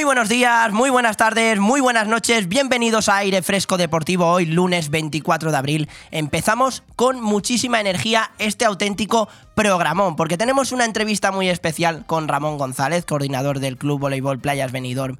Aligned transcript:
Muy 0.00 0.06
buenos 0.06 0.30
días, 0.30 0.72
muy 0.72 0.88
buenas 0.88 1.18
tardes, 1.18 1.60
muy 1.60 1.82
buenas 1.82 2.08
noches, 2.08 2.48
bienvenidos 2.48 3.10
a 3.10 3.18
Aire 3.18 3.42
Fresco 3.42 3.76
Deportivo 3.76 4.30
hoy 4.32 4.46
lunes 4.46 4.88
24 4.88 5.50
de 5.50 5.56
abril. 5.58 5.88
Empezamos 6.10 6.82
con 6.96 7.20
muchísima 7.20 7.82
energía 7.82 8.30
este 8.38 8.64
auténtico 8.64 9.28
programón, 9.54 10.16
porque 10.16 10.38
tenemos 10.38 10.72
una 10.72 10.86
entrevista 10.86 11.32
muy 11.32 11.50
especial 11.50 12.06
con 12.06 12.28
Ramón 12.28 12.56
González, 12.56 13.04
coordinador 13.04 13.60
del 13.60 13.76
Club 13.76 14.00
Voleibol 14.00 14.38
Playas 14.38 14.72
Benidorm. 14.72 15.18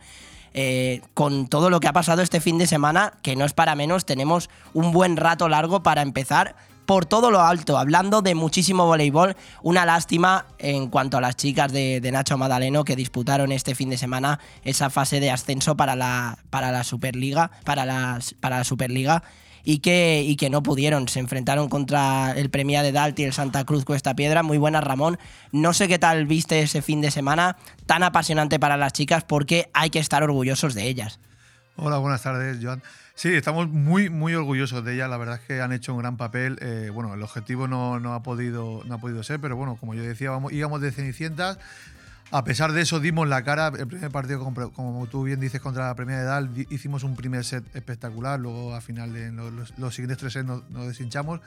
Eh, 0.54 1.02
con 1.12 1.46
todo 1.46 1.68
lo 1.68 1.78
que 1.78 1.88
ha 1.88 1.92
pasado 1.92 2.22
este 2.22 2.40
fin 2.40 2.56
de 2.56 2.66
semana, 2.66 3.12
que 3.20 3.36
no 3.36 3.44
es 3.44 3.52
para 3.52 3.74
menos, 3.74 4.06
tenemos 4.06 4.48
un 4.72 4.92
buen 4.92 5.18
rato 5.18 5.50
largo 5.50 5.82
para 5.82 6.00
empezar 6.00 6.56
por 6.86 7.06
todo 7.06 7.30
lo 7.30 7.40
alto, 7.40 7.78
hablando 7.78 8.22
de 8.22 8.34
muchísimo 8.34 8.86
voleibol. 8.86 9.36
Una 9.62 9.86
lástima 9.86 10.46
en 10.58 10.88
cuanto 10.88 11.18
a 11.18 11.20
las 11.20 11.36
chicas 11.36 11.72
de, 11.72 12.00
Nacho 12.12 12.36
Madaleno 12.36 12.84
que 12.84 12.96
disputaron 12.96 13.52
este 13.52 13.74
fin 13.74 13.90
de 13.90 13.98
semana 13.98 14.40
esa 14.64 14.90
fase 14.90 15.20
de 15.20 15.30
ascenso 15.30 15.76
para 15.76 15.94
la, 15.96 16.38
para 16.50 16.72
la 16.72 16.84
Superliga, 16.84 17.50
para, 17.64 18.18
para 18.40 18.58
la 18.58 18.64
Superliga. 18.64 19.22
Y 19.62 19.80
que, 19.80 20.24
y 20.26 20.36
que 20.36 20.48
no 20.48 20.62
pudieron. 20.62 21.06
Se 21.06 21.20
enfrentaron 21.20 21.68
contra 21.68 22.32
el 22.32 22.48
Premia 22.48 22.82
de 22.82 22.92
Dalt 22.92 23.18
y 23.18 23.24
el 23.24 23.34
Santa 23.34 23.64
Cruz 23.64 23.84
Cuesta 23.84 24.16
Piedra. 24.16 24.42
Muy 24.42 24.56
buena, 24.56 24.80
Ramón. 24.80 25.18
No 25.52 25.74
sé 25.74 25.86
qué 25.86 25.98
tal 25.98 26.24
viste 26.24 26.62
ese 26.62 26.80
fin 26.80 27.02
de 27.02 27.10
semana 27.10 27.58
tan 27.84 28.02
apasionante 28.02 28.58
para 28.58 28.78
las 28.78 28.94
chicas 28.94 29.22
porque 29.22 29.68
hay 29.74 29.90
que 29.90 29.98
estar 29.98 30.22
orgullosos 30.22 30.72
de 30.72 30.88
ellas. 30.88 31.20
Hola, 31.76 31.98
buenas 31.98 32.22
tardes, 32.22 32.58
Joan. 32.62 32.82
Sí, 33.20 33.28
estamos 33.34 33.68
muy, 33.68 34.08
muy 34.08 34.34
orgullosos 34.34 34.82
de 34.82 34.94
ella. 34.94 35.06
La 35.06 35.18
verdad 35.18 35.38
es 35.42 35.46
que 35.46 35.60
han 35.60 35.72
hecho 35.72 35.92
un 35.92 36.00
gran 36.00 36.16
papel. 36.16 36.56
Eh, 36.62 36.88
bueno, 36.90 37.12
el 37.12 37.22
objetivo 37.22 37.68
no, 37.68 38.00
no, 38.00 38.14
ha 38.14 38.22
podido, 38.22 38.80
no 38.86 38.94
ha 38.94 38.98
podido 38.98 39.22
ser, 39.22 39.38
pero 39.38 39.56
bueno, 39.56 39.76
como 39.78 39.92
yo 39.92 40.02
decía, 40.02 40.30
íbamos 40.50 40.80
de 40.80 40.90
cenicientas. 40.90 41.58
A 42.30 42.44
pesar 42.44 42.72
de 42.72 42.80
eso, 42.80 42.98
dimos 42.98 43.28
la 43.28 43.44
cara. 43.44 43.72
El 43.78 43.88
primer 43.88 44.10
partido, 44.10 44.42
como, 44.72 45.06
tú 45.08 45.24
bien 45.24 45.38
dices, 45.38 45.60
contra 45.60 45.88
la 45.88 45.94
Premier 45.94 46.20
de 46.20 46.24
Dal, 46.24 46.50
hicimos 46.70 47.04
un 47.04 47.14
primer 47.14 47.44
set 47.44 47.62
espectacular. 47.76 48.40
Luego, 48.40 48.74
al 48.74 48.80
final, 48.80 49.12
de 49.12 49.30
los, 49.76 49.94
siguientes 49.94 50.16
tres 50.16 50.32
sets 50.32 50.46
nos, 50.46 50.70
nos, 50.70 50.86
deshinchamos 50.86 51.40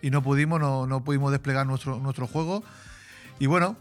y 0.00 0.08
no 0.08 0.22
pudimos, 0.22 0.58
no, 0.58 0.86
no 0.86 1.04
pudimos 1.04 1.30
desplegar 1.30 1.66
nuestro, 1.66 1.98
nuestro 2.00 2.26
juego. 2.26 2.64
Y 3.40 3.46
bueno, 3.46 3.76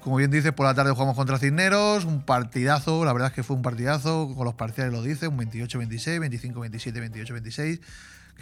como 0.00 0.16
bien 0.16 0.30
dices, 0.30 0.52
por 0.52 0.66
la 0.66 0.74
tarde 0.74 0.90
jugamos 0.90 1.16
contra 1.16 1.38
Cisneros, 1.38 2.04
un 2.04 2.22
partidazo, 2.22 3.04
la 3.04 3.12
verdad 3.12 3.28
es 3.28 3.34
que 3.34 3.44
fue 3.44 3.54
un 3.54 3.62
partidazo, 3.62 4.34
con 4.34 4.44
los 4.44 4.54
parciales 4.54 4.92
lo 4.92 5.02
dice, 5.02 5.28
un 5.28 5.38
28-26, 5.38 6.18
25-27, 6.18 7.12
28-26, 7.12 7.80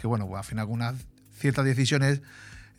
que 0.01 0.07
bueno, 0.07 0.27
pues 0.27 0.39
al 0.39 0.45
final 0.45 0.65
con 0.65 0.75
unas 0.75 0.95
ciertas 1.37 1.65
decisiones 1.65 2.21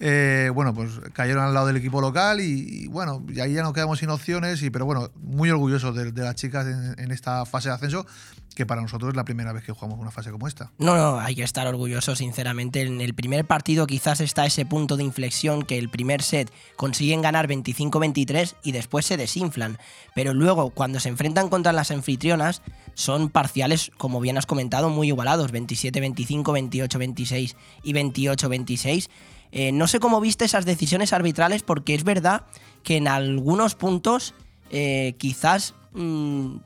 eh, 0.00 0.50
bueno, 0.53 0.75
pues 0.75 0.91
cayeron 1.12 1.45
al 1.45 1.55
lado 1.55 1.69
del 1.69 1.77
equipo 1.77 2.00
local 2.00 2.41
y, 2.41 2.89
bueno, 2.89 3.25
ahí 3.41 3.55
ya 3.55 3.62
nos 3.62 3.73
quedamos 3.73 4.00
sin 4.00 4.11
opciones, 4.11 4.62
y, 4.62 4.70
pero 4.70 4.84
bueno, 4.84 5.11
muy 5.23 5.50
orgullosos 5.50 5.95
de, 5.95 6.12
las 6.12 6.34
chicas 6.34 6.67
en, 6.98 7.11
esta 7.12 7.47
fase 7.47 7.69
de 7.69 7.77
ascenso, 7.77 8.05
que 8.56 8.67
para 8.67 8.83
nosotros 8.83 9.11
es 9.11 9.17
la 9.17 9.25
primera 9.25 9.53
vez 9.53 9.65
que 9.65 9.72
jugamos 9.72 9.98
una 9.98 10.11
fase 10.11 10.31
como 10.31 10.48
esta. 10.48 10.72
No, 10.78 10.97
no, 10.97 11.20
hay 11.20 11.34
que 11.37 11.42
estar 11.42 11.67
orgullosos, 11.67 12.19
sinceramente. 12.19 12.83
En 12.83 13.00
el 13.00 13.15
primer 13.15 13.45
partido 13.45 13.87
quizás 13.87 14.20
está 14.20 14.47
ese 14.47 14.67
punto 14.67 14.97
de 14.97 15.05
inflexión 15.05 15.62
que 15.62 15.78
el 15.78 15.89
primer 15.89 16.22
set 16.22 16.53
consiguen 16.77 17.22
ganar 17.22 17.48
25-23 17.48 18.56
y 18.62 18.72
después 18.72 19.06
se 19.06 19.17
desinflan. 19.17 19.78
Pero 20.15 20.34
luego, 20.34 20.70
cuando 20.70 21.00
se 21.00 21.09
enfrentan 21.09 21.49
contra 21.49 21.72
las 21.72 21.91
anfitrionas, 21.91 22.62
son 22.94 23.28
parciales, 23.28 23.91
como 23.97 24.21
bien 24.21 24.38
has 24.38 24.47
comentado, 24.47 24.88
muy 24.88 25.09
igualados, 25.09 25.53
27-25, 25.53 26.43
28-26 26.88 27.54
y 27.83 27.93
28-26 27.93 29.09
eh, 29.53 29.72
no 29.72 29.87
sé 29.87 30.00
cómo 30.00 30.21
viste 30.21 30.44
esas 30.44 30.65
decisiones 30.65 31.12
arbitrales 31.12 31.62
porque 31.62 31.94
es 31.94 32.05
verdad 32.05 32.43
que 32.82 32.97
en 32.97 33.09
algunos 33.09 33.75
puntos 33.75 34.34
eh, 34.71 35.15
quizás 35.19 35.75
mm, 35.93 36.56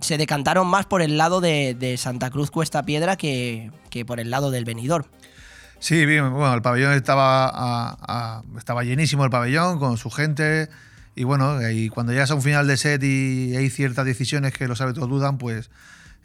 se 0.00 0.18
decantaron 0.18 0.66
más 0.66 0.86
por 0.86 1.02
el 1.02 1.16
lado 1.16 1.40
de, 1.40 1.96
Santa 1.98 2.30
Cruz 2.30 2.50
Cuesta 2.50 2.82
Piedra 2.82 3.16
que, 3.16 3.70
por 4.06 4.20
el 4.20 4.30
lado 4.30 4.50
del 4.50 4.64
venidor. 4.64 5.06
Sí, 5.80 6.06
bien, 6.06 6.32
bueno, 6.32 6.52
el 6.54 6.62
pabellón 6.62 6.92
estaba, 6.92 8.42
estaba 8.56 8.82
llenísimo 8.82 9.24
el 9.24 9.30
pabellón 9.30 9.78
con 9.78 9.96
su 9.96 10.10
gente 10.10 10.68
y 11.18 11.24
bueno, 11.24 11.68
y 11.68 11.88
cuando 11.88 12.12
llegas 12.12 12.30
a 12.30 12.36
un 12.36 12.42
final 12.42 12.68
de 12.68 12.76
set 12.76 13.02
y 13.02 13.56
hay 13.56 13.70
ciertas 13.70 14.04
decisiones 14.04 14.52
que 14.52 14.68
los 14.68 14.80
árbitros 14.80 15.08
dudan, 15.08 15.36
pues 15.36 15.68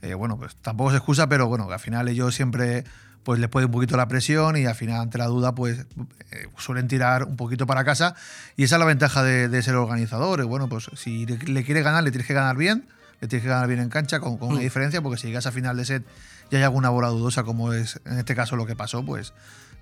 eh, 0.03 0.13
bueno, 0.13 0.37
pues 0.37 0.55
tampoco 0.57 0.91
se 0.91 0.97
excusa, 0.97 1.27
pero 1.27 1.47
bueno, 1.47 1.67
al 1.71 1.79
final 1.79 2.09
ellos 2.09 2.35
siempre 2.35 2.83
pues 3.23 3.39
les 3.39 3.49
puede 3.49 3.65
un 3.65 3.71
poquito 3.71 3.97
la 3.97 4.07
presión 4.07 4.57
y 4.57 4.65
al 4.65 4.75
final 4.75 5.01
ante 5.01 5.17
la 5.17 5.27
duda 5.27 5.55
pues 5.55 5.85
eh, 6.31 6.47
suelen 6.57 6.87
tirar 6.87 7.23
un 7.23 7.37
poquito 7.37 7.65
para 7.65 7.83
casa 7.83 8.15
y 8.57 8.63
esa 8.63 8.75
es 8.75 8.79
la 8.79 8.85
ventaja 8.85 9.23
de, 9.23 9.61
ser 9.61 9.75
organizador. 9.75 10.43
Bueno, 10.45 10.67
pues 10.67 10.89
si 10.95 11.25
le, 11.25 11.63
quieres 11.63 11.83
ganar, 11.83 12.03
le 12.03 12.11
tienes 12.11 12.27
que 12.27 12.33
ganar 12.33 12.57
bien, 12.57 12.85
le 13.21 13.27
tienes 13.27 13.43
que 13.43 13.49
ganar 13.49 13.67
bien 13.67 13.79
en 13.79 13.89
cancha 13.89 14.19
con, 14.19 14.37
una 14.41 14.55
mm. 14.55 14.59
diferencia 14.59 15.01
porque 15.01 15.17
si 15.17 15.27
llegas 15.27 15.45
a 15.45 15.51
final 15.51 15.77
de 15.77 15.85
set 15.85 16.03
y 16.51 16.55
hay 16.57 16.63
alguna 16.63 16.89
bola 16.89 17.07
dudosa 17.07 17.43
como 17.43 17.73
es 17.73 17.99
en 18.05 18.19
este 18.19 18.35
caso 18.35 18.55
lo 18.55 18.65
que 18.65 18.75
pasó, 18.75 19.03
pues 19.05 19.33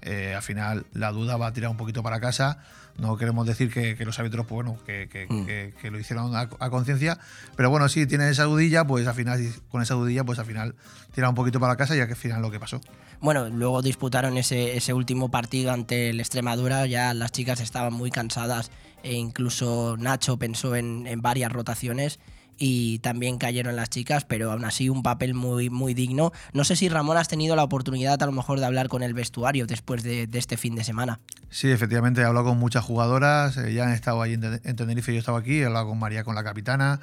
eh, 0.03 0.33
al 0.35 0.41
final 0.41 0.85
la 0.93 1.11
duda 1.11 1.37
va 1.37 1.47
a 1.47 1.53
tirar 1.53 1.69
un 1.69 1.77
poquito 1.77 2.03
para 2.03 2.19
casa. 2.19 2.59
No 2.97 3.17
queremos 3.17 3.47
decir 3.47 3.71
que, 3.71 3.95
los 4.05 4.19
árbitros, 4.19 4.45
pues 4.45 4.65
bueno, 4.65 4.77
que, 4.85 5.27
mm. 5.29 5.87
lo 5.87 5.99
hicieron 5.99 6.35
a, 6.35 6.47
conciencia, 6.69 7.17
pero 7.55 7.69
bueno, 7.69 7.87
si 7.87 8.05
tienen 8.05 8.27
esa 8.27 8.43
dudilla, 8.43 8.85
pues 8.85 9.07
al 9.07 9.15
final, 9.15 9.41
con 9.69 9.81
esa 9.81 9.93
dudilla, 9.93 10.23
pues 10.23 10.39
al 10.39 10.45
final 10.45 10.75
tira 11.15 11.29
un 11.29 11.35
poquito 11.35 11.59
para 11.59 11.77
casa 11.77 11.95
y 11.95 11.99
que 11.99 12.03
al 12.03 12.15
final 12.15 12.41
lo 12.41 12.51
que 12.51 12.59
pasó. 12.59 12.81
Bueno, 13.21 13.49
luego 13.49 13.81
disputaron 13.81 14.37
ese, 14.37 14.75
ese 14.75 14.93
último 14.93 15.29
partido 15.29 15.71
ante 15.71 16.09
el 16.09 16.19
Extremadura, 16.19 16.85
ya 16.87 17.13
las 17.13 17.31
chicas 17.31 17.61
estaban 17.61 17.93
muy 17.93 18.11
cansadas 18.11 18.71
e 19.03 19.13
incluso 19.13 19.95
Nacho 19.97 20.37
pensó 20.37 20.75
en, 20.75 21.07
en 21.07 21.21
varias 21.21 21.51
rotaciones 21.51 22.19
y 22.63 22.99
también 22.99 23.39
cayeron 23.39 23.75
las 23.75 23.89
chicas, 23.89 24.23
pero 24.23 24.51
aún 24.51 24.65
así 24.65 24.87
un 24.87 25.01
papel 25.01 25.33
muy, 25.33 25.71
muy 25.71 25.95
digno. 25.95 26.31
No 26.53 26.63
sé 26.63 26.75
si 26.75 26.89
Ramón 26.89 27.17
has 27.17 27.27
tenido 27.27 27.55
la 27.55 27.63
oportunidad 27.63 28.21
a 28.21 28.25
lo 28.27 28.31
mejor 28.31 28.59
de 28.59 28.67
hablar 28.67 28.87
con 28.87 29.01
el 29.01 29.15
vestuario 29.15 29.65
después 29.65 30.03
de, 30.03 30.29
este 30.31 30.57
fin 30.57 30.75
de 30.75 30.83
semana. 30.83 31.19
Sí, 31.49 31.71
efectivamente, 31.71 32.21
he 32.21 32.23
hablado 32.23 32.45
con 32.47 32.59
muchas 32.59 32.85
jugadoras, 32.85 33.57
eh, 33.57 33.73
ya 33.73 33.85
han 33.85 33.93
estado 33.93 34.21
ahí 34.21 34.33
en, 34.33 34.75
Tenerife, 34.75 35.11
yo 35.11 35.17
estaba 35.17 35.39
aquí, 35.39 35.61
he 35.61 35.65
hablado 35.65 35.87
con 35.87 35.97
María, 35.97 36.23
con 36.23 36.35
la 36.35 36.43
capitana, 36.43 36.99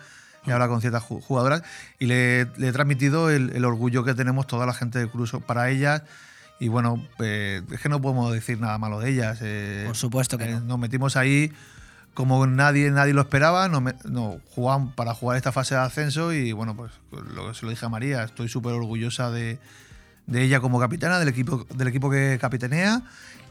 he 0.47 0.53
hablado 0.53 0.73
con 0.73 0.81
ciertas 0.81 1.03
jugadoras 1.03 1.63
y 1.99 2.07
le, 2.07 2.41
he 2.41 2.73
transmitido 2.73 3.31
el, 3.31 3.65
orgullo 3.65 4.05
que 4.05 4.15
tenemos 4.15 4.47
toda 4.47 4.67
la 4.67 4.75
gente 4.75 4.99
del 4.99 5.11
Cruz 5.11 5.33
para 5.47 5.71
ellas. 5.71 6.03
Y 6.61 6.69
bueno, 6.69 7.07
eh, 7.21 7.63
es 7.71 7.81
que 7.81 7.89
no 7.89 8.01
podemos 8.01 8.33
decir 8.33 8.61
nada 8.61 8.79
malo 8.79 8.99
de 8.99 9.11
ellas. 9.11 9.39
Eh, 9.43 9.85
Por 9.87 9.97
supuesto 9.97 10.39
que 10.39 10.47
no. 10.47 10.61
Nos 10.61 10.79
metimos 10.79 11.17
ahí 11.17 11.53
como 12.15 12.45
nadie, 12.49 12.91
nadie 12.91 13.13
lo 13.13 13.21
esperaba, 13.21 13.69
no, 13.69 13.81
no 14.05 14.41
jugaban 14.51 14.91
para 14.91 15.15
jugar 15.15 15.37
esta 15.37 15.53
fase 15.53 15.77
de 15.77 15.83
ascenso 15.83 16.33
y 16.33 16.51
bueno, 16.51 16.75
pues 16.75 16.91
lo, 17.13 17.55
se 17.55 17.65
lo 17.65 17.71
dije 17.71 17.87
a 17.87 17.89
María, 17.89 18.25
estoy 18.25 18.49
súper 18.49 18.73
orgullosa 18.73 19.31
de, 19.31 19.61
ella 20.35 20.61
como 20.61 20.79
capitana, 20.79 21.19
del 21.19 21.29
equipo, 21.29 21.67
del 21.75 21.89
equipo 21.89 22.11
que 22.11 22.39
capitanea 22.41 23.03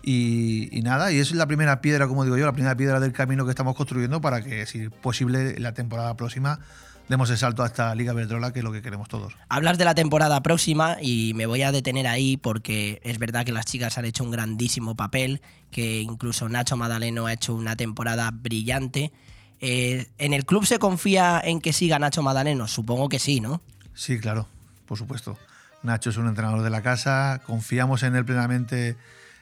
y, 0.03 0.69
y, 0.77 0.81
nada, 0.81 1.11
y 1.11 1.19
es 1.19 1.31
la 1.31 1.47
primera 1.47 1.81
piedra, 1.81 2.07
como 2.07 2.23
digo 2.23 2.37
yo, 2.37 2.45
la 2.45 2.53
primera 2.53 2.77
piedra 2.77 2.99
del 2.99 3.13
camino 3.13 3.45
que 3.45 3.51
estamos 3.51 3.75
construyendo 3.75 4.21
para 4.21 4.41
que, 4.41 4.65
si 4.65 4.89
posible, 4.89 5.59
la 5.59 5.73
temporada 5.73 6.15
próxima 6.15 6.59
demos 7.07 7.29
el 7.29 7.37
salto 7.37 7.63
a 7.63 7.67
esta 7.67 7.93
Liga 7.95 8.13
Verdrola, 8.13 8.51
que 8.51 8.59
es 8.59 8.65
lo 8.65 8.71
que 8.71 8.81
queremos 8.81 9.07
todos. 9.07 9.33
Hablas 9.49 9.77
de 9.77 9.85
la 9.85 9.95
temporada 9.95 10.41
próxima 10.43 10.97
y 11.01 11.33
me 11.35 11.45
voy 11.45 11.61
a 11.61 11.71
detener 11.71 12.07
ahí 12.07 12.37
porque 12.37 13.01
es 13.03 13.17
verdad 13.17 13.45
que 13.45 13.51
las 13.51 13.65
chicas 13.65 13.97
han 13.97 14.05
hecho 14.05 14.23
un 14.23 14.31
grandísimo 14.31 14.95
papel, 14.95 15.41
que 15.71 16.01
incluso 16.01 16.49
Nacho 16.49 16.77
Madaleno 16.77 17.27
ha 17.27 17.33
hecho 17.33 17.53
una 17.53 17.75
temporada 17.75 18.29
brillante. 18.31 19.11
Eh, 19.59 20.07
¿En 20.17 20.33
el 20.33 20.45
club 20.45 20.65
se 20.65 20.79
confía 20.79 21.41
en 21.43 21.61
que 21.61 21.73
siga 21.73 21.97
Nacho 21.99 22.21
Madaleno? 22.21 22.67
Supongo 22.67 23.09
que 23.09 23.19
sí, 23.19 23.39
¿no? 23.39 23.61
Sí, 23.93 24.19
claro, 24.19 24.47
por 24.85 24.97
supuesto. 24.97 25.37
Nacho 25.83 26.09
es 26.09 26.17
un 26.17 26.27
entrenador 26.27 26.61
de 26.61 26.69
la 26.69 26.81
casa, 26.81 27.41
confiamos 27.45 28.03
en 28.03 28.15
él 28.15 28.25
plenamente 28.25 28.97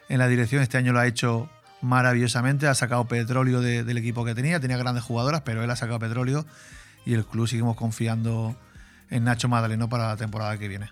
en 0.10 0.20
la 0.20 0.28
dirección. 0.28 0.62
Este 0.62 0.78
año 0.78 0.94
lo 0.94 1.00
ha 1.00 1.08
hecho 1.08 1.50
maravillosamente, 1.82 2.68
ha 2.68 2.76
sacado 2.76 3.06
petróleo 3.06 3.62
del 3.62 3.98
equipo 3.98 4.26
que 4.26 4.36
tenía, 4.36 4.60
tenía 4.60 4.78
grandes 4.78 5.04
jugadoras, 5.04 5.42
pero 5.42 5.64
él 5.64 5.70
ha 5.70 5.76
sacado 5.76 6.00
petróleo 6.00 6.46
y 7.06 7.14
el 7.14 7.26
club 7.26 7.48
seguimos 7.48 7.76
confiando 7.76 8.56
en 9.10 9.24
Nacho 9.24 9.48
Madaleno 9.48 9.88
para 9.90 10.08
la 10.08 10.18
temporada 10.18 10.58
que 10.58 10.68
viene. 10.68 10.90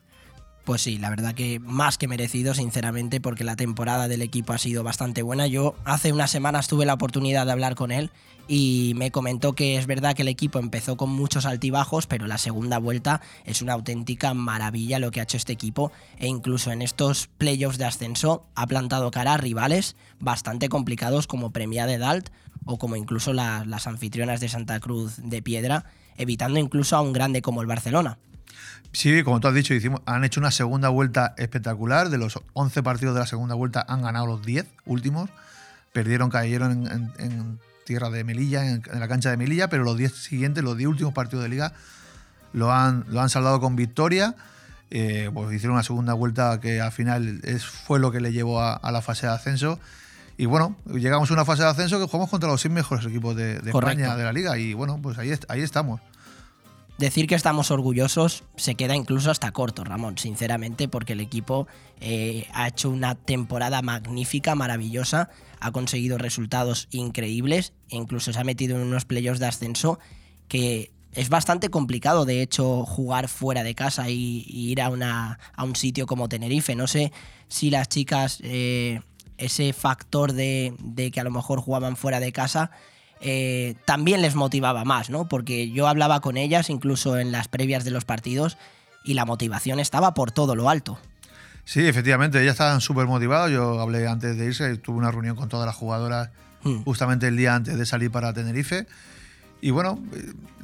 Pues 0.63 0.81
sí, 0.81 0.98
la 0.98 1.10
verdad 1.10 1.36
que 1.36 1.60
más 1.60 1.98
que 1.98 2.07
merecido, 2.07 2.54
sinceramente, 2.54 3.19
porque 3.19 3.44
la 3.44 3.57
temporada 3.57 4.07
del 4.07 4.21
equipo 4.21 4.54
ha 4.54 4.57
sido 4.57 4.81
bastante 4.81 5.21
buena. 5.21 5.45
Yo 5.45 5.75
hace 5.83 6.13
unas 6.13 6.31
semanas 6.31 6.69
tuve 6.69 6.86
la 6.86 6.94
oportunidad 6.94 7.45
de 7.45 7.51
hablar 7.51 7.75
con 7.75 7.92
él 7.92 8.12
y 8.48 8.94
me 8.95 9.12
comentó 9.12 9.54
que 9.54 9.75
es 9.77 9.88
verdad 9.88 10.15
que 10.15 10.21
el 10.21 10.30
equipo 10.30 10.60
empezó 10.60 10.95
con 10.95 11.10
muchos 11.10 11.45
altibajos, 11.45 12.07
pero 12.07 12.27
la 12.27 12.38
segunda 12.38 12.77
vuelta 12.77 13.19
es 13.44 13.62
una 13.62 13.74
auténtica 13.74 14.33
maravilla 14.33 15.00
lo 15.00 15.12
que 15.12 15.19
ha 15.19 15.24
hecho 15.24 15.36
este 15.36 15.51
equipo 15.51 15.92
e 16.18 16.27
incluso 16.27 16.71
en 16.71 16.81
estos 16.81 17.27
playoffs 17.38 17.77
de 17.77 17.83
ascenso 17.86 18.45
ha 18.56 18.66
plantado 18.66 19.12
cara 19.12 19.33
a 19.33 19.38
rivales 19.38 19.98
bastante 20.21 20.69
complicados 20.69 21.27
como 21.27 21.51
Premia 21.51 21.86
de 21.88 21.98
Dalt 21.98 22.30
o 22.63 22.77
como 22.77 22.95
incluso 22.95 23.33
la- 23.33 23.66
las 23.66 23.86
anfitrionas 23.88 24.39
de 24.39 24.48
Santa 24.48 24.80
Cruz 24.80 25.16
de 25.18 25.42
Piedra, 25.42 25.83
evitando 26.18 26.57
incluso 26.57 26.95
a 26.95 27.01
un 27.01 27.12
grande 27.12 27.42
como 27.42 27.59
el 27.62 27.68
Barcelona. 27.68 28.18
Sí, 28.94 29.24
como 29.24 29.40
tú 29.40 29.48
has 29.48 29.54
dicho, 29.56 29.74
hicimos, 29.74 30.01
han 30.06 30.24
hecho 30.24 30.40
una 30.40 30.51
segunda 30.51 30.90
vuelta 30.90 31.34
espectacular. 31.38 32.10
De 32.10 32.18
los 32.18 32.40
11 32.54 32.84
partidos 32.84 33.16
de 33.16 33.22
la 33.22 33.28
segunda 33.28 33.56
vuelta 33.56 33.84
han 33.88 34.01
ganado 34.04 34.28
los 34.28 34.45
10 34.45 34.66
últimos. 34.86 35.30
Perdieron, 35.92 36.30
cayeron 36.30 36.72
en, 36.72 36.88
en- 36.88 37.12
en 37.31 37.60
tierra 37.86 38.10
de 38.10 38.24
Melilla, 38.24 38.66
en, 38.69 38.81
en 38.92 39.00
la 39.00 39.07
cancha 39.07 39.30
de 39.30 39.38
Melilla, 39.38 39.68
pero 39.68 39.84
los 39.84 39.98
10 39.98 40.13
siguientes, 40.13 40.63
los 40.63 40.78
10 40.78 40.90
últimos 40.90 41.13
partidos 41.13 41.44
de 41.44 41.50
liga, 41.50 41.74
lo 42.54 42.72
han, 42.72 43.04
lo 43.10 43.19
han 43.22 43.30
saldado 43.30 43.60
con 43.60 43.75
victoria. 43.75 44.36
Eh, 44.92 45.31
pues 45.34 45.51
hicieron 45.54 45.74
una 45.74 45.84
segunda 45.84 46.13
vuelta 46.13 46.60
que 46.62 46.80
al 46.80 46.92
final 46.92 47.42
es, 47.44 47.66
fue 47.66 48.00
lo 48.00 48.12
que 48.12 48.22
le 48.22 48.31
llevó 48.31 48.62
a, 48.62 48.74
a 48.75 48.92
la 48.92 49.01
fase 49.01 49.25
de 49.25 49.34
ascenso. 49.34 49.80
Y 50.38 50.45
bueno, 50.45 50.75
llegamos 50.86 51.30
a 51.31 51.34
una 51.34 51.45
fase 51.45 51.63
de 51.63 51.69
ascenso 51.69 52.00
que 52.00 52.06
jugamos 52.06 52.30
contra 52.30 52.48
los 52.50 52.62
seis 52.62 52.72
mejores 52.74 53.04
equipos 53.06 53.36
de. 53.36 53.60
España, 53.95 54.16
de 54.18 54.24
la 54.24 54.34
liga. 54.34 54.57
Y 54.57 54.74
bueno, 54.75 55.00
pues 55.01 55.18
ahí 55.18 55.31
estamos. 55.62 56.00
Decir 56.98 57.25
que 57.25 57.36
estamos 57.36 57.72
orgullosos 57.72 58.44
se 58.56 58.75
queda 58.75 58.95
incluso 58.95 59.31
hasta 59.31 59.51
corto, 59.51 59.84
Ramón, 59.84 60.18
sinceramente, 60.19 60.88
porque 60.88 61.13
el 61.13 61.22
equipo 61.22 61.68
eh, 62.00 62.48
ha 62.54 62.68
hecho 62.68 62.90
una 62.90 63.16
temporada 63.16 63.81
magnífica, 63.81 64.54
maravillosa, 64.54 65.30
ha 65.60 65.72
conseguido 65.72 66.19
resultados 66.19 66.88
increíbles 66.92 67.74
e 67.90 67.95
incluso 67.95 68.31
se 68.31 68.40
ha 68.40 68.44
metido 68.44 68.75
en 68.75 68.84
unos 68.84 69.06
playoffs 69.06 69.40
de 69.40 69.48
ascenso 69.48 70.00
que 70.48 70.92
es 71.13 71.30
bastante 71.30 71.69
complicado, 71.69 72.25
de 72.25 72.42
hecho, 72.42 72.86
jugar 72.86 73.28
fuera 73.28 73.63
de 73.63 73.75
casa 73.75 74.10
y, 74.10 74.45
ir 74.48 74.81
a, 74.81 74.90
una, 74.90 75.40
a 75.56 75.63
un 75.63 75.75
sitio 75.75 76.06
como 76.06 76.30
Tenerife. 76.30 76.75
No 76.75 76.88
sé 76.88 77.12
si 77.48 77.69
las 77.69 77.90
chicas, 77.90 78.40
eh, 78.44 79.01
ese 79.38 79.74
factor 79.74 80.34
de, 80.34 80.75
de 80.80 81.12
que 81.12 81.19
a 81.19 81.24
lo 81.24 81.31
mejor 81.31 81.60
jugaban 81.60 81.98
fuera 81.98 82.19
de 82.19 82.31
casa, 82.31 82.72
eh, 83.24 83.75
también 83.86 84.22
les 84.22 84.36
motivaba 84.36 84.84
más, 84.86 85.10
¿no? 85.10 85.28
Porque 85.28 85.72
yo 85.72 85.88
hablaba 85.88 86.20
con 86.20 86.38
ellas 86.38 86.70
incluso 86.70 87.18
en 87.18 87.31
las 87.31 87.48
previas 87.48 87.84
de 87.86 87.92
los 87.92 88.06
partidos 88.06 88.58
y 89.04 89.14
la 89.16 89.25
motivación 89.25 89.80
estaba 89.80 90.14
por 90.14 90.31
todo 90.31 90.56
lo 90.56 90.70
alto. 90.70 91.00
Sí, 91.66 91.88
efectivamente, 91.88 92.42
ellas 92.42 92.52
estaban 92.54 92.81
súper 92.81 93.08
motivadas. 93.08 93.50
Yo 93.50 93.80
hablé 93.80 94.06
antes 94.08 94.38
de 94.38 94.46
irse, 94.46 94.78
tuve 94.78 94.98
una 94.98 95.12
reunión 95.12 95.36
con 95.36 95.50
todas 95.50 95.66
las 95.66 95.75
jugadoras 95.75 96.30
Hmm. 96.66 96.84
justamente 96.84 97.28
el 97.28 97.36
día 97.36 97.56
antes 97.56 97.78
de 97.78 97.86
salir 97.86 98.10
para 98.12 98.31
Tenerife. 98.34 98.86
Y 99.60 99.72
bueno, 99.72 100.00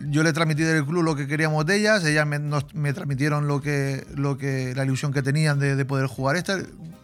yo 0.09 0.23
le 0.23 0.31
transmití 0.33 0.63
del 0.63 0.85
club 0.85 1.03
lo 1.03 1.15
que 1.15 1.27
queríamos 1.27 1.65
de 1.65 1.75
ellas, 1.77 2.03
ellas 2.05 2.25
me, 2.25 2.39
nos- 2.39 2.73
me 2.73 2.93
transmitieron 2.93 3.47
lo 3.49 3.59
que, 3.61 4.05
lo 4.15 4.37
que, 4.37 4.73
la 4.75 4.83
ilusión 4.85 5.11
que 5.13 5.21
tenían 5.21 5.59
de, 5.59 5.75
de 5.75 5.85
poder 5.85 6.07
jugar 6.07 6.35
esta. 6.37 6.57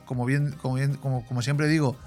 Como 0.05 0.25
bien, 0.25 0.51
como 0.61 0.75
bien, 0.75 0.95
como, 0.95 1.25
como 1.25 1.41
siempre 1.41 1.67
digo, 1.67 1.97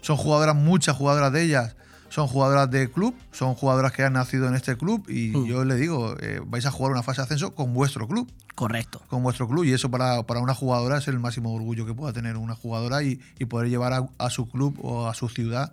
son 0.00 0.16
jugadoras, 0.16 0.56
muchas 0.56 0.96
jugadoras 0.96 1.32
de 1.32 1.42
ellas, 1.42 1.76
son 2.12 2.26
jugadoras 2.28 2.70
de 2.70 2.90
club, 2.90 3.14
son 3.30 3.54
jugadoras 3.54 3.90
que 3.92 4.02
han 4.04 4.12
nacido 4.12 4.46
en 4.46 4.54
este 4.54 4.76
club 4.76 5.08
y 5.08 5.28
Mm. 5.30 5.44
yo 5.46 5.64
le 5.64 5.76
digo, 5.76 6.14
eh, 6.20 6.40
vais 6.46 6.66
a 6.66 6.70
jugar 6.70 6.92
una 6.92 7.02
fase 7.02 7.22
de 7.22 7.24
ascenso 7.24 7.54
con 7.54 7.72
vuestro 7.72 8.06
club 8.06 8.30
Correcto. 8.54 9.00
con 9.08 9.22
vuestro 9.22 9.48
club 9.48 9.64
y 9.64 9.72
eso 9.72 9.90
para, 9.90 10.22
para 10.24 10.40
una 10.40 10.54
jugadora 10.54 10.98
es 10.98 11.08
el 11.08 11.18
máximo 11.18 11.54
orgullo 11.54 11.86
que 11.86 11.94
pueda 11.94 12.12
tener 12.12 12.36
una 12.36 12.54
jugadora 12.54 13.02
y, 13.02 13.18
y 13.38 13.46
poder 13.46 13.70
llevar 13.70 13.94
a, 13.94 14.08
a 14.18 14.28
su 14.28 14.46
club 14.46 14.78
o 14.82 15.08
a 15.08 15.14
su 15.14 15.28
ciudad 15.30 15.72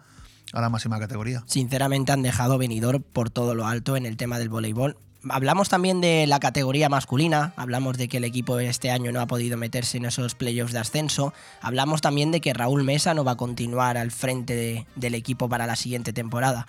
a 0.54 0.62
la 0.62 0.70
máxima 0.70 0.98
categoría. 0.98 1.44
Sinceramente 1.46 2.12
han 2.14 2.22
dejado 2.24 2.58
venidor 2.58 3.04
por 3.04 3.30
todo 3.30 3.54
lo 3.54 3.68
alto 3.68 3.98
en 3.98 4.06
el 4.06 4.16
tema 4.18 4.40
del 4.40 4.48
voleibol. 4.50 4.98
Hablamos 5.30 5.68
también 5.68 6.00
de 6.00 6.26
la 6.28 6.40
categoría 6.40 6.88
masculina, 6.88 7.52
hablamos 7.58 7.98
de 7.98 8.08
que 8.08 8.18
el 8.18 8.24
equipo 8.24 8.58
este 8.60 8.90
año 8.90 9.12
no 9.12 9.20
ha 9.20 9.26
podido 9.26 9.58
meterse 9.58 9.98
en 9.98 10.06
esos 10.06 10.34
playoffs 10.34 10.72
de 10.72 10.80
ascenso, 10.80 11.34
hablamos 11.62 12.00
también 12.00 12.32
de 12.32 12.40
que 12.40 12.54
Raúl 12.54 12.86
Mesa 12.86 13.14
no 13.14 13.26
va 13.26 13.32
a 13.34 13.36
continuar 13.38 13.98
al 13.98 14.12
frente 14.12 14.56
de- 14.56 14.86
del 14.96 15.16
equipo 15.16 15.50
para 15.50 15.68
la 15.68 15.76
siguiente 15.76 16.14
temporada. 16.14 16.68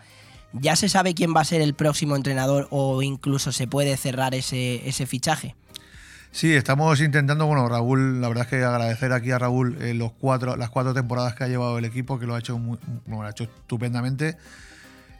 ¿Ya 0.52 0.74
se 0.74 0.88
sabe 0.88 1.14
quién 1.14 1.32
va 1.34 1.42
a 1.42 1.44
ser 1.44 1.60
el 1.60 1.74
próximo 1.74 2.16
entrenador 2.16 2.66
o 2.72 3.02
incluso 3.02 3.52
se 3.52 3.68
puede 3.68 3.96
cerrar 3.96 4.34
ese, 4.34 4.88
ese 4.88 5.06
fichaje? 5.06 5.54
Sí, 6.32 6.52
estamos 6.52 7.00
intentando, 7.00 7.46
bueno, 7.46 7.68
Raúl, 7.68 8.20
la 8.20 8.26
verdad 8.28 8.44
es 8.46 8.50
que 8.50 8.64
agradecer 8.64 9.12
aquí 9.12 9.30
a 9.30 9.38
Raúl 9.38 9.78
eh, 9.80 9.94
los 9.94 10.10
cuatro, 10.12 10.56
las 10.56 10.70
cuatro 10.70 10.92
temporadas 10.92 11.36
que 11.36 11.44
ha 11.44 11.48
llevado 11.48 11.78
el 11.78 11.84
equipo, 11.84 12.18
que 12.18 12.26
lo 12.26 12.34
ha 12.34 12.40
hecho, 12.40 12.58
muy, 12.58 12.78
lo 13.06 13.22
ha 13.22 13.30
hecho 13.30 13.44
estupendamente. 13.44 14.36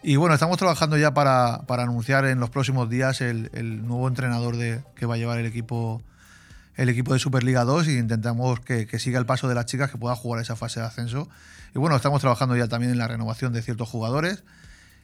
Y 0.02 0.16
bueno, 0.16 0.34
estamos 0.34 0.56
trabajando 0.56 0.96
ya 0.96 1.12
para, 1.12 1.62
para 1.66 1.82
anunciar 1.82 2.24
en 2.24 2.40
los 2.40 2.48
próximos 2.48 2.88
días 2.88 3.20
el, 3.20 3.50
el 3.52 3.86
nuevo 3.86 4.08
entrenador 4.08 4.56
de, 4.56 4.82
que 4.96 5.04
va 5.04 5.14
a 5.14 5.18
llevar 5.18 5.38
el 5.38 5.46
equipo 5.46 6.02
el 6.76 6.88
equipo 6.88 7.12
de 7.12 7.18
Superliga 7.18 7.64
2 7.64 7.88
y 7.88 7.98
intentamos 7.98 8.60
que, 8.60 8.86
que 8.86 8.98
siga 8.98 9.18
el 9.18 9.26
paso 9.26 9.48
de 9.48 9.54
las 9.54 9.66
chicas 9.66 9.90
que 9.90 9.98
pueda 9.98 10.16
jugar 10.16 10.40
esa 10.40 10.56
fase 10.56 10.80
de 10.80 10.86
ascenso. 10.86 11.28
Y 11.74 11.78
bueno, 11.78 11.94
estamos 11.94 12.22
trabajando 12.22 12.56
ya 12.56 12.68
también 12.68 12.92
en 12.92 12.98
la 12.98 13.06
renovación 13.06 13.52
de 13.52 13.60
ciertos 13.60 13.88
jugadores 13.90 14.44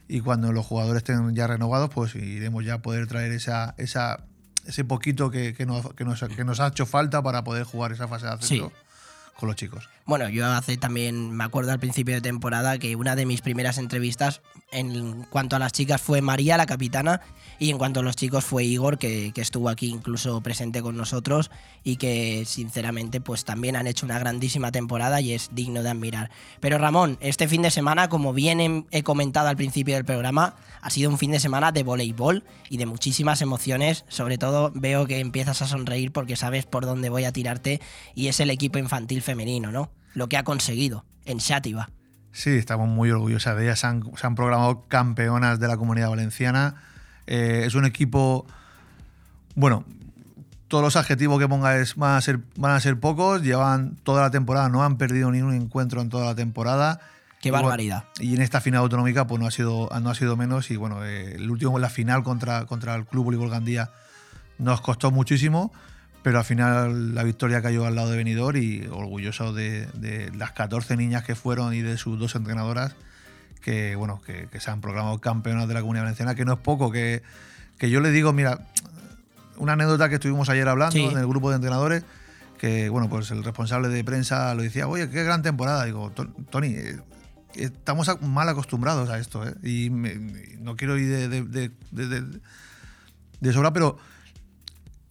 y 0.07 0.21
cuando 0.21 0.51
los 0.51 0.65
jugadores 0.65 1.03
estén 1.03 1.35
ya 1.35 1.45
renovados, 1.45 1.91
pues 1.91 2.15
iremos 2.15 2.65
ya 2.65 2.75
a 2.75 2.81
poder 2.81 3.05
traer 3.05 3.31
esa, 3.31 3.75
esa, 3.77 4.23
ese 4.65 4.85
poquito 4.85 5.29
que, 5.29 5.53
que 5.53 5.67
nos, 5.67 5.93
que, 5.93 6.05
nos, 6.05 6.19
que 6.23 6.43
nos 6.43 6.59
ha 6.59 6.67
hecho 6.67 6.87
falta 6.87 7.21
para 7.21 7.43
poder 7.43 7.65
jugar 7.65 7.91
esa 7.91 8.07
fase 8.07 8.25
de 8.25 8.31
ascenso 8.31 8.71
con 9.37 9.47
los 9.47 9.55
chicos. 9.55 9.89
Bueno, 10.05 10.29
yo 10.29 10.45
hace 10.47 10.77
también, 10.77 11.31
me 11.31 11.43
acuerdo 11.43 11.71
al 11.71 11.79
principio 11.79 12.15
de 12.15 12.21
temporada 12.21 12.77
que 12.77 12.95
una 12.95 13.15
de 13.15 13.25
mis 13.25 13.41
primeras 13.41 13.77
entrevistas 13.77 14.41
en 14.71 15.23
cuanto 15.29 15.55
a 15.55 15.59
las 15.59 15.73
chicas 15.73 16.01
fue 16.01 16.21
María, 16.21 16.57
la 16.57 16.65
capitana, 16.65 17.21
y 17.59 17.71
en 17.71 17.77
cuanto 17.77 17.99
a 17.99 18.03
los 18.03 18.15
chicos 18.15 18.45
fue 18.45 18.63
Igor, 18.63 18.97
que, 18.97 19.31
que 19.33 19.41
estuvo 19.41 19.69
aquí 19.69 19.87
incluso 19.87 20.41
presente 20.41 20.81
con 20.81 20.95
nosotros 20.95 21.51
y 21.83 21.97
que 21.97 22.43
sinceramente 22.45 23.21
pues 23.21 23.45
también 23.45 23.75
han 23.75 23.87
hecho 23.87 24.05
una 24.05 24.19
grandísima 24.19 24.71
temporada 24.71 25.21
y 25.21 25.33
es 25.33 25.49
digno 25.53 25.83
de 25.83 25.89
admirar. 25.89 26.31
Pero 26.59 26.77
Ramón, 26.77 27.17
este 27.19 27.47
fin 27.47 27.61
de 27.61 27.71
semana, 27.71 28.09
como 28.09 28.33
bien 28.33 28.61
he, 28.61 28.85
he 28.91 29.03
comentado 29.03 29.49
al 29.49 29.57
principio 29.57 29.95
del 29.95 30.05
programa, 30.05 30.55
ha 30.81 30.89
sido 30.89 31.09
un 31.09 31.17
fin 31.17 31.31
de 31.31 31.39
semana 31.39 31.71
de 31.71 31.83
voleibol 31.83 32.43
y 32.69 32.77
de 32.77 32.85
muchísimas 32.85 33.41
emociones. 33.41 34.05
Sobre 34.07 34.37
todo 34.37 34.71
veo 34.73 35.05
que 35.05 35.19
empiezas 35.19 35.61
a 35.61 35.67
sonreír 35.67 36.11
porque 36.11 36.35
sabes 36.35 36.65
por 36.65 36.85
dónde 36.85 37.09
voy 37.09 37.25
a 37.25 37.31
tirarte 37.31 37.81
y 38.15 38.27
es 38.27 38.39
el 38.39 38.49
equipo 38.49 38.79
infantil 38.79 39.21
femenino, 39.27 39.71
¿no? 39.71 39.91
Lo 40.13 40.29
que 40.29 40.37
ha 40.37 40.43
conseguido 40.43 41.03
en 41.25 41.39
Xàtiva. 41.39 41.89
Sí, 42.31 42.51
estamos 42.51 42.87
muy 42.87 43.11
orgullosas 43.11 43.57
de 43.57 43.65
ellas. 43.65 43.79
Se 43.79 43.87
han, 43.87 44.03
se 44.15 44.25
han 44.25 44.35
programado 44.35 44.85
campeonas 44.87 45.59
de 45.59 45.67
la 45.67 45.75
comunidad 45.75 46.09
valenciana. 46.09 46.75
Eh, 47.25 47.63
es 47.65 47.75
un 47.75 47.85
equipo, 47.85 48.47
bueno, 49.53 49.83
todos 50.69 50.81
los 50.81 50.95
adjetivos 50.95 51.39
que 51.39 51.47
ponga 51.47 51.77
es, 51.77 51.95
van, 51.95 52.15
a 52.15 52.21
ser, 52.21 52.39
van 52.55 52.71
a 52.71 52.79
ser 52.79 52.97
pocos. 53.01 53.41
Llevan 53.41 53.97
toda 54.03 54.21
la 54.21 54.31
temporada, 54.31 54.69
no 54.69 54.83
han 54.83 54.97
perdido 54.97 55.29
ni 55.29 55.41
un 55.41 55.53
encuentro 55.53 56.01
en 56.01 56.09
toda 56.09 56.25
la 56.25 56.35
temporada. 56.35 57.01
Qué 57.41 57.51
barbaridad. 57.51 58.05
Y 58.19 58.33
en 58.33 58.41
esta 58.41 58.61
final 58.61 58.81
autonómica 58.81 59.27
pues 59.27 59.41
no 59.41 59.47
ha 59.47 59.51
sido, 59.51 59.89
no 60.01 60.09
ha 60.09 60.15
sido 60.15 60.37
menos. 60.37 60.71
Y 60.71 60.77
bueno, 60.77 61.03
eh, 61.03 61.35
el 61.35 61.51
último, 61.51 61.79
la 61.79 61.89
final 61.89 62.23
contra, 62.23 62.65
contra 62.65 62.95
el 62.95 63.05
Club 63.05 63.25
Voleibol 63.25 63.49
Gandía 63.49 63.91
nos 64.57 64.79
costó 64.79 65.11
muchísimo, 65.11 65.73
pero 66.23 66.39
al 66.39 66.45
final 66.45 67.15
la 67.15 67.23
victoria 67.23 67.61
cayó 67.61 67.85
al 67.85 67.95
lado 67.95 68.11
de 68.11 68.17
Benidorm 68.17 68.57
y 68.57 68.85
orgulloso 68.87 69.53
de, 69.53 69.85
de 69.93 70.31
las 70.35 70.51
14 70.51 70.97
niñas 70.97 71.23
que 71.23 71.35
fueron 71.35 71.73
y 71.73 71.81
de 71.81 71.97
sus 71.97 72.19
dos 72.19 72.35
entrenadoras 72.35 72.95
que, 73.61 73.95
bueno, 73.95 74.21
que, 74.25 74.47
que 74.51 74.59
se 74.59 74.71
han 74.71 74.81
proclamado 74.81 75.19
campeonas 75.19 75.67
de 75.67 75.73
la 75.73 75.81
Comunidad 75.81 76.03
Valenciana, 76.03 76.35
que 76.35 76.45
no 76.45 76.53
es 76.53 76.59
poco, 76.59 76.91
que, 76.91 77.21
que 77.77 77.89
yo 77.89 77.99
le 78.01 78.11
digo, 78.11 78.31
mira, 78.33 78.59
una 79.57 79.73
anécdota 79.73 80.07
que 80.09 80.15
estuvimos 80.15 80.49
ayer 80.49 80.67
hablando 80.69 80.93
Sí. 80.93 81.03
en 81.05 81.17
el 81.17 81.27
grupo 81.27 81.49
de 81.49 81.55
entrenadores, 81.55 82.03
que 82.57 82.89
bueno, 82.89 83.09
pues 83.09 83.29
el 83.31 83.43
responsable 83.43 83.89
de 83.89 84.03
prensa 84.03 84.53
lo 84.55 84.63
decía, 84.63 84.87
oye, 84.87 85.09
qué 85.09 85.23
gran 85.23 85.41
temporada. 85.43 85.83
Digo, 85.85 86.11
"To- 86.11 86.27
Tony, 86.49 86.69
eh, 86.75 86.99
estamos 87.55 88.09
mal 88.21 88.47
acostumbrados 88.49 89.09
a 89.09 89.19
esto, 89.19 89.45
¿eh? 89.47 89.53
y 89.63 89.89
me- 89.89 90.15
no 90.59 90.75
quiero 90.75 90.97
ir 90.97 91.29
de- 91.29 91.71
de 93.39 93.53
sobra, 93.53 93.73
pero 93.73 93.97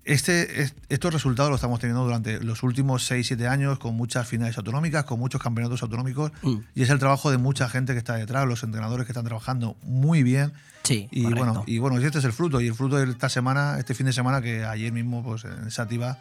este, 0.07 0.63
es- 0.63 0.75
estos 0.89 1.13
resultados 1.13 1.51
los 1.51 1.59
estamos 1.59 1.81
teniendo 1.81 2.05
durante 2.05 2.41
los 2.43 2.63
últimos 2.63 3.03
6-7 3.11 3.47
años, 3.49 3.79
con 3.79 3.95
muchas 3.97 4.27
finales 4.27 4.57
autonómicas, 4.57 5.05
con 5.05 5.19
muchos 5.19 5.41
campeonatos 5.43 5.83
autonómicos, 5.83 6.33
Mm. 6.43 6.57
y 6.75 6.83
es 6.83 6.91
el 6.91 6.99
trabajo 6.99 7.31
de 7.31 7.39
mucha 7.39 7.69
gente 7.69 7.93
que 7.93 7.99
está 7.99 8.15
detrás, 8.15 8.47
los 8.47 8.63
entrenadores 8.63 9.07
que 9.07 9.13
están 9.13 9.25
trabajando 9.25 9.77
muy 9.83 10.23
bien. 10.23 10.53
Sí, 10.85 11.09
Y 11.11 11.25
correcto. 11.25 11.45
bueno, 11.45 11.65
y 11.67 11.79
bueno, 11.79 12.01
y 12.01 12.05
este 12.05 12.19
es 12.21 12.25
el 12.25 12.33
fruto. 12.33 12.61
Y 12.61 12.69
el 12.69 12.75
fruto 12.75 12.97
de 12.97 13.11
esta 13.11 13.29
semana, 13.29 13.77
este 13.79 13.95
fin 13.95 14.07
de 14.07 14.13
semana, 14.13 14.41
que 14.41 14.65
ayer 14.65 14.93
mismo, 14.93 15.23
pues 15.25 15.45
en 15.45 15.71
Sativa, 15.73 16.19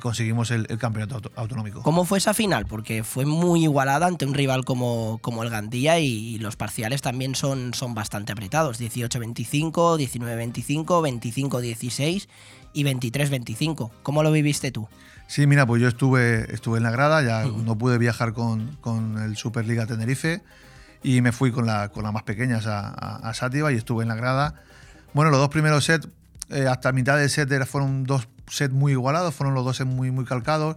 conseguimos 0.00 0.50
el, 0.52 0.66
el 0.70 0.78
campeonato 0.78 1.16
auto- 1.16 1.32
autonómico. 1.36 1.82
¿Cómo 1.82 2.06
fue 2.06 2.16
esa 2.16 2.32
final? 2.32 2.64
Porque 2.64 3.04
fue 3.04 3.26
muy 3.26 3.64
igualada 3.64 4.06
ante 4.06 4.24
un 4.24 4.32
rival 4.32 4.64
como, 4.64 5.18
como 5.20 5.42
el 5.42 5.50
Gandía 5.50 5.98
y, 5.98 6.38
los 6.38 6.56
parciales 6.56 7.02
también 7.02 7.34
son, 7.34 7.74
son 7.74 7.92
bastante 7.92 8.32
apretados. 8.32 8.80
18-25, 8.80 9.98
19-25, 9.98 11.02
25-16 11.02 12.28
y 12.76 12.84
23-25. 12.84 13.90
¿Cómo 14.02 14.22
lo 14.22 14.30
viviste 14.30 14.70
tú? 14.70 14.86
Sí, 15.26 15.46
mira, 15.46 15.66
pues 15.66 15.82
yo 15.82 15.88
estuve, 15.88 16.52
estuve 16.54 16.76
en 16.78 16.84
la 16.84 16.90
grada, 16.90 17.22
ya 17.22 17.44
no 17.50 17.76
pude 17.76 17.98
viajar 17.98 18.32
con, 18.32 18.76
con 18.80 19.18
el 19.18 19.36
Superliga 19.36 19.86
Tenerife 19.86 20.42
y 21.02 21.20
me 21.20 21.32
fui 21.32 21.50
con 21.50 21.66
la, 21.66 21.88
con 21.88 22.04
las 22.04 22.12
más 22.12 22.22
pequeñas 22.22 22.66
a, 22.66 22.88
a, 22.88 23.28
a 23.28 23.34
Sátiva 23.34 23.72
y 23.72 23.76
estuve 23.76 24.02
en 24.02 24.08
la 24.08 24.14
grada. 24.14 24.54
Bueno, 25.14 25.30
los 25.30 25.40
dos 25.40 25.48
primeros 25.48 25.84
sets, 25.84 26.06
eh, 26.50 26.66
hasta 26.68 26.92
mitad 26.92 27.16
del 27.18 27.30
set 27.30 27.50
fueron 27.66 28.04
dos 28.04 28.28
sets 28.48 28.72
muy 28.74 28.92
igualados, 28.92 29.34
fueron 29.34 29.54
los 29.54 29.64
dos 29.64 29.78
sets 29.78 29.90
muy, 29.90 30.10
muy 30.10 30.24
calcados. 30.24 30.76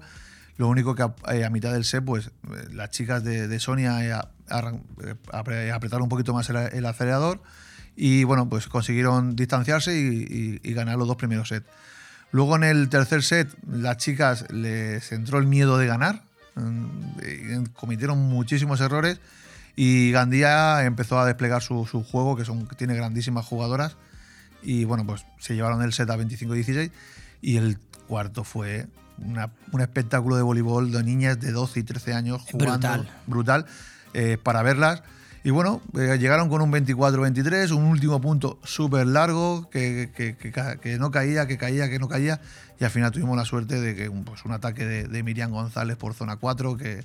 Lo 0.58 0.68
único 0.68 0.96
que 0.96 1.04
a, 1.04 1.14
eh, 1.34 1.46
a 1.46 1.50
mitad 1.50 1.72
del 1.74 1.84
set, 1.86 2.04
pues 2.04 2.28
eh, 2.28 2.32
las 2.74 2.90
chicas 2.90 3.24
de, 3.24 3.48
de 3.48 3.60
Sonia 3.60 4.04
eh, 4.04 4.10
eh, 4.10 5.16
apre- 5.32 5.72
apretaron 5.72 6.04
un 6.04 6.10
poquito 6.10 6.34
más 6.34 6.50
el, 6.50 6.56
el 6.56 6.86
acelerador 6.86 7.42
y 8.02 8.24
bueno, 8.24 8.48
pues 8.48 8.68
consiguieron 8.68 9.36
distanciarse 9.36 9.94
y, 10.00 10.60
y- 10.64 10.70
y 10.70 10.74
ganar 10.74 10.98
los 10.98 11.08
dos 11.08 11.18
primeros 11.18 11.50
sets. 11.50 11.66
Luego 12.32 12.56
en 12.56 12.64
el 12.64 12.88
tercer 12.90 13.24
set, 13.24 13.50
las 13.68 13.98
chicas 13.98 14.46
les 14.52 15.12
entró 15.12 15.38
el 15.40 15.48
miedo 15.48 15.78
de 15.78 15.88
ganar, 15.88 16.24
mm, 16.56 17.64
cometieron 17.74 18.20
muchísimos 18.20 18.80
errores 18.82 19.20
y 19.76 20.12
Gandía 20.12 20.86
empezó 20.86 21.20
a 21.20 21.26
desplegar 21.26 21.62
su, 21.62 21.86
su 21.86 22.04
juego, 22.04 22.36
que, 22.36 22.46
son, 22.46 22.68
tiene 22.78 22.96
grandísimas 22.96 23.46
jugadoras, 23.46 23.98
y 24.62 24.84
bueno, 24.86 25.06
pues 25.06 25.26
se 25.40 25.56
llevaron 25.56 25.82
el 25.82 25.92
set 25.94 26.10
a 26.10 26.18
25-16 26.18 26.92
y 27.42 27.58
el 27.58 27.80
cuarto 28.08 28.44
fue 28.44 28.88
una- 29.18 29.50
un 29.72 29.82
espectáculo 29.82 30.36
de 30.38 30.42
voleibol 30.44 30.92
de 30.92 31.04
niñas 31.04 31.40
de 31.40 31.52
12 31.52 31.80
y 31.82 31.84
13 31.84 32.14
años 32.14 32.42
jugando. 32.44 32.88
Brutal. 32.88 33.10
Brutal. 33.28 33.66
eh, 34.14 34.38
para 34.42 34.64
verlas. 34.64 35.04
Y 35.44 35.52
bueno, 35.52 35.82
eh, 35.98 36.18
llegaron 36.20 36.50
con 36.50 36.62
un 36.62 36.72
24-23, 36.72 37.72
un 37.72 37.86
último 37.86 38.20
punto 38.20 38.60
súper 38.64 39.08
largo, 39.08 39.70
que, 39.70 40.10
que- 40.16 40.36
que 40.36 40.98
no 40.98 41.12
caía, 41.12 41.48
que 41.48 41.58
caía, 41.58 41.90
que 41.90 42.00
no 42.00 42.08
caía. 42.10 42.42
Y 42.80 42.84
al 42.84 42.92
final 42.92 43.12
tuvimos 43.12 43.38
la 43.38 43.46
suerte 43.46 43.80
de 43.80 43.96
que 43.96 44.10
un, 44.10 44.24
pues, 44.26 44.44
un 44.46 44.52
ataque 44.52 44.86
de, 44.86 45.24
Miriam 45.24 45.52
González 45.52 45.98
por 45.98 46.14
zona 46.14 46.38
4, 46.38 46.78
que, 46.78 47.04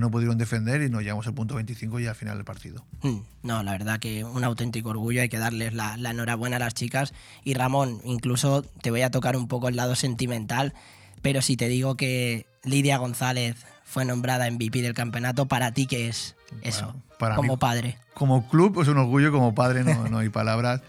no 0.00 0.10
pudieron 0.10 0.36
defender 0.36 0.82
y 0.82 0.90
nos 0.90 1.02
llevamos 1.02 1.26
al 1.26 1.32
punto 1.32 1.54
25 1.54 2.00
y 2.00 2.06
al 2.06 2.14
final 2.14 2.36
del 2.36 2.44
partido. 2.44 2.84
Mm, 3.00 3.16
No, 3.44 3.62
la 3.62 3.72
verdad 3.72 3.98
que 3.98 4.24
un 4.24 4.44
auténtico 4.44 4.90
orgullo, 4.90 5.22
hay 5.22 5.30
que 5.30 5.38
darles 5.38 5.72
la, 5.72 5.96
la 5.96 6.10
enhorabuena 6.10 6.56
a 6.56 6.58
las 6.58 6.74
chicas. 6.74 7.14
Y 7.44 7.54
Ramón, 7.54 8.02
incluso 8.04 8.60
te 8.82 8.90
voy 8.90 9.00
a 9.00 9.10
tocar 9.10 9.36
un 9.38 9.48
poco 9.48 9.68
el 9.70 9.76
lado 9.76 9.94
sentimental, 9.94 10.74
pero 11.22 11.40
si 11.40 11.56
te 11.56 11.68
digo 11.68 11.96
que 11.96 12.44
Lidia 12.62 12.98
González 12.98 13.56
fue 13.84 14.04
nombrada 14.04 14.50
MVP 14.50 14.82
del 14.82 14.92
campeonato, 14.92 15.46
¿para 15.46 15.72
ti 15.72 15.86
qué 15.86 16.08
es 16.08 16.35
eso? 16.62 16.86
Bueno, 16.86 17.02
para 17.18 17.36
como 17.36 17.52
mí- 17.54 17.58
padre. 17.58 17.98
como 18.14 18.48
club 18.48 18.80
es 18.82 18.88
un 18.88 18.98
orgullo, 18.98 19.32
como 19.32 19.54
padre 19.54 19.84
no, 19.84 20.08
no 20.08 20.18
hay 20.18 20.28
palabras. 20.28 20.82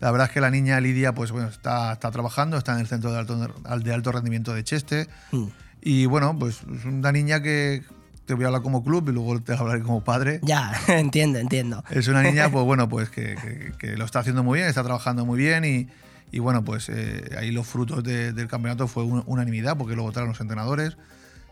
La 0.00 0.10
verdad 0.10 0.26
es 0.28 0.32
que 0.34 0.40
la 0.40 0.50
niña 0.50 0.80
Lidia 0.80 1.14
pues 1.14 1.30
bueno, 1.32 1.48
está, 1.48 1.92
está 1.92 2.10
trabajando, 2.10 2.56
está 2.58 2.72
en 2.74 2.80
el 2.80 2.86
centro 2.86 3.12
de 3.12 3.18
alto, 3.18 3.36
de 3.38 3.94
alto 3.94 4.12
rendimiento 4.12 4.52
de 4.54 4.62
Cheste. 4.64 5.08
Mm. 5.32 5.44
Y 5.82 6.06
bueno, 6.06 6.36
pues 6.38 6.60
es 6.76 6.84
una 6.84 7.12
niña 7.12 7.40
que 7.42 7.82
te 8.26 8.34
voy 8.34 8.44
a 8.44 8.46
hablar 8.48 8.62
como 8.62 8.82
club 8.82 9.08
y 9.08 9.12
luego 9.12 9.40
te 9.42 9.52
hablaré 9.54 9.82
como 9.82 10.02
padre. 10.02 10.40
Ya, 10.42 10.72
entiendo, 10.88 11.38
entiendo. 11.38 11.84
Es 11.90 12.08
una 12.08 12.22
niña, 12.22 12.50
pues 12.50 12.64
bueno, 12.66 12.88
pues 12.88 13.08
que, 13.10 13.34
que- 13.36 13.72
que 13.78 13.96
lo 13.96 14.04
está 14.04 14.20
haciendo 14.20 14.42
muy 14.42 14.58
bien, 14.58 14.68
está 14.68 14.82
trabajando 14.82 15.24
muy 15.26 15.38
bien 15.38 15.64
y, 15.64 15.88
y 16.32 16.38
bueno, 16.38 16.64
pues 16.64 16.88
eh, 16.88 17.30
ahí 17.38 17.50
los 17.50 17.66
frutos 17.66 18.02
de- 18.02 18.32
del 18.32 18.48
campeonato 18.48 18.88
fue 18.88 19.04
un- 19.04 19.22
unanimidad 19.26 19.76
porque 19.76 19.94
lo 19.96 20.02
votaron 20.02 20.28
los 20.30 20.40
entrenadores 20.40 20.96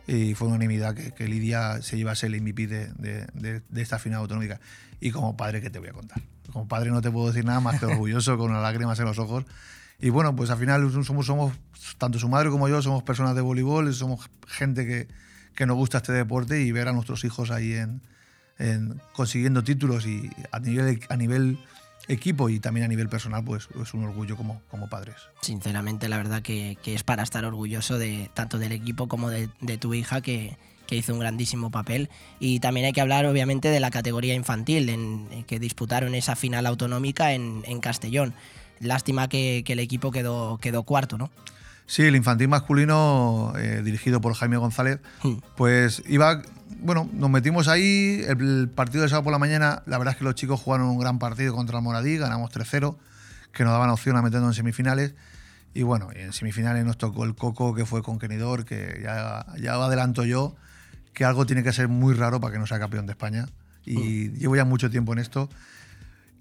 y 0.06 0.35
fue 0.35 0.49
unanimidad 0.49 0.94
que, 0.94 1.12
que 1.12 1.28
Lidia 1.28 1.80
se 1.82 1.97
llevase 1.97 2.26
el 2.26 2.40
MVP 2.40 2.66
de, 2.66 2.87
de- 2.94 3.26
de- 3.35 3.62
de 3.68 3.82
esta 3.82 3.99
final 3.99 4.21
autonómica. 4.21 4.61
Y 5.00 5.11
como 5.11 5.37
padre, 5.37 5.61
¿qué 5.61 5.71
te 5.71 5.78
voy 5.78 5.88
a 5.88 5.92
contar? 5.92 6.23
Como 6.52 6.68
padre 6.68 6.90
no 6.90 7.00
te 7.00 7.11
puedo 7.11 7.28
decir 7.28 7.44
nada 7.44 7.61
más 7.61 7.78
que 7.80 7.87
orgulloso, 7.87 8.37
con 8.38 8.52
las 8.52 8.62
lágrimas 8.62 8.99
en 8.99 9.06
los 9.06 9.18
ojos. 9.18 9.44
Y 10.00 10.11
bueno, 10.11 10.35
pues 10.35 10.50
al 10.50 10.59
final 10.59 10.90
somos, 11.04 11.26
somos 11.26 11.52
tanto 11.99 12.18
su 12.18 12.28
madre 12.28 12.50
como 12.50 12.68
yo, 12.68 12.82
somos 12.82 13.02
personas 13.04 13.35
de 13.37 13.40
voleibol, 13.40 13.92
somos 13.94 14.28
gente 14.49 14.87
que, 14.87 15.06
que 15.54 15.66
nos 15.66 15.76
gusta 15.76 15.99
este 15.99 16.12
deporte 16.12 16.61
y 16.62 16.73
ver 16.73 16.88
a 16.88 16.92
nuestros 16.92 17.25
hijos 17.25 17.50
ahí 17.52 17.75
en, 17.75 18.02
en 18.59 19.00
consiguiendo 19.12 19.62
títulos 19.62 20.06
y 20.06 20.30
a 20.50 20.59
nivel, 20.59 21.00
a 21.09 21.16
nivel 21.16 21.59
equipo 22.09 22.49
y 22.49 22.61
también 22.61 22.85
a 22.85 22.88
nivel 22.88 23.09
personal, 23.09 23.44
pues 23.44 23.68
es 23.80 23.94
un 23.94 24.04
orgullo 24.04 24.37
como, 24.37 24.62
como 24.71 24.88
padres. 24.88 25.16
Sinceramente, 25.40 26.09
la 26.09 26.16
verdad 26.16 26.42
que, 26.42 26.76
que 26.82 26.94
es 26.94 27.02
para 27.02 27.23
estar 27.23 27.44
orgulloso 27.44 27.99
de 27.99 28.30
tanto 28.35 28.59
del 28.59 28.73
equipo 28.73 29.09
como 29.09 29.30
de, 29.30 29.49
tu 29.78 29.94
hija, 29.94 30.21
que, 30.21 30.56
que 30.87 30.97
hizo 30.97 31.12
un 31.12 31.21
grandísimo 31.21 31.71
papel. 31.71 32.11
Y 32.40 32.61
también 32.61 32.87
hay 32.87 32.92
que 32.92 33.00
hablar, 33.00 33.26
obviamente, 33.26 33.68
de 33.68 33.80
la 33.80 33.90
categoría 33.90 34.35
infantil, 34.35 34.88
en, 34.88 35.28
en 35.30 35.44
que 35.44 35.59
disputaron 35.59 36.14
esa 36.14 36.37
final 36.37 36.66
autonómica 36.66 37.32
en, 37.32 37.62
en 37.66 37.80
Castellón. 37.80 38.35
Lástima 38.80 39.28
que, 39.28 39.62
que 39.64 39.75
el 39.75 39.78
equipo 39.78 40.11
quedó, 40.11 40.59
quedó 40.59 40.82
cuarto, 40.82 41.18
¿no? 41.18 41.30
Sí, 41.92 42.00
el 42.04 42.16
infantil 42.16 42.49
masculino, 42.49 43.52
eh, 43.58 43.82
dirigido 43.84 44.22
por 44.22 44.32
Jaime 44.32 44.56
González, 44.56 44.99
Hmm. 45.22 45.34
pues 45.58 46.02
iba, 46.06 46.40
bueno, 46.80 47.06
nos 47.12 47.28
metimos 47.28 47.68
ahí, 47.68 48.25
el, 48.26 48.40
el 48.40 48.70
partido 48.70 49.02
de 49.02 49.11
sábado 49.11 49.25
por 49.25 49.32
la 49.34 49.38
mañana, 49.38 49.82
la 49.84 49.99
verdad 49.99 50.12
es 50.12 50.18
que 50.18 50.25
los 50.25 50.34
chicos 50.34 50.58
jugaron 50.58 50.87
un 50.87 50.99
gran 50.99 51.18
partido 51.18 51.54
contra 51.54 51.76
el 51.76 51.84
Moradí, 51.84 52.16
ganamos 52.16 52.50
3-0, 52.50 52.96
que 53.52 53.64
nos 53.64 53.75
daban 53.75 53.90
opción 53.90 54.16
a 54.16 54.22
meternos 54.22 54.49
en 54.49 54.54
semifinales, 54.54 55.14
y 55.75 55.82
bueno, 55.82 56.08
en 56.14 56.32
semifinales 56.32 56.82
nos 56.87 56.96
tocó 56.96 57.25
el 57.25 57.34
Coco, 57.34 57.75
que 57.75 57.84
fue 57.84 58.02
conquenidor, 58.02 58.64
que 58.64 58.99
ya, 59.02 59.44
ya 59.61 59.75
adelanto 59.75 60.25
yo, 60.25 60.56
que 61.12 61.26
algo 61.26 61.44
tiene 61.44 61.62
que 61.62 61.75
ser 61.75 61.88
muy 61.88 62.14
raro 62.14 62.40
para 62.40 62.54
que 62.54 62.58
no 62.58 62.66
sea 62.66 62.78
campeón 62.78 63.04
de 63.04 63.12
España, 63.12 63.49
y 63.84 64.30
llevo 64.30 64.56
ya 64.56 64.64
mucho 64.64 64.88
tiempo 64.88 65.12
en 65.12 65.18
esto, 65.18 65.50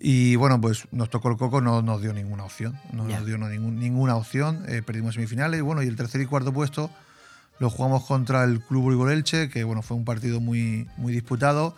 y 0.04 0.36
bueno, 0.36 0.60
pues 0.60 0.88
nos 0.92 1.10
tocó 1.12 1.30
el 1.30 1.38
coco, 1.38 1.62
no 1.62 1.82
nos 1.84 2.02
dio 2.02 2.12
ninguna 2.14 2.44
opción. 2.44 2.80
No 2.92 3.04
nos 3.06 3.26
dio 3.26 3.38
no, 3.38 3.48
ningún- 3.50 3.80
ninguna 3.80 4.16
opción. 4.16 4.64
eh, 4.68 4.82
perdimos 4.82 5.14
semifinales. 5.16 5.60
Y 5.60 5.62
bueno, 5.62 5.84
y 5.84 5.88
el 5.88 5.96
tercer 5.96 6.22
y 6.22 6.26
cuarto 6.26 6.52
puesto 6.52 6.90
lo 7.60 7.70
jugamos 7.70 8.06
contra 8.06 8.44
el 8.44 8.60
Club 8.62 8.82
Voleibol 8.84 9.12
Elche, 9.12 9.50
que 9.50 9.64
bueno, 9.64 9.84
fue 9.84 9.96
un 9.96 10.04
partido 10.06 10.40
muy, 10.40 10.88
muy 10.98 11.14
disputado. 11.14 11.76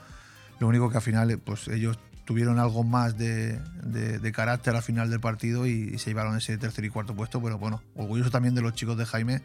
Lo 0.60 0.68
único 0.68 0.89
que 0.89 0.96
al 0.98 1.03
final, 1.03 1.30
eh, 1.32 1.38
pues 1.38 1.68
ellos 1.68 2.00
tuvieron 2.24 2.58
algo 2.60 2.86
más 2.86 3.18
de, 3.18 3.60
de- 3.84 4.18
de 4.20 4.32
carácter 4.32 4.74
al 4.77 4.82
final 4.84 5.10
del 5.10 5.20
partido 5.20 5.68
y, 5.68 6.00
se 6.00 6.12
llevaron 6.12 6.38
ese 6.38 6.58
tercer 6.58 6.86
y 6.86 6.89
cuarto 6.89 7.13
puesto. 7.13 7.42
Pero 7.42 7.58
bueno, 7.58 7.82
orgulloso 7.96 8.32
también 8.32 8.56
de 8.56 8.62
los 8.62 8.74
chicos 8.74 8.98
de 8.98 9.06
Jaime, 9.06 9.42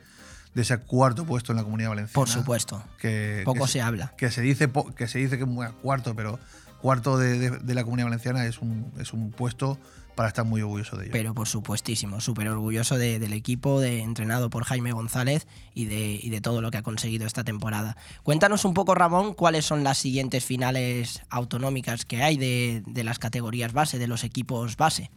de 0.55 0.63
ese 0.63 0.79
cuarto 0.79 1.25
puesto 1.25 1.51
en 1.51 1.57
la 1.57 1.65
Comunidad 1.65 1.89
Valenciana. 1.89 2.15
Por 2.15 2.29
supuesto. 2.29 2.85
Que, 3.01 3.43
Poco 3.45 3.65
que 3.67 3.73
se 3.73 3.81
habla. 3.81 4.15
que 4.17 4.31
se 4.31 4.41
dice 4.43 4.71
que 4.97 5.09
se 5.09 5.19
dice 5.19 5.37
que 5.39 5.43
es 5.43 5.49
muy 5.49 5.67
cuarto, 5.83 6.15
pero 6.15 6.39
cuarto 6.81 7.19
de, 7.19 7.39
de- 7.39 7.59
de 7.59 7.75
la 7.75 7.85
Comunidad 7.85 8.07
Valenciana 8.07 8.47
es 8.47 8.59
un, 8.61 8.93
es 8.99 9.13
un 9.13 9.31
puesto 9.31 9.79
para 10.15 10.29
estar 10.29 10.45
muy 10.45 10.61
orgulloso 10.63 10.97
de 10.97 11.05
ello. 11.05 11.13
Pero 11.13 11.33
por 11.33 11.47
supuestísimo, 11.47 12.21
súper 12.21 12.49
orgulloso 12.49 12.97
de- 12.99 13.19
del 13.21 13.33
equipo, 13.33 13.81
de, 13.81 14.01
entrenado 14.03 14.51
por 14.51 14.65
Jaime 14.65 14.91
González 14.93 15.47
y 15.75 15.85
de, 15.85 16.19
y 16.21 16.31
de 16.31 16.41
todo 16.41 16.61
lo 16.61 16.71
que 16.73 16.79
ha 16.79 16.83
conseguido 16.83 17.25
esta 17.27 17.45
temporada. 17.45 17.97
Cuéntanos 18.25 18.65
un 18.65 18.75
poco, 18.75 18.95
Ramón, 18.97 19.35
cuáles 19.35 19.65
son 19.65 19.85
las 19.85 19.99
siguientes 19.99 20.45
finales 20.45 21.23
autonómicas 21.31 22.05
que 22.05 22.23
hay 22.25 22.37
de, 22.37 22.83
de 22.87 23.05
las 23.05 23.19
categorías 23.21 23.73
base, 23.73 23.99
de 23.99 24.09
los 24.09 24.25
equipos 24.25 24.77
base. 24.77 25.11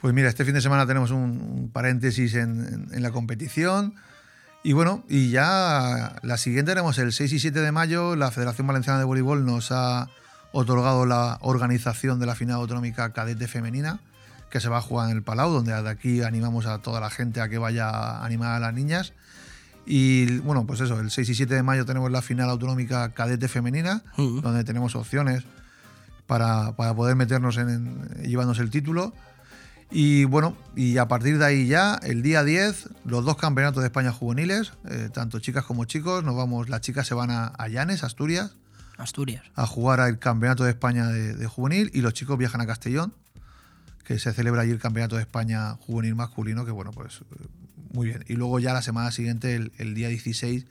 Pues 0.00 0.14
mira, 0.14 0.28
este 0.28 0.44
fin 0.44 0.54
de 0.54 0.60
semana 0.62 0.84
tenemos 0.86 1.10
un, 1.12 1.20
un 1.40 1.70
paréntesis 1.72 2.34
en, 2.34 2.60
en- 2.66 2.88
en 2.94 3.02
la 3.02 3.12
competición. 3.12 3.94
Y 4.64 4.72
bueno, 4.72 5.04
y 5.08 5.30
ya 5.30 6.16
la 6.22 6.36
siguiente 6.38 6.72
tenemos 6.72 6.98
el 6.98 7.12
6 7.12 7.32
y 7.34 7.38
7 7.38 7.60
de 7.60 7.72
mayo. 7.72 8.16
La 8.16 8.30
Federación 8.30 8.66
Valenciana 8.66 8.98
de 8.98 9.04
Voleibol 9.04 9.44
nos 9.46 9.70
ha 9.70 10.08
otorgado 10.52 11.06
la 11.06 11.38
organización 11.42 12.18
de 12.20 12.26
la 12.26 12.34
final 12.34 12.56
autonómica 12.56 13.12
cadete 13.12 13.46
femenina, 13.48 14.00
que 14.50 14.60
se 14.60 14.68
va 14.68 14.78
a 14.78 14.82
jugar 14.82 15.10
en 15.10 15.16
el 15.16 15.22
Palau, 15.22 15.50
donde 15.52 15.72
de 15.80 15.88
aquí 15.88 16.22
animamos 16.22 16.66
a 16.66 16.78
toda 16.78 17.00
la 17.00 17.10
gente 17.10 17.40
a 17.40 17.48
que 17.48 17.58
vaya 17.58 17.88
a 17.88 18.24
animar 18.24 18.50
a 18.52 18.58
las 18.60 18.74
niñas. 18.74 19.12
Y 19.86 20.38
bueno, 20.38 20.66
pues 20.66 20.80
eso, 20.80 20.98
el 21.00 21.10
6 21.10 21.28
y 21.30 21.34
7 21.34 21.54
de 21.54 21.62
mayo 21.62 21.84
tenemos 21.86 22.10
la 22.10 22.20
final 22.22 22.50
autonómica 22.50 23.12
cadete 23.12 23.48
femenina, 23.48 24.02
Mm. 24.16 24.40
donde 24.40 24.64
tenemos 24.64 24.94
opciones 24.96 25.44
para, 26.26 26.72
para 26.76 26.94
poder 26.94 27.16
meternos 27.16 27.56
en, 27.56 27.68
en- 27.68 28.08
llevarnos 28.24 28.58
el 28.58 28.70
título. 28.70 29.12
Y 29.92 30.24
bueno, 30.24 30.56
y 30.76 30.98
a 30.98 31.08
partir 31.08 31.38
de 31.38 31.44
ahí 31.44 31.66
ya, 31.66 31.98
el 32.04 32.22
día 32.22 32.44
10, 32.44 32.88
los 33.04 33.24
dos 33.24 33.36
campeonatos 33.36 33.82
de 33.82 33.88
España 33.88 34.12
juveniles, 34.12 34.72
eh, 34.88 35.08
tanto 35.12 35.40
chicas 35.40 35.64
como 35.64 35.84
chicos, 35.84 36.22
nos 36.22 36.36
vamos, 36.36 36.68
las 36.68 36.80
chicas 36.82 37.06
se 37.08 37.14
van 37.14 37.30
a, 37.32 37.46
a 37.46 37.66
Llanes, 37.68 38.04
Asturias, 38.04 38.54
Asturias. 39.00 39.44
a 39.54 39.66
jugar 39.66 40.00
al 40.00 40.18
campeonato 40.18 40.64
de 40.64 40.70
España 40.70 41.06
de, 41.08 41.34
de 41.34 41.46
juvenil 41.46 41.90
y 41.94 42.00
los 42.02 42.12
chicos 42.14 42.36
viajan 42.38 42.60
a 42.60 42.66
Castellón, 42.66 43.14
que 44.04 44.18
se 44.18 44.32
celebra 44.32 44.62
allí 44.62 44.70
el 44.72 44.80
campeonato 44.80 45.16
de 45.16 45.22
España 45.22 45.74
juvenil 45.80 46.14
masculino, 46.14 46.64
que 46.64 46.70
bueno, 46.72 46.90
pues 46.90 47.20
eh, 47.20 47.46
muy 47.92 48.06
bien. 48.08 48.24
Y 48.28 48.34
luego 48.34 48.58
ya 48.58 48.72
la 48.72 48.82
semana 48.82 49.10
siguiente, 49.10 49.54
el, 49.54 49.72
el 49.78 49.94
día 49.94 50.08
16, 50.08 50.66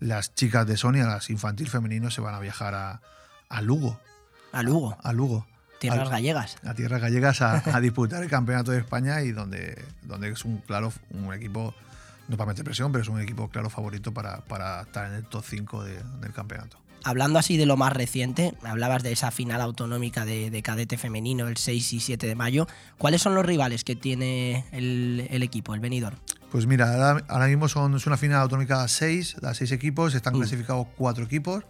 las 0.00 0.34
chicas 0.34 0.66
de 0.66 0.76
Sonia, 0.76 1.06
las 1.06 1.30
infantil 1.30 1.68
femeninos, 1.68 2.14
se 2.14 2.20
van 2.20 2.34
a 2.34 2.40
viajar 2.40 2.74
a, 2.74 3.00
a 3.48 3.62
Lugo, 3.62 4.00
A 4.52 4.62
Lugo, 4.62 4.96
a 5.02 5.12
Lugo. 5.12 5.46
tierras 5.80 6.00
al- 6.00 6.10
gallegas. 6.10 6.56
a 6.64 6.74
tierras 6.74 7.00
gallegas 7.00 7.42
a, 7.42 7.62
a 7.76 7.80
disputar 7.80 8.22
el 8.22 8.28
campeonato 8.30 8.72
de 8.72 8.78
España 8.78 9.22
y 9.22 9.32
donde, 9.32 9.82
donde 10.02 10.28
es 10.30 10.44
un 10.44 10.58
claro 10.58 10.92
un 11.10 11.32
equipo, 11.32 11.74
no 12.28 12.36
para 12.36 12.48
meter 12.48 12.64
presión, 12.64 12.90
pero 12.92 13.02
es 13.02 13.08
un 13.08 13.20
equipo 13.20 13.48
claro 13.50 13.70
favorito 13.70 14.12
para, 14.12 14.38
para 14.44 14.82
estar 14.82 15.08
en 15.10 15.14
el 15.14 15.24
top 15.24 15.44
5 15.46 15.84
de- 15.84 16.02
del 16.20 16.32
campeonato. 16.32 16.78
Hablando 17.04 17.38
así 17.38 17.56
de 17.56 17.66
lo 17.66 17.76
más 17.76 17.92
reciente, 17.92 18.54
hablabas 18.64 19.02
de 19.02 19.12
esa 19.12 19.30
final 19.30 19.60
autonómica 19.60 20.24
de, 20.24 20.50
de 20.50 20.62
cadete 20.62 20.96
femenino 20.98 21.46
el 21.48 21.56
6 21.58 21.92
y 21.92 22.00
7 22.00 22.26
de 22.26 22.34
mayo. 22.34 22.66
¿Cuáles 22.98 23.20
son 23.22 23.34
los 23.34 23.44
rivales 23.44 23.84
que 23.84 23.94
tiene 23.94 24.64
el, 24.72 25.26
el 25.30 25.42
equipo, 25.42 25.74
el 25.74 25.80
venidor? 25.80 26.14
Pues 26.50 26.66
mira, 26.66 26.92
ahora, 26.94 27.24
ahora 27.28 27.46
mismo 27.46 27.68
son, 27.68 27.94
es 27.96 28.06
una 28.06 28.16
final 28.16 28.40
autonómica 28.40 28.82
a 28.82 28.88
6, 28.88 29.36
a 29.42 29.52
6 29.54 29.72
equipos, 29.72 30.14
están 30.14 30.34
Mm. 30.34 30.38
clasificados 30.38 30.86
cuatro 30.96 31.24
equipos, 31.24 31.64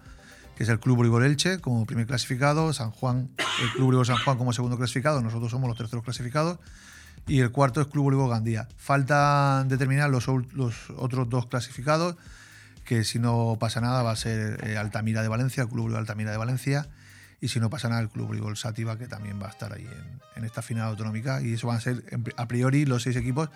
que 0.57 0.63
es 0.63 0.69
el 0.69 0.79
Club 0.79 0.99
Voleibol 0.99 1.25
Elche 1.25 1.59
como 1.59 1.85
primer 1.85 2.07
clasificado, 2.07 2.73
San 2.73 2.91
Juan, 2.93 3.31
el 3.63 3.71
Club 3.73 3.87
Voleibol 3.87 4.07
San 4.07 4.19
Juan 4.19 4.39
como 4.39 4.53
segundo 4.53 4.77
clasificado, 4.77 5.21
nosotros 5.21 5.51
somos 5.51 5.69
los 5.69 5.77
terceros 5.77 6.05
clasificados, 6.05 6.59
y 7.27 7.41
el 7.41 7.51
cuarto 7.51 7.81
es 7.81 7.87
Club 7.89 8.05
Voleibol 8.05 8.31
Gandía. 8.31 8.69
Faltan 8.77 9.67
determinar 9.69 10.11
los 10.11 10.29
otros 10.29 11.29
dos 11.29 11.47
clasificados, 11.47 12.15
que 12.85 13.05
si 13.05 13.19
no 13.19 13.57
pasa 13.59 13.81
nada 13.81 14.03
va 14.03 14.13
a 14.13 14.17
ser 14.17 14.65
eh, 14.65 14.77
Altamira 14.77 15.23
de 15.23 15.29
Valencia, 15.29 15.63
el 15.65 15.69
Club 15.69 15.91
de 15.91 15.99
Altamira 15.99 16.31
de 16.31 16.37
Valencia, 16.37 16.89
y 17.41 17.49
si 17.49 17.61
no 17.61 17.69
pasa 17.71 17.89
nada 17.89 18.01
el 18.01 18.09
Club 18.09 18.29
Brigol 18.29 18.57
Sativa, 18.57 18.97
que 18.97 19.07
también 19.09 19.41
va 19.43 19.49
a 19.49 19.51
estar 19.51 19.73
ahí 19.73 19.85
en, 19.85 20.21
en 20.37 20.45
esta 20.45 20.63
final 20.63 20.89
autonómica, 20.89 21.43
y 21.43 21.55
eso 21.55 21.67
van 21.67 21.79
a 21.79 21.81
ser 21.81 22.05
a 22.37 22.49
priori 22.49 22.87
los 22.87 23.03
seis 23.03 23.17
equipos. 23.17 23.51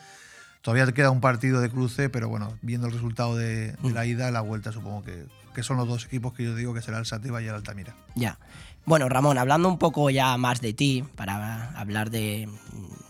Todavía 0.60 0.90
queda 0.92 1.10
un 1.10 1.20
partido 1.20 1.60
de 1.60 1.70
cruce, 1.70 2.08
pero 2.08 2.28
bueno, 2.28 2.58
viendo 2.62 2.88
el 2.88 2.92
resultado 2.92 3.36
de, 3.36 3.72
de 3.72 3.90
la 3.92 4.04
ida, 4.06 4.30
la 4.32 4.40
vuelta 4.40 4.72
supongo 4.72 5.04
que, 5.04 5.24
que 5.54 5.62
son 5.62 5.76
los 5.76 5.86
dos 5.86 6.04
equipos 6.04 6.32
que 6.32 6.44
yo 6.44 6.54
digo 6.56 6.74
que 6.74 6.82
será 6.82 6.98
el 6.98 7.06
Sativa 7.06 7.40
y 7.40 7.46
el 7.46 7.54
Altamira. 7.54 7.94
Ya. 8.16 8.38
Bueno, 8.88 9.10
Ramón, 9.10 9.36
hablando 9.36 9.68
un 9.68 9.76
poco 9.76 10.08
ya 10.08 10.34
más 10.38 10.62
de 10.62 10.72
ti, 10.72 11.04
para 11.14 11.78
hablar 11.78 12.08
de, 12.08 12.48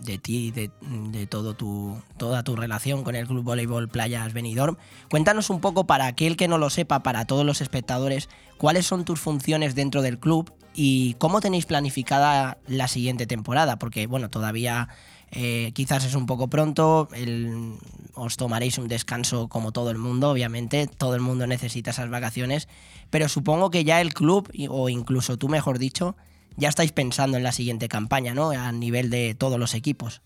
de 0.01 0.19
ti, 0.19 0.51
de, 0.51 0.73
de, 0.81 1.29
todo 1.29 1.55
tu, 1.55 1.97
toda 2.17 2.43
tu 2.43 2.57
relación 2.57 3.05
con 3.05 3.15
el 3.15 3.29
Club 3.29 3.45
Voleibol 3.45 3.89
Playas 3.89 4.33
Benidorm, 4.33 4.77
cuéntanos 5.09 5.51
un 5.51 5.61
poco 5.61 5.87
para 5.87 6.07
aquel 6.07 6.37
que 6.37 6.49
no 6.49 6.59
lo 6.59 6.69
sepa, 6.69 7.05
para 7.05 7.27
todos 7.27 7.47
los 7.47 7.61
espectadores, 7.61 8.29
cuáles 8.57 8.87
son 8.87 9.05
tus 9.05 9.21
funciones 9.21 9.77
dentro 9.77 10.03
del 10.03 10.19
club 10.19 10.53
y 10.75 11.15
cómo 11.21 11.41
tenéis 11.41 11.65
planificada 11.65 12.59
la 12.67 12.89
siguiente 12.89 13.29
temporada, 13.29 13.79
porque 13.79 14.09
bueno, 14.09 14.31
todavía 14.31 14.89
eh, 15.31 15.73
quizás 15.75 16.05
es 16.05 16.15
un 16.15 16.27
poco 16.27 16.49
pronto, 16.49 17.09
el, 17.13 17.77
os 18.15 18.37
tomaréis 18.37 18.79
un 18.79 18.89
descanso 18.89 19.49
como 19.49 19.73
todo 19.73 19.91
el 19.91 19.99
mundo, 19.99 20.31
obviamente, 20.31 20.87
todo 20.87 21.15
el 21.15 21.21
mundo 21.21 21.47
necesita 21.47 21.91
esas 21.91 22.09
vacaciones, 22.09 22.69
pero 23.11 23.29
supongo 23.29 23.71
que 23.71 23.85
ya 23.85 24.01
el 24.01 24.15
club, 24.15 24.51
o 24.69 24.89
incluso 24.89 25.37
tú 25.37 25.49
mejor 25.49 25.79
dicho, 25.79 26.17
ya 26.57 26.69
estáis 26.69 26.93
pensando 26.93 27.37
en 27.37 27.43
la 27.43 27.53
siguiente 27.53 27.89
campaña, 27.89 28.35
¿no? 28.35 28.51
A 28.51 28.73
nivel 28.73 29.11
de 29.11 29.35
todos 29.35 29.59
los 29.59 29.75
equipos. 29.75 30.23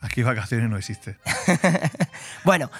Aquí 0.00 0.22
vacaciones 0.22 0.70
no 0.70 0.76
existe. 0.78 1.18
bueno, 2.44 2.70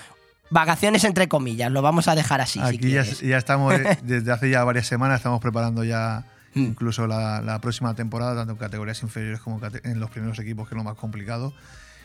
vacaciones 0.48 1.04
entre 1.04 1.28
comillas, 1.28 1.70
lo 1.70 1.82
vamos 1.82 2.08
a 2.08 2.14
dejar 2.14 2.40
así. 2.40 2.58
Aquí 2.60 2.78
si 2.78 2.90
ya, 2.90 3.04
ya, 3.04 3.38
estamos, 3.38 3.74
desde 4.02 4.32
hace 4.32 4.50
ya 4.50 4.64
varias 4.64 4.86
semanas, 4.86 5.18
estamos 5.18 5.40
preparando 5.40 5.84
ya 5.84 6.24
Mm. 6.54 6.60
incluso 6.60 7.06
la, 7.06 7.40
la, 7.40 7.60
próxima 7.60 7.94
temporada, 7.94 8.34
tanto 8.34 8.52
en 8.52 8.58
categorías 8.58 9.02
inferiores 9.02 9.40
como 9.40 9.60
en 9.84 10.00
los 10.00 10.10
primeros 10.10 10.38
equipos, 10.38 10.68
que 10.68 10.74
es 10.74 10.76
lo 10.76 10.84
más 10.84 10.96
complicado. 10.96 11.52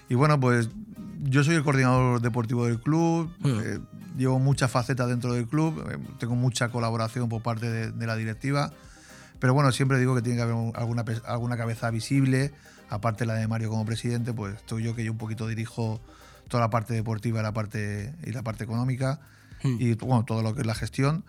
Y 0.07 0.13
bueno, 0.13 0.39
pues 0.39 0.69
yo 1.23 1.43
soy 1.43 1.55
el 1.55 1.63
coordinador 1.63 2.21
deportivo 2.21 2.65
del 2.65 2.79
club, 2.79 3.33
mm. 3.39 3.47
eh, 3.47 3.79
llevo 4.17 4.37
muchas 4.39 4.69
facetas 4.69 5.07
dentro 5.09 5.33
del 5.33 5.47
club, 5.47 5.83
eh, 5.89 5.97
tengo 6.19 6.35
mucha 6.35 6.69
colaboración 6.69 7.27
por 7.27 7.41
parte 7.41 7.69
de, 7.69 7.91
de, 7.91 8.07
la 8.07 8.15
directiva, 8.15 8.71
pero 9.39 9.53
bueno, 9.53 9.71
siempre 9.71 9.97
digo 9.97 10.13
que 10.13 10.21
tiene 10.21 10.37
que 10.37 10.43
haber 10.43 10.55
alguna, 10.75 11.03
alguna 11.25 11.57
cabeza 11.57 11.89
visible, 11.89 12.53
aparte 12.89 13.25
la 13.25 13.33
de 13.33 13.47
Mario 13.47 13.69
como 13.69 13.83
presidente, 13.83 14.31
pues 14.31 14.55
estoy 14.55 14.83
yo 14.83 14.95
que 14.95 15.03
yo 15.03 15.11
un 15.11 15.17
poquito 15.17 15.47
dirijo 15.47 15.99
toda 16.47 16.61
la 16.61 16.69
parte 16.69 16.93
deportiva 16.93 17.41
la 17.41 17.53
parte, 17.53 18.13
y 18.23 18.31
la 18.31 18.43
parte 18.43 18.63
económica 18.63 19.19
mm. 19.63 19.77
y 19.79 19.95
bueno, 19.95 20.23
todo 20.23 20.43
lo 20.43 20.53
que 20.53 20.61
es 20.61 20.67
la 20.67 20.75
gestión, 20.75 21.25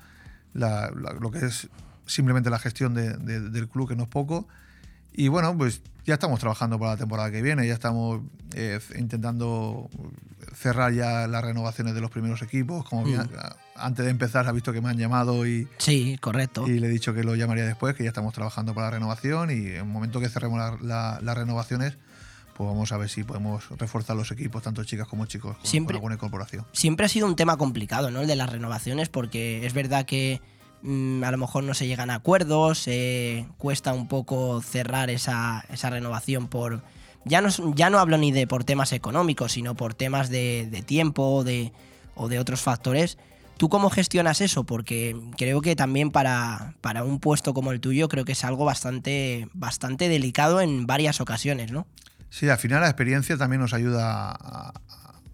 la, 0.53 0.91
la, 0.91 1.13
lo 1.15 1.31
que 1.31 1.47
es 1.47 1.71
simplemente 2.07 2.51
la 2.51 2.59
gestión 2.59 2.95
de, 2.95 3.15
de, 3.15 3.41
del 3.51 3.69
club, 3.69 3.89
que 3.89 3.97
no 3.97 4.05
es 4.05 4.09
poco. 4.09 4.49
Y 5.13 5.29
bueno, 5.29 5.57
pues 5.57 5.81
ya 6.05 6.15
estamos 6.15 6.39
trabajando 6.39 6.79
para 6.79 6.93
la 6.93 6.97
temporada 6.99 7.31
que 7.31 7.41
viene, 7.41 7.67
ya 7.67 7.73
estamos 7.75 8.21
eh, 8.55 8.79
intentando 8.99 9.89
cerrar 10.55 10.93
ya 10.93 11.27
las 11.27 11.43
renovaciones 11.43 11.95
de 11.95 12.01
los 12.03 12.11
primeros 12.11 12.43
equipos. 12.43 12.85
Como 12.85 13.03
mm. 13.03 13.05
bien, 13.07 13.31
antes 13.75 14.05
de 14.05 14.11
empezar, 14.11 14.47
ha 14.47 14.53
visto 14.53 14.73
que 14.73 14.83
me 14.83 14.91
han 14.91 14.99
llamado 14.99 15.47
y. 15.47 15.67
Sí, 15.79 16.19
correcto. 16.21 16.69
Y 16.69 16.79
le 16.79 16.89
he 16.89 16.91
dicho 16.91 17.15
que 17.15 17.25
lo 17.25 17.35
llamaría 17.35 17.65
después, 17.65 17.95
que 17.95 18.05
ya 18.05 18.11
estamos 18.11 18.35
trabajando 18.35 18.75
para 18.75 18.89
la 18.89 18.91
renovación 18.93 19.51
y 19.51 19.69
en 19.69 19.77
el 19.77 19.85
momento 19.85 20.21
que 20.21 20.29
cerremos 20.29 20.59
la, 20.59 20.79
la, 20.83 21.19
las 21.23 21.37
renovaciones. 21.37 21.97
Pues 22.55 22.67
vamos 22.67 22.91
a 22.91 22.97
ver 22.97 23.11
si 23.11 23.23
podemos 23.23 23.69
reforzar 23.79 24.17
los 24.17 24.31
equipos, 24.31 24.63
tanto 24.63 24.83
chicas 24.83 25.07
como 25.07 25.27
chicos, 25.27 25.59
con, 25.59 25.67
siempre, 25.67 25.93
con 25.93 25.97
alguna 25.97 26.15
incorporación. 26.15 26.65
Siempre 26.73 27.05
ha 27.05 27.09
sido 27.09 27.27
un 27.27 27.37
tema 27.37 27.59
complicado, 27.59 28.11
¿no? 28.11 28.23
El 28.23 28.27
de 28.27 28.37
las 28.37 28.49
renovaciones, 28.49 29.11
porque 29.11 29.67
es 29.67 29.75
verdad 29.75 30.07
que 30.07 30.41
Mm, 30.41 30.56
a 30.87 31.31
lo 31.31 31.39
mejor 31.39 31.65
no 31.65 31.75
se 31.75 31.87
llegan 31.87 32.11
a 32.11 32.17
acuerdos, 32.17 32.85
eh, 32.87 33.47
cuesta 33.59 33.93
un 33.93 34.07
poco 34.07 34.61
cerrar 34.63 35.11
esa, 35.11 35.65
esa 35.71 35.91
renovación 35.91 36.49
por... 36.49 36.83
Ya 37.25 37.41
no, 37.41 37.49
ya 37.75 37.91
no 37.91 37.99
hablo 37.99 38.19
ni 38.19 38.31
de 38.31 38.47
por 38.47 38.63
temas 38.63 38.93
económicos, 38.93 39.53
sino 39.53 39.75
por 39.75 39.95
temas 39.95 40.31
de, 40.31 40.69
de 40.71 40.83
tiempo 40.83 41.43
de, 41.43 41.73
o 42.15 42.29
de 42.29 42.39
otros 42.39 42.61
factores. 42.61 43.19
¿Tú 43.57 43.69
cómo 43.69 43.91
gestionas 43.91 44.41
eso? 44.41 44.63
Porque 44.65 45.17
creo 45.37 45.61
que 45.61 45.75
también 45.75 46.13
para, 46.13 46.75
para, 46.83 47.03
un 47.03 47.19
puesto 47.19 47.53
como 47.53 47.73
el 47.73 47.81
tuyo 47.81 48.09
creo 48.09 48.25
que 48.25 48.33
es 48.33 48.45
algo 48.45 48.65
bastante, 48.65 49.49
bastante 49.55 50.09
delicado 50.09 50.61
en 50.61 50.87
varias 50.87 51.21
ocasiones, 51.21 51.73
¿no? 51.73 51.89
Sí, 52.31 52.49
al 52.49 52.59
final 52.59 52.83
la 52.83 52.89
experiencia 52.89 53.37
también 53.37 53.61
nos 53.61 53.75
ayuda 53.75 54.31
a, 54.31 54.73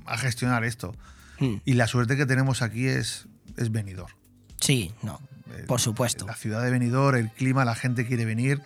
a 0.06 0.16
gestionar 0.16 0.64
esto. 0.64 0.94
Hmm. 1.40 1.56
Y 1.66 1.74
la 1.74 1.88
suerte 1.88 2.16
que 2.16 2.24
tenemos 2.24 2.62
aquí 2.62 2.86
es, 2.86 3.26
es 3.58 3.70
venidor. 3.70 4.12
Sí, 4.60 4.94
no, 5.02 5.20
por 5.66 5.80
supuesto. 5.80 6.26
La 6.26 6.34
ciudad 6.34 6.62
de 6.62 6.70
Benidorm, 6.70 7.16
el 7.16 7.30
clima, 7.30 7.64
la 7.64 7.74
gente 7.74 8.06
quiere 8.06 8.24
venir. 8.24 8.60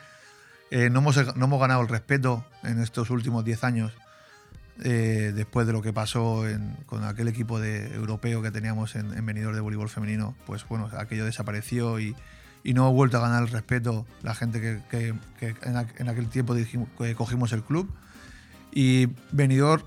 Eh, 0.71 0.91
no, 0.91 1.01
hemos, 1.01 1.37
no, 1.37 1.45
hemos, 1.45 1.61
ganado 1.61 1.83
el 1.83 1.89
respeto 1.89 2.45
en 2.65 2.81
estos 2.81 3.11
últimos 3.11 3.45
10 3.45 3.65
años, 3.65 3.93
eh, 4.83 5.33
después 5.35 5.67
de 5.67 5.73
lo 5.73 5.81
que 5.81 5.93
pasó 5.93 6.49
en, 6.49 6.77
con 6.87 7.05
aquel 7.05 7.29
equipo 7.29 7.61
de, 7.61 7.95
europeo 7.95 8.43
que 8.43 8.51
teníamos 8.51 8.97
en, 8.97 9.17
en 9.17 9.25
Benidorm 9.25 9.55
de 9.55 9.61
voleibol 9.61 9.89
femenino. 9.89 10.35
Pues 10.47 10.67
bueno, 10.69 10.91
aquello 10.99 11.25
desapareció 11.25 12.01
y, 12.01 12.17
y 12.65 12.75
no 12.75 12.85
ha 12.87 12.91
vuelto 12.91 13.19
a 13.19 13.21
ganar 13.21 13.45
el 13.45 13.49
respeto 13.49 14.07
la 14.23 14.35
gente 14.35 14.61
que, 14.61 14.81
que, 14.91 15.15
que 15.39 15.55
en, 15.63 16.09
aquel 16.09 16.29
tiempo 16.29 16.55
dijimos, 16.55 16.89
que 16.99 17.15
cogimos 17.15 17.53
el 17.53 17.63
club. 17.63 17.89
Y 18.73 19.07
Benidorm 19.31 19.85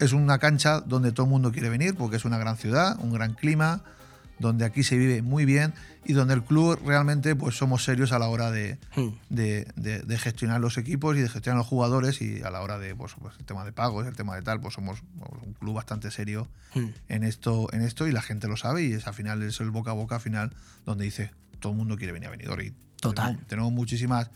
es 0.00 0.12
una 0.12 0.38
cancha 0.38 0.80
donde 0.80 1.12
todo 1.12 1.26
el 1.26 1.30
mundo 1.30 1.52
quiere 1.52 1.68
venir 1.68 1.94
porque 1.94 2.16
es 2.16 2.24
una 2.24 2.38
gran 2.38 2.56
ciudad, 2.56 2.98
un 2.98 3.12
gran 3.12 3.34
clima 3.34 3.84
donde 4.40 4.64
aquí 4.64 4.82
se 4.82 4.98
vive 4.98 5.22
muy 5.22 5.44
bien 5.44 5.74
y 6.04 6.14
donde 6.14 6.34
el 6.34 6.42
club 6.42 6.78
realmente 6.84 7.36
pues 7.36 7.56
somos 7.56 7.84
serios 7.84 8.12
a 8.12 8.18
la 8.18 8.28
hora 8.28 8.50
de, 8.50 8.78
Hmm. 8.96 9.08
de, 9.30 9.66
de, 9.76 10.00
de 10.00 10.18
gestionar 10.18 10.60
los 10.60 10.76
equipos 10.78 11.16
y 11.16 11.20
de 11.20 11.28
gestionar 11.28 11.58
los 11.58 11.66
jugadores 11.66 12.20
y 12.20 12.42
a 12.42 12.50
la 12.50 12.60
hora 12.60 12.78
de 12.78 12.94
pues, 12.94 13.12
pues 13.20 13.34
el 13.38 13.44
tema 13.44 13.64
de 13.64 13.72
pagos, 13.72 14.06
el 14.06 14.16
tema 14.16 14.34
de 14.34 14.42
tal, 14.42 14.60
pues 14.60 14.74
somos 14.74 15.02
un 15.44 15.52
club 15.54 15.74
bastante 15.74 16.10
serio 16.10 16.48
Hmm. 16.74 16.86
en 17.08 17.22
esto, 17.22 17.68
en 17.72 17.82
esto 17.82 18.06
y 18.08 18.12
la 18.12 18.22
gente 18.22 18.48
lo 18.48 18.56
sabe 18.56 18.82
y 18.84 18.92
es 18.94 19.06
al 19.06 19.12
final 19.14 19.42
es 19.42 19.60
el 19.60 19.70
boca 19.70 19.90
a 19.90 19.94
boca 19.94 20.18
final 20.20 20.54
donde 20.86 21.04
dice 21.04 21.30
todo 21.60 21.72
el 21.72 21.78
mundo 21.78 21.96
quiere 21.98 22.12
venir 22.12 22.28
a 22.28 22.30
Benidorm 22.30 22.62
y 22.62 22.72
Total. 23.00 23.36
Tenemos 23.48 23.72
muchísimas 23.72 24.30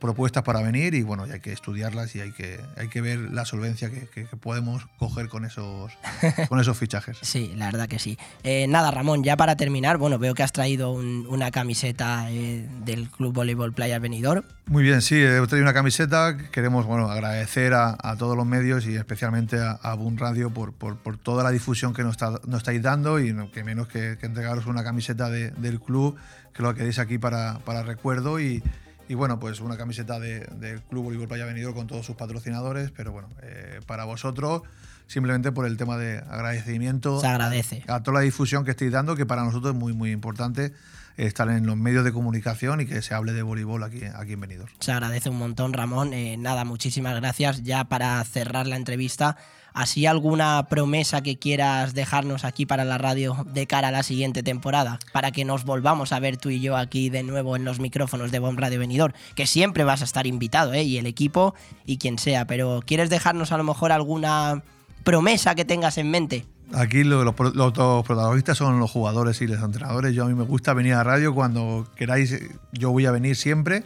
propuestas 0.00 0.42
para 0.42 0.62
venir 0.62 0.94
y 0.94 1.02
bueno, 1.02 1.26
y 1.26 1.30
hay 1.30 1.40
que 1.40 1.52
estudiarlas 1.52 2.16
y 2.16 2.20
hay 2.20 2.32
que, 2.32 2.58
hay 2.76 2.88
que 2.88 3.00
ver 3.00 3.18
la 3.18 3.44
solvencia 3.44 3.90
que, 3.90 4.08
que, 4.08 4.26
que 4.26 4.36
podemos 4.36 4.86
coger 4.98 5.28
con 5.28 5.44
esos, 5.44 5.92
con 6.48 6.58
esos 6.58 6.76
fichajes. 6.76 7.18
Sí, 7.20 7.52
la 7.56 7.66
verdad 7.66 7.86
que 7.86 7.98
sí. 7.98 8.18
Eh, 8.42 8.66
nada, 8.66 8.90
Ramón, 8.90 9.22
ya 9.22 9.36
para 9.36 9.56
terminar, 9.56 9.98
bueno, 9.98 10.18
veo 10.18 10.34
que 10.34 10.42
has 10.42 10.52
traído 10.52 10.90
un, 10.90 11.26
una 11.28 11.50
camiseta 11.50 12.30
eh, 12.30 12.66
del 12.84 13.10
Club 13.10 13.34
Voleibol 13.34 13.72
Playa 13.72 13.98
Benidorm. 13.98 14.42
Muy 14.66 14.82
bien, 14.82 15.02
sí, 15.02 15.16
he 15.16 15.46
traído 15.46 15.62
una 15.62 15.74
camiseta. 15.74 16.36
Queremos 16.50 16.86
bueno, 16.86 17.10
agradecer 17.10 17.74
a, 17.74 17.96
a 18.02 18.16
todos 18.16 18.36
los 18.36 18.46
medios 18.46 18.86
y 18.86 18.96
especialmente 18.96 19.58
a, 19.58 19.72
a 19.72 19.94
Boom 19.94 20.16
Radio 20.16 20.50
por, 20.50 20.72
por, 20.72 20.96
por, 20.96 21.18
toda 21.18 21.44
la 21.44 21.50
difusión 21.50 21.92
que 21.92 22.02
nos, 22.02 22.12
está, 22.12 22.40
nos 22.46 22.58
estáis 22.58 22.80
dando 22.80 23.20
y 23.20 23.32
no, 23.32 23.50
que 23.50 23.64
menos 23.64 23.88
que, 23.88 24.16
que 24.18 24.26
entregaros 24.26 24.66
una 24.66 24.82
camiseta 24.82 25.28
de, 25.28 25.50
del 25.50 25.80
club, 25.80 26.16
que 26.54 26.62
lo 26.62 26.74
queréis 26.74 26.98
aquí 26.98 27.18
para, 27.18 27.58
para 27.64 27.82
recuerdo 27.82 28.40
y, 28.40 28.62
y 29.10 29.14
bueno, 29.14 29.40
pues 29.40 29.58
una 29.58 29.76
camiseta 29.76 30.20
del 30.20 30.46
de 30.60 30.80
Club 30.88 31.02
Voleibol 31.02 31.26
Playa 31.26 31.44
Benidorm 31.44 31.74
con 31.74 31.88
todos 31.88 32.06
sus 32.06 32.14
patrocinadores, 32.14 32.92
pero 32.92 33.10
bueno, 33.10 33.28
eh, 33.42 33.80
para 33.84 34.04
vosotros, 34.04 34.62
simplemente 35.08 35.50
por 35.50 35.66
el 35.66 35.76
tema 35.76 35.96
de 35.96 36.18
agradecimiento. 36.18 37.20
Se 37.20 37.26
agradece. 37.26 37.82
A, 37.88 37.96
a, 37.96 38.02
toda 38.04 38.20
la 38.20 38.24
difusión 38.24 38.64
que 38.64 38.70
estáis 38.70 38.92
dando, 38.92 39.16
que 39.16 39.26
para 39.26 39.42
nosotros 39.42 39.74
es 39.74 39.76
muy, 39.76 39.94
muy 39.94 40.12
importante 40.12 40.72
estar 41.16 41.50
en 41.50 41.66
los 41.66 41.76
medios 41.76 42.04
de 42.04 42.12
comunicación 42.12 42.82
y 42.82 42.86
que 42.86 43.02
se 43.02 43.12
hable 43.12 43.32
de 43.32 43.42
voleibol 43.42 43.82
aquí, 43.82 44.02
aquí 44.14 44.34
en 44.34 44.42
Benidorm. 44.42 44.70
Se 44.78 44.92
agradece 44.92 45.28
un 45.28 45.38
montón, 45.38 45.72
Ramón. 45.72 46.12
Eh, 46.12 46.36
nada, 46.36 46.64
muchísimas 46.64 47.16
gracias. 47.16 47.64
Ya 47.64 47.82
para 47.82 48.22
cerrar 48.22 48.68
la 48.68 48.76
entrevista, 48.76 49.36
¿así 49.72 50.06
alguna 50.06 50.66
promesa 50.68 51.22
que 51.22 51.38
quieras 51.38 51.94
dejarnos 51.94 52.44
aquí 52.44 52.66
para 52.66 52.84
la 52.84 52.98
radio 52.98 53.36
de 53.52 53.66
cara 53.66 53.88
a 53.88 53.90
la 53.90 54.02
siguiente 54.02 54.42
temporada? 54.42 54.98
Para 55.12 55.30
que 55.32 55.44
nos 55.44 55.64
volvamos 55.64 56.12
a 56.12 56.20
ver 56.20 56.36
tú 56.36 56.50
y 56.50 56.60
yo 56.60 56.76
aquí 56.76 57.10
de 57.10 57.22
nuevo 57.22 57.56
en 57.56 57.64
los 57.64 57.80
micrófonos 57.80 58.30
de 58.30 58.38
Bomb 58.38 58.58
Radio 58.58 58.78
Benidorm, 58.78 59.14
que 59.34 59.46
siempre 59.46 59.84
vas 59.84 60.02
a 60.02 60.04
estar 60.04 60.26
invitado, 60.26 60.72
¿eh? 60.72 60.82
Y 60.82 60.98
el 60.98 61.06
equipo 61.06 61.54
y 61.86 61.98
quien 61.98 62.18
sea. 62.18 62.46
Pero 62.46 62.82
¿quieres 62.84 63.10
dejarnos 63.10 63.52
a 63.52 63.56
lo 63.56 63.64
mejor 63.64 63.92
alguna 63.92 64.62
promesa 65.04 65.54
que 65.54 65.64
tengas 65.64 65.98
en 65.98 66.10
mente? 66.10 66.46
Aquí 66.72 67.02
lo, 67.02 67.24
lo, 67.24 67.34
los, 67.54 68.04
protagonistas 68.04 68.56
son 68.56 68.78
los 68.78 68.90
jugadores 68.90 69.40
y 69.42 69.46
los 69.46 69.60
entrenadores. 69.60 70.14
Yo 70.14 70.24
a 70.24 70.28
mí 70.28 70.34
me 70.34 70.44
gusta 70.44 70.72
venir 70.72 70.94
a 70.94 71.02
radio 71.02 71.34
cuando 71.34 71.88
queráis, 71.96 72.38
yo 72.72 72.90
voy 72.90 73.06
a 73.06 73.10
venir 73.10 73.34
siempre. 73.34 73.82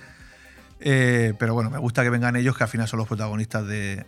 Eh, 0.80 1.32
pero 1.38 1.54
bueno, 1.54 1.70
me 1.70 1.78
gusta 1.78 2.02
que 2.02 2.10
vengan 2.10 2.36
ellos, 2.36 2.56
que 2.56 2.64
al 2.64 2.68
final 2.68 2.86
son 2.86 2.98
los 2.98 3.08
protagonistas 3.08 3.66
de, 3.66 4.04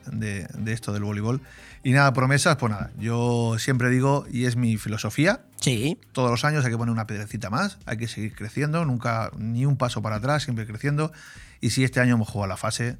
esto 0.67 0.93
del 0.93 1.05
voleibol. 1.05 1.41
Y 1.83 1.93
nada, 1.93 2.13
promesas, 2.13 2.57
pues 2.57 2.71
nada, 2.73 2.91
yo 2.99 3.57
siempre 3.59 3.91
digo, 3.91 4.27
y 4.31 4.47
es 4.47 4.57
mi 4.57 4.77
filosofía, 4.77 5.43
sí. 5.61 5.99
todos 6.13 6.31
los 6.31 6.45
años 6.45 6.65
hay 6.65 6.71
que 6.71 6.79
poner 6.79 6.93
una 6.93 7.07
piedrecita 7.07 7.49
más, 7.51 7.79
hay 7.87 7.97
que 7.97 8.09
seguir 8.09 8.35
creciendo, 8.35 8.85
nunca 8.85 9.31
ni 9.39 9.67
un 9.67 9.77
paso 9.77 10.03
para 10.03 10.17
atrás, 10.17 10.43
siempre 10.43 10.67
creciendo. 10.67 11.13
Y 11.61 11.71
si 11.71 11.85
este 11.85 12.01
año 12.01 12.15
hemos 12.15 12.29
jugado 12.29 12.49
la 12.49 12.57
fase, 12.57 12.99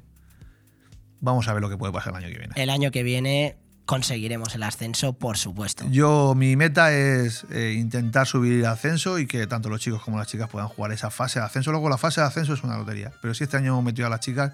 vamos 1.19 1.47
a 1.47 1.53
ver 1.53 1.61
lo 1.61 1.69
que 1.69 1.77
puede 1.77 1.93
pasar 1.93 2.13
el 2.13 2.23
año 2.23 2.33
que 2.33 2.39
viene. 2.39 2.53
El 2.55 2.69
año 2.69 2.91
que 2.91 3.03
viene 3.03 3.57
conseguiremos 3.87 4.53
el 4.53 4.63
ascenso, 4.63 5.13
por 5.13 5.37
supuesto. 5.37 5.85
Yo, 5.89 6.35
mi 6.35 6.55
meta 6.55 6.93
es 6.93 7.45
eh, 7.51 7.73
intentar 7.77 8.27
subir 8.27 8.59
el 8.59 8.65
ascenso 8.65 9.17
y 9.17 9.25
que 9.25 9.47
tanto 9.47 9.69
los 9.69 9.79
chicos 9.79 10.03
como 10.03 10.17
las 10.17 10.27
chicas 10.27 10.49
puedan 10.49 10.67
jugar 10.67 10.91
esa 10.91 11.09
fase 11.09 11.39
de 11.39 11.45
ascenso. 11.45 11.71
Luego, 11.71 11.89
la 11.89 11.97
fase 11.97 12.21
de 12.21 12.27
ascenso 12.27 12.53
es 12.53 12.63
una 12.63 12.77
lotería. 12.77 13.11
Pero 13.21 13.33
si 13.33 13.45
este 13.45 13.57
año 13.57 13.67
hemos 13.69 13.83
metido 13.83 14.05
a 14.05 14.09
las 14.09 14.19
chicas, 14.19 14.51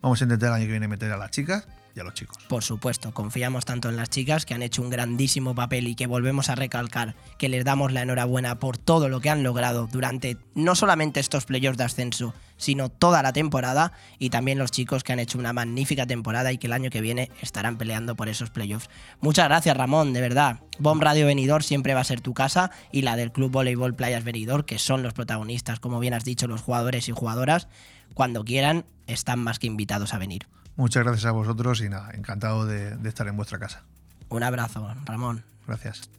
vamos 0.00 0.20
a 0.20 0.24
intentar 0.24 0.50
el 0.50 0.54
año 0.54 0.64
que 0.66 0.72
viene 0.72 0.88
meter 0.88 1.12
a 1.12 1.16
las 1.16 1.30
chicas 1.30 1.66
y 1.94 2.00
a 2.00 2.04
los 2.04 2.14
chicos. 2.14 2.36
Por 2.48 2.62
supuesto, 2.62 3.12
confiamos 3.12 3.64
tanto 3.64 3.88
en 3.88 3.96
las 3.96 4.10
chicas 4.10 4.46
que 4.46 4.54
han 4.54 4.62
hecho 4.62 4.82
un 4.82 4.90
grandísimo 4.90 5.54
papel 5.54 5.88
y 5.88 5.94
que 5.94 6.06
volvemos 6.06 6.48
a 6.48 6.54
recalcar 6.54 7.14
que 7.38 7.48
les 7.48 7.64
damos 7.64 7.92
la 7.92 8.02
enhorabuena 8.02 8.58
por 8.58 8.78
todo 8.78 9.08
lo 9.08 9.20
que 9.20 9.30
han 9.30 9.42
logrado 9.42 9.88
durante 9.90 10.36
no 10.54 10.74
solamente 10.74 11.20
estos 11.20 11.44
playoffs 11.44 11.78
de 11.78 11.84
ascenso, 11.84 12.34
sino 12.56 12.88
toda 12.90 13.22
la 13.22 13.32
temporada 13.32 13.92
y 14.18 14.30
también 14.30 14.58
los 14.58 14.70
chicos 14.70 15.02
que 15.02 15.12
han 15.12 15.20
hecho 15.20 15.38
una 15.38 15.52
magnífica 15.52 16.06
temporada 16.06 16.52
y 16.52 16.58
que 16.58 16.66
el 16.66 16.72
año 16.72 16.90
que 16.90 17.00
viene 17.00 17.30
estarán 17.40 17.78
peleando 17.78 18.16
por 18.16 18.28
esos 18.28 18.50
playoffs. 18.50 18.90
Muchas 19.20 19.46
gracias 19.46 19.76
Ramón, 19.76 20.12
de 20.12 20.20
verdad. 20.20 20.60
Bomb 20.78 21.02
Radio 21.02 21.26
Venidor 21.26 21.64
siempre 21.64 21.94
va 21.94 22.00
a 22.00 22.04
ser 22.04 22.20
tu 22.20 22.34
casa 22.34 22.70
y 22.92 23.02
la 23.02 23.16
del 23.16 23.32
Club 23.32 23.50
Voleibol 23.50 23.94
Playas 23.94 24.24
Venidor, 24.24 24.64
que 24.64 24.78
son 24.78 25.02
los 25.02 25.14
protagonistas, 25.14 25.80
como 25.80 26.00
bien 26.00 26.14
has 26.14 26.24
dicho, 26.24 26.46
los 26.46 26.62
jugadores 26.62 27.08
y 27.08 27.12
jugadoras, 27.12 27.68
cuando 28.14 28.44
quieran 28.44 28.84
están 29.06 29.38
más 29.40 29.58
que 29.58 29.66
invitados 29.66 30.14
a 30.14 30.18
venir. 30.18 30.46
Muchas 30.76 31.02
gracias 31.04 31.26
a 31.26 31.32
vosotros 31.32 31.80
y 31.80 31.88
nada, 31.88 32.10
encantado 32.14 32.66
de, 32.66 32.96
de 32.96 33.08
estar 33.08 33.26
en 33.26 33.36
vuestra 33.36 33.58
casa. 33.58 33.82
Un 34.28 34.42
abrazo, 34.42 34.88
Ramón. 35.04 35.44
Gracias. 35.66 36.10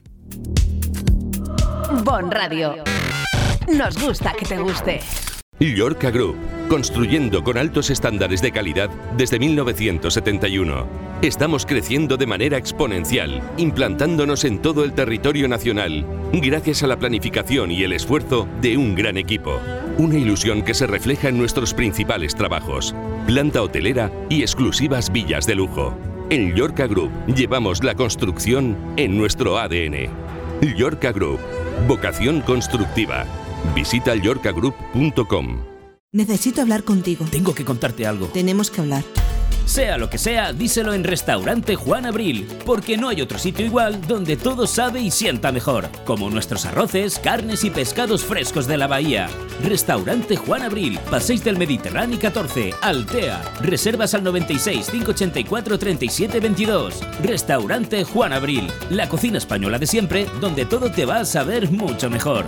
Bon 2.04 2.30
Radio. 2.30 2.84
Nos 3.68 3.98
gusta 4.02 4.34
que 4.34 4.46
te 4.46 4.58
guste. 4.58 5.02
Llorca 5.60 6.10
Group, 6.10 6.38
construyendo 6.70 7.44
con 7.44 7.58
altos 7.58 7.90
estándares 7.90 8.42
de 8.42 8.54
calidad 8.54 8.90
desde 9.18 9.40
1971. 9.40 10.88
Estamos 11.22 11.66
creciendo 11.66 12.16
de 12.16 12.26
manera 12.26 12.58
exponencial, 12.58 13.42
implantándonos 13.58 14.46
en 14.46 14.62
todo 14.62 14.86
el 14.86 14.94
territorio 14.94 15.50
nacional, 15.50 16.06
gracias 16.32 16.84
a 16.84 16.88
la 16.88 16.98
planificación 16.98 17.72
y 17.72 17.84
el 17.84 17.92
esfuerzo 17.92 18.48
de 18.62 18.78
un 18.78 18.96
gran 18.96 19.18
equipo. 19.18 19.60
Una 19.98 20.18
ilusión 20.18 20.62
que 20.62 20.74
se 20.74 20.88
refleja 20.88 21.28
en 21.28 21.38
nuestros 21.38 21.74
principales 21.74 22.36
trabajos, 22.36 22.96
planta 23.28 23.62
hotelera 23.62 24.10
y 24.30 24.44
exclusivas 24.44 25.12
villas 25.12 25.46
de 25.46 25.56
lujo. 25.56 25.94
En 26.30 26.56
Llorca 26.56 26.88
Group 26.88 27.12
llevamos 27.36 27.84
la 27.84 27.96
construcción 27.96 28.78
en 28.96 29.18
nuestro 29.18 29.58
ADN. 29.58 30.08
Llorca 30.78 31.12
Group, 31.12 31.40
vocación 31.86 32.40
constructiva. 32.42 33.26
Visita 33.74 34.16
llorcagroup.com. 34.16 35.64
Necesito 36.12 36.62
hablar 36.62 36.84
contigo. 36.84 37.26
Tengo 37.30 37.54
que 37.54 37.64
contarte 37.64 38.08
algo. 38.08 38.28
Tenemos 38.28 38.72
que 38.72 38.82
hablar. 38.82 39.04
Sea 39.70 40.00
lo 40.00 40.10
que 40.10 40.18
sea, 40.18 40.52
díselo 40.52 40.96
en 40.96 41.04
Restaurante 41.04 41.76
Juan 41.76 42.08
Abril, 42.08 42.48
porque 42.66 42.98
no 42.98 43.10
hay 43.10 43.22
otro 43.22 43.38
sitio 43.38 43.64
igual 43.64 44.02
donde 44.08 44.36
todo 44.36 44.66
sabe 44.66 45.00
y 45.00 45.12
sienta 45.12 45.52
mejor, 45.52 45.88
como 46.06 46.32
nuestros 46.32 46.66
arroces, 46.66 47.20
carnes 47.20 47.64
y 47.64 47.70
pescados 47.70 48.26
frescos 48.26 48.66
de 48.66 48.78
la 48.78 48.88
bahía. 48.88 49.30
Restaurante 49.64 50.38
Juan 50.38 50.64
Abril, 50.64 50.98
Paséis 51.12 51.44
del 51.44 51.60
Mediterráneo 51.60 52.18
14, 52.18 52.74
Altea. 52.82 53.44
Reservas 53.62 54.16
al 54.16 54.24
96 54.24 54.90
584 54.90 55.78
37 55.78 56.40
22. 56.40 57.02
Restaurante 57.22 58.04
Juan 58.06 58.34
Abril, 58.34 58.68
la 58.90 59.08
cocina 59.08 59.38
española 59.38 59.78
de 59.78 59.86
siempre, 59.86 60.26
donde 60.42 60.66
todo 60.66 60.90
te 60.90 61.06
va 61.06 61.20
a 61.20 61.26
saber 61.26 61.70
mucho 61.70 62.10
mejor. 62.10 62.48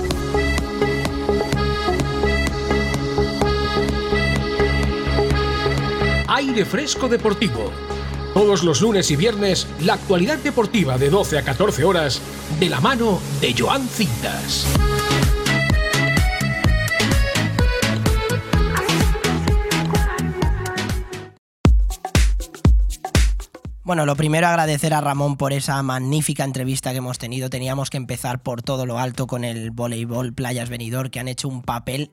Aire 6.41 6.65
Fresco 6.65 7.07
Deportivo. 7.07 7.71
Todos 8.33 8.63
los 8.63 8.81
lunes 8.81 9.11
y 9.11 9.15
viernes, 9.15 9.67
la 9.81 9.93
actualidad 9.93 10.39
deportiva 10.39 10.97
de 10.97 11.11
12 11.11 11.37
a 11.37 11.43
14 11.43 11.83
horas, 11.83 12.19
de 12.59 12.67
la 12.67 12.81
mano 12.81 13.19
de 13.39 13.53
Joan 13.55 13.87
Cintas. 13.87 14.65
Bueno, 23.83 24.07
lo 24.07 24.15
primero 24.15 24.47
agradecer 24.47 24.95
a 24.95 25.01
Ramón 25.01 25.37
por 25.37 25.53
esa 25.53 25.83
magnífica 25.83 26.43
entrevista 26.43 26.89
que 26.89 26.97
hemos 26.97 27.19
tenido. 27.19 27.51
Teníamos 27.51 27.91
que 27.91 27.97
empezar 27.97 28.41
por 28.41 28.63
todo 28.63 28.87
lo 28.87 28.97
alto 28.97 29.27
con 29.27 29.43
el 29.43 29.69
voleibol 29.69 30.33
Playas 30.33 30.69
Venidor, 30.69 31.11
que 31.11 31.19
han 31.19 31.27
hecho 31.27 31.47
un 31.47 31.61
papel 31.61 32.09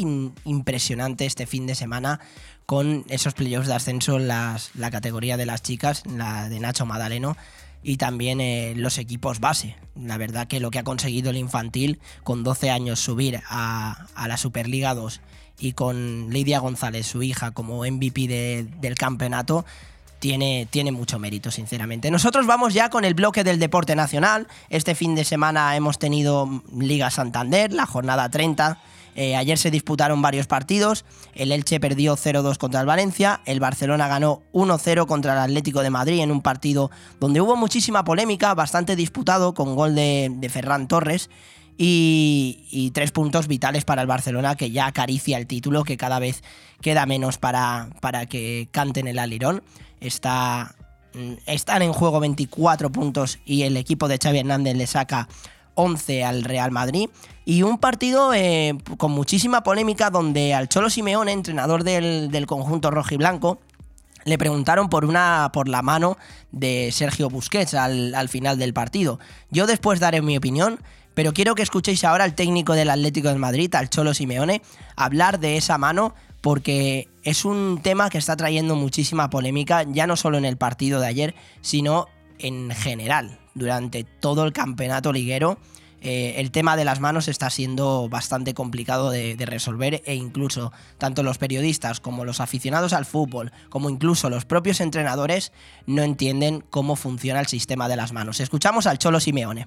impresionante 0.00 1.26
este 1.26 1.46
fin 1.46 1.66
de 1.66 1.74
semana 1.74 2.20
con 2.66 3.04
esos 3.08 3.34
playoffs 3.34 3.68
de 3.68 3.74
ascenso 3.74 4.16
en 4.16 4.28
las- 4.28 4.70
la 4.74 4.90
categoría 4.90 5.36
de 5.36 5.46
las 5.46 5.62
chicas, 5.62 6.02
la 6.06 6.48
de 6.48 6.60
Nacho 6.60 6.86
Madaleno, 6.86 7.36
y 7.82 7.98
también 7.98 8.40
eh, 8.40 8.72
los 8.76 8.96
equipos 8.96 9.40
base. 9.40 9.76
La 9.94 10.16
verdad 10.16 10.46
que 10.48 10.58
lo 10.60 10.70
que 10.70 10.78
ha 10.78 10.84
conseguido 10.84 11.30
el 11.30 11.36
infantil 11.36 12.00
con 12.22 12.42
12 12.42 12.70
años 12.70 12.98
subir 13.00 13.42
a, 13.48 14.06
la 14.26 14.36
Superliga 14.38 14.94
2 14.94 15.20
y 15.58 15.72
con 15.72 16.30
Lidia 16.30 16.58
González, 16.60 17.06
su 17.06 17.22
hija, 17.22 17.50
como 17.50 17.84
MVP 17.84 18.26
de- 18.26 18.66
del 18.80 18.94
campeonato, 18.94 19.66
tiene, 20.18 20.66
tiene 20.70 20.90
mucho 20.90 21.18
mérito, 21.18 21.50
sinceramente. 21.50 22.10
Nosotros 22.10 22.46
vamos 22.46 22.72
ya 22.72 22.88
con 22.88 23.04
el 23.04 23.12
bloque 23.12 23.44
del 23.44 23.58
deporte 23.58 23.94
nacional. 23.94 24.48
Este 24.70 24.94
fin 24.94 25.14
de 25.14 25.24
semana 25.24 25.76
hemos 25.76 25.98
tenido 25.98 26.62
Liga 26.74 27.10
Santander, 27.10 27.74
la 27.74 27.84
jornada 27.84 28.30
30. 28.30 28.78
Eh, 29.14 29.36
ayer 29.36 29.58
se 29.58 29.70
disputaron 29.70 30.22
varios 30.22 30.46
partidos. 30.46 31.04
El 31.34 31.52
Elche 31.52 31.80
perdió 31.80 32.16
0-2 32.16 32.58
contra 32.58 32.80
el 32.80 32.86
Valencia. 32.86 33.40
El 33.46 33.60
Barcelona 33.60 34.08
ganó 34.08 34.42
1-0 34.52 35.06
contra 35.06 35.32
el 35.32 35.38
Atlético 35.38 35.82
de 35.82 35.90
Madrid 35.90 36.20
en 36.20 36.30
un 36.30 36.42
partido 36.42 36.90
donde 37.20 37.40
hubo 37.40 37.56
muchísima 37.56 38.04
polémica, 38.04 38.54
bastante 38.54 38.96
disputado, 38.96 39.54
con 39.54 39.76
gol 39.76 39.94
de, 39.94 40.50
Ferran 40.52 40.88
Torres. 40.88 41.30
Y, 41.76 42.68
y 42.70 42.92
tres 42.92 43.10
puntos 43.10 43.48
vitales 43.48 43.84
para 43.84 44.00
el 44.00 44.06
Barcelona 44.06 44.54
que 44.54 44.70
ya 44.70 44.86
acaricia 44.86 45.38
el 45.38 45.48
título, 45.48 45.82
que 45.82 45.96
cada 45.96 46.20
vez 46.20 46.44
queda 46.80 47.04
menos 47.04 47.36
para, 47.38 47.88
para 48.00 48.26
que 48.26 48.68
canten 48.70 49.08
el 49.08 49.18
alirón. 49.18 49.64
Está, 50.00 50.76
mm, 51.14 51.32
están 51.46 51.82
en 51.82 51.92
juego 51.92 52.20
24 52.20 52.92
puntos 52.92 53.40
y 53.44 53.62
el 53.62 53.76
equipo 53.76 54.06
de 54.06 54.18
Xavi 54.22 54.38
Hernández 54.38 54.76
le 54.76 54.86
saca 54.86 55.28
11 55.74 56.24
al 56.24 56.44
Real 56.44 56.70
Madrid. 56.70 57.08
Y 57.44 57.62
un 57.62 57.78
partido 57.78 58.32
eh, 58.34 58.76
con 58.96 59.12
muchísima 59.12 59.62
polémica 59.62 60.10
donde 60.10 60.54
al 60.54 60.68
Cholo 60.68 60.90
Simeone, 60.90 61.32
entrenador 61.32 61.84
del, 61.84 62.30
del 62.30 62.46
conjunto 62.46 62.90
rojiblanco, 62.90 63.58
le 64.24 64.38
preguntaron 64.38 64.88
por 64.88 65.04
una 65.04 65.50
por 65.52 65.68
la 65.68 65.82
mano 65.82 66.16
de 66.50 66.90
Sergio 66.92 67.28
Busquets 67.28 67.74
al, 67.74 68.14
al 68.14 68.28
final 68.28 68.58
del 68.58 68.72
partido. 68.72 69.18
Yo 69.50 69.66
después 69.66 70.00
daré 70.00 70.22
mi 70.22 70.36
opinión, 70.36 70.80
pero 71.14 71.32
quiero 71.32 71.54
que 71.54 71.62
escuchéis 71.62 72.04
ahora 72.04 72.24
al 72.24 72.34
técnico 72.34 72.72
del 72.72 72.90
Atlético 72.90 73.28
de 73.28 73.36
Madrid, 73.36 73.74
al 73.74 73.90
Cholo 73.90 74.14
Simeone, 74.14 74.62
hablar 74.96 75.38
de 75.40 75.56
esa 75.56 75.78
mano 75.78 76.14
porque 76.40 77.08
es 77.22 77.46
un 77.46 77.80
tema 77.82 78.10
que 78.10 78.18
está 78.18 78.36
trayendo 78.36 78.76
muchísima 78.76 79.30
polémica, 79.30 79.84
ya 79.84 80.06
no 80.06 80.14
solo 80.14 80.36
en 80.36 80.44
el 80.44 80.58
partido 80.58 81.00
de 81.00 81.06
ayer, 81.06 81.34
sino 81.62 82.06
en 82.38 82.70
general, 82.70 83.38
durante 83.54 84.04
todo 84.04 84.44
el 84.44 84.52
campeonato 84.52 85.12
liguero. 85.12 85.58
eh, 86.04 86.34
el 86.40 86.50
tema 86.50 86.76
de 86.76 86.84
las 86.84 87.00
manos 87.00 87.28
está 87.28 87.48
siendo 87.48 88.10
bastante 88.10 88.52
complicado 88.52 89.10
de, 89.10 89.36
de 89.36 89.46
resolver 89.46 90.02
e 90.04 90.14
incluso 90.14 90.70
tanto 90.98 91.22
los 91.22 91.38
periodistas 91.38 91.98
como 91.98 92.26
los 92.26 92.40
aficionados 92.40 92.92
al 92.92 93.06
fútbol, 93.06 93.52
como 93.70 93.88
incluso 93.88 94.28
los 94.28 94.44
propios 94.44 94.80
entrenadores, 94.82 95.50
no 95.86 96.02
entienden 96.02 96.62
cómo 96.68 96.94
funciona 96.94 97.40
el 97.40 97.46
sistema 97.46 97.88
de 97.88 97.96
las 97.96 98.12
manos. 98.12 98.40
Escuchamos 98.40 98.86
al 98.86 98.98
Cholo 98.98 99.18
Simeone. 99.18 99.66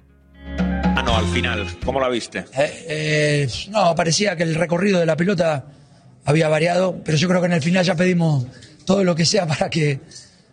Ah, 0.59 1.01
no, 1.03 1.17
al 1.17 1.25
final, 1.25 1.65
¿cómo 1.83 1.99
la 1.99 2.07
viste? 2.07 2.45
Eh, 2.55 2.85
eh, 2.87 3.49
no, 3.69 3.95
parecía 3.95 4.35
que 4.35 4.43
el 4.43 4.53
recorrido 4.53 4.99
de 4.99 5.07
la 5.07 5.17
pelota 5.17 5.65
había 6.23 6.49
variado, 6.49 7.01
pero 7.03 7.17
yo 7.17 7.27
creo 7.27 7.41
que 7.41 7.47
en 7.47 7.53
el 7.53 7.63
final 7.63 7.83
ya 7.83 7.95
pedimos 7.95 8.45
todo 8.85 9.03
lo 9.03 9.15
que 9.15 9.25
sea 9.25 9.47
para 9.47 9.71
que 9.71 10.01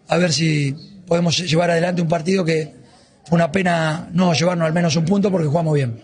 a 0.09 0.16
ver 0.16 0.33
si 0.33 0.75
podemos 1.07 1.37
llevar 1.38 1.70
adelante 1.70 2.01
un 2.01 2.09
partido 2.09 2.42
que 2.44 2.84
una 3.30 3.50
pena 3.50 4.08
no 4.12 4.32
llevarnos 4.32 4.66
al 4.66 4.72
menos 4.72 4.96
un 4.96 5.04
punto 5.04 5.30
porque 5.30 5.46
jugamos 5.46 5.74
bien. 5.74 6.02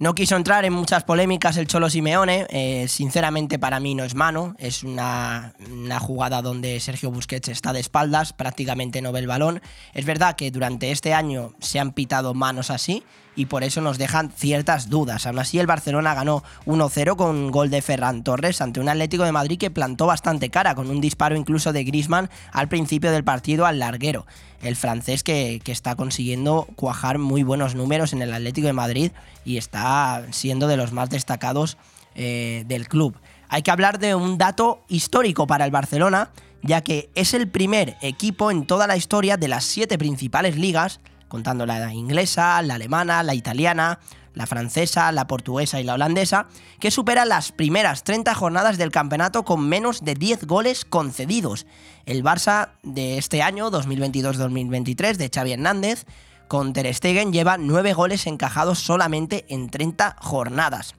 No 0.00 0.14
quiso 0.14 0.36
entrar 0.36 0.64
en 0.64 0.72
muchas 0.72 1.02
polémicas 1.02 1.56
el 1.56 1.66
Cholo 1.66 1.90
Simeone. 1.90 2.46
eh, 2.50 2.86
sinceramente, 2.86 3.58
para 3.58 3.80
mí 3.80 3.96
no 3.96 4.04
es 4.04 4.14
mano. 4.14 4.54
Es 4.58 4.84
una, 4.84 5.54
una 5.72 5.98
jugada 5.98 6.40
donde 6.40 6.78
Sergio 6.78 7.10
Busquets 7.10 7.48
está 7.48 7.72
de 7.72 7.80
espaldas, 7.80 8.32
prácticamente 8.32 9.02
no 9.02 9.10
ve 9.10 9.18
el 9.18 9.26
balón. 9.26 9.60
Es 9.94 10.04
verdad 10.04 10.36
que 10.36 10.52
durante 10.52 10.92
este 10.92 11.14
año 11.14 11.52
se 11.58 11.80
han 11.80 11.90
pitado 11.90 12.32
manos 12.32 12.70
así 12.70 13.02
y 13.38 13.46
por 13.46 13.62
eso 13.62 13.80
nos 13.80 13.98
dejan 13.98 14.32
ciertas 14.32 14.90
dudas. 14.90 15.24
Aún 15.24 15.38
así, 15.38 15.60
el 15.60 15.68
Barcelona 15.68 16.12
ganó 16.12 16.42
1-0 16.66 17.14
con 17.14 17.52
gol 17.52 17.70
de 17.70 17.80
Ferran 17.82 18.24
Torres 18.24 18.60
ante 18.60 18.80
un 18.80 18.88
Atlético 18.88 19.22
de 19.22 19.30
Madrid 19.30 19.58
que 19.58 19.70
plantó 19.70 20.06
bastante 20.06 20.50
cara, 20.50 20.74
con 20.74 20.90
un 20.90 21.00
disparo 21.00 21.36
incluso 21.36 21.72
de 21.72 21.84
Grisman 21.84 22.30
al 22.50 22.68
principio 22.68 23.12
del 23.12 23.22
partido 23.22 23.64
al 23.64 23.78
larguero. 23.78 24.26
El 24.60 24.74
francés 24.74 25.22
que, 25.22 25.60
que 25.62 25.70
está 25.70 25.94
consiguiendo 25.94 26.66
cuajar 26.74 27.18
muy 27.18 27.44
buenos 27.44 27.76
números 27.76 28.12
en 28.12 28.22
el 28.22 28.32
Atlético 28.34 28.66
de 28.66 28.72
Madrid 28.72 29.12
y 29.44 29.56
está 29.56 30.26
siendo 30.32 30.66
de 30.66 30.76
los 30.76 30.90
más 30.90 31.08
destacados 31.08 31.78
eh, 32.16 32.64
del 32.66 32.88
club. 32.88 33.16
Hay 33.48 33.62
que 33.62 33.70
hablar 33.70 34.00
de 34.00 34.16
un 34.16 34.36
dato 34.36 34.82
histórico 34.88 35.46
para 35.46 35.64
el 35.64 35.70
Barcelona, 35.70 36.32
ya 36.62 36.80
que 36.80 37.08
es 37.14 37.34
el 37.34 37.46
primer 37.46 37.96
equipo 38.02 38.50
en 38.50 38.66
toda 38.66 38.88
la 38.88 38.96
historia 38.96 39.36
de 39.36 39.46
las 39.46 39.62
siete 39.62 39.96
principales 39.96 40.56
ligas, 40.56 40.98
contando 41.28 41.66
la 41.66 41.92
inglesa, 41.92 42.60
la 42.62 42.74
alemana, 42.74 43.22
la 43.22 43.34
italiana, 43.34 44.00
la 44.34 44.46
francesa, 44.46 45.10
la 45.12 45.26
portuguesa 45.26 45.80
y 45.80 45.84
la 45.84 45.94
holandesa, 45.94 46.46
que 46.80 46.90
supera 46.90 47.24
las 47.24 47.52
primeras 47.52 48.04
30 48.04 48.34
jornadas 48.34 48.78
del 48.78 48.92
campeonato 48.92 49.44
con 49.44 49.68
menos 49.68 50.04
de 50.04 50.14
10 50.14 50.46
goles 50.46 50.84
concedidos. 50.84 51.66
El 52.06 52.22
Barça 52.22 52.70
de 52.82 53.18
este 53.18 53.42
año, 53.42 53.70
2022-2023, 53.70 55.16
de 55.16 55.30
Xavi 55.34 55.52
Hernández, 55.52 56.06
con 56.46 56.72
Ter 56.72 56.92
Stegen 56.94 57.32
lleva 57.32 57.58
9 57.58 57.92
goles 57.92 58.26
encajados 58.26 58.78
solamente 58.78 59.44
en 59.48 59.70
30 59.70 60.16
jornadas. 60.20 60.94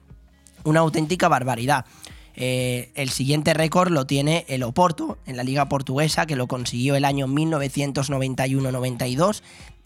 Una 0.64 0.80
auténtica 0.80 1.28
barbaridad. 1.28 1.86
Eh, 2.36 2.92
el 2.94 3.10
siguiente 3.10 3.52
récord 3.54 3.90
lo 3.90 4.06
tiene 4.06 4.44
el 4.48 4.62
Oporto 4.62 5.18
en 5.26 5.36
la 5.36 5.42
liga 5.42 5.68
portuguesa, 5.68 6.26
que 6.26 6.36
lo 6.36 6.46
consiguió 6.46 6.94
el 6.94 7.04
año 7.04 7.26
1991-92, 7.26 9.42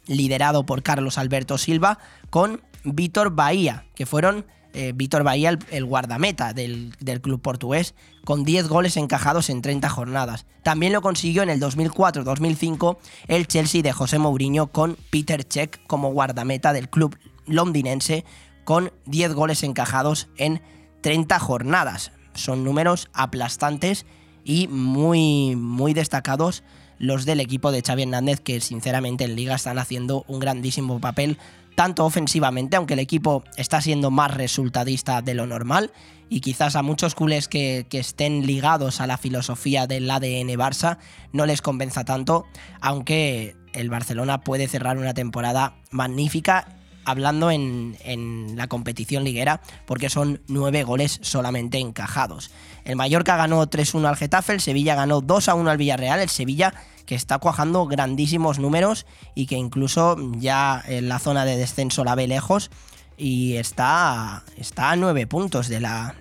liderado 0.07 0.67
por 0.67 0.83
Carlos 0.83 1.19
Alberto 1.19 1.59
Silva, 1.59 1.99
con 2.31 2.63
Vítor 2.85 3.31
Bahía, 3.31 3.87
que 3.95 4.07
fueron 4.07 4.47
eh, 4.75 4.93
Vítor 4.95 5.23
Bahía 5.23 5.57
el, 5.71 5.85
guardameta 5.85 6.53
del, 6.53 6.93
del, 6.99 7.21
club 7.21 7.41
portugués, 7.41 7.95
con 8.25 8.45
10 8.45 8.69
goles 8.69 8.97
encajados 8.97 9.49
en 9.49 9.63
30 9.63 9.89
jornadas. 9.89 10.47
También 10.65 10.93
lo 10.93 11.01
consiguió 11.01 11.45
en 11.45 11.51
el 11.51 11.61
2004-2005 11.61 12.99
el 13.29 13.47
Chelsea 13.47 13.83
de 13.83 13.93
José 13.93 14.19
Mourinho 14.19 14.73
con 14.73 14.97
Peter 15.11 15.47
Cech 15.49 15.81
como 15.87 16.13
guardameta 16.13 16.73
del 16.73 16.89
club 16.89 17.17
londinense, 17.47 18.25
con 18.65 18.93
10 19.07 19.35
goles 19.35 19.63
encajados 19.63 20.29
en 20.39 20.61
30 21.03 21.39
jornadas. 21.39 22.11
Son 22.35 22.65
números 22.65 23.11
aplastantes 23.13 24.07
y 24.43 24.67
muy, 24.69 25.55
muy 25.55 25.95
destacados 25.95 26.65
los 26.99 27.25
del 27.25 27.41
equipo 27.41 27.73
de 27.73 27.83
Xavi 27.83 28.03
Hernández, 28.03 28.41
que 28.41 28.61
sinceramente 28.61 29.25
en 29.25 29.37
liga 29.37 29.55
están 29.55 29.79
haciendo 29.79 30.25
un 30.29 30.41
grandísimo 30.41 31.01
papel, 31.01 31.39
tanto 31.75 32.05
ofensivamente, 32.05 32.77
aunque 32.77 32.95
el 32.95 33.01
equipo 33.01 33.45
está 33.57 33.81
siendo 33.81 34.11
más 34.11 34.33
resultadista 34.35 35.23
de 35.23 35.35
lo 35.35 35.47
normal, 35.47 35.93
y 36.29 36.41
quizás 36.41 36.77
a 36.77 36.83
muchos 36.83 37.15
culés 37.15 37.49
que, 37.49 37.87
que 37.89 37.99
estén 37.99 38.47
ligados 38.47 39.01
a 39.01 39.07
la 39.07 39.19
filosofía 39.19 39.87
del 39.87 40.11
ADN 40.11 40.49
Barça 40.57 40.99
no 41.33 41.47
les 41.47 41.63
convenza 41.63 42.05
tanto, 42.05 42.47
aunque 42.81 43.57
el 43.73 43.91
Barcelona 43.91 44.41
puede 44.41 44.69
cerrar 44.69 44.97
una 44.97 45.15
temporada 45.15 45.77
magnífica 45.91 46.67
hablando 47.05 47.51
en, 47.51 47.97
en, 48.05 48.57
la 48.57 48.67
competición 48.67 49.25
liguera, 49.25 49.61
porque 49.87 50.11
son 50.11 50.41
nueve 50.49 50.85
goles 50.85 51.19
solamente 51.23 51.79
encajados. 51.79 52.51
El 52.85 52.97
Mallorca 52.97 53.37
ganó 53.37 53.65
3-1 53.67 54.07
al 54.07 54.17
Getafe, 54.17 54.53
el 54.53 54.61
Sevilla 54.61 54.95
ganó 54.95 55.23
2-1 55.23 55.69
al 55.69 55.77
Villarreal, 55.77 56.21
el 56.21 56.29
Sevilla 56.29 56.75
que 57.07 57.15
está 57.15 57.39
cuajando 57.39 57.87
grandísimos 57.87 58.59
números 58.59 59.07
y 59.35 59.47
que 59.47 59.57
incluso 59.57 60.17
ya 60.39 60.83
en 60.87 61.09
la 61.09 61.19
zona 61.19 61.45
de 61.45 61.57
descenso 61.57 62.05
la 62.05 62.15
ve 62.15 62.27
lejos 62.27 62.71
y 63.17 63.57
está, 63.57 64.45
está 64.57 64.91
a 64.91 64.97
nueve 64.97 65.27
puntos 65.27 65.69
de 65.69 65.81
la, 65.81 66.15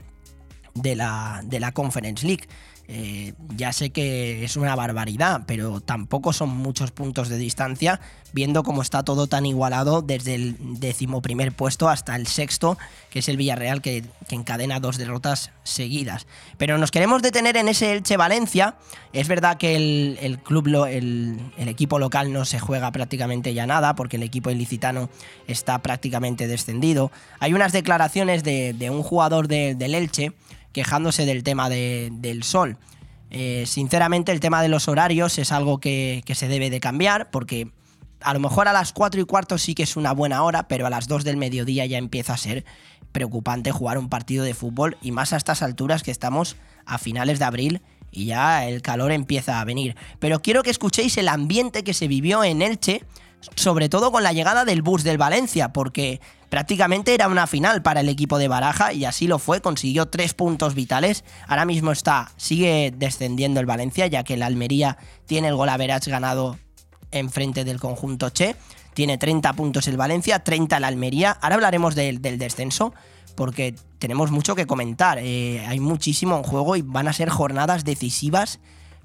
de 0.73 0.95
la, 0.95 1.41
de 1.43 1.59
la 1.59 1.71
Conference 1.71 2.25
League. 2.25 2.47
Eh, 2.95 3.33
ya 3.55 3.73
sé 3.73 3.89
que 3.89 4.43
es 4.43 4.55
una 4.55 4.75
barbaridad, 4.75 5.41
pero 5.47 5.81
tampoco 5.81 6.31
son 6.31 6.49
muchos 6.49 6.91
puntos 6.91 7.27
de 7.27 7.39
distancia, 7.39 7.99
viendo 8.33 8.61
cómo 8.61 8.83
está 8.83 9.01
todo 9.01 9.25
tan 9.25 9.47
igualado 9.47 10.03
desde 10.03 10.35
el 10.35 10.57
decimoprimer 10.79 11.53
puesto 11.53 11.89
hasta 11.89 12.15
el 12.15 12.27
sexto, 12.27 12.77
que 13.09 13.19
es 13.19 13.29
el 13.29 13.37
Villarreal, 13.37 13.81
que, 13.81 14.03
que 14.27 14.35
encadena 14.35 14.79
dos 14.79 14.99
derrotas 14.99 15.49
seguidas. 15.63 16.27
Pero 16.59 16.77
nos 16.77 16.91
queremos 16.91 17.23
detener 17.23 17.57
en 17.57 17.67
ese 17.67 17.93
Elche 17.93 18.15
Valencia. 18.15 18.75
Es 19.11 19.27
verdad 19.27 19.57
que 19.57 19.75
el, 19.75 20.39
club, 20.43 20.67
lo, 20.67 20.85
el, 20.85 21.39
equipo 21.57 21.97
local 21.97 22.31
no 22.31 22.45
se 22.45 22.59
juega 22.59 22.91
prácticamente 22.91 23.55
ya 23.55 23.65
nada, 23.65 23.95
porque 23.95 24.17
el 24.17 24.23
equipo 24.23 24.51
ilicitano 24.51 25.09
está 25.47 25.79
prácticamente 25.79 26.45
descendido. 26.45 27.11
Hay 27.39 27.55
unas 27.55 27.71
declaraciones 27.71 28.43
de, 28.43 28.89
un 28.91 29.01
jugador 29.01 29.47
de, 29.47 29.73
del 29.73 29.95
Elche 29.95 30.33
quejándose 30.73 31.25
del 31.25 31.43
tema 31.43 31.69
de, 31.69 32.09
del 32.11 32.43
sol. 32.43 32.77
Eh, 33.29 33.63
sinceramente 33.65 34.31
el 34.31 34.39
tema 34.39 34.61
de 34.61 34.67
los 34.67 34.87
horarios 34.87 35.39
es 35.39 35.51
algo 35.51 35.79
que, 35.79 36.21
que, 36.25 36.35
se 36.35 36.47
debe 36.47 36.69
de 36.69 36.79
cambiar 36.79 37.31
porque 37.31 37.71
a 38.21 38.33
lo 38.33 38.39
mejor 38.39 38.67
a 38.67 38.73
las 38.73 38.93
4 38.93 39.21
y 39.21 39.25
cuarto 39.25 39.57
sí 39.57 39.73
que 39.73 39.83
es 39.83 39.95
una 39.95 40.11
buena 40.11 40.43
hora, 40.43 40.67
pero 40.67 40.85
a 40.85 40.89
las 40.89 41.07
2 41.07 41.23
del 41.23 41.37
mediodía 41.37 41.85
ya 41.85 41.97
empieza 41.97 42.33
a 42.33 42.37
ser 42.37 42.63
preocupante 43.11 43.71
jugar 43.71 43.97
un 43.97 44.09
partido 44.09 44.43
de 44.43 44.53
fútbol 44.53 44.97
y 45.01 45.11
más 45.11 45.33
a 45.33 45.37
estas 45.37 45.61
alturas 45.61 46.03
que 46.03 46.11
estamos 46.11 46.57
a 46.85 46.97
finales 46.97 47.39
de 47.39 47.45
abril 47.45 47.81
y 48.11 48.25
ya 48.25 48.67
el 48.67 48.81
calor 48.81 49.11
empieza 49.11 49.59
a 49.59 49.65
venir. 49.65 49.95
Pero 50.19 50.41
quiero 50.41 50.63
que 50.63 50.69
escuchéis 50.69 51.17
el 51.17 51.27
ambiente 51.27 51.83
que 51.83 51.93
se 51.93 52.07
vivió 52.07 52.43
en 52.43 52.61
Elche, 52.61 53.03
sobre 53.55 53.89
todo 53.89 54.11
con 54.11 54.23
la 54.23 54.33
llegada 54.33 54.65
del 54.65 54.81
bus 54.81 55.03
del 55.03 55.17
Valencia, 55.17 55.73
porque 55.73 56.21
prácticamente 56.49 57.13
era 57.13 57.27
una 57.27 57.47
final 57.47 57.81
para 57.81 58.01
el 58.01 58.09
equipo 58.09 58.37
de 58.37 58.47
Baraja 58.47 58.93
y 58.93 59.05
así 59.05 59.27
lo 59.27 59.39
fue, 59.39 59.61
consiguió 59.61 60.07
tres 60.07 60.33
puntos 60.33 60.75
vitales. 60.75 61.23
Ahora 61.47 61.65
mismo 61.65 61.91
está, 61.91 62.31
sigue 62.37 62.93
descendiendo 62.95 63.59
el 63.59 63.65
Valencia, 63.65 64.07
ya 64.07 64.23
que 64.23 64.35
el 64.35 64.43
Almería 64.43 64.97
tiene 65.25 65.47
el 65.49 65.55
gol 65.55 65.69
average 65.69 66.11
ganado 66.11 66.57
enfrente 67.11 67.63
del 67.63 67.79
conjunto 67.79 68.29
Che. 68.29 68.55
Tiene 68.93 69.17
30 69.17 69.53
puntos 69.53 69.87
el 69.87 69.97
Valencia, 69.97 70.43
30 70.43 70.77
el 70.77 70.83
Almería. 70.83 71.31
Ahora 71.31 71.55
hablaremos 71.55 71.95
del, 71.95 72.21
del 72.21 72.37
descenso, 72.37 72.93
porque 73.35 73.75
tenemos 73.97 74.31
mucho 74.31 74.55
que 74.55 74.67
comentar. 74.67 75.17
Eh, 75.19 75.65
hay 75.67 75.79
muchísimo 75.79 76.37
en 76.37 76.43
juego 76.43 76.75
y 76.75 76.81
van 76.81 77.07
a 77.07 77.13
ser 77.13 77.29
jornadas 77.29 77.83
decisivas 77.83 78.59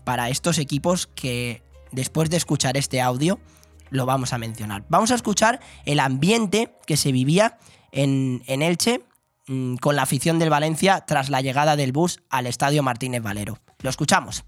para 0.04 0.28
estos 0.28 0.58
equipos 0.58 1.06
que 1.06 1.62
después 1.92 2.28
de 2.28 2.36
escuchar 2.36 2.76
este 2.76 3.00
audio 3.00 3.38
lo 3.90 4.06
vamos 4.06 4.32
a 4.32 4.38
mencionar. 4.38 4.84
Vamos 4.88 5.10
a 5.10 5.14
escuchar 5.14 5.60
el 5.84 6.00
ambiente 6.00 6.74
que 6.86 6.96
se 6.96 7.12
vivía 7.12 7.58
en, 7.92 8.42
en 8.46 8.62
Elche 8.62 9.02
mmm, 9.46 9.76
con 9.76 9.96
la 9.96 10.02
afición 10.02 10.38
del 10.38 10.50
Valencia 10.50 11.04
tras 11.06 11.30
la 11.30 11.40
llegada 11.40 11.76
del 11.76 11.92
bus 11.92 12.20
al 12.30 12.46
Estadio 12.46 12.82
Martínez 12.82 13.22
Valero. 13.22 13.58
Lo 13.82 13.90
escuchamos. 13.90 14.44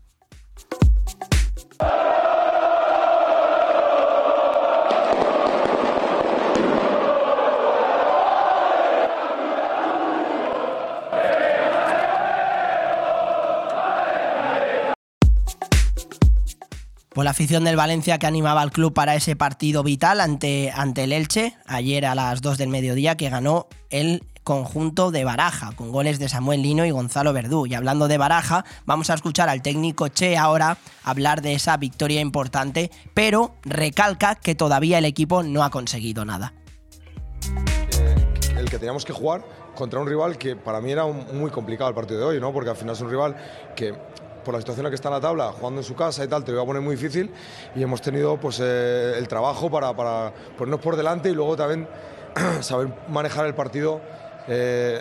Pues 17.20 17.26
la 17.26 17.32
afición 17.32 17.64
del 17.64 17.76
Valencia 17.76 18.18
que 18.18 18.26
animaba 18.26 18.62
al 18.62 18.72
club 18.72 18.94
para 18.94 19.14
ese 19.14 19.36
partido 19.36 19.82
vital 19.82 20.22
ante, 20.22 20.72
ante 20.74 21.04
el 21.04 21.12
Elche, 21.12 21.54
ayer 21.66 22.06
a 22.06 22.14
las 22.14 22.40
2 22.40 22.56
del 22.56 22.70
mediodía, 22.70 23.18
que 23.18 23.28
ganó 23.28 23.66
el 23.90 24.24
conjunto 24.42 25.10
de 25.10 25.22
Baraja, 25.24 25.72
con 25.76 25.92
goles 25.92 26.18
de 26.18 26.30
Samuel 26.30 26.62
Lino 26.62 26.86
y 26.86 26.90
Gonzalo 26.92 27.34
Verdú. 27.34 27.66
Y 27.66 27.74
hablando 27.74 28.08
de 28.08 28.16
Baraja, 28.16 28.64
vamos 28.86 29.10
a 29.10 29.14
escuchar 29.14 29.50
al 29.50 29.60
técnico 29.60 30.08
Che 30.08 30.38
ahora 30.38 30.78
hablar 31.04 31.42
de 31.42 31.52
esa 31.52 31.76
victoria 31.76 32.22
importante, 32.22 32.90
pero 33.12 33.54
recalca 33.64 34.34
que 34.36 34.54
todavía 34.54 34.96
el 34.96 35.04
equipo 35.04 35.42
no 35.42 35.62
ha 35.62 35.68
conseguido 35.68 36.24
nada. 36.24 36.54
Eh, 37.98 38.14
el 38.56 38.70
que 38.70 38.78
teníamos 38.78 39.04
que 39.04 39.12
jugar 39.12 39.44
contra 39.74 40.00
un 40.00 40.06
rival 40.06 40.38
que 40.38 40.56
para 40.56 40.80
mí 40.80 40.90
era 40.90 41.04
muy 41.04 41.50
complicado 41.50 41.90
el 41.90 41.94
partido 41.94 42.20
de 42.20 42.24
hoy, 42.24 42.40
¿no? 42.40 42.50
Porque 42.54 42.70
al 42.70 42.76
final 42.76 42.94
es 42.94 43.00
un 43.02 43.10
rival 43.10 43.36
que 43.76 43.94
por 44.44 44.54
la 44.54 44.60
situación 44.60 44.80
en 44.80 44.84
la 44.84 44.90
que 44.90 44.96
está 44.96 45.08
en 45.08 45.14
la 45.14 45.20
tabla, 45.20 45.52
jugando 45.52 45.80
en 45.80 45.84
su 45.84 45.94
casa 45.94 46.24
y 46.24 46.28
tal, 46.28 46.44
te 46.44 46.50
lo 46.52 46.56
iba 46.56 46.62
a 46.62 46.66
poner 46.66 46.82
muy 46.82 46.96
difícil 46.96 47.30
y 47.74 47.82
hemos 47.82 48.00
tenido 48.00 48.38
pues 48.38 48.60
eh, 48.62 49.14
el 49.16 49.28
trabajo 49.28 49.70
para, 49.70 49.94
para, 49.94 50.32
ponernos 50.56 50.80
por 50.80 50.96
delante 50.96 51.30
y 51.30 51.32
luego 51.32 51.56
también 51.56 51.88
saber 52.60 52.88
manejar 53.08 53.46
el 53.46 53.54
partido 53.54 54.00
eh, 54.48 54.98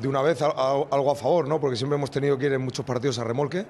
de 0.00 0.08
una 0.08 0.22
vez 0.22 0.42
algo 0.42 1.10
a 1.10 1.14
favor, 1.14 1.48
¿no? 1.48 1.60
porque 1.60 1.76
siempre 1.76 1.96
hemos 1.96 2.10
tenido 2.10 2.36
que 2.38 2.46
ir 2.46 2.52
en 2.52 2.62
muchos 2.62 2.84
partidos 2.84 3.18
a 3.18 3.24
remolque. 3.24 3.66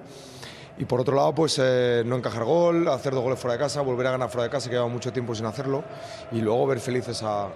Y 0.79 0.85
por 0.85 1.01
otro 1.01 1.15
lado, 1.15 1.33
pues 1.33 1.59
eh, 1.59 2.03
no 2.05 2.17
encajar 2.17 2.43
gol, 2.43 2.87
hacer 2.87 3.11
dos 3.13 3.23
goles 3.23 3.39
fuera 3.39 3.53
de 3.53 3.59
casa, 3.59 3.81
volver 3.81 4.05
a 4.07 4.11
ganar 4.11 4.29
fuera 4.29 4.43
de 4.43 4.49
casa, 4.51 4.69
que 4.69 4.75
lleva 4.75 4.87
mucho 4.87 5.11
tiempo 5.11 5.33
sin 5.33 5.47
hacerlo, 5.47 5.83
y 6.31 6.39
luego 6.41 6.67
ver 6.67 6.79
felices 6.79 7.23
a, 7.23 7.47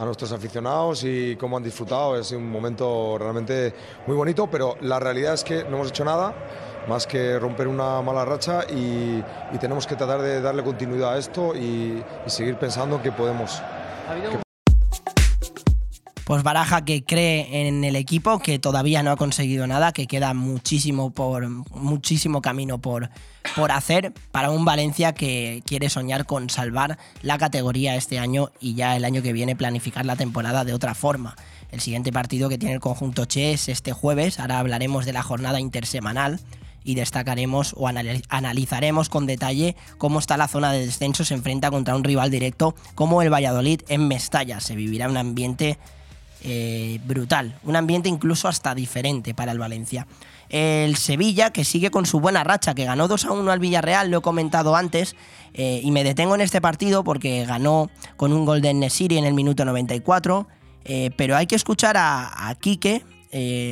a 0.00 0.04
nuestros 0.06 0.32
aficionados 0.32 1.04
y 1.04 1.36
cómo 1.36 1.58
han 1.58 1.62
disfrutado. 1.62 2.18
Es 2.18 2.32
un 2.32 2.50
momento 2.50 3.18
realmente 3.18 3.74
muy 4.06 4.16
bonito, 4.16 4.48
pero 4.50 4.76
la 4.80 4.98
realidad 4.98 5.34
es 5.34 5.44
que 5.44 5.64
no 5.64 5.76
hemos 5.76 5.88
hecho 5.88 6.04
nada 6.04 6.34
más 6.88 7.06
que 7.06 7.38
romper 7.38 7.68
una 7.68 8.00
mala 8.00 8.24
racha 8.24 8.64
y, 8.70 9.22
y 9.52 9.58
tenemos 9.60 9.86
que 9.86 9.96
tratar 9.96 10.22
de 10.22 10.40
darle 10.40 10.64
continuidad 10.64 11.14
a 11.14 11.18
esto 11.18 11.54
y, 11.54 12.02
y 12.26 12.30
seguir 12.30 12.56
pensando 12.56 13.02
que 13.02 13.12
podemos. 13.12 13.60
Pues 16.30 16.44
Baraja 16.44 16.84
que 16.84 17.02
cree 17.02 17.66
en 17.66 17.82
el 17.82 17.96
equipo, 17.96 18.38
que 18.38 18.60
todavía 18.60 19.02
no 19.02 19.10
ha 19.10 19.16
conseguido 19.16 19.66
nada, 19.66 19.90
que 19.90 20.06
queda 20.06 20.32
muchísimo 20.32 21.10
por 21.10 21.48
muchísimo 21.48 22.40
camino 22.40 22.78
por, 22.78 23.10
por 23.56 23.72
hacer 23.72 24.12
para 24.30 24.52
un 24.52 24.64
Valencia 24.64 25.12
que 25.12 25.60
quiere 25.66 25.90
soñar 25.90 26.26
con 26.26 26.48
salvar 26.48 26.98
la 27.22 27.36
categoría 27.36 27.96
este 27.96 28.20
año 28.20 28.52
y 28.60 28.74
ya 28.74 28.96
el 28.96 29.04
año 29.04 29.22
que 29.22 29.32
viene 29.32 29.56
planificar 29.56 30.06
la 30.06 30.14
temporada 30.14 30.64
de 30.64 30.72
otra 30.72 30.94
forma. 30.94 31.34
El 31.72 31.80
siguiente 31.80 32.12
partido 32.12 32.48
que 32.48 32.58
tiene 32.58 32.76
el 32.76 32.80
conjunto 32.80 33.24
Che 33.24 33.52
es 33.52 33.68
este 33.68 33.92
jueves, 33.92 34.38
ahora 34.38 34.60
hablaremos 34.60 35.06
de 35.06 35.12
la 35.12 35.24
jornada 35.24 35.58
intersemanal 35.58 36.38
y 36.84 36.94
destacaremos 36.94 37.74
o 37.76 37.88
analizaremos 37.88 39.08
con 39.08 39.26
detalle 39.26 39.74
cómo 39.98 40.20
está 40.20 40.36
la 40.36 40.46
zona 40.46 40.70
de 40.70 40.86
descenso, 40.86 41.24
se 41.24 41.34
enfrenta 41.34 41.72
contra 41.72 41.96
un 41.96 42.04
rival 42.04 42.30
directo 42.30 42.76
como 42.94 43.20
el 43.20 43.32
Valladolid 43.32 43.80
en 43.88 44.06
Mestalla. 44.06 44.60
Se 44.60 44.76
vivirá 44.76 45.08
un 45.08 45.16
ambiente 45.16 45.76
eh, 46.42 47.00
brutal, 47.04 47.58
un 47.64 47.76
ambiente 47.76 48.08
incluso 48.08 48.48
hasta 48.48 48.74
diferente 48.74 49.34
para 49.34 49.52
el 49.52 49.58
Valencia. 49.58 50.06
El 50.48 50.96
Sevilla, 50.96 51.50
que 51.50 51.64
sigue 51.64 51.90
con 51.90 52.06
su 52.06 52.18
buena 52.18 52.42
racha, 52.44 52.74
que 52.74 52.84
ganó 52.84 53.08
2 53.08 53.26
a 53.26 53.32
1 53.32 53.50
al 53.52 53.60
Villarreal, 53.60 54.10
lo 54.10 54.18
he 54.18 54.22
comentado 54.22 54.74
antes, 54.74 55.16
eh, 55.54 55.80
y 55.84 55.90
me 55.90 56.02
detengo 56.02 56.34
en 56.34 56.40
este 56.40 56.60
partido 56.60 57.04
porque 57.04 57.44
ganó 57.44 57.90
con 58.16 58.32
un 58.32 58.44
gol 58.46 58.62
de 58.62 58.72
Nesiri 58.74 59.18
en 59.18 59.24
el 59.24 59.34
minuto 59.34 59.64
94. 59.64 60.48
Eh, 60.86 61.10
pero 61.16 61.36
hay 61.36 61.46
que 61.46 61.56
escuchar 61.56 61.96
a, 61.98 62.48
a 62.48 62.54
Quique, 62.54 63.04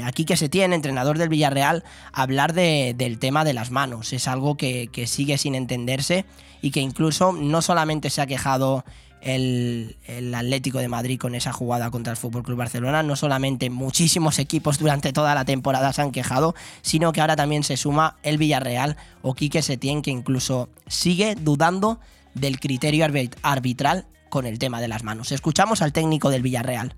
aquí 0.05 0.25
que 0.25 0.37
se 0.37 0.49
tiene, 0.49 0.77
entrenador 0.77 1.19
del 1.19 1.31
Villarreal, 1.31 1.83
hablar 2.13 2.53
del 2.53 3.19
tema 3.19 3.45
de 3.45 3.55
las 3.55 3.71
manos. 3.71 4.13
Es 4.13 4.29
algo 4.29 4.57
que, 4.57 4.89
sigue 5.07 5.39
sin 5.39 5.55
entenderse 5.55 6.27
y 6.61 6.71
que 6.71 6.81
incluso 6.81 7.33
no 7.33 7.63
solamente 7.63 8.11
se 8.11 8.21
ha 8.21 8.27
quejado 8.27 8.85
el, 9.23 9.97
Atlético 10.35 10.79
de 10.79 10.89
Madrid 10.89 11.19
con 11.19 11.35
esa 11.35 11.53
jugada 11.53 11.91
contra 11.91 12.13
el 12.13 12.17
Fútbol 12.17 12.43
Club 12.43 12.59
Barcelona, 12.59 13.03
no 13.03 13.17
solamente 13.17 13.71
muchísimos 13.71 14.39
equipos 14.39 14.79
durante 14.79 15.13
toda 15.13 15.35
la 15.35 15.45
temporada 15.45 15.93
se 15.93 16.03
han 16.03 16.13
quejado, 16.13 16.55
sino 16.83 17.13
que 17.13 17.21
ahora 17.21 17.37
también 17.37 17.65
se 17.65 17.77
suma 17.77 18.17
el 18.23 18.39
Villarreal 18.39 18.97
o 19.23 19.35
Quique 19.35 19.63
Setién, 19.63 20.03
que 20.03 20.11
incluso 20.11 20.69
sigue 20.87 21.35
dudando 21.35 22.01
del 22.35 22.61
criterio 22.61 23.07
arbitral 23.43 24.07
con 24.29 24.47
el 24.47 24.59
tema 24.59 24.81
de 24.81 24.89
las 24.89 25.03
manos. 25.03 25.33
Escuchamos 25.33 25.83
al 25.83 25.93
técnico 25.93 26.31
del 26.31 26.43
Villarreal. 26.43 26.95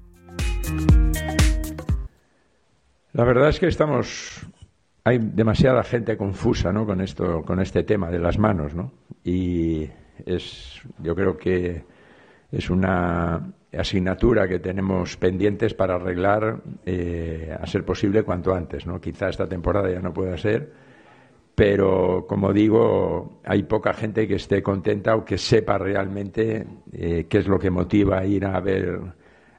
La 3.12 3.24
verdad 3.24 3.48
es 3.48 3.58
que 3.58 3.66
estamos 3.66 4.46
hay 5.04 5.18
demasiada 5.18 5.82
gente 5.82 6.16
confusa 6.16 6.72
¿no? 6.72 6.86
con 6.86 7.00
esto 7.00 7.42
con 7.42 7.60
este 7.60 7.82
tema 7.82 8.10
de 8.10 8.18
las 8.18 8.38
manos 8.38 8.74
¿no? 8.74 8.92
y 9.24 9.88
es 10.26 10.80
yo 10.98 11.14
creo 11.14 11.36
que 11.36 11.84
es 12.52 12.70
una 12.70 13.52
asignatura 13.72 14.48
que 14.48 14.58
tenemos 14.58 15.16
pendientes 15.16 15.74
para 15.74 15.94
arreglar 15.94 16.60
eh, 16.84 17.56
a 17.58 17.66
ser 17.66 17.84
posible 17.84 18.22
cuanto 18.24 18.54
antes 18.54 18.86
no 18.86 19.00
quizá 19.00 19.28
esta 19.28 19.48
temporada 19.48 19.90
ya 19.90 20.00
no 20.00 20.12
pueda 20.12 20.36
ser 20.36 20.72
pero 21.54 22.26
como 22.28 22.52
digo 22.52 23.40
hay 23.44 23.62
poca 23.62 23.92
gente 23.92 24.26
que 24.26 24.34
esté 24.34 24.62
contenta 24.62 25.14
o 25.14 25.24
que 25.24 25.38
sepa 25.38 25.78
realmente 25.78 26.66
eh, 26.92 27.26
qué 27.28 27.38
es 27.38 27.46
lo 27.46 27.58
que 27.58 27.70
motiva 27.70 28.18
a 28.18 28.24
ir 28.24 28.44
a 28.44 28.58
ver 28.60 29.00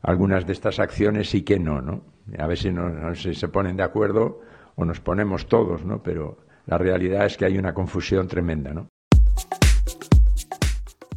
algunas 0.01 0.45
de 0.45 0.54
estas 0.54 0.80
acciones 0.80 1.34
y 1.34 1.43
qué 1.43 1.58
no 1.58 1.82
no 1.82 2.12
a 2.38 2.47
ver 2.47 2.58
si, 2.58 2.71
no, 2.71 3.15
se 3.15 3.47
ponen 3.47 3.77
de 3.77 3.84
acuerdo 3.84 4.41
o 4.75 4.86
nos 4.86 4.99
ponemos 4.99 5.47
todos, 5.47 5.86
¿no? 5.86 6.01
Pero 6.01 6.38
la 6.65 6.77
realidad 6.77 7.25
es 7.25 7.38
que 7.38 7.45
hay 7.45 7.58
una 7.58 7.73
confusión 7.73 8.27
tremenda, 8.27 8.73
¿no? 8.73 8.88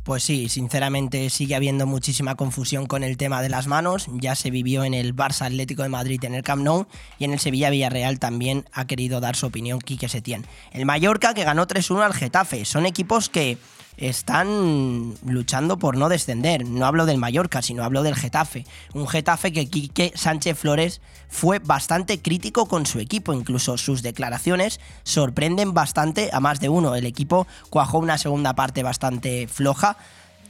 Pues 0.05 0.23
sí, 0.23 0.51
sinceramente 0.51 1.31
sigue 1.31 1.55
habiendo 1.55 1.87
muchísima 1.87 2.35
confusión 2.35 2.85
con 2.85 3.03
el 3.03 3.17
tema 3.17 3.41
de 3.41 3.49
las 3.49 3.67
manos. 3.67 4.07
Ya 4.13 4.35
se 4.35 4.51
vivió 4.51 4.85
en 4.85 4.93
el 4.93 5.17
Barça 5.17 5.47
Atlético 5.47 5.83
de 5.83 5.89
Madrid 5.89 6.23
en 6.25 6.35
el 6.35 6.43
Camp 6.43 6.63
Nou 6.63 6.87
y 7.19 7.25
en 7.25 7.33
el 7.33 7.41
Sevilla 7.41 7.71
Villarreal 7.71 8.19
también 8.19 8.67
ha 8.73 8.87
querido 8.87 9.21
dar 9.21 9.35
su 9.35 9.47
opinión 9.47 9.81
Quique 9.81 10.11
Setién. 10.11 10.45
El 10.73 10.85
Mallorca 10.85 11.33
que 11.33 11.45
ganó 11.45 11.67
3-1 11.67 12.05
al 12.05 12.13
Getafe. 12.13 12.67
Son 12.67 12.85
equipos 12.85 13.31
que 13.31 13.57
están 13.97 15.15
luchando 15.25 15.79
por 15.79 15.97
no 15.97 16.09
descender. 16.09 16.67
No 16.67 16.87
hablo 16.87 17.07
del 17.07 17.19
Mallorca, 17.19 17.63
sino 17.63 17.85
hablo 17.85 18.03
del 18.03 18.15
Getafe. 18.15 18.67
Un 18.93 19.07
Getafe 19.07 19.53
que 19.53 19.69
Quique 19.69 20.13
Sánchez 20.15 20.59
Flores 20.59 21.01
fue 21.29 21.59
bastante 21.59 22.21
crítico 22.21 22.67
con 22.67 22.87
su 22.87 22.99
equipo. 23.01 23.33
Incluso 23.33 23.79
sus 23.79 24.03
declaraciones 24.03 24.81
sorprenden 25.03 25.75
bastante 25.75 26.31
a 26.33 26.41
más 26.41 26.61
de 26.61 26.69
uno. 26.69 26.95
El 26.95 27.07
equipo 27.07 27.47
cuajó 27.71 27.99
una 27.99 28.19
segunda 28.19 28.55
parte 28.55 28.83
bastante 28.83 29.47
floja. 29.49 29.97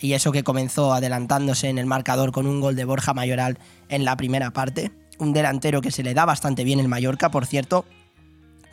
Y 0.01 0.13
eso 0.13 0.33
que 0.33 0.45
comenzó 0.45 0.93
adelantándose 0.93 1.69
en 1.69 1.79
el 1.79 1.87
marcador 1.87 2.33
con 2.33 2.47
un 2.47 2.61
gol 2.61 2.77
de 2.77 2.85
Borja 2.85 3.15
Mayoral 3.15 3.59
en 3.89 4.05
la 4.05 4.17
primera 4.17 4.51
parte. 4.51 4.91
Un 5.19 5.33
delantero 5.33 5.81
que 5.81 5.91
se 5.91 6.03
le 6.03 6.15
da 6.15 6.25
bastante 6.25 6.65
bien 6.65 6.81
el 6.81 6.89
Mallorca, 6.89 7.31
por 7.31 7.47
cierto, 7.47 7.85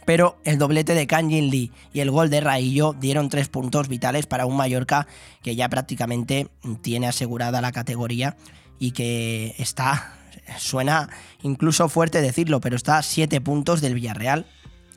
pero 0.05 0.37
el 0.43 0.57
doblete 0.57 0.93
de 0.93 1.07
Kanjin 1.07 1.49
Lee 1.49 1.71
y 1.93 1.99
el 1.99 2.11
gol 2.11 2.29
de 2.29 2.41
Raillo 2.41 2.93
dieron 2.93 3.29
tres 3.29 3.49
puntos 3.49 3.87
vitales 3.87 4.25
para 4.25 4.45
un 4.45 4.57
Mallorca 4.57 5.07
que 5.43 5.55
ya 5.55 5.69
prácticamente 5.69 6.49
tiene 6.81 7.07
asegurada 7.07 7.61
la 7.61 7.71
categoría 7.71 8.35
y 8.79 8.91
que 8.91 9.55
está, 9.57 10.15
suena 10.57 11.09
incluso 11.43 11.87
fuerte 11.87 12.21
decirlo, 12.21 12.59
pero 12.61 12.75
está 12.75 12.97
a 12.97 13.03
siete 13.03 13.41
puntos 13.41 13.81
del 13.81 13.93
Villarreal 13.93 14.45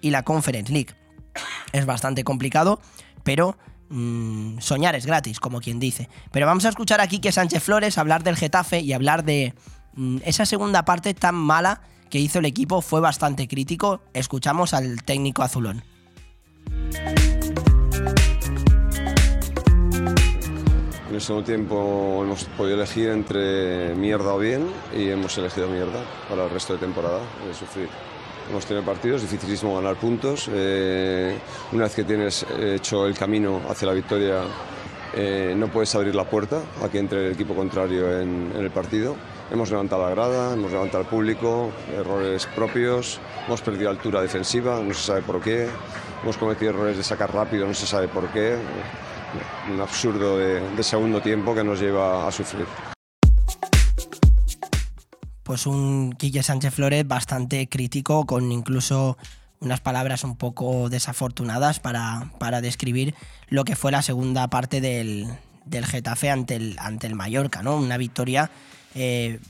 y 0.01 0.11
la 0.11 0.23
Conference 0.23 0.73
League. 0.73 0.95
Es 1.73 1.85
bastante 1.87 2.25
complicado, 2.25 2.81
pero 3.25 3.59
mm, 3.91 4.59
soñar 4.59 4.95
es 4.95 5.07
gratis, 5.07 5.41
como 5.41 5.61
quien 5.61 5.81
dice. 5.81 6.09
Pero 6.31 6.47
vamos 6.47 6.65
a 6.65 6.71
escuchar 6.71 7.01
aquí 7.01 7.19
que 7.19 7.33
Sánchez 7.33 7.63
Flores 7.63 7.99
hablar 7.99 8.23
del 8.23 8.37
Getafe 8.37 8.81
y 8.81 8.93
hablar 8.93 9.25
de 9.25 9.55
mm, 9.97 10.19
esa 10.25 10.47
segunda 10.47 10.85
parte 10.85 11.13
tan 11.13 11.35
mala 11.35 11.83
que 12.11 12.19
hizo 12.19 12.39
el 12.39 12.47
equipo 12.47 12.81
fue 12.81 13.01
bastante 13.01 13.49
crítico. 13.49 14.01
Escuchamos 14.13 14.75
al 14.75 15.03
técnico 15.03 15.43
azulón. 15.43 15.83
En 21.15 21.19
el 21.19 21.21
segundo 21.21 21.47
tiempo 21.47 22.23
hemos 22.25 22.45
podido 22.57 22.77
elegir 22.77 23.11
entre 23.11 23.95
mierda 23.95 24.35
o 24.35 24.39
bien 24.39 24.67
y 24.97 25.11
hemos 25.11 25.39
elegido 25.39 25.69
mierda 25.69 26.05
para 26.29 26.45
el 26.45 26.51
resto 26.51 26.73
de 26.73 26.81
temporada, 26.81 27.21
de 27.47 27.55
sufrir. 27.55 27.89
Hemos 28.51 28.67
tenido 28.67 28.85
partidos, 28.85 29.23
dificilísimo 29.23 29.77
ganar 29.77 29.95
puntos. 29.95 30.51
Eh, 30.53 31.39
una 31.71 31.85
vez 31.85 31.95
que 31.95 32.03
tienes 32.03 32.45
hecho 32.59 33.07
el 33.07 33.17
camino 33.17 33.61
hacia 33.69 33.87
la 33.87 33.95
victoria, 33.95 34.43
eh, 35.15 35.55
no 35.57 35.69
puedes 35.69 35.95
abrir 35.95 36.17
la 36.17 36.25
puerta 36.25 36.61
a 36.83 36.89
que 36.89 36.99
entre 36.99 37.29
el 37.29 37.33
equipo 37.35 37.55
contrario 37.55 38.21
en 38.21 38.53
el 38.57 38.71
partido. 38.73 39.15
Hemos 39.51 39.71
levantado 39.71 40.03
la 40.03 40.11
grada, 40.11 40.55
hemos 40.55 40.73
levantado 40.73 41.03
el 41.03 41.09
público, 41.09 41.71
errores 41.95 42.47
propios, 42.47 43.21
hemos 43.47 43.61
perdido 43.61 43.91
altura 43.91 44.23
defensiva, 44.23 44.81
no 44.81 44.95
se 44.95 45.03
sabe 45.03 45.23
por 45.23 45.41
qué, 45.43 45.69
hemos 46.23 46.39
cometido 46.39 46.71
errores 46.71 46.97
de 46.97 47.05
sacar 47.05 47.33
rápido, 47.33 47.67
no 47.67 47.75
se 47.75 47.87
sabe 47.87 48.09
por 48.09 48.29
qué. 48.29 48.57
Un 49.71 49.81
absurdo 49.81 50.39
de, 50.39 50.83
segundo 50.83 51.21
tiempo 51.21 51.55
que 51.55 51.63
nos 51.63 51.79
lleva 51.79 52.27
a 52.27 52.33
sufrir. 52.33 52.67
Pues 55.43 55.67
un 55.67 56.13
Quique 56.13 56.43
Sánchez 56.43 56.73
Flores 56.73 57.07
bastante 57.07 57.69
crítico, 57.69 58.25
con 58.25 58.51
incluso 58.51 59.19
unas 59.61 59.81
palabras 59.81 60.25
un 60.25 60.37
poco 60.37 60.89
desafortunadas 60.89 61.81
para, 61.81 62.31
para 62.39 62.63
describir 62.63 63.15
lo 63.49 63.65
que 63.65 63.77
fue 63.77 63.93
la 63.93 64.03
segunda 64.03 64.49
parte 64.49 64.81
del, 64.81 65.29
del 65.67 65.85
Getafe 65.85 66.31
ante 66.31 66.57
el, 66.57 66.77
ante 66.79 67.07
el 67.07 67.15
Mallorca, 67.15 67.63
¿no? 67.63 67.77
Una 67.77 67.99
victoria 67.99 68.51
eh, 68.95 69.41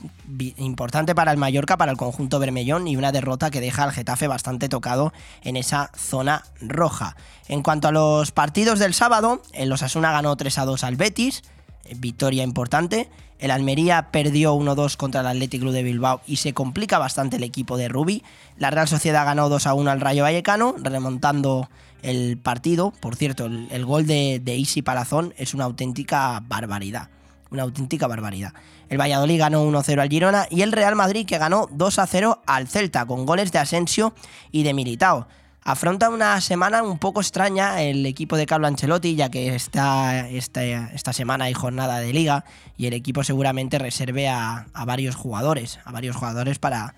importante 0.57 1.13
para 1.13 1.31
el 1.31 1.37
Mallorca, 1.37 1.77
para 1.77 1.91
el 1.91 1.97
conjunto 1.97 2.39
Bermellón 2.39 2.87
y 2.87 2.97
una 2.97 3.11
derrota 3.11 3.51
que 3.51 3.61
deja 3.61 3.83
al 3.83 3.91
Getafe 3.91 4.27
bastante 4.27 4.69
tocado 4.69 5.13
en 5.43 5.55
esa 5.55 5.91
zona 5.95 6.43
roja. 6.61 7.15
En 7.47 7.61
cuanto 7.61 7.87
a 7.87 7.91
los 7.91 8.31
partidos 8.31 8.79
del 8.79 8.93
sábado, 8.93 9.41
el 9.53 9.71
Osasuna 9.71 10.11
ganó 10.11 10.35
3 10.35 10.57
a 10.57 10.65
2 10.65 10.83
al 10.83 10.95
Betis, 10.95 11.43
eh, 11.85 11.93
victoria 11.97 12.43
importante. 12.43 13.09
El 13.37 13.51
Almería 13.51 14.09
perdió 14.11 14.55
1-2 14.55 14.95
contra 14.95 15.21
el 15.21 15.27
Athletic 15.27 15.61
Club 15.61 15.73
de 15.73 15.83
Bilbao 15.83 16.21
y 16.25 16.37
se 16.37 16.53
complica 16.53 16.97
bastante 16.97 17.35
el 17.35 17.43
equipo 17.43 17.77
de 17.77 17.89
Rubi. 17.89 18.23
La 18.57 18.71
Real 18.71 18.87
Sociedad 18.87 19.25
ganó 19.25 19.49
2 19.49 19.67
a 19.67 19.73
1 19.73 19.91
al 19.91 20.01
Rayo 20.01 20.23
Vallecano, 20.23 20.75
remontando 20.79 21.69
el 22.01 22.37
partido. 22.37 22.91
Por 22.99 23.15
cierto, 23.15 23.45
el, 23.45 23.85
gol 23.85 24.07
de, 24.07 24.41
de 24.43 24.55
Isi 24.55 24.81
Palazón 24.81 25.33
es 25.37 25.53
una 25.53 25.65
auténtica 25.65 26.41
barbaridad. 26.47 27.09
Una 27.51 27.63
auténtica 27.63 28.07
barbaridad. 28.07 28.53
El 28.89 28.99
Valladolid 28.99 29.39
ganó 29.39 29.65
1-0 29.65 29.99
al 29.99 30.09
Girona 30.09 30.47
y 30.49 30.61
el 30.61 30.71
Real 30.71 30.95
Madrid 30.95 31.25
que 31.25 31.37
ganó 31.37 31.67
2-0 31.69 32.39
al 32.45 32.67
Celta 32.67 33.05
con 33.05 33.25
goles 33.25 33.51
de 33.51 33.59
Asensio 33.59 34.13
y 34.51 34.63
de 34.63 34.73
Militao. 34.73 35.27
Afronta 35.67 36.11
una 36.11 36.39
semana 36.41 36.83
un 36.83 36.99
poco 36.99 37.21
extraña 37.21 37.81
el 37.81 38.05
equipo 38.05 38.37
de 38.37 38.45
Carlo 38.45 38.67
Ancelotti, 38.67 39.15
ya 39.15 39.31
que 39.31 39.55
está 39.55 40.29
esta, 40.29 41.11
semana 41.11 41.45
hay 41.45 41.53
jornada 41.53 41.97
de 41.97 42.13
liga 42.13 42.45
y 42.77 42.85
el 42.85 42.93
equipo 42.93 43.23
seguramente 43.23 43.79
reserve 43.79 44.29
a, 44.29 44.67
varios 44.85 45.15
jugadores, 45.15 45.79
a 45.83 45.91
varios 45.91 46.15
jugadores 46.15 46.59
para, 46.59 46.93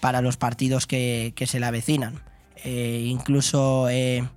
para 0.00 0.20
los 0.20 0.36
partidos 0.36 0.86
que, 0.86 1.34
se 1.44 1.58
le 1.58 1.66
avecinan. 1.66 2.20
Eh, 2.62 3.04
incluso 3.08 3.88
eh, 3.90 4.28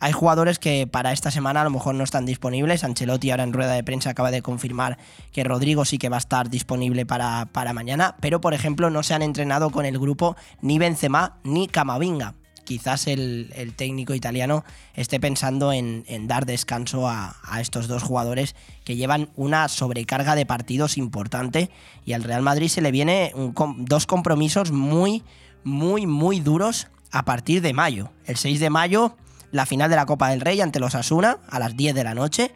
hay 0.00 0.12
jugadores 0.12 0.58
que 0.58 0.86
para 0.86 1.12
esta 1.12 1.30
semana 1.30 1.62
a 1.62 1.64
lo 1.64 1.70
mejor 1.70 1.94
no 1.94 2.04
están 2.04 2.24
disponibles. 2.24 2.84
Ancelotti 2.84 3.30
ahora 3.30 3.42
en 3.42 3.52
rueda 3.52 3.72
de 3.72 3.82
prensa 3.82 4.10
acaba 4.10 4.30
de 4.30 4.42
confirmar 4.42 4.98
que 5.32 5.44
Rodrigo 5.44 5.84
sí 5.84 5.98
que 5.98 6.08
va 6.08 6.16
a 6.16 6.20
estar 6.20 6.50
disponible 6.50 7.04
para, 7.04 7.46
para 7.46 7.72
mañana, 7.72 8.16
pero 8.20 8.40
por 8.40 8.54
ejemplo 8.54 8.90
no 8.90 9.02
se 9.02 9.14
han 9.14 9.22
entrenado 9.22 9.70
con 9.70 9.84
el 9.84 9.98
grupo 9.98 10.36
ni 10.60 10.78
Benzema 10.78 11.38
ni 11.42 11.66
Camavinga. 11.66 12.34
Quizás 12.68 13.06
el, 13.06 13.50
el 13.56 13.74
técnico 13.74 14.14
italiano 14.14 14.62
esté 14.94 15.18
pensando 15.18 15.72
en, 15.72 16.04
dar 16.28 16.44
descanso 16.44 17.08
a, 17.08 17.34
estos 17.62 17.88
dos 17.88 18.02
jugadores 18.02 18.54
que 18.84 18.94
llevan 18.94 19.30
una 19.36 19.68
sobrecarga 19.68 20.34
de 20.34 20.44
partidos 20.44 20.98
importante 20.98 21.70
y 22.04 22.12
al 22.12 22.24
Real 22.24 22.42
Madrid 22.42 22.68
se 22.68 22.82
le 22.82 22.92
viene 22.92 23.32
dos 23.78 24.06
compromisos 24.06 24.70
muy, 24.70 25.24
muy, 25.64 26.06
muy 26.06 26.40
duros 26.40 26.88
a 27.10 27.24
partir 27.24 27.62
de 27.62 27.72
mayo. 27.72 28.10
El 28.26 28.36
6 28.36 28.60
de 28.60 28.68
mayo 28.68 29.16
la 29.52 29.66
final 29.66 29.90
de 29.90 29.96
la 29.96 30.06
Copa 30.06 30.30
del 30.30 30.40
Rey 30.40 30.60
ante 30.60 30.80
los 30.80 30.94
Asuna 30.94 31.38
a 31.48 31.58
las 31.58 31.76
10 31.76 31.94
de 31.94 32.04
la 32.04 32.14
noche 32.14 32.52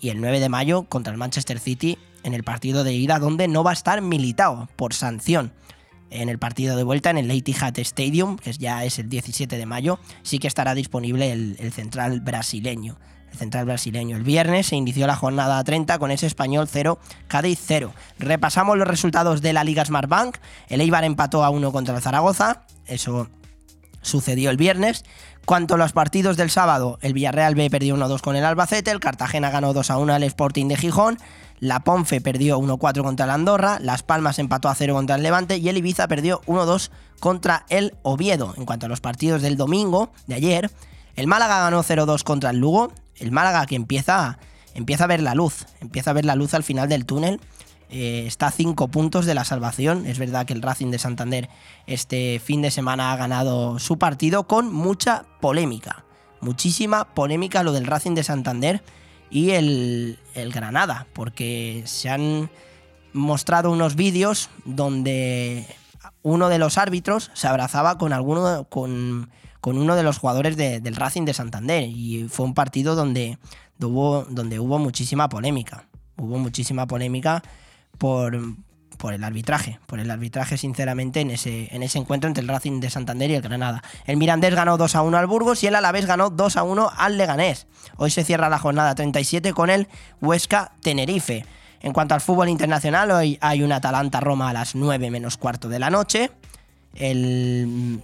y 0.00 0.10
el 0.10 0.20
9 0.20 0.40
de 0.40 0.48
mayo 0.48 0.84
contra 0.84 1.12
el 1.12 1.18
Manchester 1.18 1.58
City 1.58 1.98
en 2.22 2.34
el 2.34 2.42
partido 2.42 2.84
de 2.84 2.92
ida 2.92 3.18
donde 3.18 3.48
no 3.48 3.62
va 3.62 3.70
a 3.70 3.74
estar 3.74 4.00
militado 4.00 4.68
por 4.76 4.94
sanción. 4.94 5.52
En 6.10 6.28
el 6.28 6.38
partido 6.38 6.76
de 6.76 6.82
vuelta 6.82 7.10
en 7.10 7.18
el 7.18 7.30
Etihad 7.30 7.78
Stadium, 7.78 8.36
que 8.36 8.52
ya 8.52 8.84
es 8.84 8.98
el 8.98 9.08
17 9.08 9.56
de 9.56 9.66
mayo, 9.66 9.98
sí 10.22 10.38
que 10.38 10.46
estará 10.46 10.74
disponible 10.74 11.32
el, 11.32 11.72
central 11.72 12.20
brasileño. 12.20 12.96
El 13.32 13.38
central 13.38 13.64
brasileño. 13.64 14.16
El 14.16 14.22
viernes 14.22 14.68
se 14.68 14.76
inició 14.76 15.06
la 15.08 15.16
jornada 15.16 15.62
30 15.64 15.98
con 15.98 16.12
ese 16.12 16.26
español 16.26 16.68
0, 16.70 17.00
Cádiz 17.26 17.58
0. 17.66 17.92
Repasamos 18.18 18.78
los 18.78 18.86
resultados 18.86 19.42
de 19.42 19.52
la 19.52 19.64
Liga 19.64 19.84
Smartbank. 19.84 20.36
El 20.68 20.80
Eibar 20.80 21.02
empató 21.02 21.42
a 21.42 21.50
1 21.50 21.72
contra 21.72 21.96
el 21.96 22.02
Zaragoza. 22.02 22.62
Eso 22.86 23.28
sucedió 24.04 24.50
el 24.50 24.56
viernes. 24.56 25.04
Cuanto 25.44 25.74
a 25.74 25.78
los 25.78 25.92
partidos 25.92 26.36
del 26.36 26.50
sábado, 26.50 26.98
el 27.02 27.12
Villarreal 27.12 27.54
B 27.54 27.68
perdió 27.68 27.96
1-2 27.96 28.20
con 28.20 28.36
el 28.36 28.44
Albacete, 28.44 28.90
el 28.90 29.00
Cartagena 29.00 29.50
ganó 29.50 29.74
2-1 29.74 30.12
al 30.12 30.22
Sporting 30.22 30.68
de 30.68 30.76
Gijón, 30.76 31.18
la 31.60 31.80
Ponfe 31.80 32.20
perdió 32.20 32.58
1-4 32.58 33.02
contra 33.02 33.24
el 33.24 33.30
Andorra, 33.30 33.78
Las 33.80 34.02
Palmas 34.02 34.38
empató 34.38 34.68
a 34.68 34.74
0 34.74 34.94
contra 34.94 35.16
el 35.16 35.22
Levante 35.22 35.58
y 35.58 35.68
el 35.68 35.76
Ibiza 35.76 36.08
perdió 36.08 36.40
1-2 36.46 36.90
contra 37.20 37.66
el 37.68 37.94
Oviedo. 38.02 38.54
En 38.56 38.64
cuanto 38.64 38.86
a 38.86 38.88
los 38.88 39.00
partidos 39.00 39.42
del 39.42 39.56
domingo, 39.56 40.10
de 40.26 40.36
ayer, 40.36 40.70
el 41.16 41.26
Málaga 41.26 41.60
ganó 41.60 41.82
0-2 41.82 42.22
contra 42.22 42.50
el 42.50 42.58
Lugo, 42.58 42.92
el 43.16 43.30
Málaga 43.30 43.66
que 43.66 43.76
empieza 43.76 44.38
a 44.98 45.06
ver 45.06 45.22
la 45.22 45.34
luz, 45.34 45.66
empieza 45.80 46.10
a 46.10 46.14
ver 46.14 46.24
la 46.24 46.36
luz 46.36 46.54
al 46.54 46.64
final 46.64 46.88
del 46.88 47.04
túnel 47.04 47.40
eh, 47.96 48.26
está 48.26 48.48
a 48.48 48.50
5 48.50 48.88
puntos 48.88 49.24
de 49.24 49.34
la 49.34 49.44
salvación. 49.44 50.04
Es 50.06 50.18
verdad 50.18 50.46
que 50.46 50.52
el 50.52 50.62
Racing 50.62 50.90
de 50.90 50.98
Santander 50.98 51.48
este 51.86 52.40
fin 52.40 52.60
de 52.60 52.72
semana 52.72 53.12
ha 53.12 53.16
ganado 53.16 53.78
su 53.78 53.98
partido 53.98 54.48
con 54.48 54.72
mucha 54.72 55.26
polémica. 55.40 56.04
Muchísima 56.40 57.14
polémica 57.14 57.62
lo 57.62 57.70
del 57.70 57.86
Racing 57.86 58.16
de 58.16 58.24
Santander 58.24 58.82
y 59.30 59.50
el, 59.50 60.18
Granada, 60.34 61.06
porque 61.12 61.84
se 61.86 62.10
han 62.10 62.50
mostrado 63.12 63.70
unos 63.70 63.94
vídeos 63.94 64.50
donde 64.64 65.64
uno 66.22 66.48
de 66.48 66.58
los 66.58 66.78
árbitros 66.78 67.30
se 67.34 67.46
abrazaba 67.46 67.96
con 67.96 68.12
alguno 68.12 68.64
con, 68.64 69.30
con 69.60 69.78
uno 69.78 69.94
de 69.94 70.02
los 70.02 70.18
jugadores 70.18 70.56
de, 70.56 70.80
del 70.80 70.96
Racing 70.96 71.26
de 71.26 71.34
Santander 71.34 71.84
y 71.84 72.26
fue 72.28 72.44
un 72.44 72.54
partido 72.54 72.96
donde 72.96 73.38
hubo, 73.80 74.24
donde 74.28 74.58
hubo 74.58 74.80
muchísima 74.80 75.28
polémica. 75.28 75.86
Hubo 76.16 76.38
muchísima 76.38 76.88
polémica 76.88 77.42
por, 77.98 78.34
el 78.34 79.24
arbitraje, 79.24 79.78
por 79.86 80.00
el 80.00 80.10
arbitraje 80.10 80.56
sinceramente 80.56 81.20
en 81.20 81.30
ese, 81.30 81.74
en 81.74 81.82
ese 81.82 81.98
encuentro 81.98 82.28
entre 82.28 82.42
el 82.42 82.48
Racing 82.48 82.80
de 82.80 82.90
Santander 82.90 83.30
y 83.30 83.34
el 83.34 83.42
Granada. 83.42 83.82
El 84.06 84.16
Mirandés 84.16 84.54
ganó 84.54 84.76
2 84.76 84.94
a 84.94 85.02
1 85.02 85.16
al 85.16 85.26
Burgos 85.26 85.62
y 85.62 85.66
el 85.66 85.74
Alavés 85.74 86.06
ganó 86.06 86.30
2 86.30 86.56
a 86.56 86.62
1 86.62 86.90
al 86.96 87.18
Leganés. 87.18 87.66
Hoy 87.96 88.10
se 88.10 88.24
cierra 88.24 88.48
la 88.48 88.58
jornada 88.58 88.94
37 88.94 89.52
con 89.52 89.70
el 89.70 89.88
Huesca 90.20 90.72
Tenerife. 90.82 91.44
En 91.80 91.92
cuanto 91.92 92.14
al 92.14 92.22
fútbol 92.22 92.48
internacional, 92.48 93.10
hoy 93.10 93.38
hay 93.42 93.62
un 93.62 93.70
Atalanta-Roma 93.70 94.48
a 94.48 94.52
las 94.54 94.74
9 94.74 95.10
menos 95.10 95.36
cuarto 95.36 95.68
de 95.68 95.78
la 95.78 95.90
noche. 95.90 96.30
El, 96.94 98.00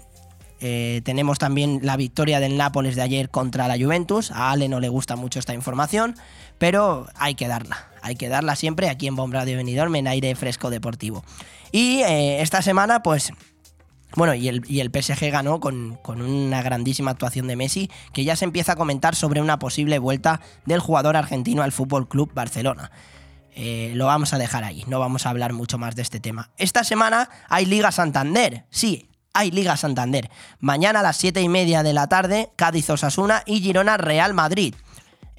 eh, 0.61 1.01
tenemos 1.05 1.39
también 1.39 1.81
la 1.83 1.97
victoria 1.97 2.39
del 2.39 2.57
Nápoles 2.57 2.97
de 2.97 3.03
ayer 3.03 3.31
contra 3.31 3.67
la 3.69 3.79
Juventus. 3.79 4.31
A 4.31 4.51
Ale 4.51 4.69
no 4.69 4.81
le 4.81 4.89
gusta 4.89 5.17
mucho 5.17 5.39
esta 5.39 5.55
información, 5.55 6.17
pero 6.59 7.07
hay 7.17 7.35
que 7.35 7.49
darla. 7.49 7.89
Hay 8.03 8.17
que 8.17 8.29
darla 8.29 8.57
siempre 8.57 8.89
aquí 8.89 9.07
en 9.07 9.17
Bomb 9.17 9.33
Radio 9.33 9.57
Benidorm 9.57 9.95
en 9.97 10.07
aire 10.07 10.35
fresco 10.35 10.71
deportivo. 10.71 11.25
Y 11.73 12.01
eh, 12.03 12.43
esta 12.43 12.63
semana, 12.63 13.03
pues 13.03 13.33
bueno, 14.17 14.35
y 14.35 14.49
el, 14.49 14.63
y 14.67 14.81
el, 14.81 14.91
PSG 14.91 15.31
ganó 15.31 15.61
con, 15.61 15.97
con, 16.03 16.21
una 16.21 16.63
grandísima 16.63 17.13
actuación 17.13 17.47
de 17.47 17.57
Messi, 17.57 17.91
que 18.13 18.25
ya 18.25 18.35
se 18.35 18.45
empieza 18.45 18.73
a 18.73 18.77
comentar 18.77 19.15
sobre 19.15 19.41
una 19.41 19.59
posible 19.59 19.99
vuelta 20.01 20.41
del 20.67 20.81
jugador 20.81 21.17
argentino 21.17 21.63
al 21.63 21.71
Fútbol 21.71 22.09
Club 22.09 22.33
Barcelona. 22.35 22.91
Eh, 23.55 23.93
lo 23.95 24.07
vamos 24.07 24.33
a 24.33 24.39
dejar 24.39 24.65
ahí, 24.65 24.85
no 24.87 25.01
vamos 25.01 25.27
a 25.27 25.31
hablar 25.31 25.53
mucho 25.53 25.79
más 25.79 25.95
de 25.95 26.03
este 26.03 26.21
tema. 26.21 26.51
Esta 26.57 26.83
semana 26.83 27.29
hay 27.49 27.67
Liga 27.67 27.93
Santander, 27.93 28.65
sí, 28.71 29.10
hay 29.33 29.51
Liga 29.51 29.77
Santander. 29.77 30.31
Mañana 30.59 31.01
a 31.01 31.03
las 31.03 31.17
7 31.17 31.41
y 31.41 31.49
media 31.49 31.83
de 31.83 31.93
la 31.93 32.09
tarde, 32.09 32.51
Cádiz 32.57 32.91
Osasuna 32.91 33.43
y 33.47 33.61
Girona 33.61 33.97
Real 33.97 34.35
Madrid. 34.35 34.75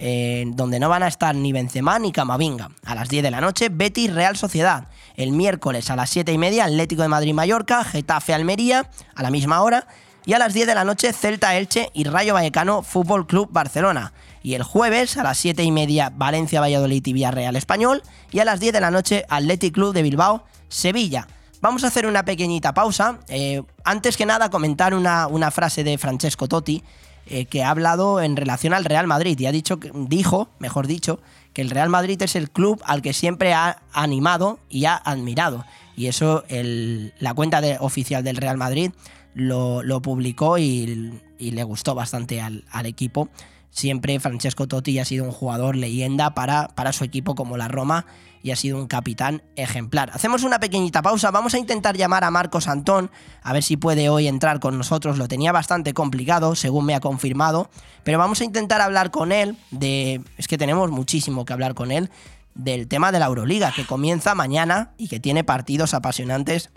Eh, 0.04 0.46
donde 0.48 0.80
no 0.80 0.90
van 0.90 1.04
a 1.04 1.08
estar 1.08 1.36
ni 1.36 1.52
Benzema 1.52 2.00
ni 2.00 2.12
Camavinga. 2.12 2.70
A 2.86 2.96
las 2.96 3.08
10 3.08 3.22
de 3.22 3.30
la 3.30 3.40
noche, 3.40 3.70
Betis 3.70 4.12
Real 4.12 4.36
Sociedad. 4.36 4.88
El 5.16 5.32
miércoles 5.32 5.92
a 5.92 5.96
las 5.96 6.10
7 6.10 6.32
y 6.32 6.40
media, 6.40 6.66
Atlético 6.66 7.04
de 7.04 7.08
Madrid 7.08 7.36
Mallorca, 7.36 7.84
Getafe 7.84 8.34
Almería, 8.34 8.90
a 9.14 9.22
la 9.22 9.30
misma 9.30 9.62
hora. 9.62 9.86
Y 10.26 10.34
a 10.34 10.40
las 10.40 10.56
10 10.56 10.66
de 10.66 10.76
la 10.76 10.86
noche, 10.86 11.14
Celta 11.14 11.56
Elche 11.56 11.92
y 11.94 12.06
Rayo 12.06 12.34
Vallecano 12.34 12.82
Fútbol 12.82 13.28
Club 13.28 13.50
Barcelona. 13.52 14.14
Y 14.42 14.56
el 14.56 14.64
jueves 14.64 15.18
a 15.18 15.24
las 15.24 15.38
7 15.38 15.64
y 15.64 15.72
media, 15.72 16.12
Valencia 16.16 16.62
Valladolid 16.62 17.06
y 17.06 17.14
Villarreal 17.14 17.56
Español. 17.56 18.02
Y 18.32 18.40
a 18.40 18.46
las 18.46 18.60
10 18.60 18.74
de 18.74 18.82
la 18.82 18.90
noche, 18.90 19.26
Athletic 19.30 19.76
Club 19.76 19.94
de 19.94 20.02
Bilbao 20.02 20.46
Sevilla. 20.68 21.28
Vamos 21.62 21.84
a 21.84 21.88
hacer 21.88 22.08
una 22.08 22.26
pequeñita 22.26 22.74
pausa. 22.74 23.20
Eh, 23.28 23.62
antes 23.84 24.18
que 24.18 24.26
nada, 24.26 24.50
comentar 24.50 24.96
una, 24.96 25.28
una 25.28 25.52
frase 25.52 25.84
de 25.84 26.00
Francesco 26.00 26.48
Totti, 26.48 26.84
eh, 27.28 27.46
que 27.46 27.64
ha 27.64 27.70
hablado 27.70 28.20
en 28.20 28.36
relación 28.36 28.74
al 28.74 28.84
Real 28.84 29.06
Madrid 29.06 29.40
y 29.40 29.46
ha 29.46 29.52
dicho, 29.52 29.80
dijo, 29.94 30.50
mejor 30.58 30.88
dicho, 30.88 31.20
que 31.54 31.62
el 31.62 31.70
Real 31.70 31.90
Madrid 31.90 32.20
es 32.24 32.36
el 32.36 32.50
club 32.50 32.82
al 32.84 33.04
que 33.04 33.14
siempre 33.14 33.54
ha 33.54 33.84
animado 33.94 34.60
y 34.70 34.86
ha 34.86 34.96
admirado. 34.96 35.64
Y 35.96 36.08
eso 36.08 36.44
la 36.50 37.34
cuenta 37.36 37.62
de, 37.62 37.78
oficial 37.80 38.24
del 38.24 38.38
Real 38.38 38.58
Madrid 38.58 38.92
lo, 39.36 39.84
lo 39.84 40.02
publicó 40.02 40.58
y, 40.58 41.22
y, 41.38 41.52
le 41.52 41.64
gustó 41.64 41.94
bastante 41.94 42.42
al, 42.42 42.64
al, 42.72 42.88
equipo. 42.88 43.30
Siempre 43.70 44.20
Francesco 44.20 44.68
Totti 44.68 44.98
ha 44.98 45.06
sido 45.06 45.26
un 45.26 45.32
jugador 45.32 45.76
leyenda 45.76 46.34
para, 46.34 46.70
para 46.70 46.92
su 46.92 47.04
equipo 47.04 47.36
como 47.36 47.56
la 47.56 47.68
Roma 47.68 48.08
y 48.44 48.52
ha 48.52 48.56
sido 48.56 48.78
un 48.78 48.88
capitán 48.88 49.44
ejemplar. 49.56 50.12
Hacemos 50.14 50.44
una 50.44 50.60
pequeñita 50.60 51.02
pausa, 51.02 51.32
vamos 51.32 51.54
a 51.54 51.58
intentar 51.58 51.98
llamar 51.98 52.24
a 52.24 52.32
Marcos 52.32 52.68
Antón, 52.68 53.12
a 53.44 53.54
ver 53.54 53.64
si 53.64 53.78
puede 53.78 54.10
hoy 54.10 54.28
entrar 54.28 54.60
con 54.60 54.78
nosotros, 54.78 55.18
lo 55.18 55.28
tenía 55.28 55.52
bastante 55.52 55.94
complicado, 55.94 56.56
según 56.56 56.86
me 56.86 56.96
ha 56.96 57.00
confirmado, 57.00 57.70
pero 58.04 58.18
vamos 58.18 58.42
a 58.42 58.46
intentar 58.46 58.82
hablar 58.82 59.12
con 59.12 59.32
él 59.32 59.58
de... 59.72 60.22
es 60.38 60.48
que 60.48 60.58
tenemos 60.58 60.92
muchísimo 60.92 61.46
que 61.46 61.54
hablar 61.54 61.74
con 61.74 61.92
él, 61.92 62.10
del 62.54 62.88
tema 62.88 63.12
de 63.12 63.20
la 63.20 63.28
Euroliga, 63.28 63.72
que 63.74 63.86
comienza 63.86 64.36
mañana 64.36 64.92
y 64.98 65.08
que 65.08 65.20
tiene 65.20 65.44
partidos 65.44 65.94
apasionantes. 65.94 66.70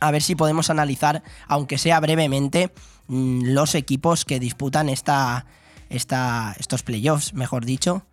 A 0.00 0.10
ver 0.10 0.22
si 0.22 0.34
podemos 0.34 0.70
analizar, 0.70 1.22
aunque 1.48 1.78
sea 1.78 2.00
brevemente, 2.00 2.72
los 3.08 3.74
equipos 3.74 4.24
que 4.24 4.40
disputan 4.40 4.88
esta, 4.88 5.46
esta, 5.90 6.54
estos 6.58 6.82
playoffs, 6.82 7.34
mejor 7.34 7.64
dicho, 7.64 8.04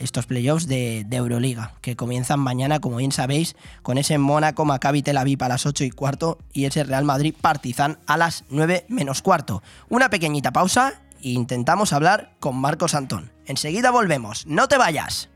estos 0.00 0.26
playoffs 0.26 0.66
de, 0.66 1.04
de, 1.06 1.16
Euroliga, 1.16 1.74
que 1.80 1.94
comienzan 1.94 2.40
mañana, 2.40 2.80
como 2.80 2.96
bien 2.96 3.12
sabéis, 3.12 3.54
con 3.82 3.98
ese 3.98 4.18
Mónaco 4.18 4.64
Maccabi 4.64 5.02
Tel 5.02 5.18
Aviv 5.18 5.42
a 5.44 5.48
las 5.48 5.66
8 5.66 5.84
y 5.84 5.90
cuarto 5.90 6.38
y 6.52 6.64
ese 6.64 6.84
Real 6.84 7.04
Madrid 7.04 7.34
Partizan 7.40 7.98
a 8.06 8.16
las 8.16 8.44
9 8.50 8.86
menos 8.88 9.22
cuarto. 9.22 9.62
Una 9.88 10.10
pequeñita 10.10 10.52
pausa 10.52 10.94
e 11.22 11.30
intentamos 11.30 11.92
hablar 11.92 12.32
con 12.40 12.56
Marcos 12.56 12.94
Antón. 12.94 13.30
Enseguida 13.46 13.90
volvemos, 13.90 14.46
no 14.46 14.68
te 14.68 14.78
vayas. 14.78 15.28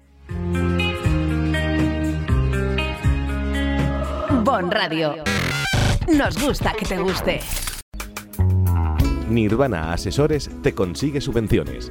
Bon 4.45 4.71
Radio. 4.71 5.25
Nos 6.09 6.43
gusta 6.43 6.73
que 6.79 6.85
te 6.85 6.99
guste. 6.99 7.41
Nirvana 9.29 9.93
Asesores 9.93 10.51
te 10.62 10.75
consigue 10.75 11.21
subvenciones. 11.21 11.91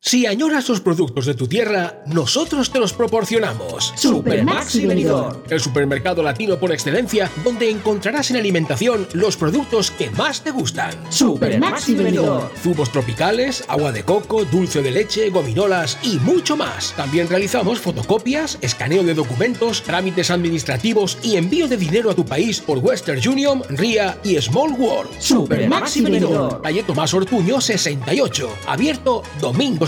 Si 0.00 0.26
añoras 0.26 0.68
los 0.68 0.80
productos 0.80 1.26
de 1.26 1.34
tu 1.34 1.48
tierra, 1.48 2.04
nosotros 2.06 2.70
te 2.70 2.78
los 2.78 2.92
proporcionamos. 2.92 3.92
Supermaxi 3.96 4.86
Benidorm. 4.86 5.42
El 5.50 5.58
supermercado 5.58 6.22
latino 6.22 6.56
por 6.56 6.70
excelencia, 6.70 7.28
donde 7.42 7.68
encontrarás 7.68 8.30
en 8.30 8.36
alimentación 8.36 9.08
los 9.12 9.36
productos 9.36 9.90
que 9.90 10.08
más 10.10 10.44
te 10.44 10.52
gustan. 10.52 10.92
Supermaxi 11.10 11.96
Benidorm. 11.96 12.48
Zumos 12.62 12.92
tropicales, 12.92 13.64
agua 13.66 13.90
de 13.90 14.04
coco, 14.04 14.44
dulce 14.44 14.82
de 14.82 14.92
leche, 14.92 15.30
gominolas 15.30 15.98
y 16.04 16.18
mucho 16.20 16.56
más. 16.56 16.94
También 16.96 17.28
realizamos 17.28 17.80
fotocopias, 17.80 18.56
escaneo 18.60 19.02
de 19.02 19.14
documentos, 19.14 19.82
trámites 19.82 20.30
administrativos 20.30 21.18
y 21.24 21.36
envío 21.36 21.66
de 21.66 21.76
dinero 21.76 22.08
a 22.08 22.14
tu 22.14 22.24
país 22.24 22.60
por 22.60 22.78
Western 22.78 23.20
Union, 23.28 23.62
RIA 23.68 24.16
y 24.22 24.40
Small 24.40 24.74
World. 24.78 25.10
Supermaxi 25.18 26.02
Benidorm. 26.02 26.62
Calle 26.62 26.84
Tomás 26.84 27.12
Ortuño 27.12 27.60
68. 27.60 28.48
Abierto 28.68 29.24
domingos 29.40 29.87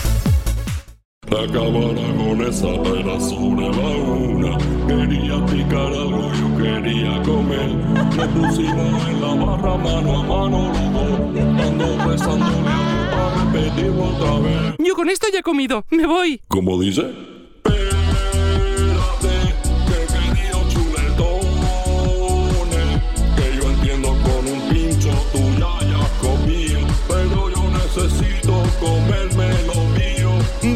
Acabar 1.31 1.95
con 2.17 2.41
esa 2.41 2.67
era 2.67 3.19
sobre 3.19 3.69
la 3.69 3.89
una. 4.03 4.57
Quería 4.85 5.45
picar 5.45 5.87
algo, 5.87 6.29
yo 6.33 6.57
quería 6.57 7.23
comer. 7.23 7.69
Me 8.17 8.27
pusimos 8.27 9.07
en 9.07 9.21
la 9.21 9.33
barra 9.45 9.77
mano 9.77 10.19
a 10.19 10.23
mano 10.23 10.73
los. 10.91 11.65
Ando 11.65 12.09
besándole 12.09 12.69
a 12.69 13.45
repetir 13.45 13.91
otra 13.91 14.39
vez. 14.39 14.75
Yo 14.77 14.93
con 14.93 15.09
esto 15.09 15.27
ya 15.31 15.39
he 15.39 15.43
comido. 15.43 15.85
Me 15.89 16.05
voy. 16.05 16.41
¿Cómo 16.49 16.77
dice? 16.79 17.30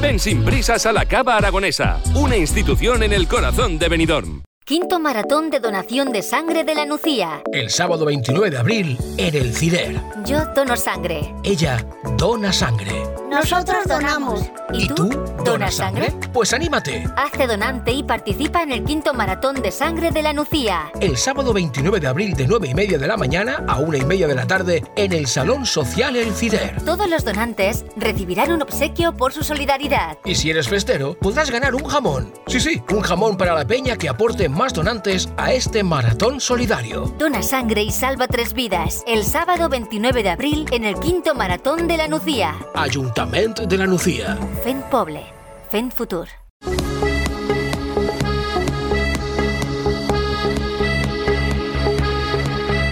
Ven 0.05 0.19
sin 0.19 0.45
prisas 0.45 0.85
a 0.85 0.93
la 0.93 1.03
Cava 1.05 1.35
Aragonesa, 1.35 1.99
una 2.13 2.37
institución 2.37 3.01
en 3.01 3.11
el 3.11 3.27
corazón 3.27 3.79
de 3.79 3.89
Benidorm. 3.89 4.43
Quinto 4.63 4.99
maratón 4.99 5.49
de 5.49 5.59
donación 5.59 6.11
de 6.11 6.21
sangre 6.21 6.63
de 6.63 6.75
la 6.75 6.85
Nucía. 6.85 7.41
El 7.51 7.71
sábado 7.71 8.05
29 8.05 8.51
de 8.51 8.57
abril 8.57 8.97
en 9.17 9.35
el 9.35 9.55
CIDER. 9.55 9.99
Yo 10.23 10.45
dono 10.53 10.77
sangre. 10.77 11.33
Ella 11.43 11.83
dona 12.17 12.53
sangre. 12.53 13.03
Nosotros 13.29 13.85
donamos. 13.85 14.41
¿Y 14.73 14.87
tú 14.87 15.09
donas 15.43 15.75
sangre? 15.75 16.13
Pues 16.31 16.53
anímate. 16.53 17.05
Hazte 17.17 17.47
donante 17.47 17.91
y 17.91 18.03
participa 18.03 18.63
en 18.63 18.71
el 18.71 18.83
quinto 18.83 19.13
maratón 19.13 19.61
de 19.61 19.71
sangre 19.71 20.11
de 20.11 20.21
la 20.21 20.33
Nucía. 20.33 20.91
El 21.01 21.17
sábado 21.17 21.51
29 21.51 21.99
de 21.99 22.07
abril 22.07 22.33
de 22.33 22.47
9 22.47 22.67
y 22.69 22.73
media 22.73 22.97
de 22.97 23.07
la 23.07 23.17
mañana 23.17 23.63
a 23.67 23.79
1 23.79 23.97
y 23.97 24.05
media 24.05 24.27
de 24.27 24.35
la 24.35 24.47
tarde 24.47 24.83
en 24.95 25.11
el 25.11 25.27
Salón 25.27 25.65
Social 25.65 26.15
El 26.15 26.33
Cider. 26.33 26.81
Todos 26.83 27.09
los 27.09 27.25
donantes 27.25 27.85
recibirán 27.97 28.51
un 28.51 28.61
obsequio 28.61 29.15
por 29.15 29.33
su 29.33 29.43
solidaridad. 29.43 30.17
Y 30.23 30.35
si 30.35 30.49
eres 30.49 30.69
festero, 30.69 31.17
podrás 31.19 31.51
ganar 31.51 31.75
un 31.75 31.83
jamón. 31.83 32.33
Sí, 32.47 32.59
sí, 32.59 32.81
un 32.89 33.01
jamón 33.01 33.37
para 33.37 33.53
la 33.53 33.65
peña 33.65 33.97
que 33.97 34.09
aporte 34.09 34.49
más 34.49 34.73
donantes 34.73 35.29
a 35.37 35.51
este 35.51 35.83
maratón 35.83 36.39
solidario. 36.39 37.13
Dona 37.17 37.43
sangre 37.43 37.83
y 37.83 37.91
salva 37.91 38.27
tres 38.27 38.53
vidas. 38.53 39.03
El 39.07 39.23
sábado 39.23 39.67
29 39.67 40.23
de 40.23 40.29
abril 40.29 40.65
en 40.71 40.85
el 40.85 40.99
quinto 40.99 41.35
maratón 41.35 41.87
de 41.87 41.97
la 41.97 42.04
Nucía. 42.07 42.55
Ayuntamiento 42.73 43.65
de 43.65 43.77
la 43.77 43.87
Nucía. 43.87 44.37
Fen 44.63 44.83
Poble. 44.89 45.25
Fen 45.69 45.91
Futur. 45.91 46.27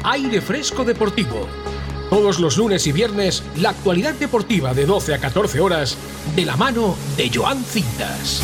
Aire 0.03 0.41
Fresco 0.41 0.83
Deportivo. 0.83 1.47
Todos 2.09 2.39
los 2.39 2.57
lunes 2.57 2.85
y 2.87 2.91
viernes, 2.91 3.43
la 3.57 3.69
actualidad 3.69 4.13
deportiva 4.13 4.73
de 4.73 4.85
12 4.85 5.15
a 5.15 5.19
14 5.19 5.59
horas, 5.59 5.97
de 6.35 6.45
la 6.45 6.55
mano 6.55 6.95
de 7.17 7.31
Joan 7.33 7.63
Cintas. 7.63 8.43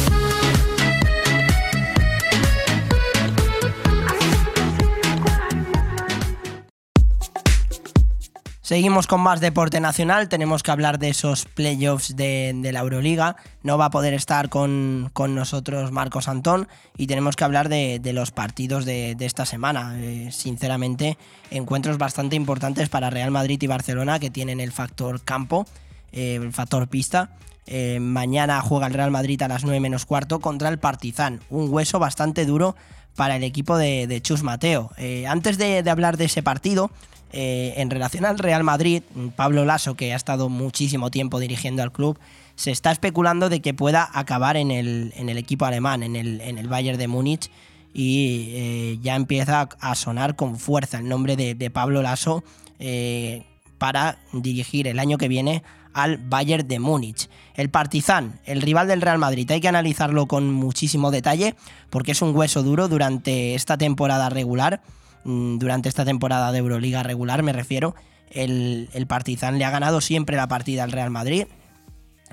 Seguimos 8.70 9.08
con 9.08 9.22
más 9.22 9.40
deporte 9.40 9.80
nacional, 9.80 10.30
tenemos 10.30 10.62
que 10.62 10.70
hablar 10.70 11.00
de 11.00 11.10
esos 11.10 11.46
playoffs 11.46 12.16
de, 12.16 12.54
de 12.56 12.72
la 12.72 12.82
Euroliga. 12.82 13.36
No 13.64 13.80
va 13.80 13.86
a 13.86 13.90
poder 13.90 14.14
estar 14.14 14.50
con, 14.50 15.10
con 15.12 15.34
nosotros 15.34 15.92
Marcos 15.92 16.28
Antón 16.28 16.68
y 16.96 17.08
tenemos 17.08 17.36
que 17.36 17.46
hablar 17.46 17.68
de, 17.68 18.00
los 18.14 18.30
partidos 18.30 18.86
de, 18.86 19.18
esta 19.22 19.48
semana. 19.48 19.96
Eh, 19.98 20.30
sinceramente, 20.32 21.18
encuentros 21.50 21.98
bastante 21.98 22.36
importantes 22.36 22.90
para 22.90 23.10
Real 23.10 23.32
Madrid 23.32 23.60
y 23.60 23.66
Barcelona 23.66 24.20
que 24.20 24.30
tienen 24.30 24.60
el 24.60 24.72
factor 24.72 25.20
campo, 25.24 25.66
eh, 26.12 26.36
el 26.36 26.54
factor 26.54 26.88
pista. 26.88 27.32
Eh, 27.66 28.00
mañana 28.00 28.62
juega 28.62 28.86
el 28.86 28.94
Real 28.94 29.10
Madrid 29.10 29.42
a 29.42 29.48
las 29.48 29.64
9 29.64 29.80
menos 29.80 30.06
cuarto 30.06 30.40
contra 30.42 30.70
el 30.70 30.78
Partizan, 30.78 31.40
un 31.50 31.74
hueso 31.74 31.98
bastante 31.98 32.46
duro 32.46 32.76
para 33.16 33.38
el 33.38 33.44
equipo 33.44 33.78
de, 33.78 34.20
Chus 34.22 34.44
Mateo. 34.44 34.92
Antes 35.28 35.58
de 35.58 35.84
hablar 35.90 36.18
de 36.18 36.26
ese 36.26 36.44
partido, 36.44 36.92
eh, 37.32 37.74
en 37.78 37.90
relación 37.90 38.26
al 38.26 38.40
Real 38.40 38.64
Madrid, 38.64 39.04
Pablo 39.36 39.66
Lasso, 39.66 39.96
que 39.96 40.14
ha 40.14 40.16
estado 40.16 40.50
muchísimo 40.50 41.12
tiempo 41.12 41.40
dirigiendo 41.40 41.84
al 41.84 41.92
club, 41.92 42.18
se 42.56 42.72
está 42.72 42.92
especulando 42.92 43.50
de 43.50 43.62
que 43.62 43.74
pueda 43.74 44.10
acabar 44.14 44.58
en 44.58 44.72
el, 44.72 45.14
equipo 45.38 45.66
alemán, 45.66 46.04
en 46.04 46.16
el, 46.16 46.68
Bayern 46.68 46.98
de 46.98 47.08
Múnich, 47.08 47.50
y 47.94 48.50
eh, 48.50 49.00
ya 49.02 49.16
empieza 49.16 49.70
a 49.80 49.96
sonar 49.96 50.36
con 50.36 50.58
fuerza 50.58 51.00
el 51.00 51.08
nombre 51.08 51.36
de, 51.36 51.56
de 51.56 51.70
Pablo 51.70 52.02
Lasso 52.02 52.44
eh, 52.80 53.44
para 53.78 54.20
dirigir 54.34 54.88
el 54.88 55.00
año 55.00 55.18
que 55.18 55.28
viene 55.28 55.64
al 55.94 56.18
Bayern 56.18 56.68
de 56.68 56.80
Múnich. 56.80 57.30
El 57.56 57.70
Partizan, 57.70 58.40
el 58.46 58.62
rival 58.62 58.88
del 58.88 59.02
Real 59.02 59.18
Madrid, 59.18 59.50
hay 59.52 59.62
que 59.62 59.68
analizarlo 59.68 60.28
con 60.28 60.52
muchísimo 60.54 61.12
detalle 61.12 61.56
porque 61.90 62.12
es 62.12 62.22
un 62.22 62.36
hueso 62.36 62.64
duro 62.64 62.88
durante 62.88 63.56
esta 63.56 63.78
temporada 63.78 64.30
regular 64.30 64.82
durante 65.24 65.90
esta 65.90 66.06
temporada 66.06 66.52
de 66.52 66.60
Euroliga 66.60 67.04
regular, 67.04 67.44
me 67.44 67.54
refiero, 67.54 67.96
el, 68.32 68.90
el, 68.94 69.08
Partizan 69.08 69.58
le 69.58 69.66
ha 69.66 69.70
ganado 69.70 70.02
siempre 70.02 70.38
la 70.38 70.48
partida 70.48 70.84
al 70.84 70.92
Real 70.92 71.10
Madrid. 71.10 71.46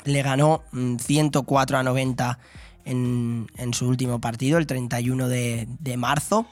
Le 0.05 0.22
ganó 0.22 0.62
104 0.72 1.78
a 1.78 1.82
90 1.82 2.39
en, 2.84 3.47
en 3.57 3.74
su 3.74 3.89
último 3.89 4.20
partido, 4.20 4.59
el 4.59 4.66
31 4.66 5.28
de, 5.28 5.66
de, 5.80 5.97
marzo, 5.97 6.47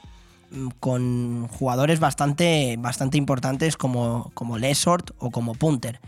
con 0.79 1.47
jugadores 1.47 1.99
bastante, 1.99 2.75
bastante 2.77 3.17
importantes 3.17 3.77
como, 3.77 4.31
como 4.33 4.57
Lesort 4.57 5.11
o 5.19 5.31
como 5.31 5.53
Punter. 5.53 5.99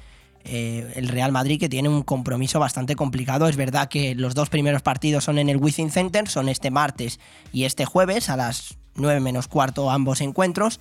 Eh, 0.50 0.94
el 0.96 1.10
Real 1.10 1.34
Madrid 1.34 1.60
que 1.60 1.68
tiene 1.68 1.90
un 1.90 2.04
compromiso 2.04 2.60
bastante 2.60 2.96
complicado. 2.96 3.48
Es 3.48 3.58
verdad 3.58 3.90
que 3.90 4.16
los 4.16 4.34
dos 4.34 4.50
primeros 4.50 4.82
partidos 4.82 5.26
son 5.26 5.40
en 5.40 5.50
el 5.50 5.58
Wizzing 5.58 5.92
Center, 5.92 6.30
son 6.30 6.48
este 6.48 6.72
martes 6.72 7.20
y 7.52 7.66
este 7.66 7.86
jueves 7.86 8.30
a 8.30 8.38
las 8.38 8.78
9 8.98 9.20
menos 9.20 9.48
cuarto 9.48 9.90
ambos 9.90 10.22
encuentros, 10.22 10.80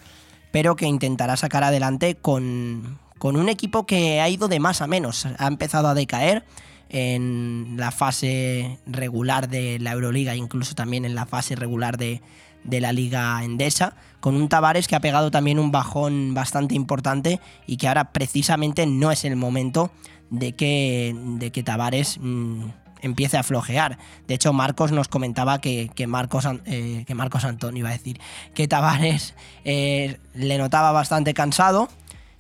pero 0.51 0.77
que 0.77 0.87
intentará 0.87 1.37
sacar 1.37 1.65
adelante 1.65 2.17
con, 2.17 2.99
con 3.19 3.37
un 3.37 3.49
equipo 3.49 3.87
que 3.87 4.21
ha 4.21 4.29
ido 4.29 4.49
de 4.49 4.61
más 4.61 4.81
a 4.83 4.87
menos. 4.87 5.27
Ha 5.39 5.47
empezado 5.47 5.89
a 5.89 5.95
decaer 5.95 6.45
en 6.89 7.75
la 7.77 7.91
fase 7.91 8.79
regular 8.87 9.49
de 9.49 9.79
la 9.79 9.93
Euroliga, 9.93 10.37
incluso 10.37 10.75
también 10.75 11.05
en 11.05 11.15
la 11.15 11.27
fase 11.27 11.57
regular 11.57 11.99
de, 11.99 12.23
de 12.65 12.81
la 12.81 12.93
Liga 12.93 13.43
Endesa, 13.43 13.95
con 14.21 14.37
un 14.37 14.49
Tavares 14.49 14.89
que 14.89 14.97
ha 14.97 15.01
pegado 15.01 15.31
también 15.31 15.59
un 15.59 15.73
bajón 15.73 16.35
bastante 16.35 16.75
importante 16.75 17.41
y 17.67 17.77
que 17.77 17.89
ahora 17.89 18.13
precisamente 18.13 18.87
no 18.87 19.11
es 19.11 19.25
el 19.25 19.37
momento 19.37 19.91
de 20.31 20.53
que, 20.53 21.15
de 21.39 21.51
que 21.51 21.63
Tavares 21.63 22.19
mmm, 22.21 22.65
empiece 23.01 23.37
a 23.37 23.43
flojear. 23.43 23.99
De 24.27 24.35
hecho, 24.35 24.53
Marcos 24.53 24.93
nos 24.93 25.09
comentaba 25.09 25.61
que, 25.61 25.91
que 25.95 26.07
Marcos, 26.07 26.47
eh, 26.67 27.05
que 27.07 27.15
Marcos 27.15 27.45
Antonio 27.45 27.81
iba 27.81 27.91
a 27.91 27.93
decir, 27.93 28.21
que 28.55 28.69
Tavares 28.69 29.35
eh, 29.65 30.19
le 30.35 30.59
notaba 30.59 30.93
bastante 30.93 31.35
cansado 31.35 31.89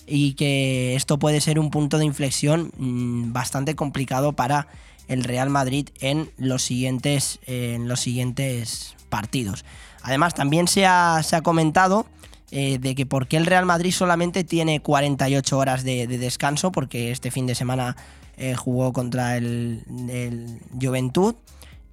y 0.06 0.34
que 0.34 0.94
esto 0.94 1.18
puede 1.18 1.40
ser 1.40 1.58
un 1.58 1.70
punto 1.70 1.98
de 1.98 2.04
inflexión 2.04 2.70
mm, 2.78 3.32
bastante 3.32 3.74
complicado 3.74 4.32
para 4.32 4.68
el 5.08 5.24
Real 5.24 5.50
Madrid 5.50 5.88
en 6.00 6.30
los 6.36 6.62
siguientes, 6.62 7.38
eh, 7.46 7.74
en 7.74 7.88
los 7.88 8.00
siguientes 8.00 8.96
partidos. 9.08 9.64
Además, 10.02 10.34
también 10.34 10.68
se 10.68 10.86
ha, 10.86 11.20
se 11.22 11.36
ha 11.36 11.42
comentado 11.42 12.06
eh, 12.50 12.78
de 12.80 12.94
que 12.94 13.06
por 13.06 13.26
qué 13.26 13.36
el 13.36 13.46
Real 13.46 13.66
Madrid 13.66 13.92
solamente 13.92 14.44
tiene 14.44 14.80
48 14.80 15.58
horas 15.58 15.82
de 15.82 16.06
descanso, 16.06 16.70
porque 16.70 17.10
este 17.10 17.30
fin 17.32 17.46
de 17.46 17.56
semana 17.56 17.96
eh, 18.36 18.54
jugó 18.54 18.92
contra 18.92 19.36
el, 19.36 19.82
el 20.08 20.60
Juventud 20.80 21.34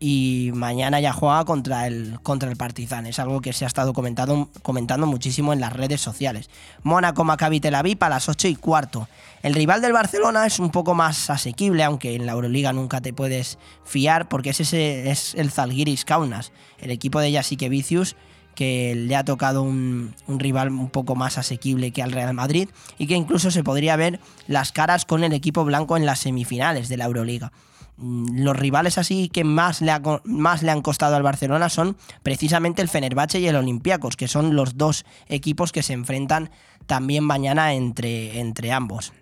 y 0.06 0.52
mañana 0.54 1.00
ya 1.00 1.14
juega 1.14 1.46
contra 1.46 1.88
el, 1.88 2.20
contra 2.24 2.50
el 2.50 2.58
Partizan. 2.58 3.06
Es 3.06 3.20
algo 3.20 3.39
que 3.39 3.54
se 3.54 3.64
ha 3.64 3.68
estado 3.68 3.94
comentado, 3.94 4.50
comentando 4.62 5.08
muchísimo 5.08 5.54
en 5.54 5.62
las 5.62 5.72
redes 5.72 6.02
sociales. 6.02 6.50
Mónaco 6.82 7.24
Maccabi 7.24 7.62
Tel 7.62 7.74
Aviv 7.74 8.04
a 8.04 8.10
las 8.10 8.28
8 8.28 8.50
y 8.50 8.56
cuarto. 8.56 9.08
El 9.44 9.54
rival 9.54 9.82
del 9.82 9.94
Barcelona 9.94 10.46
es 10.46 10.60
un 10.60 10.72
poco 10.72 10.94
más 10.94 11.30
asequible, 11.30 11.86
aunque 11.86 12.16
en 12.16 12.26
la 12.26 12.34
Euroliga 12.34 12.74
nunca 12.74 13.00
te 13.00 13.14
puedes 13.14 13.58
fiar, 13.86 14.28
porque 14.28 14.50
es, 14.50 14.60
ese, 14.60 15.10
es 15.10 15.36
el 15.36 15.52
Zalgiris 15.52 16.04
Kaunas, 16.04 16.52
el 16.80 16.91
equipo 16.91 17.22
de 17.22 17.32
Jasique 17.32 17.70
Vicius, 17.70 18.18
que 18.56 18.95
le 18.95 19.16
ha 19.16 19.26
tocado 19.26 19.64
un, 19.64 20.14
rival 20.28 20.70
un 20.70 20.89
poco 20.89 21.16
más 21.16 21.38
asequible 21.38 21.91
que 21.91 22.04
al 22.04 22.12
Real 22.12 22.34
Madrid 22.34 22.70
y 22.97 23.08
que 23.08 23.16
incluso 23.16 23.51
se 23.51 23.64
podría 23.64 23.95
ver 23.95 24.20
las 24.47 24.72
caras 24.72 25.06
con 25.06 25.24
el 25.24 25.34
equipo 25.34 25.66
blanco 25.66 25.97
en 25.97 26.06
las 26.06 26.20
semifinales 26.20 26.89
de 26.89 26.97
la 26.97 27.06
Euroliga. 27.06 27.51
Mm, 27.97 28.43
Los 28.43 28.56
rivales 28.56 28.97
así 28.97 29.30
que 29.30 29.43
más 29.43 29.82
le, 29.82 29.93
más 30.24 30.64
le 30.64 30.72
han 30.72 30.82
costado 30.82 31.16
al 31.16 31.24
Barcelona 31.24 31.70
son 31.70 31.97
precisamente 32.22 32.82
el 32.82 32.89
Fenerbahce 32.89 33.39
y 33.39 33.47
el 33.47 33.56
Olympiacos, 33.56 34.16
que 34.16 34.28
son 34.28 34.56
los 34.56 34.78
dos 34.78 35.06
equipos 35.28 35.72
que 35.72 35.84
se 35.84 35.93
enfrentan 35.93 36.49
también 36.86 37.24
mañana 37.24 37.74
entre, 37.74 38.39
entre 38.39 38.72
ambos. 38.72 39.14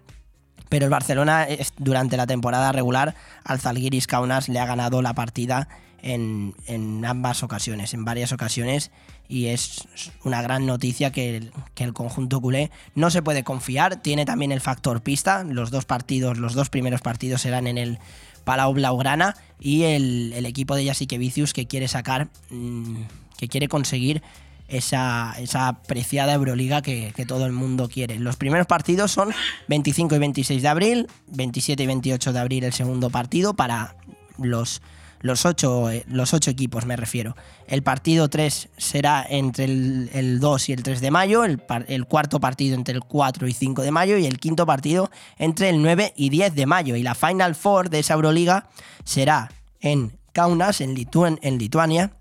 Pero 0.70 0.86
el 0.86 0.92
Barcelona 0.92 1.48
durante 1.78 2.16
la 2.16 2.28
temporada 2.28 2.72
regular 2.72 3.14
al 3.44 3.60
Zalgiris 3.60 4.08
Kaunas 4.08 4.48
le 4.48 4.60
ha 4.60 4.66
ganado 4.66 5.02
la 5.02 5.14
partida 5.14 5.68
en, 6.02 6.56
en 6.66 7.04
ambas 7.06 7.44
ocasiones, 7.44 7.94
en 7.94 8.06
varias 8.06 8.32
ocasiones, 8.32 8.90
y 9.32 9.48
es 9.48 9.88
una 10.26 10.42
gran 10.42 10.66
noticia 10.66 11.14
que 11.14 11.38
el, 11.38 11.54
que 11.74 11.86
el 11.86 11.94
conjunto 11.94 12.42
culé 12.42 12.70
no 12.96 13.10
se 13.10 13.22
puede 13.22 13.46
confiar. 13.46 14.02
Tiene 14.02 14.26
también 14.26 14.52
el 14.52 14.60
factor 14.60 15.02
pista. 15.02 15.46
Los 15.46 15.72
dos 15.72 15.86
partidos, 15.86 16.38
los 16.38 16.54
dos 16.54 16.70
primeros 16.70 17.00
partidos 17.00 17.42
serán 17.42 17.66
en 17.66 17.78
el 17.78 17.98
Palau 18.44 18.74
Blaugrana 18.74 19.38
y 19.58 19.84
el, 19.84 20.34
el 20.34 20.46
equipo 20.46 20.76
de 20.76 20.86
Jasique 20.86 21.18
Vicius 21.18 21.54
que 21.54 21.66
quiere 21.66 21.88
sacar, 21.88 22.28
mm, 22.50 23.04
que 23.38 23.48
quiere 23.48 23.70
conseguir 23.70 24.22
esa, 24.68 25.34
esa 25.40 25.70
apreciada 25.70 26.34
Euroliga 26.34 26.82
que, 26.82 27.14
que 27.16 27.26
todo 27.26 27.46
el 27.46 27.54
mundo 27.54 27.88
quiere. 27.88 28.20
Los 28.20 28.36
primeros 28.36 28.68
partidos 28.68 29.12
son 29.12 29.34
25 29.70 30.14
y 30.14 30.20
26 30.20 30.62
de 30.62 30.68
abril, 30.68 31.08
27 31.28 31.82
y 31.82 31.88
28 31.88 32.34
de 32.34 32.40
abril 32.40 32.64
el 32.66 32.74
segundo 32.74 33.10
partido 33.10 33.54
para 33.54 33.96
los, 34.38 34.82
los, 35.22 35.46
ocho, 35.46 35.90
eh, 35.90 36.04
los 36.08 36.34
ocho 36.34 36.52
equipos, 36.52 36.86
me 36.86 36.96
refiero. 36.96 37.36
El 37.68 37.84
partido 37.84 38.30
3 38.30 38.70
será 38.78 39.26
entre 39.28 39.66
el, 39.66 40.10
el 40.14 40.40
2 40.40 40.70
y 40.70 40.74
el 40.74 40.84
3 40.84 41.02
de 41.02 41.12
mayo, 41.12 41.44
el, 41.44 41.62
el 41.88 42.06
cuarto 42.06 42.40
partido 42.40 42.76
entre 42.76 42.96
el 42.96 43.02
4 43.02 43.48
y 43.48 43.54
5 43.54 43.82
de 43.82 43.92
mayo 43.92 44.18
y 44.18 44.26
el 44.26 44.40
quinto 44.40 44.66
partido 44.66 45.10
entre 45.38 45.70
el 45.70 45.82
9 45.82 46.14
y 46.16 46.30
10 46.30 46.56
de 46.56 46.66
mayo. 46.66 46.96
Y 46.96 47.04
la 47.04 47.16
Final 47.16 47.56
Four 47.56 47.90
de 47.90 48.00
esa 48.00 48.16
Euroliga 48.16 48.70
será 49.04 49.50
en 49.80 50.18
Kaunas, 50.34 50.82
en, 50.82 50.96
en 51.42 51.58
Lituania, 51.58 52.12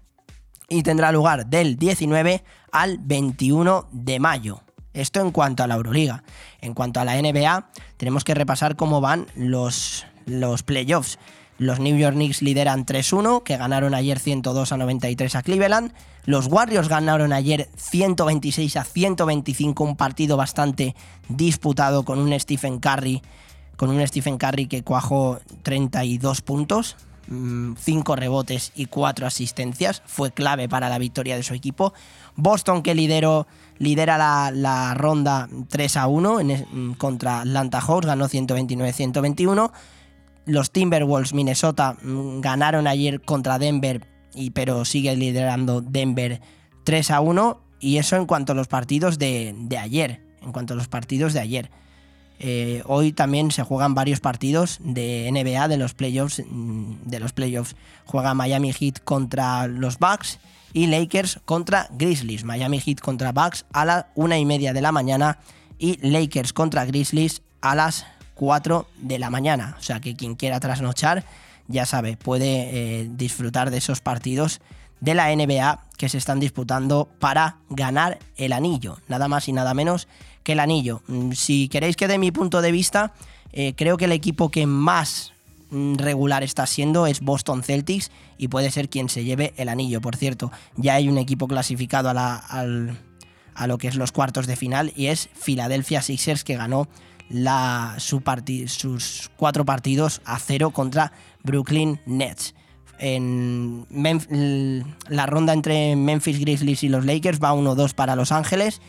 y 0.69 0.83
tendrá 0.83 1.13
lugar 1.13 1.47
del 1.47 1.77
19 1.77 2.45
al 2.73 2.99
21 2.99 3.89
de 3.91 4.21
mayo. 4.21 4.63
Esto 4.93 5.21
en 5.21 5.31
cuanto 5.31 5.63
a 5.63 5.67
la 5.67 5.75
Euroliga. 5.75 6.23
En 6.61 6.75
cuanto 6.75 7.01
a 7.01 7.05
la 7.05 7.21
NBA, 7.21 7.71
tenemos 7.97 8.25
que 8.25 8.35
repasar 8.35 8.77
cómo 8.77 9.01
van 9.01 9.27
los, 9.35 10.07
los 10.27 10.63
playoffs. 10.63 11.19
Los 11.61 11.79
New 11.79 11.95
York 11.99 12.15
Knicks 12.15 12.41
lideran 12.41 12.87
3-1, 12.87 13.43
que 13.43 13.59
ganaron 13.59 13.93
ayer 13.95 14.19
102 14.19 14.73
a 14.73 14.77
93 14.79 15.35
a 15.37 15.43
Cleveland. 15.43 15.93
Los 16.25 16.47
Warriors 16.47 16.89
ganaron 16.89 17.35
ayer 17.35 17.69
126 17.77 18.77
a 18.79 18.85
125, 18.85 19.85
un 19.85 19.95
partido 19.95 20.39
bastante 20.39 20.97
disputado 21.29 22.03
con 22.07 22.19
un 22.19 22.33
Stephen 22.41 22.79
Curry, 22.79 23.21
con 23.77 23.91
un 23.91 24.07
Stephen 24.07 24.39
Curry 24.39 24.69
que 24.69 24.83
cuajó 24.83 25.39
32 25.63 26.41
puntos, 26.41 26.97
5 27.29 28.17
rebotes 28.17 28.73
y 28.75 28.87
4 28.87 29.27
asistencias. 29.27 30.03
Fue 30.07 30.31
clave 30.33 30.67
para 30.67 30.89
la 30.89 30.97
victoria 30.99 31.37
de 31.37 31.43
su 31.43 31.53
equipo. 31.53 31.93
Boston, 32.37 32.83
que 32.83 32.95
lideró, 32.95 33.47
lidera 33.77 34.17
la, 34.17 34.51
la 34.51 34.95
ronda 34.95 35.47
3 35.69 35.97
a 35.99 36.07
1 36.07 36.41
en 36.41 36.51
es- 36.53 36.65
mm, 36.73 36.93
contra 36.93 37.41
Atlanta 37.43 37.83
Hawks, 37.83 38.07
ganó 38.07 38.29
129-121. 38.29 39.71
Los 40.47 40.71
Timberwolves 40.71 41.35
Minnesota 41.35 41.97
mm, 42.03 42.41
ganaron 42.41 42.87
ayer 42.87 43.21
contra 43.21 43.59
Denver, 43.59 44.07
y, 44.35 44.51
pero 44.51 44.85
sigue 44.85 45.15
liderando 45.17 45.81
Denver 45.81 46.41
3 46.85 47.11
a 47.11 47.21
1. 47.21 47.61
Y 47.81 47.97
eso 47.97 48.17
en 48.17 48.27
cuanto 48.27 48.53
a 48.53 48.55
los 48.55 48.69
partidos 48.69 49.19
de, 49.19 49.55
ayer. 49.81 50.21
En 50.43 50.53
cuanto 50.53 50.75
a 50.75 50.77
los 50.77 50.89
partidos 50.89 51.33
de 51.33 51.41
ayer. 51.41 51.71
Eh, 52.39 52.83
hoy 52.87 53.13
también 53.13 53.51
se 53.51 53.63
juegan 53.63 53.95
varios 53.95 54.21
partidos 54.21 54.79
de 54.83 55.31
NBA 55.31 55.69
de 55.69 55.77
los 55.77 55.95
playoffs. 55.95 56.43
mm, 56.47 56.95
De 57.05 57.21
los 57.21 57.33
playoffs 57.33 57.77
juega 58.07 58.35
Miami 58.35 58.73
Heat 58.73 59.01
contra 59.05 59.67
los 59.67 59.99
Bucks 59.99 60.39
y 60.73 60.87
Lakers 60.87 61.41
contra 61.45 61.89
Grizzlies. 61.91 62.45
Miami 62.45 62.81
Heat 62.81 63.01
contra 63.01 63.33
Bucks 63.33 63.67
a 63.73 63.85
las 63.85 64.07
una 64.15 64.39
y 64.39 64.45
media 64.45 64.73
de 64.73 64.81
la 64.81 64.93
mañana 64.93 65.39
y 65.79 65.99
Lakers 66.07 66.53
contra 66.53 66.85
Grizzlies 66.85 67.43
a 67.61 67.75
las 67.75 68.07
4 68.41 68.87
de 68.97 69.19
la 69.19 69.29
mañana. 69.29 69.77
O 69.79 69.83
sea 69.83 70.01
que 70.01 70.17
quien 70.17 70.35
quiera 70.35 70.61
trasnochar, 70.61 71.25
ya 71.69 71.85
sabe, 71.85 72.17
puede 72.17 72.47
eh, 73.03 73.11
disfrutar 73.11 73.71
de 73.71 73.77
esos 73.77 74.01
partidos 74.01 74.63
de 75.01 75.15
la 75.15 75.29
NBA 75.29 75.85
que 75.99 76.09
se 76.09 76.17
están 76.17 76.41
disputando 76.41 77.07
para 77.19 77.59
ganar 77.69 78.19
el 78.39 78.55
anillo. 78.55 78.97
Nada 79.09 79.29
más 79.29 79.47
y 79.49 79.53
nada 79.53 79.75
menos 79.75 80.09
que 80.43 80.53
el 80.53 80.61
anillo. 80.61 81.03
Mm, 81.07 81.33
Si 81.33 81.69
queréis 81.69 81.97
que 81.97 82.09
de 82.09 82.17
mi 82.17 82.33
punto 82.33 82.63
de 82.63 82.73
vista, 82.73 83.13
eh, 83.53 83.75
creo 83.77 83.99
que 83.99 84.07
el 84.07 84.13
equipo 84.13 84.51
que 84.51 84.65
más 84.65 85.35
mm, 85.69 85.97
regular 85.97 86.43
está 86.43 86.67
siendo 86.67 87.07
es 87.07 87.21
Boston 87.21 87.63
Celtics 87.63 88.11
y 88.39 88.49
puede 88.49 88.71
ser 88.71 88.89
quien 88.89 89.11
se 89.11 89.23
lleve 89.23 89.53
el 89.59 89.69
anillo. 89.69 90.01
Por 90.01 90.17
cierto, 90.17 90.51
ya 90.77 90.95
hay 90.95 91.11
un 91.11 91.19
equipo 91.19 91.47
clasificado 91.47 92.09
a, 92.09 92.37
a 92.37 93.67
lo 93.67 93.77
que 93.77 93.89
es 93.89 93.97
los 93.97 94.13
cuartos 94.13 94.47
de 94.47 94.57
final 94.57 94.95
y 94.97 95.09
es 95.09 95.29
Philadelphia 95.45 96.01
Sixers 96.01 96.43
que 96.43 96.57
ganó 96.57 96.89
la, 97.31 97.95
su 97.99 98.23
sus 98.67 99.31
cuatro 99.37 99.65
partidos 99.65 100.21
a 100.25 100.39
cero 100.39 100.71
contra 100.71 101.13
Brooklyn 101.43 102.01
Nets. 102.05 102.55
En 102.99 103.87
la 105.09 105.25
ronda 105.25 105.55
entre 105.55 105.97
Memphis 105.97 106.39
Grizzlies 106.39 106.83
y 106.83 106.91
los 106.91 107.07
Lakers 107.07 107.41
va 107.41 107.55
1-2 107.55 107.95
para 107.95 108.15
Los 108.15 108.31
Ángeles 108.31 108.83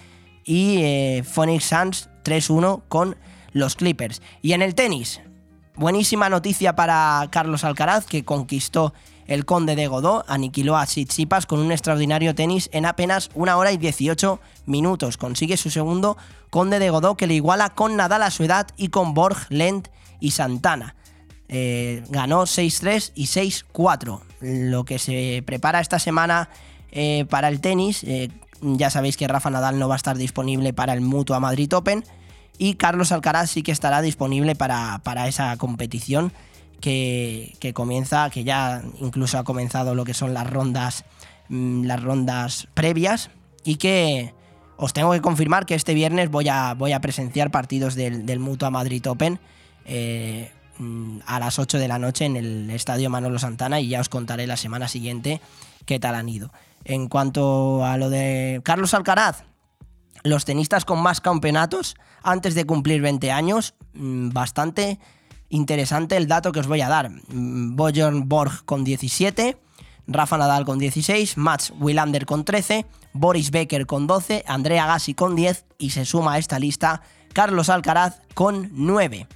y 0.44 0.80
eh, 0.80 1.24
Phoenix 1.24 1.66
Suns 1.66 2.10
3-1 2.26 2.82
con 2.90 3.16
los 3.54 3.76
Clippers. 3.76 4.22
Y 4.42 4.52
en 4.52 4.64
el 4.64 4.76
tenis, 4.76 5.22
buenísima 5.76 6.30
noticia 6.30 6.76
para 6.76 7.26
Carlos 7.32 7.64
Alcaraz 7.64 8.06
que 8.06 8.26
conquistó 8.26 8.94
el 9.28 9.46
Conde 9.46 9.76
de 9.76 9.88
Godó, 9.88 10.24
aniquiló 10.28 10.78
a 10.78 10.86
Tsitsipas 10.86 11.46
con 11.46 11.60
un 11.60 11.72
extraordinario 11.72 12.36
tenis 12.36 12.70
en 12.74 12.86
apenas 12.86 13.30
una 13.34 13.58
hora 13.58 13.72
y 13.72 13.78
18 13.78 14.40
minutos. 14.66 15.18
Consigue 15.18 15.58
su 15.58 15.70
segundo 15.70 16.18
Conde 16.50 16.80
de 16.80 16.90
Godó 16.90 17.16
que 17.16 17.28
le 17.28 17.36
iguala 17.36 17.70
con 17.70 17.96
Nadal 17.96 18.24
a 18.24 18.32
su 18.32 18.44
edad 18.44 18.68
y 18.78 18.90
con 18.90 19.14
Borg, 19.14 19.38
Lent 19.50 19.88
y 20.20 20.32
Santana. 20.32 20.96
Eh, 21.48 22.04
ganó 22.10 22.44
6-3 22.44 23.12
y 23.16 23.26
6-4. 23.26 24.22
Lo 24.42 24.86
que 24.86 25.00
se 25.00 25.44
prepara 25.46 25.82
esta 25.82 26.00
semana 26.00 26.50
eh, 26.92 27.26
para 27.30 27.48
el 27.48 27.62
tenis, 27.62 28.04
eh, 28.04 28.30
ya 28.62 28.90
sabéis 28.90 29.18
que 29.18 29.28
Rafa 29.28 29.50
Nadal 29.50 29.80
no 29.80 29.88
va 29.88 29.96
a 29.96 29.98
estar 29.98 30.18
disponible 30.18 30.74
para 30.74 30.94
el 30.94 31.02
Mutua 31.02 31.40
Madrid 31.40 31.74
Open 31.74 32.04
y 32.58 32.76
Carlos 32.76 33.12
Alcaraz 33.12 33.50
sí 33.50 33.64
que 33.64 33.72
estará 33.72 34.02
disponible 34.02 34.56
para, 34.56 35.02
para 35.04 35.28
esa 35.28 35.58
competición 35.58 36.32
que, 36.82 37.72
comienza, 37.74 38.30
que 38.30 38.44
ya 38.44 38.84
incluso 39.00 39.38
ha 39.38 39.44
comenzado 39.44 39.96
lo 39.96 40.04
que 40.04 40.14
son 40.14 40.34
las 40.34 40.50
rondas, 40.50 41.06
mm, 41.50 41.84
las 41.86 42.02
rondas 42.02 42.68
previas 42.74 43.30
y 43.64 43.76
que 43.76 44.34
os 44.78 44.94
tengo 44.94 45.12
que 45.12 45.22
confirmar 45.22 45.66
que 45.66 45.76
este 45.76 45.94
viernes 45.94 46.30
voy 46.30 46.50
a, 46.50 46.74
voy 46.74 46.92
a 46.92 47.00
presenciar 47.00 47.52
partidos 47.52 47.96
del, 47.96 48.26
del 48.26 48.40
Mutua 48.40 48.70
Madrid 48.70 49.08
Open. 49.08 49.40
eh, 49.86 50.52
mm, 50.78 51.20
a 51.26 51.40
las 51.40 51.60
8 51.60 51.78
de 51.78 51.88
la 51.88 52.00
noche 52.00 52.26
en 52.26 52.36
el 52.36 52.70
estadio 52.72 53.10
Manolo 53.10 53.40
Santana 53.40 53.80
y 53.80 53.90
ya 53.90 54.02
os 54.02 54.10
contaré 54.10 54.48
la 54.48 54.58
semana 54.58 54.88
siguiente 54.88 55.42
qué 55.86 56.00
tal 56.00 56.16
han 56.16 56.30
ido. 56.30 56.52
En 56.84 57.08
cuanto 57.08 57.86
a 57.86 57.98
lo 57.98 58.10
de 58.10 58.62
Carlos 58.64 58.94
Alcaraz, 58.94 59.44
los 60.24 60.46
tenistas 60.46 60.86
con 60.86 61.02
más 61.02 61.22
campeonatos 61.22 61.96
antes 62.24 62.56
de 62.56 62.66
cumplir 62.66 63.02
20 63.02 63.32
años, 63.32 63.74
mm, 63.94 64.30
bastante 64.30 65.00
interesante 65.52 66.18
el 66.18 66.28
dato 66.28 66.52
que 66.52 66.60
os 66.60 66.68
voy 66.68 66.82
a 66.82 66.90
dar. 66.90 67.10
Mm, 67.10 67.76
Bjorn 67.76 68.28
Borg 68.28 68.66
con 68.66 68.84
17, 68.84 69.58
Rafa 70.08 70.38
Nadal 70.38 70.66
con 70.66 70.80
16, 70.80 71.38
Mats 71.38 71.74
Wilander 71.80 72.26
con 72.26 72.44
13, 72.44 72.86
Boris 73.14 73.52
Becker 73.52 73.86
con 73.86 74.08
12, 74.08 74.44
Andrea 74.48 74.88
Gassi 74.88 75.14
con 75.14 75.36
10 75.36 75.66
y 75.78 75.92
se 75.92 76.06
suma 76.06 76.34
a 76.34 76.38
esta 76.38 76.60
lista 76.60 77.02
Carlos 77.34 77.70
Alcaraz 77.70 78.22
con 78.34 78.70
9. 78.74 79.28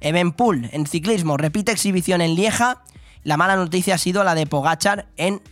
Evenpool 0.00 0.68
en 0.72 0.86
ciclismo 0.86 1.36
repite 1.36 1.72
exhibición 1.72 2.20
en 2.20 2.34
Lieja. 2.34 2.82
La 3.22 3.36
mala 3.36 3.56
noticia 3.56 3.94
ha 3.94 3.98
sido 3.98 4.24
la 4.24 4.34
de 4.34 4.46
Pogachar 4.46 5.06
en 5.16 5.42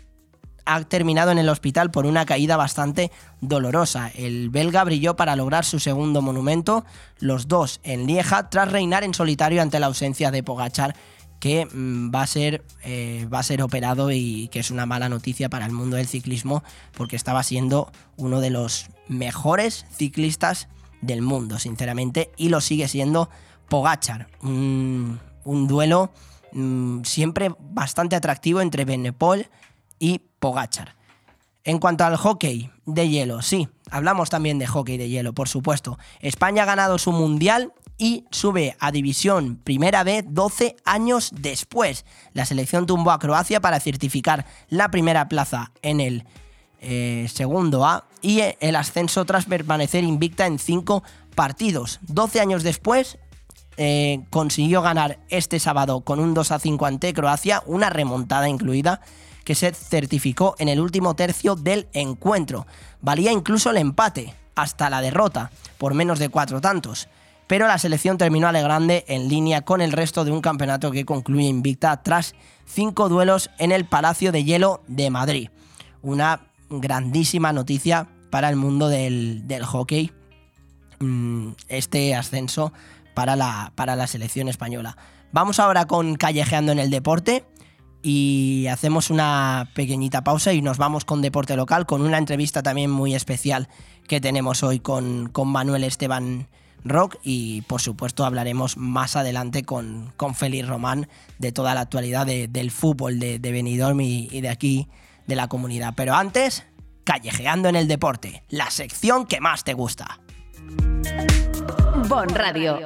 ha 0.67 0.83
terminado 0.85 1.31
en 1.31 1.39
el 1.39 1.49
hospital 1.49 1.91
por 1.91 2.07
una 2.07 2.27
caída 2.27 2.57
bastante 2.57 3.11
dolorosa. 3.41 4.11
El 4.15 4.51
belga 4.51 4.85
brilló 4.85 5.17
para 5.17 5.37
lograr 5.37 5.65
su 5.65 5.79
segundo 5.79 6.23
monumento, 6.23 6.85
los 7.19 7.49
dos 7.49 7.81
en 7.83 8.07
Lieja, 8.07 8.51
tras 8.51 8.71
reinar 8.71 9.05
en 9.05 9.15
solitario 9.15 9.62
ante 9.62 9.81
la 9.81 9.87
ausencia 9.87 10.31
de 10.31 10.43
Pogachar, 10.43 10.95
que 11.41 11.67
mm, 11.67 12.15
va, 12.15 12.23
a 12.23 12.27
ser, 12.27 12.65
eh, 12.85 13.29
va 13.33 13.41
a 13.41 13.43
ser 13.43 13.62
operado 13.62 14.11
y 14.11 14.49
que 14.49 14.61
es 14.61 14.71
una 14.71 14.87
mala 14.87 15.09
noticia 15.09 15.49
para 15.49 15.67
el 15.67 15.73
mundo 15.73 15.97
del 15.97 16.07
ciclismo, 16.07 16.62
porque 16.97 17.17
estaba 17.17 17.43
siendo 17.43 17.93
uno 18.17 18.41
de 18.41 18.51
los 18.51 18.87
mejores 19.09 19.87
ciclistas 19.91 20.69
del 21.03 21.21
mundo, 21.21 21.59
sinceramente, 21.59 22.31
y 22.37 22.49
lo 22.49 22.61
sigue 22.61 22.89
siendo 22.89 23.29
Pogachar. 23.69 24.29
Un, 24.43 25.21
un 25.45 25.67
duelo 25.67 26.12
mm, 26.53 27.03
siempre 27.03 27.55
bastante 27.59 28.17
atractivo 28.17 28.61
entre 28.61 28.85
Benepol 28.85 29.47
y 29.99 30.23
Pogachar. 30.45 30.95
En 31.64 31.78
cuanto 31.78 32.05
al 32.05 32.18
hockey 32.18 32.70
de 32.84 33.09
hielo, 33.09 33.40
sí, 33.40 33.66
hablamos 33.90 34.28
también 34.28 34.59
de 34.59 34.66
hockey 34.66 34.99
de 34.99 35.09
hielo, 35.09 35.32
por 35.32 35.49
supuesto. 35.49 35.99
España 36.20 36.64
ha 36.64 36.66
ganado 36.66 36.99
su 36.99 37.12
mundial 37.12 37.72
y 37.97 38.26
sube 38.30 38.76
a 38.78 38.92
División 38.92 39.57
Primera 39.64 40.05
B 40.05 40.22
12 40.28 40.76
años 40.84 41.30
después. 41.32 42.05
La 42.34 42.45
selección 42.45 42.84
tumbó 42.84 43.12
a 43.12 43.18
Croacia 43.18 43.62
para 43.62 43.80
certificar 43.80 44.45
la 44.68 44.90
primera 44.90 45.30
plaza 45.30 45.72
en 45.80 46.01
el 46.01 46.26
eh, 46.82 47.26
segundo 47.32 47.86
A 47.86 48.05
y 48.20 48.42
el 48.61 48.76
ascenso 48.76 49.24
tras 49.24 49.47
permanecer 49.47 50.05
invicta 50.05 50.45
en 50.45 50.59
5 50.59 51.03
partidos. 51.34 52.01
12 52.03 52.40
años 52.42 52.62
después, 52.62 53.16
eh, 53.78 54.20
consiguió 54.28 54.82
ganar 54.82 55.20
este 55.30 55.59
sábado 55.59 56.03
con 56.03 56.20
un 56.20 56.34
2 56.34 56.53
a 56.53 56.59
5 56.59 56.84
ante 56.84 57.14
Croacia, 57.14 57.62
una 57.64 57.88
remontada 57.88 58.47
incluida 58.47 59.01
que 59.45 59.55
se 59.55 59.72
certificó 59.72 60.57
en 60.59 60.68
el 60.68 60.80
último 60.80 61.14
tercio 61.14 61.55
del 61.55 61.86
encuentro. 61.92 62.66
Valía 63.01 63.30
incluso 63.32 63.70
el 63.70 63.76
empate, 63.76 64.34
hasta 64.55 64.90
la 64.90 65.01
derrota, 65.01 65.51
por 65.78 65.95
menos 65.95 66.18
de 66.18 66.28
cuatro 66.28 66.61
tantos. 66.61 67.09
Pero 67.47 67.66
la 67.66 67.78
selección 67.78 68.16
terminó 68.16 68.51
grande 68.51 69.05
en 69.07 69.28
línea 69.28 69.62
con 69.62 69.82
el 69.82 69.92
resto 69.92 70.24
de 70.24 70.32
un 70.32 70.40
campeonato 70.40 70.90
que 70.90 71.05
concluye 71.05 71.47
invicta 71.47 72.03
tras 72.03 72.34
cinco 72.66 73.09
duelos 73.09 73.51
en 73.59 73.70
el 73.70 73.84
Palacio 73.84 74.32
de 74.32 74.45
Hielo 74.45 74.82
de 74.86 75.11
Madrid. 75.11 75.51
Una 76.01 76.40
grandísima 76.70 77.53
noticia 77.53 78.09
para 78.30 78.49
el 78.49 78.57
mundo 78.57 78.88
del, 78.88 79.45
hockey, 79.64 80.11
mm, 81.01 81.51
este 81.68 82.14
ascenso 82.14 82.72
para 83.14 83.36
la, 83.36 83.72
para 83.74 83.95
la 83.95 84.07
selección 84.07 84.49
española. 84.49 84.97
Vamos 85.32 85.61
ahora 85.61 85.86
con 85.86 86.14
Callejeando 86.14 86.72
en 86.72 86.78
el 86.78 86.90
Deporte 86.90 87.45
y 88.07 88.67
hacemos 88.67 89.09
una 89.09 89.71
pequeñita 89.73 90.23
pausa 90.23 90.53
y 90.53 90.61
nos 90.61 90.77
vamos 90.77 91.07
con 91.07 91.23
deporte 91.23 91.57
local, 91.57 91.87
con 91.87 92.03
una 92.03 92.19
entrevista 92.19 92.63
también 92.63 92.91
muy 92.91 93.15
especial 93.15 93.67
que 94.07 94.21
tenemos 94.21 94.63
hoy 94.63 94.79
con, 94.79 95.31
con 95.31 95.49
Manuel 95.49 95.85
Esteban 95.85 96.47
Rock 96.85 97.17
y 97.23 97.63
por 97.63 97.81
supuesto 97.81 98.27
hablaremos 98.27 98.77
más 98.77 99.17
adelante 99.17 99.63
con, 99.63 100.13
con 100.19 100.35
Félix 100.35 100.69
Román 100.69 101.09
de 101.39 101.51
toda 101.51 101.75
la 101.75 101.81
actualidad 101.81 102.27
del 102.27 102.71
fútbol 102.71 103.19
de, 103.19 103.39
Benidorm 103.39 103.99
y, 104.03 104.29
y 104.31 104.43
de 104.43 104.51
aquí 104.51 104.87
de 105.27 105.37
la 105.37 105.49
comunidad. 105.49 105.95
Pero 105.97 106.15
antes, 106.15 106.67
callejeando 107.05 107.71
en 107.71 107.77
el 107.77 107.89
deporte, 107.89 108.43
la 108.51 108.71
sección 108.71 109.25
que 109.25 109.41
más 109.41 109.65
te 109.65 109.73
gusta. 109.73 110.21
Bon 112.07 112.29
Radio. 112.29 112.81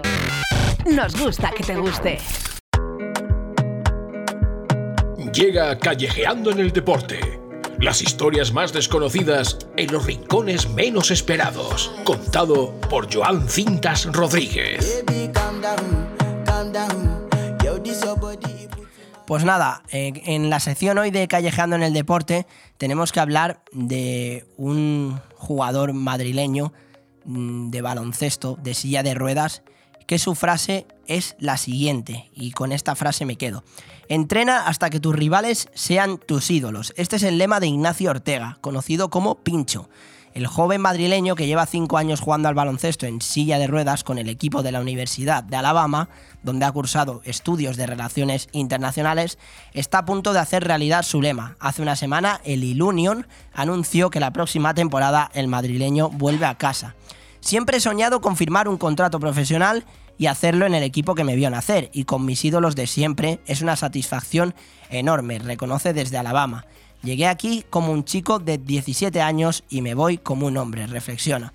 Nos 0.86 1.20
gusta 1.20 1.50
que 1.50 1.64
te 1.64 1.74
guste. 1.74 2.18
Llega 5.32 5.78
Callejeando 5.78 6.50
en 6.50 6.60
el 6.60 6.72
Deporte. 6.72 7.18
Las 7.78 8.02
historias 8.02 8.52
más 8.52 8.72
desconocidas 8.72 9.58
en 9.76 9.92
los 9.92 10.06
rincones 10.06 10.68
menos 10.70 11.10
esperados. 11.10 11.92
Contado 12.04 12.74
por 12.88 13.12
Joan 13.12 13.48
Cintas 13.48 14.06
Rodríguez. 14.06 15.04
Pues 19.26 19.44
nada, 19.44 19.82
en 19.90 20.50
la 20.50 20.60
sección 20.60 20.98
hoy 20.98 21.10
de 21.10 21.28
Callejeando 21.28 21.76
en 21.76 21.82
el 21.82 21.92
Deporte 21.92 22.46
tenemos 22.78 23.12
que 23.12 23.20
hablar 23.20 23.62
de 23.72 24.46
un 24.56 25.20
jugador 25.36 25.92
madrileño 25.92 26.72
mm, 27.24 27.70
de 27.70 27.82
baloncesto, 27.82 28.56
de 28.62 28.72
silla 28.74 29.02
de 29.02 29.14
ruedas, 29.14 29.62
que 30.06 30.18
su 30.18 30.34
frase 30.34 30.86
es 31.06 31.36
la 31.38 31.58
siguiente, 31.58 32.30
y 32.32 32.52
con 32.52 32.72
esta 32.72 32.94
frase 32.96 33.26
me 33.26 33.36
quedo. 33.36 33.62
Entrena 34.10 34.66
hasta 34.66 34.88
que 34.88 35.00
tus 35.00 35.14
rivales 35.14 35.68
sean 35.74 36.16
tus 36.16 36.50
ídolos. 36.50 36.94
Este 36.96 37.16
es 37.16 37.22
el 37.22 37.36
lema 37.36 37.60
de 37.60 37.66
Ignacio 37.66 38.10
Ortega, 38.10 38.56
conocido 38.62 39.10
como 39.10 39.34
Pincho. 39.34 39.90
El 40.32 40.46
joven 40.46 40.80
madrileño 40.80 41.34
que 41.34 41.46
lleva 41.46 41.66
cinco 41.66 41.98
años 41.98 42.20
jugando 42.20 42.48
al 42.48 42.54
baloncesto 42.54 43.04
en 43.04 43.20
silla 43.20 43.58
de 43.58 43.66
ruedas 43.66 44.04
con 44.04 44.16
el 44.16 44.30
equipo 44.30 44.62
de 44.62 44.72
la 44.72 44.80
Universidad 44.80 45.44
de 45.44 45.56
Alabama, 45.56 46.08
donde 46.42 46.64
ha 46.64 46.72
cursado 46.72 47.20
estudios 47.24 47.76
de 47.76 47.86
relaciones 47.86 48.48
internacionales, 48.52 49.38
está 49.74 49.98
a 49.98 50.04
punto 50.06 50.32
de 50.32 50.38
hacer 50.38 50.64
realidad 50.64 51.02
su 51.02 51.20
lema. 51.20 51.56
Hace 51.60 51.82
una 51.82 51.96
semana, 51.96 52.40
el 52.44 52.64
Ilunion 52.64 53.26
anunció 53.52 54.08
que 54.08 54.20
la 54.20 54.32
próxima 54.32 54.72
temporada 54.72 55.30
el 55.34 55.48
madrileño 55.48 56.08
vuelve 56.08 56.46
a 56.46 56.54
casa. 56.54 56.94
Siempre 57.40 57.76
he 57.76 57.80
soñado 57.80 58.22
con 58.22 58.36
firmar 58.36 58.68
un 58.68 58.78
contrato 58.78 59.20
profesional 59.20 59.84
y 60.18 60.26
hacerlo 60.26 60.66
en 60.66 60.74
el 60.74 60.82
equipo 60.82 61.14
que 61.14 61.24
me 61.24 61.36
vio 61.36 61.48
nacer 61.48 61.90
y 61.92 62.04
con 62.04 62.24
mis 62.24 62.44
ídolos 62.44 62.76
de 62.76 62.86
siempre 62.86 63.40
es 63.46 63.62
una 63.62 63.76
satisfacción 63.76 64.54
enorme, 64.90 65.38
reconoce 65.38 65.92
desde 65.92 66.18
Alabama. 66.18 66.66
Llegué 67.02 67.28
aquí 67.28 67.64
como 67.70 67.92
un 67.92 68.04
chico 68.04 68.40
de 68.40 68.58
17 68.58 69.20
años 69.22 69.62
y 69.70 69.82
me 69.82 69.94
voy 69.94 70.18
como 70.18 70.46
un 70.46 70.56
hombre, 70.56 70.86
reflexiona. 70.88 71.52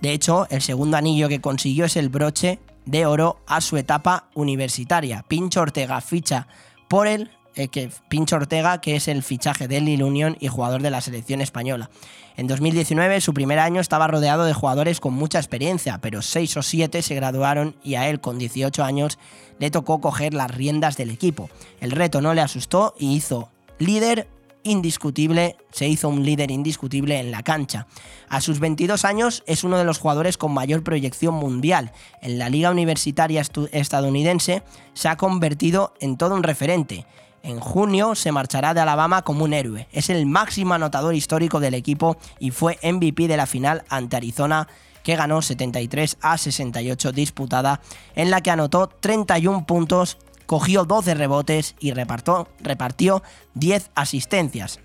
De 0.00 0.12
hecho, 0.12 0.46
el 0.50 0.62
segundo 0.62 0.96
anillo 0.96 1.28
que 1.28 1.40
consiguió 1.40 1.84
es 1.84 1.96
el 1.96 2.08
broche 2.08 2.58
de 2.86 3.06
oro 3.06 3.40
a 3.46 3.60
su 3.60 3.76
etapa 3.76 4.28
universitaria. 4.34 5.24
Pincho 5.28 5.60
Ortega 5.60 6.00
ficha 6.00 6.48
por 6.88 7.06
él, 7.06 7.30
eh, 7.54 7.68
que 7.68 7.90
Pincho 8.08 8.36
Ortega, 8.36 8.80
que 8.80 8.96
es 8.96 9.08
el 9.08 9.22
fichaje 9.22 9.68
del 9.68 9.84
Lille 9.84 10.04
Union 10.04 10.36
y 10.40 10.48
jugador 10.48 10.82
de 10.82 10.90
la 10.90 11.00
selección 11.00 11.40
española. 11.40 11.90
En 12.36 12.46
2019, 12.46 13.20
su 13.20 13.34
primer 13.34 13.58
año, 13.58 13.80
estaba 13.80 14.06
rodeado 14.06 14.44
de 14.44 14.54
jugadores 14.54 15.00
con 15.00 15.12
mucha 15.14 15.38
experiencia, 15.38 15.98
pero 15.98 16.22
6 16.22 16.56
o 16.56 16.62
7 16.62 17.02
se 17.02 17.14
graduaron 17.14 17.76
y 17.84 17.96
a 17.96 18.08
él, 18.08 18.20
con 18.20 18.38
18 18.38 18.82
años, 18.82 19.18
le 19.58 19.70
tocó 19.70 20.00
coger 20.00 20.32
las 20.32 20.50
riendas 20.50 20.96
del 20.96 21.10
equipo. 21.10 21.50
El 21.80 21.90
reto 21.90 22.20
no 22.20 22.32
le 22.32 22.40
asustó 22.40 22.94
y 22.98 23.14
hizo 23.14 23.50
líder 23.78 24.28
indiscutible, 24.64 25.56
se 25.70 25.88
hizo 25.88 26.08
un 26.08 26.24
líder 26.24 26.50
indiscutible 26.50 27.18
en 27.18 27.30
la 27.30 27.42
cancha. 27.42 27.86
A 28.28 28.40
sus 28.40 28.60
22 28.60 29.04
años 29.04 29.42
es 29.46 29.64
uno 29.64 29.78
de 29.78 29.84
los 29.84 29.98
jugadores 29.98 30.38
con 30.38 30.52
mayor 30.52 30.82
proyección 30.82 31.34
mundial. 31.34 31.92
En 32.20 32.38
la 32.38 32.48
liga 32.48 32.70
universitaria 32.70 33.42
estadounidense 33.72 34.62
se 34.94 35.08
ha 35.08 35.16
convertido 35.16 35.94
en 36.00 36.16
todo 36.16 36.34
un 36.34 36.42
referente. 36.42 37.06
En 37.42 37.58
junio 37.58 38.14
se 38.14 38.30
marchará 38.30 38.72
de 38.72 38.80
Alabama 38.80 39.22
como 39.22 39.44
un 39.44 39.52
héroe. 39.52 39.88
Es 39.90 40.10
el 40.10 40.26
máximo 40.26 40.74
anotador 40.74 41.14
histórico 41.14 41.58
del 41.58 41.74
equipo 41.74 42.16
y 42.38 42.52
fue 42.52 42.78
MVP 42.82 43.26
de 43.26 43.36
la 43.36 43.46
final 43.46 43.82
ante 43.88 44.16
Arizona 44.16 44.68
que 45.02 45.16
ganó 45.16 45.42
73 45.42 46.18
a 46.20 46.38
68 46.38 47.10
disputada, 47.10 47.80
en 48.14 48.30
la 48.30 48.40
que 48.40 48.52
anotó 48.52 48.86
31 48.86 49.66
puntos, 49.66 50.18
cogió 50.46 50.84
12 50.84 51.14
rebotes 51.14 51.74
y 51.80 51.90
repartió, 51.90 52.46
repartió 52.60 53.24
10 53.54 53.90
asistencias. 53.96 54.78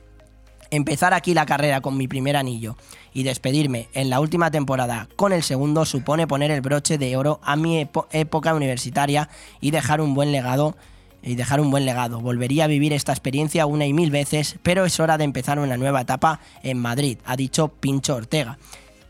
Empezar 0.71 1.13
aquí 1.13 1.35
la 1.35 1.45
carrera 1.45 1.81
con 1.81 1.95
mi 1.95 2.07
primer 2.07 2.35
anillo 2.35 2.75
y 3.13 3.23
despedirme 3.23 3.87
en 3.93 4.09
la 4.09 4.19
última 4.19 4.49
temporada 4.49 5.07
con 5.15 5.31
el 5.31 5.43
segundo 5.43 5.85
supone 5.85 6.27
poner 6.27 6.49
el 6.49 6.61
broche 6.61 6.97
de 6.97 7.15
oro 7.15 7.39
a 7.43 7.55
mi 7.55 7.87
época 8.11 8.53
universitaria 8.55 9.29
y 9.61 9.69
dejar 9.71 10.01
un 10.01 10.15
buen 10.15 10.31
legado 10.31 10.75
y 11.21 11.35
dejar 11.35 11.59
un 11.59 11.71
buen 11.71 11.85
legado. 11.85 12.19
Volvería 12.19 12.65
a 12.65 12.67
vivir 12.67 12.93
esta 12.93 13.11
experiencia 13.11 13.65
una 13.65 13.85
y 13.85 13.93
mil 13.93 14.11
veces, 14.11 14.57
pero 14.63 14.85
es 14.85 14.99
hora 14.99 15.17
de 15.17 15.23
empezar 15.23 15.59
una 15.59 15.77
nueva 15.77 16.01
etapa 16.01 16.39
en 16.63 16.79
Madrid, 16.79 17.17
ha 17.25 17.35
dicho 17.35 17.69
Pincho 17.69 18.15
Ortega. 18.15 18.57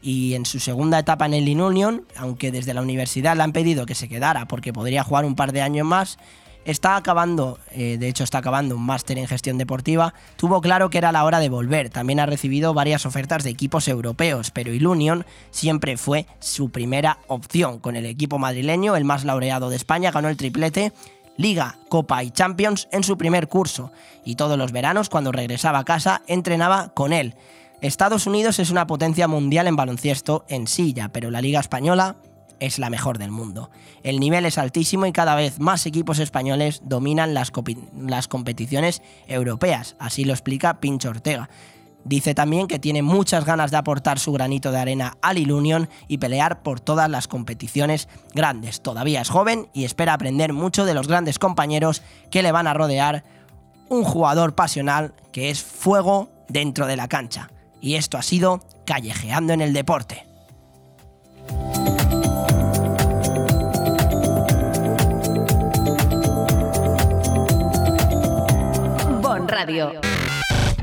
Y 0.02 0.36
en 0.36 0.46
su 0.46 0.60
segunda 0.60 1.00
etapa 1.00 1.26
en 1.26 1.34
el 1.34 1.60
Union, 1.60 2.06
aunque 2.16 2.52
desde 2.52 2.74
la 2.74 2.82
universidad 2.82 3.36
le 3.36 3.44
han 3.44 3.52
pedido 3.52 3.86
que 3.86 3.96
se 3.96 4.08
quedara 4.08 4.48
porque 4.48 4.72
podría 4.72 5.04
jugar 5.04 5.26
un 5.26 5.36
par 5.36 5.52
de 5.52 5.62
años 5.62 5.86
más, 5.86 6.18
está 6.68 6.98
acabando, 6.98 7.60
eh, 7.72 7.98
de 7.98 8.10
hecho 8.10 8.26
está 8.26 8.40
acabando 8.40 8.76
un 8.76 8.86
máster 8.86 9.18
en 9.18 9.28
gestión 9.28 9.58
deportiva, 9.58 10.14
tuvo 10.36 10.60
claro 10.60 10.90
que 10.90 10.98
era 10.98 11.14
la 11.14 11.24
hora 11.24 11.40
de 11.40 11.50
volver. 11.50 11.90
También 11.90 12.20
ha 12.20 12.26
recibido 12.26 12.74
varias 12.74 13.06
ofertas 13.06 13.44
de 13.44 13.50
equipos 13.50 13.88
europeos, 13.88 14.52
pero 14.52 14.74
Ilunion 14.74 15.26
siempre 15.50 15.98
fue 15.98 16.28
su 16.40 16.70
primera 16.70 17.20
opción. 17.28 17.80
Con 17.80 17.96
el 17.96 18.06
equipo 18.06 18.38
madrileño, 18.38 18.98
el 18.98 19.06
más 19.06 19.24
laureado 19.24 19.70
de 19.70 19.78
España, 19.78 20.12
ganó 20.12 20.28
el 20.28 20.38
triplete 20.38 20.92
Liga, 21.38 21.78
Copa 21.88 22.24
y 22.24 22.32
Champions 22.32 22.88
en 22.92 23.04
su 23.04 23.18
primer 23.18 23.48
curso, 23.48 23.92
y 24.26 24.36
todos 24.36 24.58
los 24.58 24.72
veranos, 24.72 25.10
cuando 25.10 25.32
regresaba 25.32 25.80
a 25.80 25.86
casa, 25.86 26.22
entrenaba 26.28 26.90
con 26.94 27.14
él. 27.14 27.36
Estados 27.80 28.26
Unidos 28.26 28.58
es 28.60 28.72
una 28.72 28.88
potencia 28.88 29.28
mundial 29.28 29.68
en 29.68 29.76
baloncesto 29.76 30.46
en 30.50 30.68
silla, 30.68 31.10
pero 31.10 31.30
la 31.30 31.42
Liga 31.42 31.60
Española 31.60 32.16
es 32.60 32.80
la 32.80 32.90
mejor 32.90 33.20
del 33.20 33.32
mundo. 33.32 33.70
El 34.02 34.20
nivel 34.20 34.46
es 34.46 34.58
altísimo 34.58 35.06
y 35.06 35.12
cada 35.12 35.36
vez 35.36 35.60
más 35.60 35.86
equipos 35.86 36.18
españoles 36.20 36.82
dominan 36.84 37.36
las, 37.36 37.52
las 37.96 38.28
competiciones 38.28 39.04
europeas, 39.28 39.96
así 40.00 40.26
lo 40.26 40.34
explica 40.34 40.80
Pincho 40.80 41.10
Ortega. 41.10 41.50
Dice 42.08 42.34
también 42.34 42.68
que 42.68 42.80
tiene 42.80 43.02
muchas 43.02 43.44
ganas 43.44 43.70
de 43.70 43.76
aportar 43.76 44.18
su 44.18 44.32
granito 44.32 44.72
de 44.72 44.80
arena 44.80 45.18
al 45.22 45.38
Ilunion 45.38 45.90
y 46.08 46.20
pelear 46.20 46.64
por 46.64 46.80
todas 46.80 47.10
las 47.10 47.28
competiciones 47.28 48.08
grandes. 48.34 48.82
Todavía 48.82 49.20
es 49.20 49.30
joven 49.30 49.68
y 49.74 49.84
espera 49.84 50.14
aprender 50.14 50.54
mucho 50.54 50.86
de 50.86 50.94
los 50.94 51.10
grandes 51.10 51.38
compañeros 51.38 52.04
que 52.32 52.44
le 52.44 52.54
van 52.54 52.66
a 52.66 52.74
rodear. 52.74 53.26
Un 53.90 54.06
jugador 54.06 54.56
pasional 54.56 55.16
que 55.34 55.50
es 55.50 55.62
fuego 55.62 56.30
dentro 56.48 56.88
de 56.88 56.96
la 56.96 57.10
cancha. 57.10 57.50
Y 57.82 57.96
esto 57.96 58.18
ha 58.18 58.22
sido 58.22 58.62
Callejeando 58.86 59.52
en 59.52 59.60
el 59.60 59.74
Deporte. 59.74 60.26
Bon 69.22 69.46
Radio. 69.46 70.07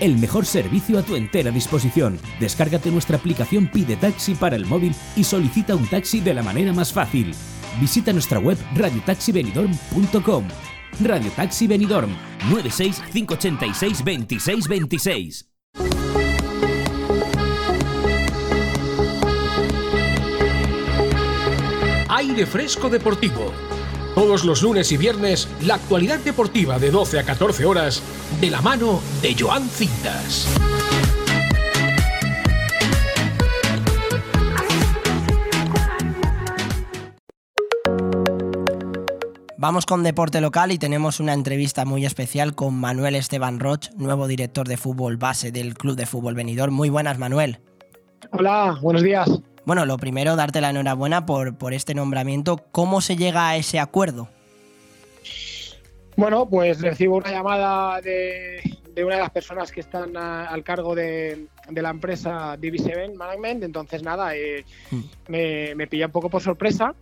El 0.00 0.18
mejor 0.18 0.44
servicio 0.44 0.98
a 0.98 1.02
tu 1.02 1.16
entera 1.16 1.50
disposición. 1.50 2.18
Descárgate 2.40 2.90
nuestra 2.90 3.16
aplicación 3.16 3.68
Pide 3.68 3.96
Taxi 3.96 4.34
para 4.34 4.56
el 4.56 4.66
móvil 4.66 4.94
y 5.16 5.24
solicita 5.24 5.74
un 5.76 5.86
taxi 5.86 6.20
de 6.20 6.34
la 6.34 6.42
manera 6.42 6.74
más 6.74 6.92
fácil. 6.92 7.34
Visita 7.80 8.12
nuestra 8.12 8.38
web 8.38 8.58
radiotaxibenidorm.com. 8.74 10.48
Radio 11.00 11.30
Taxi 11.32 11.66
Benidorm 11.66 12.10
96 12.50 13.02
586 13.12 13.98
2626. 14.04 15.48
Aire 22.08 22.46
Fresco 22.46 22.88
Deportivo. 22.88 23.52
Todos 24.14 24.44
los 24.44 24.62
lunes 24.62 24.92
y 24.92 24.98
viernes, 24.98 25.48
la 25.62 25.74
actualidad 25.76 26.20
deportiva 26.20 26.78
de 26.78 26.90
12 26.90 27.18
a 27.18 27.24
14 27.24 27.64
horas, 27.64 28.02
de 28.40 28.50
la 28.50 28.60
mano 28.60 29.00
de 29.22 29.34
Joan 29.34 29.68
Cintas. 29.68 30.46
Vamos 39.62 39.86
con 39.86 40.02
deporte 40.02 40.40
local 40.40 40.72
y 40.72 40.78
tenemos 40.78 41.20
una 41.20 41.34
entrevista 41.34 41.84
muy 41.84 42.04
especial 42.04 42.56
con 42.56 42.74
Manuel 42.74 43.14
Esteban 43.14 43.60
Roch, 43.60 43.90
nuevo 43.96 44.26
director 44.26 44.66
de 44.66 44.76
fútbol 44.76 45.18
base 45.18 45.52
del 45.52 45.74
Club 45.74 45.94
de 45.94 46.04
Fútbol 46.04 46.34
Benidorm. 46.34 46.74
Muy 46.74 46.90
buenas, 46.90 47.16
Manuel. 47.16 47.60
Hola, 48.32 48.76
buenos 48.82 49.04
días. 49.04 49.30
Bueno, 49.64 49.86
lo 49.86 49.98
primero, 49.98 50.34
darte 50.34 50.60
la 50.60 50.70
enhorabuena 50.70 51.26
por, 51.26 51.56
por 51.56 51.74
este 51.74 51.94
nombramiento. 51.94 52.56
¿Cómo 52.72 53.00
se 53.00 53.14
llega 53.16 53.50
a 53.50 53.56
ese 53.56 53.78
acuerdo? 53.78 54.28
Bueno, 56.16 56.48
pues 56.48 56.80
recibo 56.80 57.18
una 57.18 57.30
llamada 57.30 58.00
de, 58.00 58.60
de 58.96 59.04
una 59.04 59.14
de 59.14 59.20
las 59.20 59.30
personas 59.30 59.70
que 59.70 59.78
están 59.80 60.16
a- 60.16 60.46
al 60.48 60.64
cargo 60.64 60.96
de, 60.96 61.46
de 61.70 61.82
la 61.82 61.90
empresa 61.90 62.56
DB7 62.58 63.14
Management. 63.14 63.62
Entonces, 63.62 64.02
nada, 64.02 64.34
eh, 64.34 64.64
me, 65.28 65.76
me 65.76 65.86
pilla 65.86 66.06
un 66.06 66.12
poco 66.12 66.28
por 66.28 66.42
sorpresa 66.42 66.96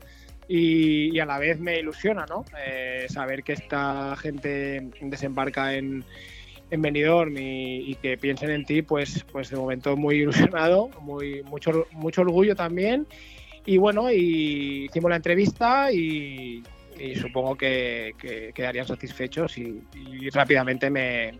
y, 0.52 1.20
a 1.20 1.26
la 1.26 1.38
vez 1.38 1.60
me 1.60 1.78
ilusiona, 1.78 2.26
¿no? 2.28 2.44
Eh, 2.66 3.06
saber 3.08 3.44
que 3.44 3.52
esta 3.52 4.16
gente 4.16 4.90
desembarca 5.00 5.76
en, 5.76 6.04
en 6.72 6.82
Benidorm 6.82 7.36
y, 7.38 7.94
que 8.02 8.18
piensen 8.18 8.50
en 8.50 8.64
ti, 8.64 8.82
pues, 8.82 9.24
pues 9.30 9.50
de 9.50 9.56
momento 9.56 9.96
muy 9.96 10.16
ilusionado, 10.16 10.90
muy, 11.02 11.44
mucho, 11.44 11.86
mucho 11.92 12.22
orgullo 12.22 12.56
también. 12.56 13.06
Y 13.64 13.78
bueno, 13.78 14.10
y 14.10 14.86
hicimos 14.86 15.10
la 15.10 15.16
entrevista 15.16 15.92
y, 15.92 16.64
supongo 17.20 17.56
que, 17.56 18.14
que 18.18 18.52
quedarían 18.52 18.86
satisfechos 18.86 19.56
y, 19.56 19.80
y 19.94 20.28
rápidamente 20.30 20.90
me, 20.90 21.32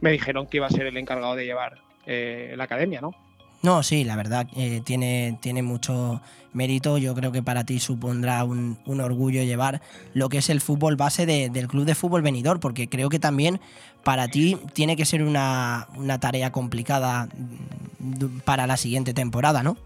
me 0.00 0.12
dijeron 0.12 0.46
que 0.46 0.58
iba 0.58 0.66
a 0.66 0.70
ser 0.70 0.86
el 0.86 0.96
encargado 0.98 1.34
de 1.34 1.46
llevar 1.46 1.80
eh, 2.04 2.52
la 2.56 2.64
academia, 2.64 3.00
¿no? 3.00 3.14
No, 3.62 3.82
sí, 3.84 4.02
la 4.02 4.16
verdad, 4.16 4.48
eh, 4.56 4.80
tiene, 4.84 5.38
tiene 5.40 5.62
mucho 5.62 6.20
mérito. 6.52 6.98
Yo 6.98 7.14
creo 7.14 7.30
que 7.30 7.42
para 7.44 7.64
ti 7.64 7.78
supondrá 7.78 8.42
un, 8.44 8.76
un 8.86 9.00
orgullo 9.00 9.42
llevar 9.44 9.80
lo 10.14 10.28
que 10.28 10.38
es 10.38 10.50
el 10.50 10.60
fútbol 10.60 10.96
base 10.96 11.26
de- 11.26 11.48
del 11.48 11.68
Club 11.68 11.84
de 11.84 11.94
Fútbol 11.94 12.22
Benidorm, 12.22 12.58
porque 12.58 12.88
creo 12.88 13.08
que 13.08 13.20
también 13.20 13.60
para 14.02 14.26
ti 14.26 14.56
tiene 14.72 14.96
que 14.96 15.04
ser 15.04 15.22
una, 15.22 15.86
una 15.96 16.18
tarea 16.18 16.50
complicada 16.50 17.28
mm, 18.00 18.40
para 18.44 18.66
la 18.66 18.76
siguiente 18.76 19.14
temporada, 19.14 19.62
¿no? 19.62 19.76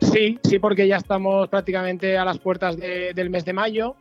Sí, 0.00 0.38
sí, 0.42 0.58
porque 0.58 0.88
ya 0.88 0.96
estamos 0.96 1.48
prácticamente 1.48 2.16
a 2.16 2.24
las 2.24 2.38
puertas 2.38 2.76
de- 2.78 3.12
del 3.14 3.28
mes 3.28 3.44
de 3.44 3.52
mayo. 3.52 3.96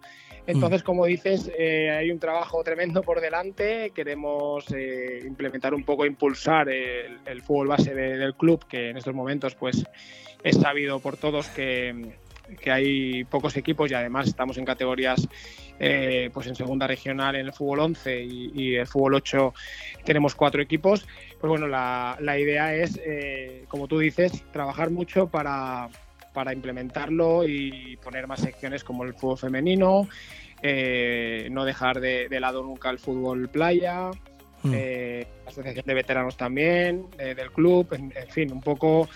Entonces, 0.48 0.84
como 0.84 1.06
dices, 1.06 1.52
eh, 1.58 1.92
hay 1.92 2.12
un 2.12 2.20
trabajo 2.20 2.64
tremendo 2.64 3.04
por 3.04 3.22
delante. 3.22 3.92
Queremos 3.94 4.66
eh, 4.74 5.20
implementar 5.26 5.74
un 5.74 5.84
poco, 5.84 6.06
impulsar 6.06 6.70
el, 6.70 7.42
fútbol 7.42 7.68
base 7.68 7.94
de- 7.94 8.18
del 8.18 8.36
club, 8.36 8.66
que 8.68 8.90
en 8.90 8.98
estos 8.98 9.14
momentos, 9.14 9.56
pues, 9.56 9.86
es 10.44 10.58
sabido 10.58 11.00
por 11.00 11.18
todos 11.18 11.50
que, 11.50 12.16
hay 12.66 13.24
pocos 13.26 13.56
equipos 13.56 13.90
y 13.90 13.94
además 13.94 14.28
estamos 14.28 14.58
en 14.58 14.66
categorías, 14.66 15.26
eh, 15.80 16.30
pues, 16.34 16.48
en 16.48 16.56
segunda 16.56 16.88
regional 16.88 17.36
en 17.36 17.46
el 17.46 17.54
fútbol 17.54 17.80
11 17.80 18.22
y, 18.22 18.52
y 18.54 18.76
el 18.76 18.88
fútbol 18.88 19.16
8 19.16 19.54
tenemos 20.04 20.36
cuatro 20.36 20.62
equipos. 20.62 21.08
Pues 21.40 21.50
bueno, 21.50 21.68
la, 21.68 22.18
la 22.20 22.38
idea 22.38 22.76
es, 22.76 23.00
eh, 23.06 23.66
como 23.70 23.88
tú 23.88 24.00
dices, 24.00 24.44
trabajar 24.52 24.90
mucho 24.90 25.28
para, 25.28 25.88
para 26.34 26.54
implementarlo 26.54 27.48
y 27.48 27.98
poner 28.04 28.28
más 28.28 28.42
secciones 28.42 28.84
como 28.84 29.04
el 29.04 29.14
fútbol 29.14 29.38
femenino, 29.38 30.08
eh, 30.62 31.48
no 31.52 31.66
dejar 31.66 32.00
de, 32.00 32.28
de 32.30 32.40
lado 32.40 32.64
nunca 32.64 32.90
el 32.90 33.00
fútbol 33.00 33.50
playa, 33.50 34.12
Mm. 34.64 34.74
eh, 34.76 35.28
la 35.44 35.50
asociación 35.50 35.86
de 35.88 35.94
veteranos 35.96 36.38
también, 36.38 37.08
eh, 37.18 37.34
del 37.34 37.52
club, 37.52 37.88
en, 37.94 38.14
en 38.16 38.30
fin, 38.30 38.52
un 38.52 38.62
poco 38.62 39.10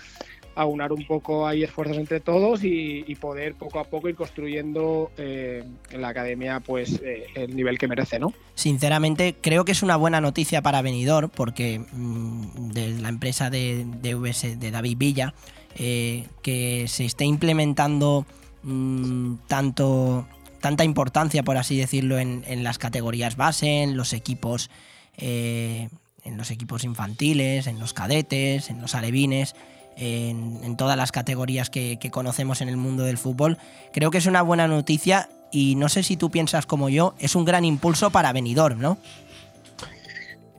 aunar 0.56 0.90
un 0.92 1.06
poco 1.06 1.46
ahí 1.46 1.62
esfuerzos 1.62 1.98
entre 1.98 2.18
todos 2.18 2.64
y, 2.64 3.04
y 3.06 3.14
poder 3.14 3.54
poco 3.54 3.78
a 3.78 3.84
poco 3.84 4.08
ir 4.08 4.16
construyendo 4.16 5.12
en 5.18 6.00
la 6.00 6.08
academia 6.08 6.60
pues 6.60 7.00
el 7.34 7.54
nivel 7.54 7.78
que 7.78 7.86
merece, 7.86 8.18
¿no? 8.18 8.32
Sinceramente, 8.54 9.36
creo 9.40 9.66
que 9.66 9.72
es 9.72 9.82
una 9.82 9.96
buena 9.96 10.20
noticia 10.20 10.62
para 10.62 10.80
Benidorm 10.80 11.28
porque 11.28 11.78
mm, 11.92 12.70
de 12.70 12.88
la 12.88 13.10
empresa 13.10 13.50
de, 13.50 13.84
de, 14.00 14.14
VS, 14.14 14.58
de 14.58 14.70
David 14.70 14.96
Villa, 14.96 15.34
eh, 15.78 16.26
que 16.42 16.86
se 16.88 17.04
esté 17.04 17.24
implementando 17.24 18.26
mm, 18.62 19.34
tanto 19.46 20.26
tanta 20.60 20.84
importancia, 20.84 21.44
por 21.44 21.58
así 21.58 21.76
decirlo, 21.76 22.18
en, 22.18 22.64
las 22.64 22.78
categorías 22.78 23.36
base, 23.36 23.82
en 23.82 23.96
los 23.96 24.12
equipos, 24.12 24.68
eh, 25.16 25.88
en 26.24 26.36
los 26.36 26.50
equipos 26.50 26.82
infantiles, 26.82 27.68
en 27.68 27.78
los 27.78 27.92
cadetes, 27.92 28.68
en 28.70 28.80
los 28.80 28.96
alevines 28.96 29.54
en, 29.96 30.60
en 30.62 30.76
todas 30.76 30.96
las 30.96 31.12
categorías 31.12 31.70
que, 31.70 31.98
que, 31.98 32.10
conocemos 32.10 32.60
en 32.60 32.68
el 32.68 32.76
mundo 32.76 33.04
del 33.04 33.18
fútbol. 33.18 33.58
Creo 33.92 34.10
que 34.10 34.18
es 34.18 34.26
una 34.26 34.42
buena 34.42 34.68
noticia 34.68 35.28
y 35.50 35.74
no 35.76 35.88
sé 35.88 36.02
si 36.02 36.16
tú 36.16 36.30
piensas 36.30 36.66
como 36.66 36.88
yo, 36.88 37.14
es 37.18 37.34
un 37.34 37.44
gran 37.44 37.64
impulso 37.64 38.10
para 38.10 38.32
Benidorm, 38.32 38.78
¿no? 38.78 38.98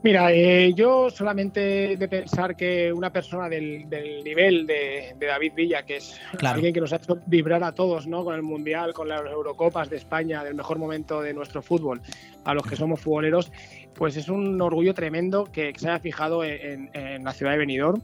Mira, 0.03 0.31
eh, 0.31 0.73
yo 0.75 1.09
solamente 1.09 1.97
de 1.97 2.07
pensar 2.07 2.55
que 2.55 2.93
una 2.93 3.11
persona 3.11 3.49
del, 3.49 3.89
del 3.89 4.23
nivel 4.23 4.67
de, 4.67 5.15
de, 5.17 5.25
David 5.25 5.53
Villa, 5.55 5.83
que 5.83 5.97
es 5.97 6.19
claro. 6.37 6.55
alguien 6.55 6.73
que 6.73 6.79
nos 6.79 6.93
ha 6.93 6.97
hecho 6.97 7.19
vibrar 7.25 7.63
a 7.63 7.71
todos, 7.71 8.05
¿no? 8.05 8.23
Con 8.23 8.35
el 8.35 8.43
Mundial, 8.43 8.93
con 8.93 9.09
las 9.09 9.21
Eurocopas 9.21 9.89
de 9.89 9.97
España, 9.97 10.43
del 10.43 10.53
mejor 10.53 10.77
momento 10.77 11.21
de 11.21 11.33
nuestro 11.33 11.61
fútbol, 11.63 12.01
a 12.43 12.53
los 12.53 12.63
que 12.63 12.75
somos 12.75 13.01
futboleros, 13.01 13.51
pues 13.95 14.15
es 14.17 14.29
un 14.29 14.61
orgullo 14.61 14.93
tremendo 14.93 15.45
que, 15.45 15.73
que 15.73 15.79
se 15.79 15.89
haya 15.89 15.99
fijado 15.99 16.43
en, 16.43 16.89
en, 16.93 17.23
la 17.23 17.33
ciudad 17.33 17.53
de 17.53 17.57
Benidorm 17.57 18.01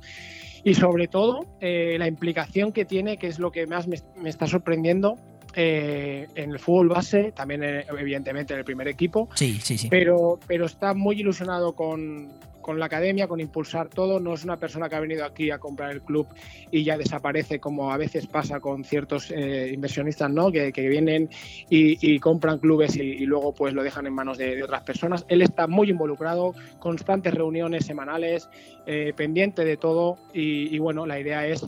y 0.63 0.73
sobre 0.73 1.07
todo 1.07 1.45
eh, 1.59 1.97
la 1.99 2.07
implicación 2.07 2.71
que 2.71 2.85
tiene, 2.85 3.17
que 3.17 3.27
es 3.27 3.37
lo 3.37 3.51
que 3.51 3.67
más 3.67 3.87
me, 3.87 3.97
me 4.15 4.29
está 4.29 4.47
sorprendiendo, 4.47 5.17
eh, 5.55 6.27
en 6.35 6.51
el 6.51 6.59
fútbol 6.59 6.89
base, 6.89 7.31
también 7.31 7.63
eh, 7.63 7.85
evidentemente 7.97 8.53
en 8.53 8.59
el 8.59 8.65
primer 8.65 8.87
equipo. 8.87 9.29
Sí, 9.35 9.59
sí, 9.61 9.77
sí. 9.77 9.87
Pero, 9.89 10.39
pero 10.47 10.65
está 10.65 10.93
muy 10.93 11.19
ilusionado 11.19 11.73
con, 11.73 12.29
con, 12.61 12.79
la 12.79 12.87
academia, 12.87 13.27
con 13.27 13.39
impulsar 13.39 13.89
todo. 13.89 14.19
No 14.19 14.33
es 14.33 14.43
una 14.43 14.57
persona 14.57 14.89
que 14.89 14.95
ha 14.95 14.99
venido 14.99 15.25
aquí 15.25 15.51
a 15.51 15.59
comprar 15.59 15.91
el 15.91 16.01
club 16.01 16.27
y 16.71 16.83
ya 16.83 16.97
desaparece, 16.97 17.59
como 17.59 17.91
a 17.91 17.97
veces 17.97 18.25
pasa 18.27 18.59
con 18.59 18.83
ciertos 18.83 19.31
eh, 19.31 19.71
inversionistas, 19.73 20.31
¿no? 20.31 20.51
Que, 20.51 20.71
que 20.73 20.87
vienen 20.87 21.29
y, 21.69 21.97
y, 22.01 22.19
compran 22.19 22.59
clubes 22.59 22.95
y, 22.95 23.01
y, 23.01 23.25
luego 23.25 23.53
pues 23.53 23.73
lo 23.73 23.83
dejan 23.83 24.07
en 24.07 24.13
manos 24.13 24.37
de, 24.37 24.55
de, 24.55 24.63
otras 24.63 24.81
personas. 24.83 25.25
Él 25.27 25.41
está 25.41 25.67
muy 25.67 25.89
involucrado, 25.89 26.55
constantes 26.79 27.33
reuniones 27.33 27.85
semanales, 27.85 28.49
eh, 28.85 29.13
pendiente 29.15 29.65
de 29.65 29.77
todo 29.77 30.17
y, 30.33 30.75
y 30.75 30.79
bueno, 30.79 31.05
la 31.05 31.19
idea 31.19 31.45
es 31.45 31.65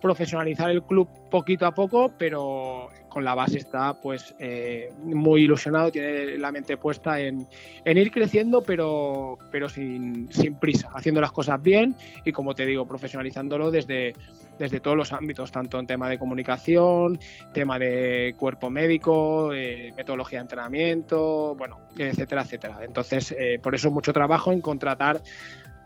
profesionalizar 0.00 0.70
el 0.70 0.82
club 0.82 1.08
poquito 1.30 1.66
a 1.66 1.72
poco, 1.72 2.12
pero 2.18 2.88
con 3.16 3.24
la 3.24 3.34
base 3.34 3.56
está 3.56 3.94
pues 3.94 4.34
eh, 4.38 4.92
muy 5.02 5.44
ilusionado, 5.44 5.90
tiene 5.90 6.36
la 6.36 6.52
mente 6.52 6.76
puesta 6.76 7.18
en, 7.18 7.46
en 7.82 7.96
ir 7.96 8.10
creciendo, 8.10 8.62
pero, 8.62 9.38
pero 9.50 9.70
sin, 9.70 10.30
sin, 10.30 10.56
prisa, 10.56 10.90
haciendo 10.92 11.22
las 11.22 11.32
cosas 11.32 11.62
bien 11.62 11.96
y 12.26 12.32
como 12.32 12.54
te 12.54 12.66
digo, 12.66 12.86
profesionalizándolo 12.86 13.70
desde, 13.70 14.12
desde 14.58 14.80
todos 14.80 14.98
los 14.98 15.14
ámbitos, 15.14 15.50
tanto 15.50 15.78
en 15.78 15.86
tema 15.86 16.10
de 16.10 16.18
comunicación, 16.18 17.18
tema 17.54 17.78
de 17.78 18.34
cuerpo 18.36 18.68
médico, 18.68 19.54
eh, 19.54 19.94
metodología 19.96 20.40
de 20.40 20.42
entrenamiento, 20.42 21.54
bueno, 21.54 21.80
etcétera, 21.96 22.42
etcétera. 22.42 22.80
Entonces, 22.82 23.34
eh, 23.38 23.58
por 23.62 23.74
eso 23.74 23.90
mucho 23.90 24.12
trabajo 24.12 24.52
en 24.52 24.60
contratar 24.60 25.22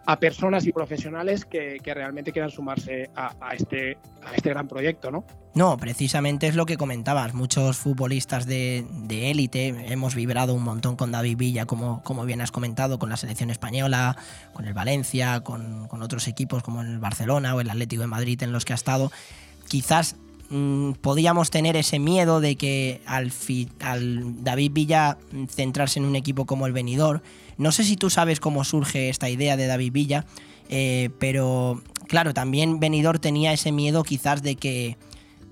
a 0.07 0.19
personas 0.19 0.67
y 0.67 0.73
profesionales 0.73 1.45
que, 1.45 1.81
realmente 1.85 2.33
quieran 2.33 2.51
sumarse 2.51 3.11
este, 3.53 3.99
a 4.25 4.35
este 4.35 4.49
gran 4.49 4.69
proyecto, 4.69 5.11
¿no? 5.11 5.25
No, 5.55 5.77
precisamente 5.77 6.47
es 6.47 6.55
lo 6.55 6.65
que 6.65 6.77
comentabas. 6.77 7.35
Muchos 7.35 7.77
futbolistas 7.77 8.47
de, 8.47 8.87
élite 9.09 9.93
hemos 9.93 10.15
vibrado 10.15 10.55
un 10.55 10.63
montón 10.63 10.95
con 10.97 11.11
David 11.11 11.37
Villa, 11.37 11.67
como, 11.67 12.03
bien 12.25 12.41
has 12.41 12.53
comentado, 12.53 12.99
con 12.99 13.11
la 13.11 13.17
selección 13.17 13.51
española, 13.51 14.17
con 14.53 14.65
el 14.67 14.75
Valencia, 14.75 15.41
con, 15.41 15.89
otros 15.91 16.29
equipos 16.29 16.63
como 16.63 16.83
el 16.83 16.99
Barcelona 16.99 17.55
o 17.55 17.61
el 17.61 17.69
Atlético 17.69 18.03
de 18.03 18.09
Madrid 18.09 18.41
en 18.43 18.53
los 18.53 18.65
que 18.65 18.73
ha 18.73 18.77
estado. 18.77 19.11
Quizás 19.69 20.17
mmm, 20.51 20.93
podíamos 20.93 21.51
tener 21.51 21.77
ese 21.77 21.99
miedo 21.99 22.41
de 22.41 22.57
que 22.57 23.03
al, 23.07 23.33
al 23.81 24.45
David 24.45 24.73
Villa 24.73 25.19
centrarse 25.49 25.99
en 25.99 26.05
un 26.05 26.15
equipo 26.15 26.47
como 26.47 26.67
el 26.67 26.73
Benidorm 26.73 27.23
no 27.61 27.73
sé 27.73 27.85
si 27.85 27.97
tú 27.97 28.09
sabes 28.09 28.41
cómo 28.41 28.65
surge 28.65 29.11
esta 29.11 29.29
idea 29.29 29.59
de 29.59 29.67
David 29.67 29.93
Villa, 29.93 30.25
eh, 30.71 31.11
pero 31.19 31.83
claro, 32.09 32.33
también 32.33 32.81
Benidorm 32.81 33.21
tenía 33.21 33.53
ese 33.53 33.71
miedo 33.71 34.03
quizás 34.03 34.43
de 34.43 34.57
que, 34.57 34.97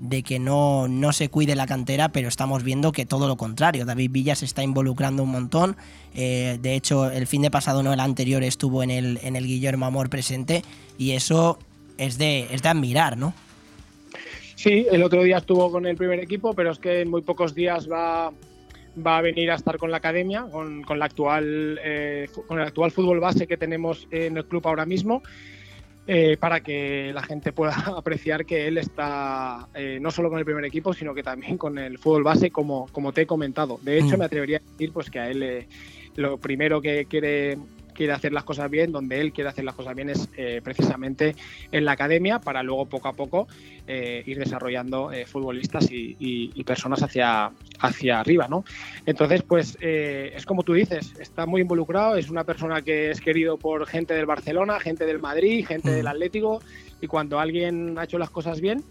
de 0.01 0.23
que 0.23 0.39
no, 0.39 0.89
no, 0.89 1.13
se 1.13 1.29
cuide 1.29 1.55
la 1.55 1.67
cantera, 1.67 2.09
pero 2.09 2.29
estamos 2.29 2.63
viendo 2.63 2.93
que 2.93 3.05
todo 3.05 3.29
lo 3.29 3.37
contrario. 3.37 3.85
David 3.85 4.11
Villa 4.11 4.35
se 4.37 4.47
está 4.47 4.63
involucrando 4.63 5.23
un 5.23 5.33
montón. 5.33 5.77
Eh, 6.15 6.59
de 6.63 6.77
hecho, 6.77 7.11
el 7.11 7.27
fin 7.27 7.43
de 7.43 7.51
pasado, 7.51 7.83
no 7.83 7.93
el 7.93 8.01
anterior, 8.01 8.43
estuvo 8.43 8.83
en 8.83 8.91
el, 8.91 9.21
en 9.23 9.37
el 9.37 9.47
Guillermo 9.47 9.85
Amor 9.85 10.09
presente 10.09 10.63
y 10.97 11.11
eso 11.11 11.59
es 11.99 12.17
de, 12.17 12.47
es 12.51 12.63
de 12.63 12.71
admirar, 12.71 13.19
¿no? 13.19 13.35
Sí, 14.55 14.87
el 14.91 15.03
otro 15.03 15.23
día 15.23 15.37
estuvo 15.37 15.71
con 15.71 15.85
el 15.85 15.97
primer 15.97 16.21
equipo, 16.21 16.55
pero 16.55 16.73
es 16.73 16.79
que 16.79 17.03
en 17.03 17.11
muy 17.11 17.21
pocos 17.21 17.55
días 17.55 17.87
va, 17.87 18.33
va 19.07 19.19
a 19.19 19.23
venir 19.23 19.51
a 19.51 19.55
estar 19.55 19.79
con 19.79 19.91
la 19.91 19.99
academia, 19.99 20.47
con, 20.51 20.83
con 20.83 20.99
la 20.99 21.07
actual, 21.07 21.81
eh, 21.83 22.29
con 22.47 22.59
el 22.59 22.67
actual 22.67 22.91
fútbol 22.91 23.21
base 23.21 23.47
que 23.47 23.57
tenemos 23.57 24.07
en 24.11 24.37
el 24.37 24.45
club 24.47 24.67
ahora 24.67 24.87
mismo. 24.87 25.23
Eh, 26.11 26.39
para 26.39 26.61
que 26.61 27.13
la 27.13 27.23
gente 27.23 27.53
pueda 27.53 27.75
apreciar 27.99 28.47
que 28.47 28.67
él 28.67 28.79
está 28.79 29.69
eh, 29.75 29.99
no 30.01 30.11
solo 30.11 30.31
con 30.31 30.39
el 30.39 30.45
primer 30.47 30.65
equipo, 30.65 30.95
sino 30.95 31.15
que 31.15 31.23
también 31.23 31.59
con 31.59 31.77
el 31.77 31.99
fútbol 31.99 32.23
base, 32.23 32.51
como, 32.51 32.87
como 32.93 33.13
te 33.13 33.23
he 33.23 33.27
comentado. 33.27 33.79
De 33.83 33.99
hecho, 33.99 34.17
mm. 34.17 34.19
me 34.19 34.25
atrevería 34.25 34.57
a 34.57 34.71
decir 34.71 34.91
pues, 34.91 35.11
que 35.11 35.19
a 35.19 35.29
él 35.29 35.43
eh, 35.43 35.69
lo 36.17 36.39
primero 36.39 36.81
que 36.81 37.05
quiere 37.05 37.59
quiere 37.99 38.13
hacer 38.13 38.33
las 38.33 38.45
cosas 38.45 38.71
bien, 38.71 38.93
donde 38.93 39.21
él 39.21 39.33
quiere 39.33 39.51
hacer 39.51 39.65
las 39.65 39.75
cosas 39.75 39.97
bien 39.97 40.09
es 40.09 40.29
eh, 40.37 40.61
precisamente 40.63 41.35
en 41.73 41.85
la 41.85 41.93
academia 41.93 42.39
para 42.39 42.63
luego 42.63 42.87
poco 42.87 43.09
a 43.09 43.13
poco 43.13 43.49
eh, 43.89 44.23
ir 44.25 44.39
desarrollando 44.39 45.11
eh, 45.11 45.27
futbolistas 45.27 45.91
y, 45.91 46.15
y, 46.21 46.53
y, 46.55 46.63
personas 46.63 47.03
hacia, 47.03 47.51
hacia 47.81 48.21
arriba, 48.21 48.47
¿no? 48.47 48.65
Entonces, 49.05 49.43
pues 49.43 49.77
es 49.81 50.47
como 50.47 50.63
tú 50.63 50.75
dices, 50.75 51.13
está 51.19 51.45
muy 51.45 51.63
involucrado, 51.63 52.15
es 52.15 52.31
una 52.31 52.45
persona 52.45 52.83
que 52.83 53.11
es 53.11 53.21
querido 53.21 53.57
por 53.57 53.85
gente 53.89 54.15
del 54.15 54.27
Barcelona, 54.27 54.79
gente 54.79 55.05
del 55.05 55.19
Madrid, 55.19 55.67
gente 55.67 55.91
mm. 55.91 55.95
del 55.95 56.07
Atlético 56.07 56.61
y 57.01 57.09
cuando 57.09 57.41
alguien 57.41 57.99
ha 57.99 58.05
hecho 58.05 58.19
las 58.19 58.31
cosas 58.31 58.61
bien, 58.61 58.85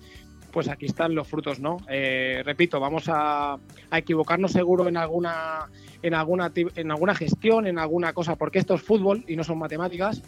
pues 0.51 0.67
aquí 0.69 0.85
están 0.85 1.15
los 1.15 1.27
frutos, 1.27 1.59
¿no? 1.59 1.77
Eh, 1.89 2.41
repito, 2.45 2.79
vamos 2.79 3.05
a, 3.07 3.57
equivocarnos 3.91 4.51
seguro 4.51 4.87
en 4.87 4.97
alguna, 4.97 5.67
en, 6.01 6.13
alguna, 6.13 6.51
en 6.55 6.91
alguna 6.91 7.15
gestión, 7.15 7.67
en 7.67 7.79
alguna 7.79 8.13
cosa, 8.13 8.35
porque 8.35 8.59
esto 8.59 8.75
es 8.75 8.81
fútbol 8.81 9.23
y 9.27 9.35
no 9.35 9.43
son 9.43 9.59
matemáticas, 9.59 10.21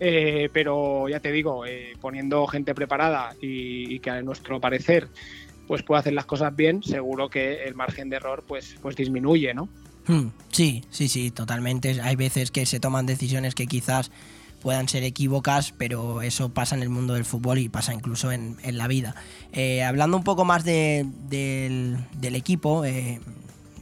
eh, 0.00 0.48
pero 0.52 1.08
ya 1.08 1.20
te 1.20 1.32
digo, 1.32 1.66
eh, 1.66 1.94
poniendo 2.00 2.46
gente 2.46 2.74
preparada 2.74 3.34
y, 3.40 3.94
y, 3.94 4.00
que 4.00 4.10
a 4.10 4.22
nuestro 4.22 4.60
parecer 4.60 5.08
pues 5.66 5.82
puede 5.82 6.00
hacer 6.00 6.12
las 6.12 6.26
cosas 6.26 6.54
bien, 6.54 6.82
seguro 6.82 7.28
que 7.28 7.64
el 7.64 7.74
margen 7.74 8.10
de 8.10 8.16
error 8.16 8.44
pues, 8.46 8.76
pues 8.82 8.96
disminuye, 8.96 9.54
¿no? 9.54 9.68
Hmm, 10.06 10.28
sí, 10.50 10.84
sí, 10.90 11.08
sí, 11.08 11.30
totalmente. 11.30 12.00
Hay 12.02 12.16
veces 12.16 12.50
que 12.50 12.66
se 12.66 12.80
toman 12.80 13.06
decisiones 13.06 13.54
que 13.54 13.66
quizás 13.66 14.10
puedan 14.62 14.88
ser 14.88 15.02
equívocas, 15.02 15.74
pero 15.76 16.22
eso 16.22 16.50
pasa 16.50 16.76
en 16.76 16.82
el 16.82 16.88
mundo 16.88 17.14
del 17.14 17.24
fútbol 17.24 17.58
y 17.58 17.68
pasa 17.68 17.92
incluso 17.92 18.32
en, 18.32 18.56
la 18.64 18.86
vida. 18.86 19.14
Eh, 19.52 19.82
hablando 19.82 20.16
un 20.16 20.24
poco 20.24 20.44
más 20.44 20.64
de, 20.64 21.04
de, 21.28 21.98
del, 22.14 22.36
equipo, 22.36 22.84
eh, 22.84 23.20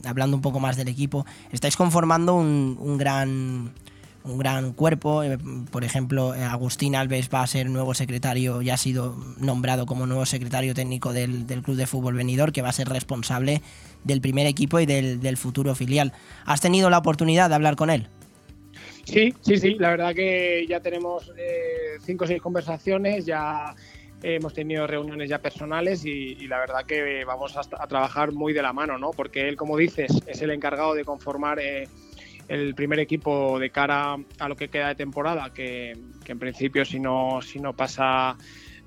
hablando 0.05 0.37
un 0.37 0.43
poco 0.43 0.59
más 0.59 0.77
del 0.77 0.89
equipo, 0.89 1.27
estáis 1.53 1.77
conformando 1.77 2.35
un, 2.35 2.99
gran 2.99 3.73
un 4.25 4.39
gran 4.39 4.73
cuerpo. 4.73 5.23
Eh, 5.23 5.39
por 5.71 5.85
ejemplo, 5.85 6.33
Agustín 6.33 6.97
Alves 6.97 7.29
va 7.33 7.43
a 7.43 7.47
ser 7.47 7.69
nuevo 7.69 7.95
secretario, 7.95 8.63
ya 8.63 8.75
ha 8.75 8.79
sido 8.79 9.17
nombrado 9.39 9.87
como 9.87 10.07
nuevo 10.07 10.27
secretario 10.27 10.75
técnico 10.75 11.13
del, 11.13 11.47
Club 11.63 11.77
de 11.77 11.87
Fútbol 11.87 12.15
Venidor, 12.15 12.53
que 12.53 12.63
va 12.63 12.71
a 12.71 12.73
ser 12.73 12.89
responsable 12.89 13.63
del 14.03 14.21
primer 14.21 14.47
equipo 14.47 14.81
y 14.81 14.87
del 14.87 15.37
futuro 15.37 15.75
filial. 15.75 16.13
¿Has 16.47 16.61
tenido 16.61 16.89
la 16.89 16.99
oportunidad 16.99 17.51
de 17.51 17.55
hablar 17.55 17.77
con 17.77 17.91
él? 17.91 18.09
Sí, 19.11 19.35
sí, 19.41 19.57
sí, 19.57 19.75
la 19.75 19.91
verdad 19.91 20.15
que 20.15 20.65
ya 20.69 20.79
tenemos 20.79 21.33
eh, 21.37 21.99
cinco 22.01 22.23
o 22.23 22.27
seis 22.29 22.41
conversaciones, 22.41 23.27
ya 23.27 23.75
hemos 24.23 24.55
tenido 24.55 24.87
reuniones 24.87 25.29
ya 25.29 25.41
personales 25.41 26.05
y, 26.05 26.47
la 26.47 26.61
verdad 26.61 26.85
que 26.87 27.25
vamos 27.25 27.57
a, 27.57 27.61
a, 27.61 27.87
trabajar 27.89 28.31
muy 28.31 28.53
de 28.53 28.63
la 28.63 28.73
mano, 28.73 28.99
¿no? 28.99 29.11
Porque 29.11 29.49
él, 29.49 29.57
como 29.57 29.77
dices, 29.77 30.13
es 30.29 30.43
el 30.43 30.53
encargado 30.53 30.95
de 30.95 31.05
conformar 31.05 31.59
eh, 31.59 31.89
el 32.47 32.77
primer 32.77 33.01
equipo 33.01 33.59
de 33.59 33.71
cara 33.71 34.17
a 34.39 34.49
lo 34.49 34.55
que 34.55 34.69
queda 34.69 34.87
de 34.87 34.95
temporada, 34.95 35.53
que, 35.53 35.93
que 36.25 36.31
en 36.31 36.39
principio 36.39 36.85
si 36.85 37.01
no, 37.01 37.43
si 37.43 37.59
no 37.59 37.73
pasa 37.73 38.37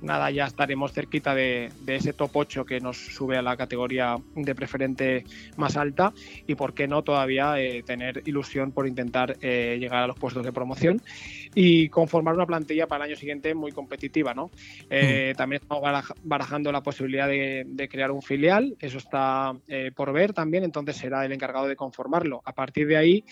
nada, 0.04 0.30
ya 0.30 0.46
estaremos 0.46 0.92
cerquita 0.92 1.34
de, 1.34 1.72
ese 1.88 2.14
top 2.14 2.32
8 2.34 2.66
que 2.66 2.80
nos 2.80 2.98
sube 2.98 3.38
a 3.38 3.42
la 3.42 3.58
categoría 3.58 4.18
de 4.36 4.54
preferente 4.54 5.24
más 5.58 5.78
alta. 5.78 6.14
Y 6.46 6.56
por 6.56 6.74
qué 6.74 6.88
no 6.88 7.02
todavía 7.02 7.60
eh, 7.60 7.84
tener 7.84 8.22
ilusión 8.26 8.72
por 8.72 8.88
intentar 8.88 9.38
eh, 9.42 9.78
llegar 9.80 10.04
a 10.04 10.08
los 10.08 10.18
puestos 10.18 10.44
de 10.44 10.52
promoción 10.52 11.02
y 11.56 11.90
conformar 11.90 12.36
una 12.36 12.46
plantilla 12.46 12.88
para 12.88 13.06
el 13.06 13.12
año 13.12 13.20
siguiente 13.20 13.54
muy 13.54 13.72
competitiva. 13.72 14.34
¿no? 14.34 14.52
Eh, 14.90 15.32
mm. 15.34 15.38
También 15.38 15.62
estamos 15.62 15.84
barajando 16.24 16.72
la 16.72 16.82
posibilidad 16.82 17.28
de, 17.28 17.88
crear 17.90 18.12
un 18.12 18.22
filial, 18.22 18.76
eso 18.80 18.98
está 18.98 19.54
por 19.96 20.14
ver 20.14 20.34
también, 20.34 20.64
entonces 20.64 20.96
será 20.96 21.26
el 21.26 21.32
encargado 21.32 21.68
de 21.68 21.76
conformarlo. 21.76 22.42
A 22.46 22.54
partir 22.54 22.88
de 22.88 22.98
ahí, 22.98 23.26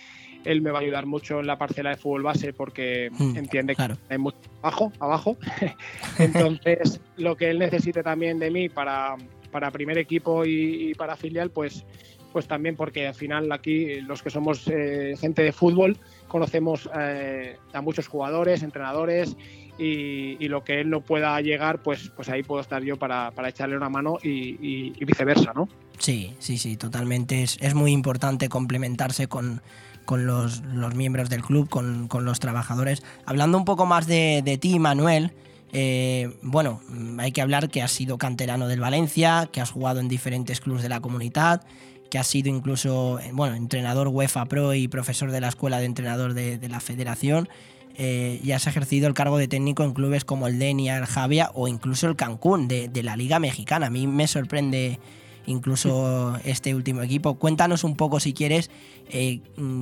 él 0.45 0.61
me 0.61 0.71
va 0.71 0.79
a 0.79 0.81
ayudar 0.81 1.05
mucho 1.05 1.39
en 1.39 1.47
la 1.47 1.57
parcela 1.57 1.91
de 1.91 1.97
fútbol 1.97 2.23
base 2.23 2.53
porque 2.53 3.09
mm, 3.11 3.37
entiende 3.37 3.75
que 3.75 3.87
hay 4.09 4.17
mucho 4.17 4.37
abajo, 4.61 4.91
abajo. 4.99 5.37
entonces, 6.19 6.99
lo 7.17 7.35
que 7.35 7.49
él 7.49 7.59
necesite 7.59 8.03
también 8.03 8.39
de 8.39 8.51
mí 8.51 8.69
para, 8.69 9.15
para 9.51 9.71
primer 9.71 9.97
equipo 9.97 10.45
y, 10.45 10.93
para 10.95 11.15
filial, 11.15 11.51
pues, 11.51 11.85
pues 12.31 12.47
también 12.47 12.75
porque 12.75 13.07
al 13.07 13.15
final 13.15 13.51
aquí 13.51 14.01
los 14.01 14.21
que 14.21 14.29
somos 14.29 14.67
eh, 14.67 15.15
gente 15.19 15.43
de 15.43 15.51
fútbol 15.51 15.97
conocemos 16.27 16.89
eh, 16.97 17.57
a 17.73 17.81
muchos 17.81 18.07
jugadores, 18.07 18.63
entrenadores 18.63 19.35
y, 19.77 20.47
lo 20.47 20.63
que 20.63 20.81
él 20.81 20.89
no 20.89 21.01
pueda 21.01 21.39
llegar, 21.41 21.81
pues, 21.81 22.11
pues 22.15 22.29
ahí 22.29 22.43
puedo 22.43 22.61
estar 22.61 22.83
yo 22.83 22.97
para, 22.97 23.33
echarle 23.47 23.75
una 23.75 23.89
mano 23.89 24.19
y, 24.21 24.91
viceversa, 25.03 25.53
¿no? 25.55 25.67
Sí, 25.97 26.35
sí, 26.39 26.57
sí, 26.57 26.77
totalmente. 26.77 27.41
Es, 27.41 27.57
es 27.61 27.73
muy 27.73 27.91
importante 27.91 28.47
complementarse 28.47 29.27
con, 29.27 29.61
con 30.05 30.27
los, 30.27 30.61
los, 30.61 30.93
miembros 30.93 31.29
del 31.29 31.41
club, 31.41 31.67
con, 31.67 32.07
con, 32.07 32.25
los 32.25 32.39
trabajadores. 32.39 33.01
Hablando 33.25 33.57
un 33.57 33.65
poco 33.65 33.87
más 33.87 34.05
de, 34.05 34.43
de 34.43 34.59
ti, 34.59 34.77
Manuel, 34.77 35.31
eh, 35.73 36.37
bueno, 36.41 36.81
hay 37.17 37.31
que 37.31 37.41
hablar 37.41 37.69
que 37.69 37.81
has 37.81 37.91
sido 37.91 38.17
canterano 38.17 38.67
del 38.67 38.81
Valencia, 38.81 39.49
que 39.51 39.61
has 39.61 39.71
jugado 39.71 39.99
en 39.99 40.09
diferentes 40.09 40.59
clubes 40.59 40.83
de 40.83 40.89
la 40.89 40.99
comunidad, 40.99 41.63
que 42.11 42.19
has 42.19 42.27
sido 42.27 42.49
incluso 42.49 43.19
bueno, 43.31 43.55
entrenador 43.55 44.09
UEFA 44.09 44.45
Pro 44.45 44.73
y 44.75 44.89
profesor 44.89 45.31
de 45.31 45.39
la 45.39 45.47
escuela 45.47 45.79
de 45.79 45.85
entrenador 45.85 46.33
de, 46.33 46.59
la 46.69 46.81
federación. 46.81 47.49
Eh, 47.95 48.39
y 48.43 48.51
has 48.51 48.67
ejercido 48.67 49.07
el 49.07 49.13
cargo 49.13 49.37
de 49.37 49.47
técnico 49.47 49.83
en 49.83 49.93
clubes 49.93 50.25
como 50.25 50.47
el 50.47 50.59
Denia, 50.59 50.97
el 50.97 51.05
Javia 51.05 51.51
o 51.53 51.67
incluso 51.67 52.07
el 52.07 52.17
Cancún 52.17 52.67
de, 52.67 52.89
la 53.01 53.15
Liga 53.15 53.39
Mexicana. 53.39 53.87
A 53.87 53.89
mí 53.89 54.07
me 54.07 54.27
sorprende 54.27 54.99
incluso 55.45 56.37
este 56.43 56.75
último 56.75 57.01
equipo. 57.01 57.35
Cuéntanos 57.35 57.85
un 57.85 57.95
poco, 57.95 58.19
si 58.19 58.33
quieres, 58.33 58.69
eh, 59.09 59.39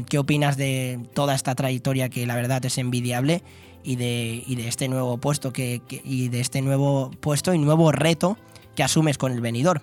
qué 0.08 0.20
opinas 0.20 0.56
de 0.56 1.00
toda 1.16 1.34
esta 1.34 1.56
trayectoria 1.56 2.10
que 2.10 2.28
la 2.28 2.36
verdad 2.36 2.64
es 2.64 2.78
envidiable 2.78 3.42
y 3.84 3.96
de, 3.96 4.44
y 4.46 4.56
de 4.56 4.68
este 4.68 4.88
nuevo 4.88 5.18
puesto 5.18 5.52
que, 5.52 5.82
y 6.04 6.28
de 6.28 6.42
este 6.42 6.62
nuevo 6.62 7.10
puesto 7.22 7.56
y 7.56 7.58
nuevo 7.58 7.92
reto 7.92 8.38
que 8.76 8.84
asumes 8.84 9.18
con 9.18 9.32
el 9.32 9.42
venidor. 9.42 9.82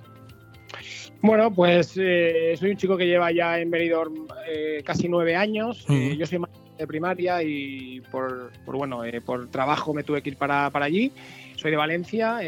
Bueno, 1.27 1.51
pues 1.51 1.95
eh, 1.97 2.55
soy 2.57 2.71
un 2.71 2.77
chico 2.77 2.97
que 2.97 3.05
lleva 3.05 3.33
ya 3.33 3.59
en 3.59 3.69
venidor 3.69 4.13
eh, 4.49 4.81
casi 4.85 5.09
nueve 5.09 5.35
años. 5.35 5.85
Eh, 5.89 6.17
yo 6.17 6.25
soy 6.25 6.41
de 6.79 6.87
primaria 6.87 7.43
y 7.43 8.01
por, 8.13 8.53
bueno 8.65 9.03
por 9.25 9.49
trabajo 9.49 9.93
me 9.93 10.05
tuve 10.05 10.23
que 10.23 10.31
ir 10.31 10.37
para, 10.37 10.71
para 10.71 10.85
allí. 10.85 11.11
Soy 11.57 11.73
de 11.73 11.77
Valencia, 11.77 12.39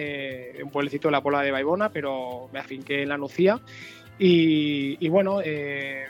un 0.62 0.70
pueblecito 0.70 1.08
de 1.08 1.12
la 1.12 1.22
Pola 1.22 1.42
de 1.42 1.50
Baibona, 1.50 1.88
pero 1.88 2.48
me 2.52 2.60
afinqué 2.60 3.02
en 3.02 3.08
la 3.08 3.18
Nucía. 3.18 3.58
Y, 4.16 4.96
y 5.04 5.08
bueno, 5.08 5.40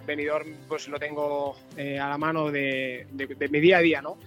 venidor 0.06 0.44
pues 0.68 0.88
lo 0.88 0.98
tengo 0.98 1.56
a 1.78 2.08
la 2.08 2.18
mano 2.18 2.50
de, 2.50 3.06
de 3.12 3.48
mi 3.48 3.60
día 3.60 3.78
a 3.78 3.80
día, 3.80 4.02
¿no? 4.02 4.18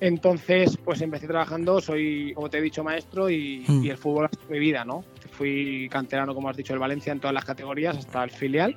Entonces, 0.00 0.76
pues 0.84 1.00
empecé 1.00 1.26
trabajando, 1.26 1.80
soy, 1.80 2.32
como 2.34 2.48
te 2.48 2.58
he 2.58 2.62
dicho, 2.62 2.84
maestro 2.84 3.28
y, 3.30 3.64
hmm. 3.66 3.84
el 3.84 3.96
fútbol 3.96 4.26
ha 4.26 4.52
mi 4.52 4.58
vida, 4.58 4.84
¿no? 4.84 5.04
Fui 5.38 5.88
canterano, 5.88 6.34
como 6.34 6.48
has 6.48 6.56
dicho, 6.56 6.72
el 6.74 6.80
Valencia 6.80 7.12
en 7.12 7.20
todas 7.20 7.32
las 7.32 7.44
categorías, 7.44 7.96
hasta 7.96 8.24
el 8.24 8.30
filial. 8.30 8.76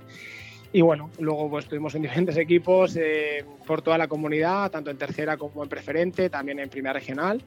Y 0.72 0.82
bueno, 0.82 1.09
luego 1.20 1.49
pues 1.49 1.66
estuvimos 1.66 1.95
en 1.95 2.03
diferentes 2.03 2.38
equipos 2.38 2.95
eh, 2.95 3.43
por 3.66 3.82
toda 3.82 3.97
la 3.97 4.07
comunidad, 4.07 4.70
tanto 4.70 4.91
en 4.91 4.97
tercera 4.97 5.38
como 5.38 5.64
en 5.64 5.70
preferente, 5.70 6.30
también 6.30 6.59
en 6.59 6.70
primera 6.70 6.93
regional. 6.93 7.41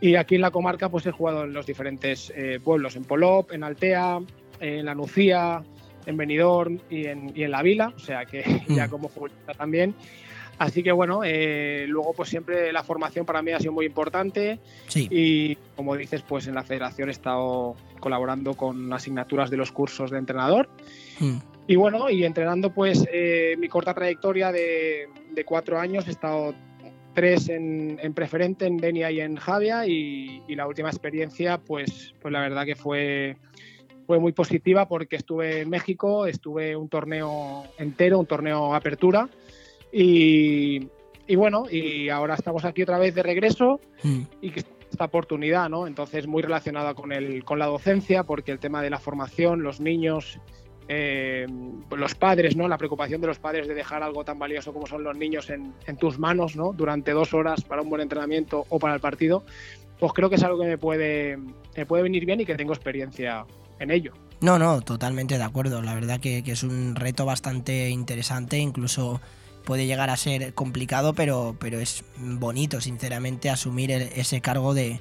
Y 0.00 0.16
aquí 0.16 0.34
en 0.34 0.40
la 0.40 0.50
comarca 0.50 0.88
pues 0.88 1.06
he 1.06 1.12
jugado 1.12 1.44
en 1.44 1.52
los 1.52 1.64
diferentes 1.64 2.32
eh, 2.36 2.58
pueblos, 2.62 2.96
en 2.96 3.04
Polop, 3.04 3.52
en 3.52 3.62
Altea, 3.62 4.18
en 4.58 4.84
La 4.84 4.96
Nucía, 4.96 5.62
en 6.06 6.16
Benidorm 6.16 6.80
y 6.90 7.06
en, 7.06 7.32
y 7.36 7.44
en 7.44 7.52
La 7.52 7.62
Vila, 7.62 7.92
o 7.94 8.00
sea 8.00 8.26
que 8.26 8.42
ya 8.68 8.88
hmm. 8.88 8.90
como 8.90 9.08
futbolista 9.08 9.54
también. 9.54 9.94
Así 10.60 10.82
que 10.82 10.92
bueno, 10.92 11.22
eh, 11.24 11.86
luego 11.88 12.12
pues 12.12 12.28
siempre 12.28 12.70
la 12.70 12.84
formación 12.84 13.24
para 13.24 13.40
mí 13.40 13.50
ha 13.50 13.58
sido 13.58 13.72
muy 13.72 13.86
importante 13.86 14.58
y 14.94 15.56
como 15.74 15.96
dices, 15.96 16.20
pues 16.20 16.48
en 16.48 16.54
la 16.54 16.62
federación 16.62 17.08
he 17.08 17.12
estado 17.12 17.76
colaborando 17.98 18.52
con 18.52 18.92
asignaturas 18.92 19.48
de 19.48 19.56
los 19.56 19.72
cursos 19.72 20.10
de 20.10 20.18
entrenador. 20.18 20.68
Hmm. 21.18 21.38
Y 21.66 21.76
bueno, 21.76 22.10
y 22.10 22.26
entrenando 22.26 22.74
pues 22.74 23.06
eh, 23.10 23.56
mi 23.58 23.68
corta 23.68 23.94
trayectoria 23.94 24.52
de, 24.52 25.08
cuatro 25.46 25.80
años, 25.80 26.06
he 26.08 26.10
estado 26.10 26.54
tres 27.14 27.48
en, 27.48 27.96
preferente, 28.14 28.66
en 28.66 28.76
Denia 28.76 29.10
y 29.10 29.20
en 29.20 29.36
Javia 29.36 29.86
y, 29.86 30.42
la 30.48 30.66
última 30.66 30.90
experiencia 30.90 31.56
pues, 31.56 32.14
pues 32.20 32.32
la 32.32 32.40
verdad 32.40 32.66
que 32.66 32.76
fue, 32.76 33.38
fue 34.06 34.18
muy 34.18 34.32
positiva 34.32 34.86
porque 34.86 35.16
estuve 35.16 35.62
en 35.62 35.70
México, 35.70 36.26
estuve 36.26 36.76
un 36.76 36.90
torneo 36.90 37.64
entero, 37.78 38.18
un 38.18 38.26
torneo 38.26 38.74
apertura 38.74 39.30
y, 39.92 40.88
bueno, 41.36 41.64
y 41.70 42.08
ahora 42.08 42.34
estamos 42.34 42.64
aquí 42.64 42.82
otra 42.82 42.98
vez 42.98 43.14
de 43.14 43.22
regreso 43.22 43.80
mm. 44.02 44.20
y 44.40 44.50
que 44.50 44.64
esta 44.90 45.04
oportunidad, 45.04 45.68
¿no? 45.68 45.86
Entonces, 45.86 46.26
muy 46.26 46.42
relacionada 46.42 46.94
con, 46.94 47.12
el, 47.12 47.44
con 47.44 47.58
la 47.58 47.66
docencia, 47.66 48.24
porque 48.24 48.52
el 48.52 48.58
tema 48.58 48.82
de 48.82 48.90
la 48.90 48.98
formación, 48.98 49.62
los 49.62 49.80
niños, 49.80 50.40
eh, 50.88 51.46
los 51.90 52.14
padres, 52.14 52.56
¿no? 52.56 52.66
La 52.66 52.76
preocupación 52.76 53.20
de 53.20 53.28
los 53.28 53.38
padres 53.38 53.68
de 53.68 53.74
dejar 53.74 54.02
algo 54.02 54.24
tan 54.24 54.38
valioso 54.38 54.72
como 54.72 54.86
son 54.86 55.04
los 55.04 55.16
niños 55.16 55.48
en, 55.50 55.72
tus 55.98 56.18
manos, 56.18 56.56
¿no? 56.56 56.72
Durante 56.72 57.12
dos 57.12 57.32
horas 57.34 57.62
para 57.62 57.82
un 57.82 57.88
buen 57.88 58.02
entrenamiento 58.02 58.66
o 58.68 58.78
para 58.78 58.94
el 58.94 59.00
partido, 59.00 59.44
pues 59.98 60.12
creo 60.12 60.28
que 60.28 60.36
es 60.36 60.42
algo 60.42 60.60
que 60.60 60.66
me 60.66 60.78
puede, 60.78 61.38
me 61.76 61.86
puede 61.86 62.02
venir 62.02 62.26
bien 62.26 62.40
y 62.40 62.44
que 62.44 62.56
tengo 62.56 62.72
experiencia 62.72 63.44
en 63.78 63.90
ello. 63.90 64.12
No, 64.40 64.58
no, 64.58 64.80
totalmente 64.80 65.36
de 65.36 65.44
acuerdo. 65.44 65.82
La 65.82 65.94
verdad 65.94 66.18
que, 66.18 66.42
que 66.42 66.52
es 66.52 66.62
un 66.62 66.96
reto 66.96 67.26
bastante 67.26 67.90
interesante, 67.90 68.58
incluso 68.58 69.20
puede 69.70 69.86
llegar 69.86 70.10
a 70.10 70.16
ser 70.16 70.52
complicado, 70.52 71.14
pero, 71.14 71.54
pero 71.60 71.78
es 71.78 72.02
bonito, 72.18 72.80
sinceramente, 72.80 73.50
asumir 73.50 73.92
ese 73.92 74.40
cargo 74.40 74.74
de, 74.74 75.00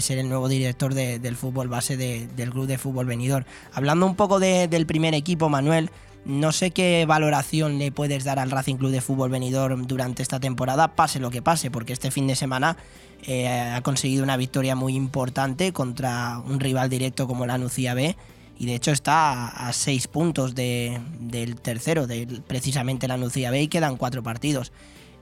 ser 0.00 0.18
el 0.18 0.28
nuevo 0.28 0.48
director 0.48 0.92
del 0.92 1.36
fútbol 1.36 1.68
base 1.68 1.96
del 1.96 2.50
club 2.50 2.66
de 2.66 2.78
fútbol 2.78 3.06
venidor. 3.06 3.46
Hablando 3.72 4.06
un 4.06 4.16
poco 4.16 4.40
del 4.40 4.86
primer 4.86 5.14
equipo, 5.14 5.48
Manuel, 5.48 5.92
no 6.24 6.50
sé 6.50 6.72
qué 6.72 7.04
valoración 7.06 7.78
le 7.78 7.92
puedes 7.92 8.24
dar 8.24 8.40
al 8.40 8.50
Racing 8.50 8.74
Club 8.74 8.90
de 8.90 9.00
Fútbol 9.00 9.30
Venidor 9.30 9.86
durante 9.86 10.24
esta 10.24 10.40
temporada, 10.40 10.96
pase 10.96 11.20
lo 11.20 11.30
que 11.30 11.40
pase, 11.40 11.70
porque 11.70 11.92
este 11.92 12.10
fin 12.10 12.26
de 12.26 12.34
semana 12.34 12.76
eh, 13.22 13.46
ha 13.46 13.80
conseguido 13.82 14.24
una 14.24 14.36
victoria 14.36 14.74
muy 14.74 14.96
importante 14.96 15.72
contra 15.72 16.40
un 16.40 16.58
rival 16.58 16.90
directo 16.90 17.28
como 17.28 17.46
la 17.46 17.56
Nucía 17.56 17.94
B 17.94 18.16
y 18.58 18.66
de 18.66 18.74
hecho 18.74 18.90
está 18.90 19.48
a, 19.48 19.72
seis 19.72 20.08
puntos 20.08 20.54
del 20.54 21.60
tercero, 21.62 22.06
de 22.06 22.26
precisamente 22.46 23.06
la 23.06 23.16
Nucía 23.16 23.50
B, 23.50 23.62
y 23.62 23.68
quedan 23.68 23.96
cuatro 23.96 24.22
partidos. 24.22 24.72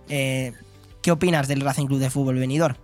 Eh, 0.08 0.52
¿Qué 1.02 1.10
opinas 1.10 1.46
del 1.46 1.60
Racing 1.60 1.86
Club 1.86 2.00
de 2.00 2.10
Fútbol 2.10 2.36
venidor? 2.36 2.76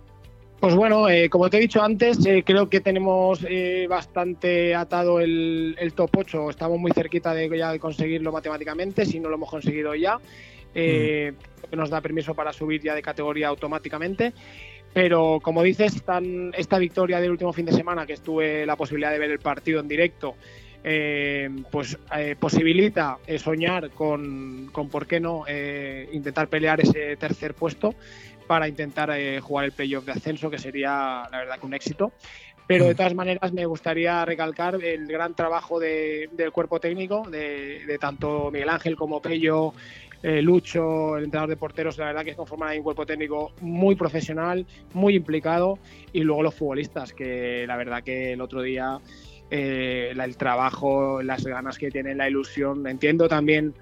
Pues 0.59 0.75
bueno, 0.75 1.09
eh, 1.09 1.29
como 1.29 1.49
te 1.49 1.57
he 1.57 1.59
dicho 1.59 1.81
antes, 1.81 2.25
eh, 2.25 2.43
creo 2.45 2.69
que 2.69 2.79
tenemos 2.79 3.45
bastante 3.89 4.75
atado 4.75 5.19
el, 5.19 5.93
top 5.95 6.11
8. 6.17 6.49
Estamos 6.51 6.79
muy 6.79 6.91
cerquita 6.91 7.33
de 7.33 7.49
ya 7.57 7.71
de 7.71 7.79
conseguirlo 7.79 8.31
matemáticamente, 8.31 9.05
si 9.05 9.19
no 9.19 9.29
lo 9.29 9.35
hemos 9.35 9.49
conseguido 9.49 9.95
ya. 9.95 10.19
Mm. 10.75 11.75
Nos 11.75 11.89
da 11.89 11.99
permiso 12.01 12.35
para 12.35 12.53
subir 12.53 12.81
ya 12.81 12.93
de 12.93 13.01
categoría 13.01 13.47
automáticamente. 13.47 14.33
Pero 14.93 15.39
como 15.41 15.63
dices, 15.63 16.03
esta 16.53 16.77
victoria 16.77 17.19
del 17.19 17.31
último 17.31 17.51
fin 17.51 17.65
de 17.65 17.71
semana, 17.71 18.05
que 18.05 18.13
estuve 18.13 18.65
la 18.65 18.75
posibilidad 18.75 19.11
de 19.11 19.19
ver 19.19 19.31
el 19.31 19.39
partido 19.39 19.79
en 19.79 19.87
directo, 19.87 20.35
eh, 20.85 21.49
pues 21.71 21.97
eh, 22.15 22.35
posibilita 22.37 23.17
eh, 23.25 23.39
soñar 23.39 23.91
con, 23.91 24.69
por 24.91 25.07
qué 25.07 25.19
no, 25.19 25.45
intentar 26.11 26.47
pelear 26.47 26.81
ese 26.81 27.15
tercer 27.15 27.53
puesto 27.53 27.95
para 28.47 28.67
intentar 28.67 29.09
jugar 29.39 29.65
el 29.65 29.71
playoff 29.71 30.05
de 30.05 30.11
ascenso, 30.11 30.49
que 30.49 30.59
sería 30.59 31.23
la 31.31 31.39
verdad 31.39 31.59
que 31.59 31.65
un 31.65 31.73
éxito. 31.73 32.11
Pero 32.67 32.85
de 32.85 32.93
mm. 32.93 32.97
todas 32.97 33.13
maneras 33.13 33.51
me 33.51 33.65
gustaría 33.65 34.23
recalcar 34.25 34.81
el 34.83 35.07
gran 35.07 35.33
trabajo 35.33 35.79
del 35.79 36.51
cuerpo 36.51 36.79
técnico, 36.79 37.23
de, 37.29 37.83
de, 37.85 37.97
tanto 37.97 38.51
Miguel 38.51 38.69
Ángel 38.69 38.95
como 38.95 39.21
Pello 39.21 39.73
eh, 40.23 40.41
Lucho, 40.41 41.17
el 41.17 41.25
entrenador 41.25 41.49
de 41.49 41.57
porteros, 41.57 41.97
la 41.97 42.05
verdad 42.05 42.23
que 42.23 42.33
conforman 42.33 42.69
ahí 42.69 42.77
un 42.77 42.85
cuerpo 42.85 43.05
técnico 43.05 43.51
muy 43.59 43.95
profesional, 43.95 44.65
muy 44.93 45.15
implicado, 45.15 45.77
y 46.13 46.21
luego 46.21 46.43
los 46.43 46.55
futbolistas, 46.55 47.11
que 47.11 47.65
la 47.67 47.75
verdad 47.75 48.03
que 48.03 48.31
el 48.31 48.39
otro 48.41 48.61
día 48.61 48.99
eh, 49.51 50.13
el 50.17 50.37
trabajo, 50.37 51.21
las 51.21 51.43
ganas 51.43 51.77
que 51.77 51.91
tienen, 51.91 52.17
la 52.17 52.29
ilusión, 52.29 52.87
entiendo 52.87 53.27
también 53.27 53.73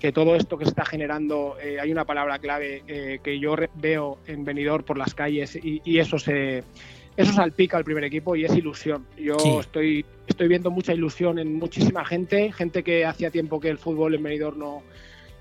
que 0.00 0.10
todo 0.10 0.34
esto 0.34 0.58
que 0.58 0.64
se 0.64 0.70
está 0.70 0.84
generando, 0.84 1.56
eh, 1.62 1.78
hay 1.80 1.92
una 1.92 2.04
palabra 2.04 2.40
clave 2.40 2.82
que 3.22 3.38
yo 3.38 3.54
veo 3.76 4.18
en 4.26 4.44
venidor 4.44 4.84
por 4.84 4.98
las 4.98 5.14
calles 5.14 5.56
y, 5.62 5.98
eso 5.98 6.18
se, 6.18 6.64
eso 7.16 7.32
salpica 7.32 7.76
al 7.76 7.84
primer 7.84 8.02
equipo 8.02 8.34
y 8.34 8.44
es 8.44 8.54
ilusión. 8.54 9.06
Yo 9.16 9.38
Sí. 9.38 9.56
estoy, 9.60 10.04
estoy 10.26 10.48
viendo 10.48 10.70
mucha 10.72 10.92
ilusión 10.92 11.38
en 11.38 11.54
muchísima 11.54 12.04
gente, 12.04 12.52
gente 12.52 12.82
que 12.82 13.06
hacía 13.06 13.30
tiempo 13.30 13.60
que 13.60 13.68
el 13.70 13.78
fútbol 13.78 14.16
en 14.16 14.24
Benidorm 14.24 14.58
no, 14.58 14.82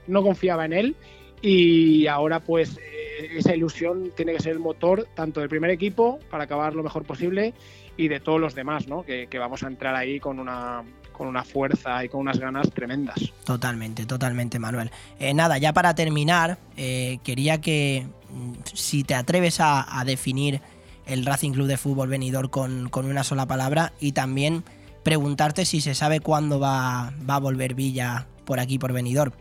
no 0.07 0.23
confiaba 0.23 0.65
en 0.65 0.73
él 0.73 0.95
y 1.41 2.07
ahora 2.07 2.39
pues 2.39 2.77
eh, 2.77 3.38
esa 3.38 3.55
ilusión 3.55 4.11
tiene 4.15 4.34
que 4.34 4.39
ser 4.39 4.53
el 4.53 4.59
motor 4.59 5.07
tanto 5.13 5.41
del 5.41 5.49
primer 5.49 5.69
equipo 5.69 6.19
para 6.30 6.45
acabar 6.45 6.73
lo 6.73 6.84
mejor 6.84 7.03
posible 7.03 7.53
y 7.97 8.07
de 8.07 8.19
todos 8.19 8.39
los 8.39 8.55
demás, 8.55 8.88
¿no? 8.88 9.03
que, 9.03 9.27
vamos 9.38 9.61
a 9.63 9.67
entrar 9.67 9.93
ahí 9.93 10.19
con 10.19 10.39
una, 10.39 10.84
con 11.11 11.27
una 11.27 11.43
fuerza 11.43 12.03
y 12.03 12.09
con 12.09 12.21
unas 12.21 12.39
ganas 12.39 12.71
tremendas. 12.71 13.19
Totalmente, 13.43 14.05
totalmente, 14.05 14.57
Manuel. 14.57 14.89
Eh, 15.19 15.34
nada, 15.34 15.57
ya 15.57 15.73
para 15.73 15.93
terminar, 15.93 16.57
eh, 16.75 17.19
quería 17.23 17.61
que 17.61 18.07
mm, 18.31 18.53
si 18.73 19.03
te 19.03 19.13
atreves 19.13 19.59
a, 19.59 19.99
a 19.99 20.05
definir 20.05 20.61
el 21.05 21.25
Racing 21.25 21.51
Club 21.51 21.67
de 21.67 21.77
Fútbol 21.77 22.09
Venidor 22.09 22.49
con, 22.49 22.89
con 22.89 23.05
una 23.05 23.23
sola 23.23 23.45
palabra 23.45 23.93
y 23.99 24.13
también 24.13 24.63
preguntarte 25.03 25.65
si 25.65 25.81
se 25.81 25.93
sabe 25.93 26.19
cuándo 26.19 26.59
va, 26.59 27.13
va 27.30 27.35
a 27.35 27.39
volver 27.39 27.75
Villa 27.75 28.27
por 28.45 28.59
aquí, 28.59 28.80
por 28.80 28.93
Venidor. 28.93 29.34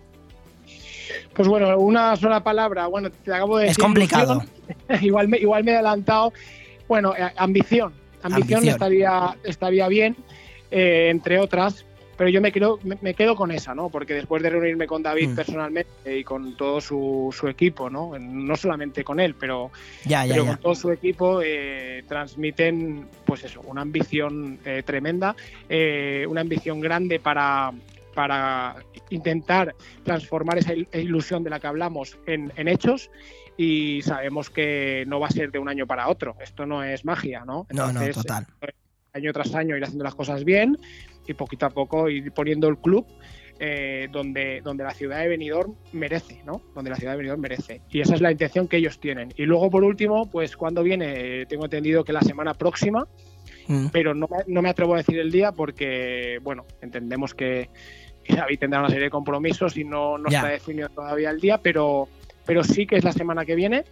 Pues 1.34 1.48
bueno, 1.48 1.78
una 1.78 2.16
sola 2.16 2.42
palabra, 2.42 2.86
bueno, 2.86 3.10
te 3.10 3.32
acabo 3.32 3.58
de 3.58 3.64
Es 3.66 3.70
decir 3.70 3.84
complicado. 3.84 4.42
ilusión. 4.42 5.02
igual, 5.04 5.28
me, 5.28 5.38
igual 5.38 5.64
me 5.64 5.72
he 5.72 5.74
adelantado. 5.74 6.32
Bueno, 6.88 7.14
eh, 7.16 7.30
ambición. 7.36 7.92
Ambición, 8.22 8.58
Ambición. 8.58 8.68
estaría, 8.68 9.36
estaría 9.44 9.88
bien, 9.88 10.16
eh, 10.70 11.08
entre 11.10 11.40
otras, 11.40 11.84
pero 12.16 12.30
yo 12.30 12.40
me 12.40 12.52
quedo, 12.52 12.78
me, 12.84 12.96
me 13.00 13.14
quedo 13.14 13.34
con 13.34 13.50
esa, 13.50 13.74
¿no? 13.74 13.88
Porque 13.88 14.14
después 14.14 14.40
de 14.44 14.50
reunirme 14.50 14.86
con 14.86 15.02
David 15.02 15.30
Mm. 15.30 15.34
personalmente 15.34 16.18
y 16.18 16.22
con 16.22 16.56
todo 16.56 16.80
su, 16.80 17.34
su 17.36 17.48
equipo, 17.48 17.90
¿no? 17.90 18.12
No 18.20 18.54
solamente 18.54 19.02
con 19.02 19.18
él, 19.18 19.34
pero, 19.34 19.72
Ya, 20.04 20.24
ya, 20.24 20.34
pero 20.34 20.44
ya. 20.44 20.50
con 20.50 20.58
todo 20.60 20.74
su 20.76 20.92
equipo 20.92 21.40
eh, 21.42 22.04
transmiten, 22.06 23.08
pues 23.24 23.42
eso, 23.42 23.60
una 23.62 23.80
ambición 23.82 24.60
eh, 24.64 24.82
tremenda, 24.84 25.34
eh, 25.68 26.24
una 26.28 26.42
ambición 26.42 26.80
grande 26.80 27.18
para, 27.18 27.72
para 28.14 28.76
intentar 29.10 29.74
transformar 30.04 30.58
esa 30.58 30.74
il- 30.74 30.88
ilusión 30.92 31.42
de 31.44 31.50
la 31.50 31.60
que 31.60 31.66
hablamos 31.66 32.18
en, 32.26 32.52
en 32.56 32.68
hechos 32.68 33.10
y 33.56 34.00
sabemos 34.02 34.50
que 34.50 35.04
no 35.06 35.20
va 35.20 35.26
a 35.28 35.30
ser 35.30 35.50
de 35.50 35.58
un 35.58 35.68
año 35.68 35.86
para 35.86 36.08
otro. 36.08 36.36
Esto 36.40 36.66
no 36.66 36.82
es 36.82 37.04
magia, 37.04 37.44
¿no? 37.44 37.66
No, 37.70 37.84
no, 37.92 38.00
Entonces, 38.00 38.16
total. 38.16 38.46
Año 39.14 39.32
tras 39.32 39.54
año 39.54 39.76
ir 39.76 39.84
haciendo 39.84 40.04
las 40.04 40.14
cosas 40.14 40.42
bien 40.44 40.78
y 41.26 41.34
poquito 41.34 41.66
a 41.66 41.70
poco 41.70 42.08
ir 42.08 42.32
poniendo 42.32 42.66
el 42.68 42.78
club 42.78 43.06
eh, 43.60 44.08
donde, 44.10 44.62
donde 44.62 44.82
la 44.84 44.92
ciudad 44.92 45.20
de 45.20 45.28
Benidorm 45.28 45.76
merece, 45.92 46.42
¿no? 46.44 46.62
Donde 46.74 46.90
la 46.90 46.96
ciudad 46.96 47.12
de 47.12 47.18
Benidorm 47.18 47.40
merece. 47.42 47.82
Y 47.90 48.00
esa 48.00 48.14
es 48.14 48.20
la 48.22 48.32
intención 48.32 48.66
que 48.66 48.78
ellos 48.78 48.98
tienen. 48.98 49.32
Y 49.36 49.44
luego, 49.44 49.70
por 49.70 49.84
último, 49.84 50.28
pues 50.30 50.56
cuando 50.56 50.82
viene, 50.82 51.42
Eh, 51.42 51.46
tengo 51.46 51.64
entendido 51.66 52.02
que 52.04 52.12
la 52.12 52.22
semana 52.22 52.54
próxima, 52.54 53.06
Mm. 53.68 53.88
pero 53.92 54.12
no 54.14 54.26
no 54.48 54.60
me 54.62 54.70
atrevo 54.70 54.94
a 54.94 54.96
decir 54.96 55.18
el 55.20 55.30
día 55.30 55.52
porque, 55.52 56.40
bueno, 56.42 56.64
entendemos 56.80 57.32
que, 57.34 57.68
que 58.24 58.34
David 58.36 58.58
tendrá 58.58 58.80
una 58.80 58.88
serie 58.88 59.04
de 59.04 59.10
compromisos 59.10 59.76
y 59.76 59.84
no, 59.84 60.18
no 60.18 60.28
está 60.28 60.48
definido 60.48 60.88
todavía 60.88 61.30
el 61.30 61.40
día, 61.40 61.58
pero, 61.58 62.08
pero 62.46 62.62
sí 62.64 62.86
que 62.86 62.96
es 62.96 63.04
la 63.04 63.12
semana 63.12 63.44
que 63.44 63.54
viene 63.54 63.84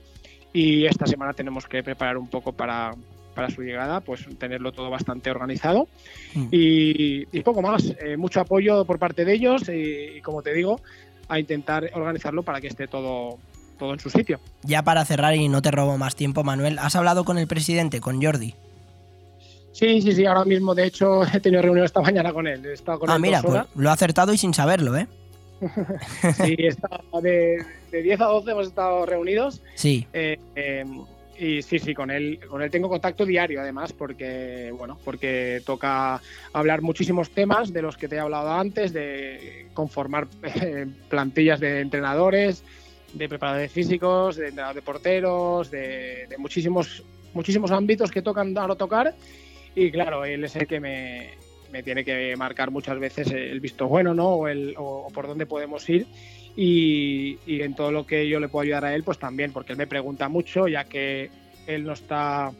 y 0.53 0.87
esta 0.87 1.07
semana 1.07 1.33
tenemos 1.33 1.67
que 1.67 1.83
preparar 1.83 2.17
un 2.19 2.29
poco 2.29 2.53
para, 2.53 2.93
para 3.35 3.51
su 3.51 3.63
llegada, 3.63 4.01
pues 4.01 4.27
tenerlo 4.39 4.73
todo 4.73 4.91
bastante 4.91 5.31
organizado 5.31 5.89
Mm. 6.35 6.47
y, 6.53 7.37
y 7.37 7.41
poco 7.43 7.61
más. 7.63 7.93
Eh, 8.01 8.17
mucho 8.17 8.41
apoyo 8.41 8.85
por 8.85 8.99
parte 8.99 9.25
de 9.25 9.33
ellos 9.35 9.69
y, 9.69 10.19
y, 10.19 10.21
como 10.21 10.43
te 10.43 10.53
digo, 10.55 10.81
a 11.29 11.39
intentar 11.41 11.91
organizarlo 11.95 12.43
para 12.45 12.61
que 12.61 12.69
esté 12.69 12.87
todo, 12.87 13.39
todo 13.79 13.93
en 13.95 13.99
su 14.01 14.11
sitio. 14.11 14.39
Ya 14.63 14.83
para 14.83 15.05
cerrar 15.05 15.35
y 15.35 15.49
no 15.49 15.61
te 15.63 15.71
robo 15.73 15.99
más 15.99 16.15
tiempo, 16.15 16.45
Manuel, 16.45 16.79
¿has 16.79 16.95
hablado 16.97 17.25
con 17.25 17.39
el 17.39 17.47
presidente, 17.49 18.01
con 18.01 18.23
Jordi? 18.23 18.55
Sí, 19.73 20.03
sí, 20.03 20.13
sí, 20.13 20.27
ahora 20.27 20.45
mismo, 20.45 20.75
de 20.75 20.87
hecho, 20.87 21.23
he 21.35 21.41
tenido 21.41 21.63
reunión 21.63 21.85
esta 21.85 22.01
mañana 22.01 22.33
con 22.33 22.47
él. 22.47 22.65
He 22.65 22.73
estado 22.73 23.01
con 23.01 23.11
Ah, 23.11 23.17
él 23.17 23.23
mira, 23.23 23.43
pues 23.43 23.63
lo 23.75 23.91
ha 23.91 23.93
acertado 23.93 24.33
y 24.33 24.39
sin 24.39 24.55
saberlo, 24.55 24.97
¿eh? 24.97 25.07
Sí, 26.43 26.57
estado 26.59 27.21
de, 27.21 27.63
de 27.91 28.03
10 28.03 28.21
a 28.21 28.25
12 28.27 28.51
hemos 28.51 28.67
estado 28.67 29.07
reunidos. 29.07 29.63
Sí. 29.75 30.07
Eh, 30.13 30.39
eh, 30.57 30.85
y 31.39 31.63
sí, 31.63 31.79
sí, 31.79 31.95
con 31.95 32.11
él, 32.11 32.39
con 32.49 32.61
él 32.61 32.71
tengo 32.71 32.89
contacto 32.91 33.25
diario 33.25 33.63
además, 33.63 33.95
porque 33.95 34.73
bueno, 34.77 34.99
porque 35.05 35.63
toca 35.65 36.21
hablar 36.53 36.83
muchísimos 36.83 37.31
temas 37.31 37.73
de 37.73 37.81
los 37.81 37.97
que 37.97 38.09
te 38.09 38.17
he 38.17 38.19
hablado 38.19 38.53
antes, 38.53 38.93
de 38.93 39.69
conformar 39.73 40.29
eh, 40.43 40.87
plantillas 41.09 41.59
de 41.61 41.81
entrenadores, 41.81 42.63
de 43.15 43.29
preparadores 43.29 43.73
físicos, 43.73 44.37
de 44.37 44.49
entrenadores 44.49 44.83
de 44.83 44.87
porteros, 44.87 45.71
de, 45.71 46.27
de 46.29 46.39
muchísimos, 46.39 47.03
muchísimos 47.33 47.71
ámbitos 47.71 48.11
que 48.11 48.21
tocan 48.21 48.57
ahora 48.59 48.75
tocar. 48.75 49.15
Y 49.75 49.91
claro, 49.91 50.25
él 50.25 50.45
es 50.45 50.57
el 50.57 50.67
que 50.67 50.81
me, 50.81 51.31
me 51.71 51.83
tiene 51.83 52.05
que 52.05 52.35
marcar 52.37 52.71
muchas 52.71 52.99
veces 52.99 53.31
el 53.31 53.61
visto 53.61 53.89
bueno, 53.89 54.15
¿no? 54.15 54.29
O, 54.29 54.49
el, 54.49 54.75
o, 54.77 55.07
o 55.07 55.09
por 55.09 55.27
dónde 55.27 55.47
podemos 55.47 55.89
ir. 55.89 56.07
Y, 56.57 57.39
y, 57.47 57.63
en 57.63 57.75
todo 57.75 57.93
lo 57.93 58.07
que 58.07 58.29
yo 58.29 58.41
le 58.41 58.49
puedo 58.49 58.65
ayudar 58.65 58.85
a 58.85 58.95
él, 58.95 59.05
pues 59.05 59.19
también, 59.19 59.53
porque 59.53 59.73
él 59.73 59.79
me 59.79 59.87
pregunta 59.87 60.29
mucho, 60.29 60.67
ya 60.67 60.85
que 60.85 61.31
él 61.67 61.85
no 61.85 61.93
está 61.93 62.53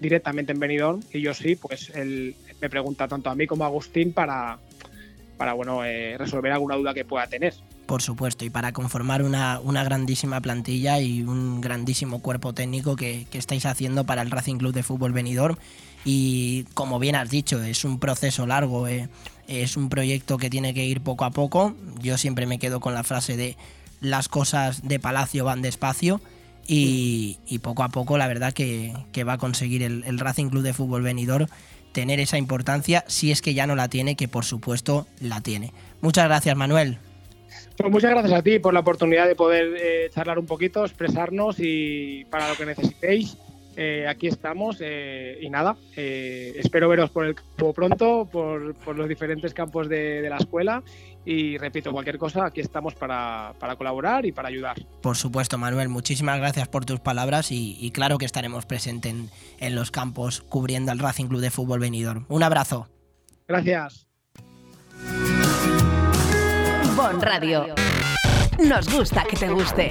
directamente 0.00 0.52
en 0.52 0.60
Benidorm 0.60 1.00
y 1.12 1.20
yo 1.20 1.34
sí, 1.34 1.56
pues 1.56 1.90
él 1.90 2.34
me 2.60 2.70
pregunta 2.70 3.06
tanto 3.08 3.30
a 3.30 3.34
mí 3.34 3.46
como 3.46 3.64
a 3.64 3.68
Agustín 3.68 4.12
para, 4.12 4.58
para 5.36 5.52
bueno, 5.52 5.84
eh, 5.84 6.16
resolver 6.18 6.52
alguna 6.52 6.76
duda 6.76 6.94
que 6.94 7.04
pueda 7.04 7.26
tener. 7.26 7.54
Por 7.86 8.00
supuesto, 8.00 8.46
y 8.46 8.50
para 8.50 8.72
conformar 8.72 9.22
una, 9.22 9.60
una 9.60 9.84
grandísima 9.84 10.40
plantilla 10.40 11.00
y 11.00 11.22
un 11.22 11.60
grandísimo 11.60 12.22
cuerpo 12.22 12.54
técnico 12.54 12.96
que, 12.96 13.26
que, 13.30 13.36
estáis 13.36 13.66
haciendo 13.66 14.04
para 14.04 14.22
el 14.22 14.30
Racing 14.30 14.56
Club 14.56 14.72
de 14.72 14.82
Fútbol 14.82 15.12
Benidorm. 15.12 15.56
Y 16.04 16.64
como 16.74 16.98
bien 16.98 17.14
has 17.16 17.30
dicho, 17.30 17.62
es 17.62 17.84
un 17.84 17.98
proceso 17.98 18.46
largo, 18.46 18.86
eh, 18.88 19.08
es 19.48 19.76
un 19.76 19.88
proyecto 19.88 20.36
que 20.36 20.50
tiene 20.50 20.74
que 20.74 20.84
ir 20.84 21.00
poco 21.00 21.24
a 21.24 21.30
poco. 21.30 21.74
Yo 22.00 22.18
siempre 22.18 22.46
me 22.46 22.58
quedo 22.58 22.80
con 22.80 22.94
la 22.94 23.04
frase 23.04 23.36
de 23.36 23.56
las 24.00 24.28
cosas 24.28 24.86
de 24.86 25.00
palacio 25.00 25.44
van 25.44 25.62
despacio. 25.62 26.20
Y, 26.66 27.38
poco 27.62 27.82
a 27.82 27.90
poco 27.90 28.16
la 28.16 28.26
verdad 28.26 28.52
que, 28.52 28.94
va 29.26 29.34
a 29.34 29.38
conseguir 29.38 29.82
el, 29.82 30.18
Racing 30.18 30.48
Club 30.48 30.62
de 30.62 30.72
Fútbol 30.72 31.02
Benidorm 31.02 31.46
tener 31.92 32.20
esa 32.20 32.38
importancia, 32.38 33.04
si 33.06 33.30
es 33.30 33.40
que 33.40 33.54
ya 33.54 33.66
no 33.66 33.76
la 33.76 33.88
tiene, 33.88 34.16
que 34.16 34.28
por 34.28 34.44
supuesto 34.44 35.06
la 35.20 35.40
tiene. 35.40 35.72
Muchas 36.00 36.24
gracias 36.24 36.56
Manuel. 36.56 36.98
Pues 37.76 37.90
muchas 37.90 38.10
gracias 38.10 38.32
a 38.32 38.42
ti 38.42 38.58
por 38.58 38.72
la 38.72 38.80
oportunidad 38.80 39.26
de 39.28 39.36
poder 39.36 39.74
eh, 39.78 40.10
charlar 40.12 40.38
un 40.38 40.46
poquito, 40.46 40.84
expresarnos 40.84 41.56
y 41.58 42.24
para 42.30 42.48
lo 42.48 42.56
que 42.56 42.66
necesitéis. 42.66 43.36
Eh, 43.76 44.06
aquí 44.08 44.28
estamos 44.28 44.76
eh, 44.80 45.38
y 45.40 45.50
nada, 45.50 45.76
eh, 45.96 46.54
espero 46.56 46.88
veros 46.88 47.10
por 47.10 47.26
el 47.26 47.34
campo 47.34 47.72
pronto, 47.72 48.28
por, 48.30 48.74
por 48.76 48.96
los 48.96 49.08
diferentes 49.08 49.52
campos 49.52 49.88
de, 49.88 50.22
de, 50.22 50.30
la 50.30 50.36
escuela 50.36 50.82
y 51.24 51.58
repito, 51.58 51.90
cualquier 51.90 52.18
cosa, 52.18 52.46
aquí 52.46 52.60
estamos 52.60 52.94
para, 52.94 53.52
para, 53.58 53.74
colaborar 53.74 54.26
y 54.26 54.32
para 54.32 54.48
ayudar. 54.48 54.76
Por 55.00 55.16
supuesto, 55.16 55.58
Manuel, 55.58 55.88
muchísimas 55.88 56.38
gracias 56.38 56.68
por 56.68 56.84
tus 56.84 57.00
palabras 57.00 57.50
y, 57.50 57.76
y 57.80 57.90
claro 57.90 58.18
que 58.18 58.26
estaremos 58.26 58.64
presentes 58.66 59.10
en, 59.10 59.30
en, 59.58 59.74
los 59.74 59.90
campos 59.90 60.42
cubriendo 60.42 60.92
al 60.92 60.98
Racing 61.00 61.26
Club 61.26 61.40
de 61.40 61.50
Fútbol 61.50 61.80
Benidorm. 61.80 62.26
Un 62.28 62.42
abrazo. 62.42 62.88
Gracias. 63.48 64.06
Bon 66.96 67.20
Radio. 67.20 67.74
Nos 68.58 68.88
gusta 68.88 69.24
que 69.28 69.36
te 69.36 69.48
guste. 69.48 69.90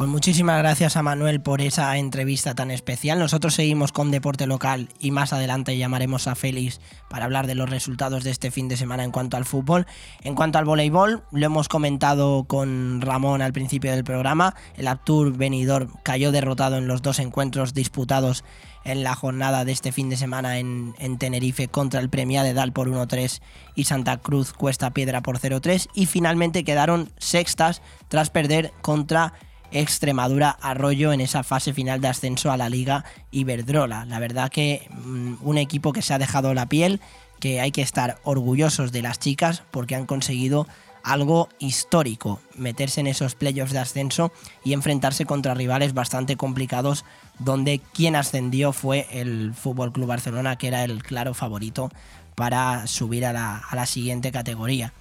Pues 0.00 0.08
muchísimas 0.08 0.56
gracias 0.56 0.96
a 0.96 1.02
Manuel 1.02 1.42
por 1.42 1.60
esa 1.60 1.94
entrevista 1.98 2.54
tan 2.54 2.70
especial. 2.70 3.18
Nosotros 3.18 3.52
seguimos 3.52 3.92
con 3.92 4.10
deporte 4.10 4.46
local 4.46 4.88
y 4.98 5.10
más 5.10 5.34
adelante 5.34 5.76
llamaremos 5.76 6.26
a 6.26 6.34
Félix 6.34 6.80
para 7.10 7.26
hablar 7.26 7.46
de 7.46 7.54
los 7.54 7.68
resultados 7.68 8.24
de 8.24 8.30
este 8.30 8.50
fin 8.50 8.66
de 8.66 8.78
semana 8.78 9.04
en 9.04 9.10
cuanto 9.10 9.36
al 9.36 9.44
fútbol. 9.44 9.86
En 10.22 10.34
cuanto 10.34 10.56
al 10.56 10.64
voleibol, 10.64 11.22
lo 11.32 11.44
hemos 11.44 11.68
comentado 11.68 12.44
con 12.44 13.02
Ramón 13.02 13.42
al 13.42 13.52
principio 13.52 13.90
del 13.90 14.02
programa. 14.02 14.54
El 14.74 14.88
Aptur 14.88 15.36
Benidorm 15.36 15.92
cayó 16.02 16.32
derrotado 16.32 16.78
en 16.78 16.86
los 16.86 17.02
dos 17.02 17.18
encuentros 17.18 17.74
disputados 17.74 18.42
en 18.84 19.04
la 19.04 19.14
jornada 19.14 19.66
de 19.66 19.72
este 19.72 19.92
fin 19.92 20.08
de 20.08 20.16
semana 20.16 20.58
en, 20.58 20.94
en 20.98 21.18
Tenerife 21.18 21.68
contra 21.68 22.00
el 22.00 22.08
Premia 22.08 22.42
de 22.42 22.54
Dal 22.54 22.72
por 22.72 22.88
1-3 22.88 23.42
y 23.74 23.84
Santa 23.84 24.16
Cruz 24.16 24.54
Cuesta 24.54 24.92
Piedra 24.92 25.20
por 25.20 25.38
0-3 25.38 25.88
y 25.92 26.06
finalmente 26.06 26.64
quedaron 26.64 27.12
sextas 27.18 27.82
tras 28.08 28.30
perder 28.30 28.72
contra 28.80 29.34
Extremadura 29.72 30.50
Arroyo 30.50 31.12
en 31.12 31.20
esa 31.20 31.42
fase 31.42 31.72
final 31.72 32.00
de 32.00 32.08
ascenso 32.08 32.50
a 32.50 32.56
la 32.56 32.68
Liga 32.68 33.04
Iberdrola. 33.30 34.04
La 34.04 34.18
verdad 34.18 34.50
que 34.50 34.88
mm, 34.90 35.34
un 35.42 35.58
equipo 35.58 35.92
que 35.92 36.02
se 36.02 36.14
ha 36.14 36.18
dejado 36.18 36.54
la 36.54 36.66
piel, 36.66 37.00
que 37.38 37.60
hay 37.60 37.72
que 37.72 37.82
estar 37.82 38.18
orgullosos 38.24 38.92
de 38.92 39.02
las 39.02 39.18
chicas 39.18 39.62
porque 39.70 39.94
han 39.94 40.06
conseguido 40.06 40.66
algo 41.02 41.48
histórico, 41.58 42.40
meterse 42.56 43.00
en 43.00 43.06
esos 43.06 43.34
playoffs 43.34 43.72
de 43.72 43.78
ascenso 43.78 44.32
y 44.64 44.74
enfrentarse 44.74 45.24
contra 45.24 45.54
rivales 45.54 45.94
bastante 45.94 46.36
complicados 46.36 47.04
donde 47.38 47.80
quien 47.94 48.16
ascendió 48.16 48.72
fue 48.72 49.06
el 49.10 49.54
Fútbol 49.54 49.92
Club 49.92 50.08
Barcelona, 50.08 50.56
que 50.56 50.68
era 50.68 50.84
el 50.84 51.02
claro 51.02 51.32
favorito 51.32 51.90
para 52.34 52.86
subir 52.86 53.24
a 53.24 53.32
la, 53.32 53.56
a 53.56 53.76
la 53.76 53.86
siguiente 53.86 54.30
categoría. 54.30 54.92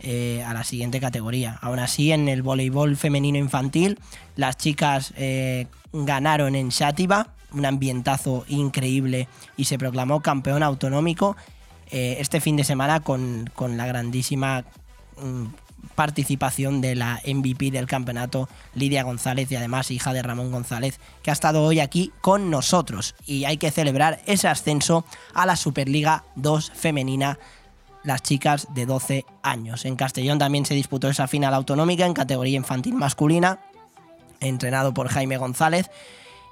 Eh, 0.00 0.44
a 0.46 0.52
la 0.52 0.62
siguiente 0.62 1.00
categoría. 1.00 1.58
Aún 1.62 1.78
así, 1.78 2.12
en 2.12 2.28
el 2.28 2.42
voleibol 2.42 2.98
femenino 2.98 3.38
infantil, 3.38 3.98
las 4.36 4.58
chicas 4.58 5.14
eh, 5.16 5.68
ganaron 5.90 6.54
en 6.54 6.68
Shativa, 6.68 7.28
un 7.52 7.64
ambientazo 7.64 8.44
increíble, 8.46 9.26
y 9.56 9.64
se 9.64 9.78
proclamó 9.78 10.20
campeón 10.20 10.62
autonómico 10.62 11.34
eh, 11.90 12.18
este 12.20 12.42
fin 12.42 12.56
de 12.56 12.64
semana 12.64 13.00
con, 13.00 13.50
con 13.54 13.78
la 13.78 13.86
grandísima 13.86 14.66
mm, 15.16 15.46
participación 15.94 16.82
de 16.82 16.94
la 16.94 17.22
MVP 17.26 17.70
del 17.70 17.86
campeonato, 17.86 18.50
Lidia 18.74 19.02
González, 19.02 19.50
y 19.50 19.56
además 19.56 19.90
hija 19.90 20.12
de 20.12 20.22
Ramón 20.22 20.52
González, 20.52 21.00
que 21.22 21.30
ha 21.30 21.32
estado 21.32 21.64
hoy 21.64 21.80
aquí 21.80 22.12
con 22.20 22.50
nosotros. 22.50 23.14
Y 23.24 23.46
hay 23.46 23.56
que 23.56 23.70
celebrar 23.70 24.20
ese 24.26 24.46
ascenso 24.46 25.06
a 25.32 25.46
la 25.46 25.56
Superliga 25.56 26.24
2 26.34 26.70
femenina 26.74 27.38
las 28.06 28.22
chicas 28.22 28.68
de 28.72 28.86
12 28.86 29.26
años. 29.42 29.84
En 29.84 29.96
Castellón 29.96 30.38
también 30.38 30.64
se 30.64 30.74
disputó 30.74 31.08
esa 31.08 31.26
final 31.26 31.52
autonómica 31.52 32.06
en 32.06 32.14
categoría 32.14 32.56
infantil 32.56 32.94
masculina, 32.94 33.58
entrenado 34.40 34.94
por 34.94 35.08
Jaime 35.08 35.36
González, 35.36 35.90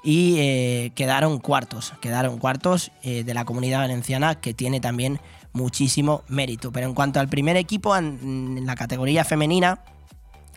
y 0.02 0.36
eh, 0.39 0.93
quedaron 0.94 1.39
cuartos, 1.39 1.94
quedaron 2.01 2.39
cuartos 2.39 2.90
eh, 3.02 3.24
de 3.24 3.35
la 3.35 3.44
comunidad 3.44 3.78
valenciana 3.78 4.35
que 4.35 4.52
tiene 4.52 4.81
también 4.81 5.20
muchísimo 5.52 6.24
mérito. 6.28 6.72
Pero 6.72 6.89
en 6.89 6.94
cuanto 6.94 7.20
al 7.20 7.28
primer 7.28 7.56
equipo 7.56 7.97
en, 7.97 8.18
en 8.59 8.66
la 8.66 8.74
categoría 8.74 9.24
femenina, 9.24 9.78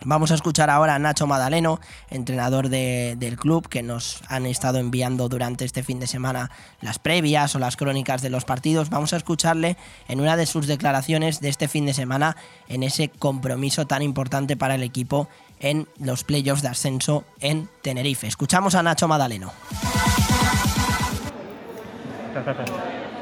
Vamos 0.04 0.30
a 0.30 0.34
escuchar 0.34 0.70
ahora 0.70 0.94
a 0.94 0.98
Nacho 0.98 1.26
Madaleno, 1.26 1.80
entrenador 2.10 2.68
de, 2.68 3.16
del 3.18 3.36
club, 3.36 3.68
que 3.68 3.82
nos 3.82 4.22
han 4.28 4.46
estado 4.46 4.78
enviando 4.78 5.28
durante 5.28 5.64
este 5.64 5.82
fin 5.82 5.98
de 6.00 6.06
semana 6.06 6.50
las 6.80 6.98
previas 6.98 7.54
o 7.54 7.58
las 7.58 7.76
crónicas 7.76 8.22
de 8.22 8.30
los 8.30 8.44
partidos. 8.44 8.90
Vamos 8.90 9.12
a 9.12 9.16
escucharle 9.16 9.76
en 10.06 10.20
una 10.20 10.36
de 10.36 10.46
sus 10.46 10.66
declaraciones 10.66 11.40
de 11.40 11.48
este 11.48 11.68
fin 11.68 11.86
de 11.86 11.94
semana 11.94 12.36
en 12.68 12.82
ese 12.82 13.08
compromiso 13.08 13.86
tan 13.86 14.02
importante 14.02 14.56
para 14.56 14.76
el 14.76 14.82
equipo 14.82 15.28
en 15.60 15.88
los 15.98 16.24
playoffs 16.24 16.62
de 16.62 16.68
ascenso 16.68 17.24
en 17.40 17.68
Tenerife. 17.82 18.26
Escuchamos 18.26 18.74
a 18.74 18.82
Nacho 18.82 19.08
Madaleno. 19.08 19.52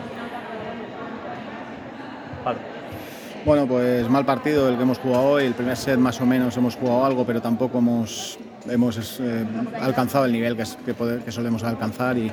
Bueno, 3.46 3.66
pues 3.66 4.08
mal 4.10 4.26
partido 4.26 4.68
el 4.68 4.76
que 4.76 4.82
hemos 4.82 4.98
jugado 4.98 5.24
hoy. 5.24 5.44
El 5.44 5.54
primer 5.54 5.76
set 5.76 5.98
más 5.98 6.20
o 6.20 6.26
menos 6.26 6.56
hemos 6.56 6.74
jugado 6.74 7.04
algo, 7.06 7.24
pero 7.24 7.40
tampoco 7.40 7.78
hemos, 7.78 8.38
hemos 8.68 9.20
eh, 9.20 9.44
alcanzado 9.80 10.24
el 10.24 10.32
nivel 10.32 10.56
que, 10.56 10.64
que 10.84 10.94
poder- 10.94 11.20
que 11.20 11.30
solemos 11.30 11.62
alcanzar. 11.62 12.18
Y, 12.18 12.30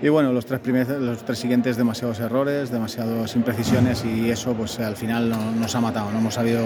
y 0.00 0.08
bueno, 0.08 0.32
los 0.32 0.46
tres, 0.46 0.60
primer- 0.60 0.88
los 0.88 1.24
tres 1.24 1.38
siguientes 1.40 1.76
demasiados 1.76 2.20
errores, 2.20 2.70
demasiadas 2.70 3.34
imprecisiones 3.34 4.04
y 4.04 4.30
eso 4.30 4.54
pues 4.54 4.78
al 4.78 4.96
final 4.96 5.28
no- 5.28 5.50
nos 5.52 5.74
ha 5.74 5.80
matado. 5.80 6.10
No 6.12 6.18
hemos 6.20 6.34
sabido, 6.34 6.62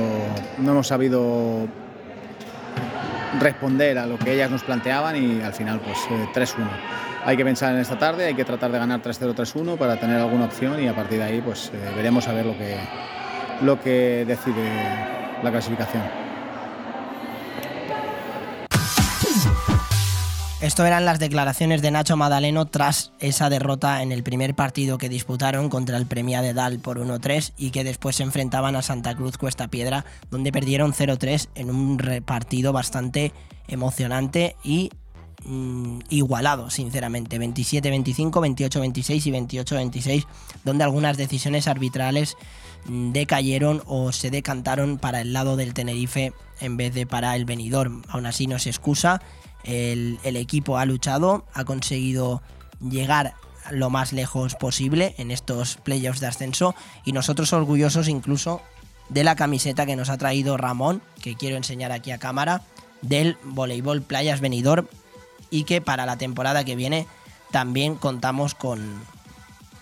no 0.59 0.70
hemos 0.73 0.86
sabido 0.86 1.66
responder 3.41 3.99
a 3.99 4.07
lo 4.07 4.19
que 4.19 4.35
ellas 4.35 4.51
nos 4.51 4.62
planteaban 4.62 5.16
y 5.16 5.41
al 5.41 5.55
final 5.55 5.81
pues 5.81 5.97
eh, 6.11 6.28
3-1. 6.35 6.69
Hay 7.24 7.39
que 7.39 7.45
pensar 7.47 7.73
en 7.74 7.81
esta 7.81 7.99
tarde, 7.99 8.27
hay 8.27 8.35
que 8.35 8.45
tratar 8.45 8.70
de 8.70 8.78
ganar 8.78 9.01
3-0, 9.01 9.35
3-1 9.35 9.78
para 9.78 9.99
tener 9.99 10.20
alguna 10.20 10.45
opción 10.45 10.81
y 10.82 10.86
a 10.89 10.95
partir 10.95 11.16
de 11.19 11.24
ahí 11.24 11.41
pues 11.41 11.73
eh, 11.73 11.93
veremos 11.97 12.28
a 12.28 12.35
ver 12.35 12.45
lo 12.45 12.53
que, 12.59 12.77
lo 13.62 13.81
que 13.81 14.24
decide 14.26 14.68
la 15.43 15.51
clasificación. 15.51 16.24
Esto 20.64 20.86
eran 20.86 21.05
las 21.05 21.18
declaraciones 21.18 21.82
de 21.82 21.90
Nacho 21.90 22.16
Madaleno 22.16 22.64
tras 22.64 23.12
esa 23.18 23.51
derrota 23.51 24.02
en 24.02 24.12
el 24.12 24.22
primer 24.22 24.55
partido 24.55 24.97
que 24.97 25.10
disputaron 25.10 25.68
contra 25.68 25.98
el 25.98 26.06
Premia 26.06 26.40
de 26.40 26.55
Dal 26.55 26.78
por 26.78 26.98
1-3 26.98 27.52
y 27.59 27.70
que 27.70 27.85
después 27.85 28.16
se 28.16 28.22
enfrentaban 28.22 28.74
a 28.74 28.81
Santa 28.81 29.14
Cruz 29.14 29.36
Cuesta 29.36 29.68
Piedra, 29.68 30.06
donde 30.31 30.52
perdieron 30.52 30.94
0-3 30.94 31.48
en 31.55 31.68
un 31.68 32.22
partido 32.24 32.72
bastante 32.72 33.35
emocionante 33.68 34.56
y 34.64 34.89
mm, 35.44 35.98
igualado, 36.09 36.70
sinceramente. 36.70 37.39
27-25, 37.39 38.31
28-26 38.31 39.26
y 39.26 39.32
28-26, 39.59 40.26
donde 40.64 40.85
algunas 40.85 41.18
decisiones 41.18 41.68
arbitrales 41.68 42.39
decayeron 42.86 43.82
o 43.86 44.12
se 44.12 44.31
decantaron 44.31 44.98
para 44.98 45.20
el 45.20 45.32
lado 45.32 45.56
del 45.56 45.74
Tenerife 45.74 46.32
en 46.61 46.77
vez 46.77 46.94
de 46.94 47.06
para 47.06 47.36
el 47.36 47.44
Benidorm. 47.44 48.02
Aún 48.09 48.27
así 48.27 48.47
no 48.47 48.59
se 48.59 48.70
excusa, 48.70 49.23
el, 49.65 50.19
el 50.24 50.36
equipo 50.36 50.78
ha 50.78 50.85
luchado, 50.85 51.47
ha 51.55 51.65
conseguido 51.65 52.43
llegar 52.81 53.35
lo 53.70 53.90
más 53.90 54.12
lejos 54.12 54.55
posible 54.55 55.15
en 55.19 55.31
estos 55.31 55.77
playoffs 55.77 56.20
de 56.20 56.27
ascenso 56.27 56.74
y 57.05 57.12
nosotros 57.12 57.52
orgullosos 57.52 58.09
incluso 58.09 58.61
de 59.09 59.24
la 59.24 59.36
camiseta 59.36 59.86
que 59.86 59.97
nos 59.97 60.11
ha 60.11 60.19
traído 60.19 60.56
Ramón, 60.56 61.02
que 61.23 61.36
quiero 61.36 61.56
enseñar 61.56 61.93
aquí 61.93 62.11
a 62.11 62.19
cámara, 62.19 62.62
del 63.02 63.36
voleibol 63.44 64.02
Playas 64.02 64.40
Benidorm 64.40 64.86
y 65.51 65.65
que 65.65 65.81
para 65.81 66.06
la 66.06 66.16
temporada 66.16 66.65
que 66.65 66.77
viene 66.77 67.06
también 67.51 67.97
contamos 67.97 68.55
con, 68.55 69.01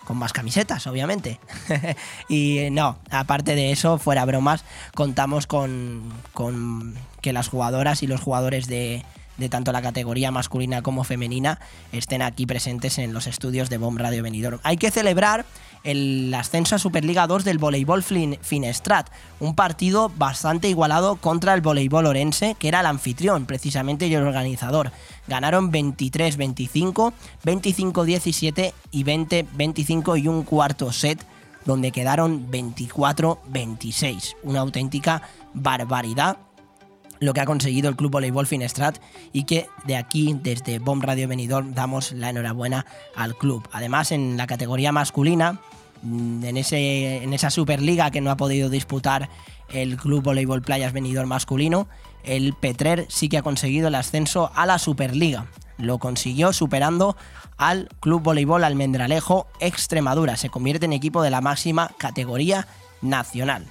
con 0.05 0.17
más 0.17 0.33
camisetas, 0.33 0.87
obviamente. 0.87 1.39
y 2.29 2.59
eh, 2.59 2.71
no, 2.71 2.99
aparte 3.11 3.55
de 3.55 3.73
eso, 3.73 3.99
fuera 3.99 4.25
bromas, 4.25 4.65
contamos 4.95 5.47
con, 5.47 6.13
con 6.33 6.95
que 7.21 7.33
las 7.33 7.49
jugadoras 7.49 8.03
y 8.03 8.07
los 8.07 8.21
jugadores 8.21 8.67
de, 8.67 9.05
de 9.43 9.49
tanto 9.51 9.73
la 9.73 9.83
categoría 9.83 10.31
masculina 10.31 10.81
como 10.83 11.05
femenina 11.05 11.59
estén 11.93 12.23
aquí 12.23 12.47
presentes 12.47 12.97
en 12.99 13.13
los 13.13 13.27
estudios 13.27 13.69
de 13.69 13.77
Bomb 13.79 13.99
Radio 13.99 14.23
Benidorm. 14.23 14.61
Hay 14.63 14.77
que 14.79 14.91
celebrar 14.91 15.45
el 15.85 16.33
ascenso 16.33 16.77
a 16.77 16.79
Superliga 16.79 17.27
2 17.27 17.43
del 17.45 17.59
voleibol 17.59 18.05
Fin- 18.05 18.39
Finestrat, 18.41 19.11
un 19.41 19.57
partido 19.57 20.11
bastante 20.17 20.69
igualado 20.69 21.17
contra 21.17 21.55
el 21.55 21.61
voleibol 21.61 22.07
Orense, 22.07 22.55
que 22.59 22.69
era 22.69 22.81
el 22.81 22.87
anfitrión 22.87 23.47
precisamente 23.47 24.07
y 24.07 24.15
el 24.15 24.23
organizador. 24.23 24.93
Ganaron 25.27 25.73
23-25, 25.73 27.13
25-17 27.45 28.73
y 28.93 29.05
20-25 29.05 30.23
y 30.23 30.29
un 30.29 30.45
cuarto 30.45 30.93
set 30.93 31.27
donde 31.65 31.91
quedaron 31.91 32.49
24-26. 32.51 34.35
Una 34.45 34.61
auténtica 34.61 35.23
barbaridad 35.55 36.39
lo 37.23 37.35
que 37.35 37.41
ha 37.41 37.47
conseguido 37.47 37.89
el 37.89 37.95
Club 37.95 38.11
Voleibol 38.11 38.49
Finestrat 38.49 38.99
y 39.33 39.45
que 39.45 39.69
de 39.87 39.97
aquí, 39.97 40.37
desde 40.43 40.81
Bomb 40.81 41.05
Radio 41.05 41.29
Benidorm, 41.29 41.73
damos 41.73 42.11
la 42.13 42.31
enhorabuena 42.31 42.85
al 43.15 43.37
club. 43.37 43.67
Además, 43.71 44.11
en 44.11 44.37
la 44.37 44.49
categoría 44.49 44.91
masculina, 44.91 45.61
mm, 46.03 46.45
en, 46.45 46.57
ese, 46.57 47.23
en 47.23 47.33
esa 47.33 47.51
Superliga 47.51 48.11
que 48.11 48.21
no 48.21 48.33
ha 48.33 48.37
podido 48.37 48.69
disputar 48.69 49.31
el 49.69 49.97
Club 49.97 50.25
Voleibol 50.25 50.63
Playas 50.63 50.93
Benidorm 50.93 51.29
masculino, 51.29 51.87
el 52.25 52.55
Petrer 52.55 53.07
sí 53.09 53.29
que 53.29 53.39
ha 53.39 53.43
conseguido 53.43 53.87
el 53.87 53.95
ascenso 53.95 54.51
a 54.57 54.67
la 54.67 54.81
Superliga. 54.81 55.47
Lo 55.79 55.99
consiguió 55.99 56.53
superando 56.53 57.17
al 57.57 57.89
Club 58.01 58.23
Voleibol 58.23 58.65
Almendralejo 58.65 59.47
Extremadura. 59.61 60.37
Se 60.37 60.51
convierte 60.51 60.87
en 60.87 60.93
equipo 60.93 61.23
de 61.23 61.31
la 61.31 61.41
máxima 61.41 61.93
categoría 61.99 62.67
nacional. 63.01 63.65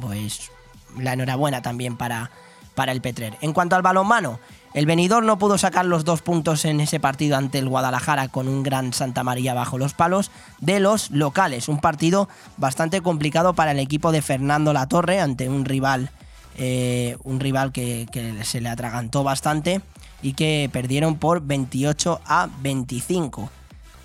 Pues 0.00 0.52
la 0.96 1.12
enhorabuena 1.12 1.62
también 1.62 1.96
para, 1.96 2.30
para 2.74 2.92
el 2.92 3.00
Petrer. 3.00 3.36
En 3.40 3.52
cuanto 3.52 3.76
al 3.76 3.82
balonmano, 3.82 4.38
el 4.74 4.86
venidor 4.86 5.22
no 5.22 5.38
pudo 5.38 5.58
sacar 5.58 5.84
los 5.84 6.04
dos 6.04 6.22
puntos 6.22 6.64
en 6.64 6.80
ese 6.80 6.98
partido 6.98 7.36
ante 7.36 7.58
el 7.58 7.68
Guadalajara 7.68 8.28
con 8.28 8.48
un 8.48 8.62
gran 8.62 8.92
Santa 8.92 9.22
María 9.22 9.52
bajo 9.52 9.76
los 9.76 9.92
palos 9.92 10.30
de 10.60 10.80
los 10.80 11.10
locales. 11.10 11.68
Un 11.68 11.78
partido 11.78 12.28
bastante 12.56 13.02
complicado 13.02 13.52
para 13.52 13.72
el 13.72 13.78
equipo 13.78 14.12
de 14.12 14.22
Fernando 14.22 14.72
Latorre 14.72 15.20
ante 15.20 15.48
un 15.48 15.66
rival, 15.66 16.10
eh, 16.56 17.18
un 17.22 17.38
rival 17.38 17.70
que, 17.70 18.06
se 18.44 18.60
le 18.62 18.70
atragantó 18.70 19.22
bastante 19.22 19.82
y 20.22 20.32
que 20.32 20.70
perdieron 20.72 21.16
por 21.16 21.42
28 21.42 22.20
a 22.24 22.48
25. 22.62 23.50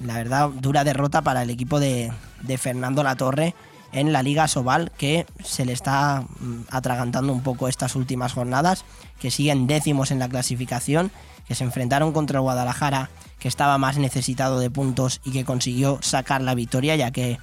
La 0.01 0.15
verdad, 0.15 0.49
dura 0.49 0.83
derrota 0.83 1.21
para 1.21 1.43
el 1.43 1.49
equipo 1.49 1.79
de, 1.79 2.11
de 2.41 2.57
Fernando 2.57 3.03
Latorre 3.03 3.55
en 3.91 4.13
la 4.13 4.23
Liga 4.23 4.47
Sobal, 4.47 4.91
que 4.97 5.25
se 5.43 5.65
le 5.65 5.73
está 5.73 6.25
mm, 6.39 6.61
atragantando 6.69 7.33
un 7.33 7.41
poco 7.41 7.67
estas 7.67 7.95
últimas 7.95 8.33
jornadas, 8.33 8.85
que 9.19 9.31
siguen 9.31 9.67
décimos 9.67 10.11
en 10.11 10.19
la 10.19 10.29
clasificación, 10.29 11.11
que 11.47 11.55
se 11.55 11.63
enfrentaron 11.63 12.11
contra 12.11 12.39
Guadalajara, 12.39 13.09
que 13.39 13.47
estaba 13.47 13.77
más 13.77 13.97
necesitado 13.97 14.59
de 14.59 14.69
puntos 14.69 15.21
y 15.23 15.31
que 15.31 15.45
consiguió 15.45 15.99
sacar 16.01 16.41
la 16.41 16.55
victoria, 16.55 16.95
ya 16.95 17.11
que 17.11 17.37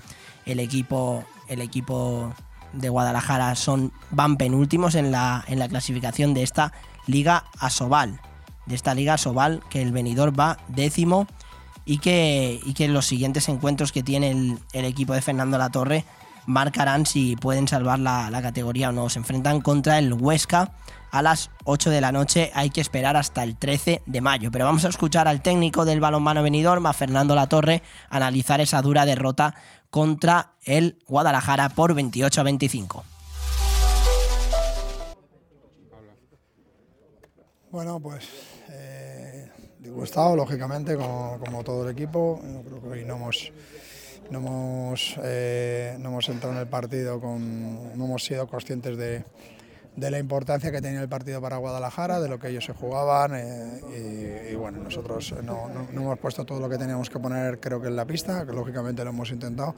el 0.44 0.60
equipo, 0.60 1.24
el 1.48 1.60
equipo 1.60 2.34
de 2.72 2.88
Guadalajara 2.88 3.54
son, 3.54 3.92
van 4.10 4.36
penúltimos 4.36 4.94
en 4.94 5.10
la, 5.10 5.44
en 5.48 5.58
la 5.58 5.68
clasificación 5.68 6.34
de 6.34 6.42
esta 6.42 6.72
Liga 7.06 7.44
Asobal. 7.58 8.20
De 8.66 8.74
esta 8.74 8.94
Liga 8.94 9.14
Asobal, 9.14 9.62
que 9.70 9.82
el 9.82 9.92
venidor 9.92 10.38
va 10.38 10.58
décimo 10.68 11.26
y 11.84 11.98
que, 11.98 12.60
y 12.64 12.74
que 12.74 12.88
los 12.88 13.06
siguientes 13.06 13.48
encuentros 13.48 13.92
que 13.92 14.02
tiene 14.02 14.30
el, 14.30 14.58
el 14.72 14.84
equipo 14.84 15.14
de 15.14 15.22
Fernando 15.22 15.58
Latorre 15.58 16.04
marcarán 16.46 17.06
si 17.06 17.36
pueden 17.36 17.68
salvar 17.68 17.98
la, 17.98 18.30
la, 18.30 18.42
categoría 18.42 18.90
o 18.90 18.92
no. 18.92 19.08
Se 19.08 19.18
enfrentan 19.18 19.60
contra 19.60 19.98
el 19.98 20.12
Huesca 20.12 20.72
a 21.10 21.22
las 21.22 21.50
8 21.64 21.90
de 21.90 22.00
la 22.00 22.12
noche. 22.12 22.50
Hay 22.54 22.70
que 22.70 22.80
esperar 22.80 23.16
hasta 23.16 23.42
el 23.42 23.56
13 23.56 24.02
de 24.04 24.20
mayo. 24.20 24.50
Pero 24.50 24.64
vamos 24.64 24.84
a 24.84 24.88
escuchar 24.88 25.28
al 25.28 25.42
técnico 25.42 25.84
del 25.84 26.00
balonmano 26.00 26.42
venidor, 26.42 26.80
a 26.84 26.92
Fernando 26.92 27.34
Latorre, 27.34 27.82
analizar 28.10 28.60
esa 28.60 28.82
dura 28.82 29.06
derrota 29.06 29.54
contra 29.90 30.54
el 30.64 30.98
Guadalajara 31.06 31.68
por 31.68 31.94
28 31.94 32.40
a 32.40 32.44
25. 32.44 33.04
Bueno, 37.70 37.98
pues 37.98 38.24
eh, 38.70 39.50
disgustado, 39.78 40.36
lógicamente, 40.36 40.96
como, 40.96 41.38
como, 41.38 41.64
todo 41.64 41.88
el 41.88 41.96
equipo. 41.96 42.40
Creo 42.64 42.80
que 42.80 42.88
hoy 42.88 43.04
no 43.04 43.16
hemos, 43.16 43.52
no 44.30 44.38
hemos, 44.38 45.18
eh, 45.22 45.96
no 46.00 46.10
hemos 46.10 46.28
entrado 46.28 46.54
en 46.54 46.60
el 46.60 46.66
partido, 46.66 47.20
con, 47.20 47.96
no 47.96 48.04
hemos 48.04 48.24
sido 48.24 48.46
conscientes 48.46 48.96
de, 48.96 49.24
de, 49.96 50.10
la 50.10 50.18
importancia 50.18 50.70
que 50.70 50.80
tenía 50.80 51.00
el 51.00 51.08
partido 51.08 51.40
para 51.40 51.56
Guadalajara, 51.56 52.20
de 52.20 52.28
lo 52.28 52.38
que 52.38 52.48
ellos 52.48 52.64
se 52.64 52.72
jugaban. 52.72 53.32
Eh, 53.34 54.50
y, 54.52 54.54
bueno, 54.54 54.78
nosotros 54.78 55.34
no, 55.42 55.68
no, 55.68 56.00
hemos 56.00 56.18
puesto 56.18 56.44
todo 56.44 56.60
lo 56.60 56.68
que 56.68 56.78
teníamos 56.78 57.10
que 57.10 57.18
poner, 57.18 57.60
creo 57.60 57.80
que 57.80 57.88
en 57.88 57.96
la 57.96 58.04
pista, 58.04 58.46
que 58.46 58.52
lógicamente 58.52 59.04
lo 59.04 59.10
hemos 59.10 59.30
intentado, 59.30 59.74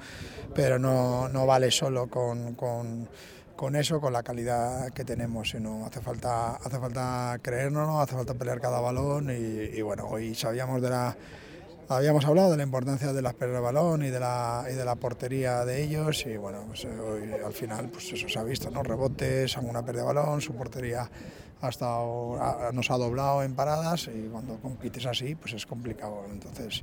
pero 0.55 0.79
no, 0.79 1.29
no 1.29 1.47
vale 1.47 1.71
solo 1.71 2.09
con, 2.09 2.55
con 2.55 3.09
con 3.57 3.75
eso, 3.75 4.01
con 4.01 4.13
la 4.13 4.23
calidad 4.23 4.93
que 4.93 5.05
tenemos, 5.05 5.51
sino 5.51 5.87
hace 5.87 6.01
falta, 6.01 6.57
hace 6.57 6.79
falta 6.79 7.39
creernos, 7.43 8.03
hace 8.03 8.15
falta 8.15 8.35
pelear 8.35 8.61
cada 8.61 8.81
balón 8.81 9.31
y, 9.31 9.81
bueno, 9.81 10.07
hoy 10.07 10.35
sabíamos 10.35 10.83
de 10.83 10.91
la, 10.91 11.17
habíamos 11.89 12.25
hablado 12.25 12.51
de 12.51 12.57
la 12.57 12.63
importancia 12.63 13.13
de 13.13 13.23
las 13.23 13.35
pérdidas 13.35 13.61
de 13.61 13.65
balón 13.65 14.03
y 14.03 14.11
de 14.11 14.21
la, 14.21 14.65
y 14.71 14.75
de 14.75 14.85
la 14.85 14.95
portería 14.97 15.65
de 15.65 15.83
ellos 15.83 16.27
y 16.27 16.37
bueno, 16.37 16.65
pues 16.69 16.85
hoy 16.85 17.33
al 17.45 17.53
final 17.53 17.89
pues 17.89 18.13
eso 18.13 18.29
se 18.29 18.39
ha 18.39 18.43
visto, 18.43 18.71
¿no? 18.71 18.83
Rebotes, 18.83 19.57
alguna 19.57 19.85
pérdida 19.85 20.03
de 20.03 20.15
balón, 20.15 20.41
su 20.41 20.55
portería 20.55 21.09
ha 21.61 21.69
estado, 21.69 22.39
nos 22.73 22.91
ha 22.91 22.97
doblado 22.99 23.43
en 23.43 23.55
paradas 23.55 24.09
y 24.09 24.29
cuando 24.29 24.57
compites 24.57 25.07
así 25.07 25.35
pues 25.35 25.55
es 25.55 25.65
complicado, 25.67 26.25
entonces 26.31 26.83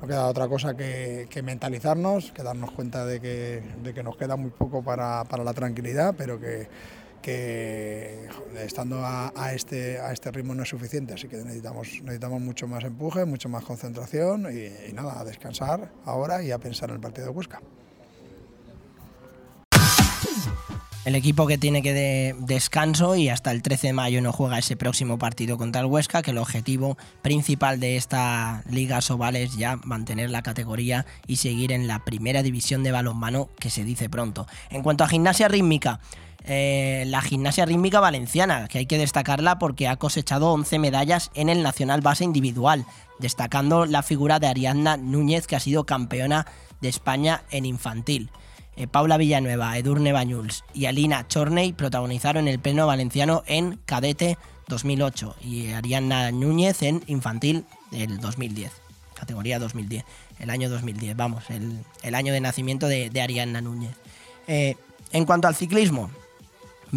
no 0.00 0.06
queda 0.06 0.26
otra 0.26 0.48
cosa 0.48 0.76
que, 0.76 1.26
que, 1.30 1.42
mentalizarnos, 1.42 2.32
que 2.32 2.42
darnos 2.42 2.70
cuenta 2.72 3.04
de 3.04 3.20
que, 3.20 3.62
de 3.82 3.94
que 3.94 4.02
nos 4.02 4.16
queda 4.16 4.36
muy 4.36 4.50
poco 4.50 4.82
para, 4.82 5.24
para 5.24 5.42
la 5.42 5.54
tranquilidad, 5.54 6.14
pero 6.16 6.38
que, 6.38 6.68
que 7.22 8.28
estando 8.58 9.00
a, 9.04 9.52
este, 9.52 9.98
a 9.98 10.12
este 10.12 10.30
ritmo 10.30 10.54
no 10.54 10.62
es 10.62 10.68
suficiente, 10.68 11.14
así 11.14 11.28
que 11.28 11.36
necesitamos, 11.36 11.88
necesitamos 12.02 12.40
mucho 12.40 12.66
más 12.68 12.84
empuje, 12.84 13.24
mucho 13.24 13.48
más 13.48 13.64
concentración 13.64 14.46
y, 14.52 14.90
y 14.90 14.92
nada, 14.92 15.20
a 15.20 15.24
descansar 15.24 15.90
ahora 16.04 16.42
y 16.42 16.50
a 16.50 16.58
pensar 16.58 16.90
en 16.90 16.96
el 16.96 17.00
partido 17.00 17.26
de 17.26 17.32
Huesca. 17.32 17.60
El 21.06 21.14
equipo 21.14 21.46
que 21.46 21.56
tiene 21.56 21.82
que 21.82 21.94
de 21.94 22.34
descanso 22.40 23.14
y 23.14 23.28
hasta 23.28 23.52
el 23.52 23.62
13 23.62 23.86
de 23.86 23.92
mayo 23.92 24.20
no 24.20 24.32
juega 24.32 24.58
ese 24.58 24.76
próximo 24.76 25.20
partido 25.20 25.56
contra 25.56 25.80
el 25.80 25.86
Huesca, 25.86 26.20
que 26.20 26.32
el 26.32 26.38
objetivo 26.38 26.98
principal 27.22 27.78
de 27.78 27.96
esta 27.96 28.64
Liga 28.68 29.00
Sobal 29.00 29.36
es 29.36 29.56
ya 29.56 29.76
mantener 29.84 30.30
la 30.30 30.42
categoría 30.42 31.06
y 31.28 31.36
seguir 31.36 31.70
en 31.70 31.86
la 31.86 32.04
primera 32.04 32.42
división 32.42 32.82
de 32.82 32.90
balonmano, 32.90 33.50
que 33.60 33.70
se 33.70 33.84
dice 33.84 34.10
pronto. 34.10 34.48
En 34.68 34.82
cuanto 34.82 35.04
a 35.04 35.08
gimnasia 35.08 35.46
rítmica, 35.46 36.00
eh, 36.46 37.04
la 37.06 37.22
gimnasia 37.22 37.66
rítmica 37.66 37.98
valenciana, 37.98 38.68
que 38.68 38.78
hay 38.78 38.86
que 38.86 38.98
destacarla 38.98 39.58
porque 39.58 39.88
ha 39.88 39.96
cosechado 39.96 40.52
11 40.52 40.78
medallas 40.78 41.30
en 41.34 41.48
el 41.48 41.62
Nacional 41.62 42.00
Base 42.00 42.24
Individual, 42.24 42.86
destacando 43.18 43.84
la 43.84 44.02
figura 44.02 44.38
de 44.38 44.46
Ariadna 44.46 44.96
Núñez, 44.96 45.46
que 45.46 45.56
ha 45.56 45.60
sido 45.60 45.84
campeona 45.86 46.46
de 46.80 46.88
España 46.88 47.42
en 47.50 47.66
infantil. 47.66 48.30
Eh, 48.76 48.86
Paula 48.86 49.16
Villanueva, 49.16 49.76
Edurne 49.76 50.12
Bañuls 50.12 50.62
y 50.72 50.84
Alina 50.86 51.26
Chorney 51.26 51.72
protagonizaron 51.72 52.46
el 52.46 52.60
pleno 52.60 52.86
valenciano 52.86 53.42
en 53.46 53.80
Cadete 53.84 54.38
2008 54.68 55.36
y 55.42 55.68
Ariana 55.72 56.30
Núñez 56.30 56.82
en 56.82 57.02
Infantil 57.06 57.64
el 57.92 58.18
2010, 58.18 58.70
categoría 59.14 59.58
2010, 59.58 60.04
el 60.38 60.50
año 60.50 60.68
2010, 60.68 61.16
vamos, 61.16 61.48
el, 61.50 61.78
el 62.02 62.14
año 62.14 62.32
de 62.32 62.40
nacimiento 62.40 62.86
de, 62.86 63.10
de 63.10 63.20
Ariana 63.20 63.60
Núñez. 63.60 63.96
Eh, 64.46 64.76
en 65.12 65.24
cuanto 65.24 65.48
al 65.48 65.54
ciclismo, 65.54 66.10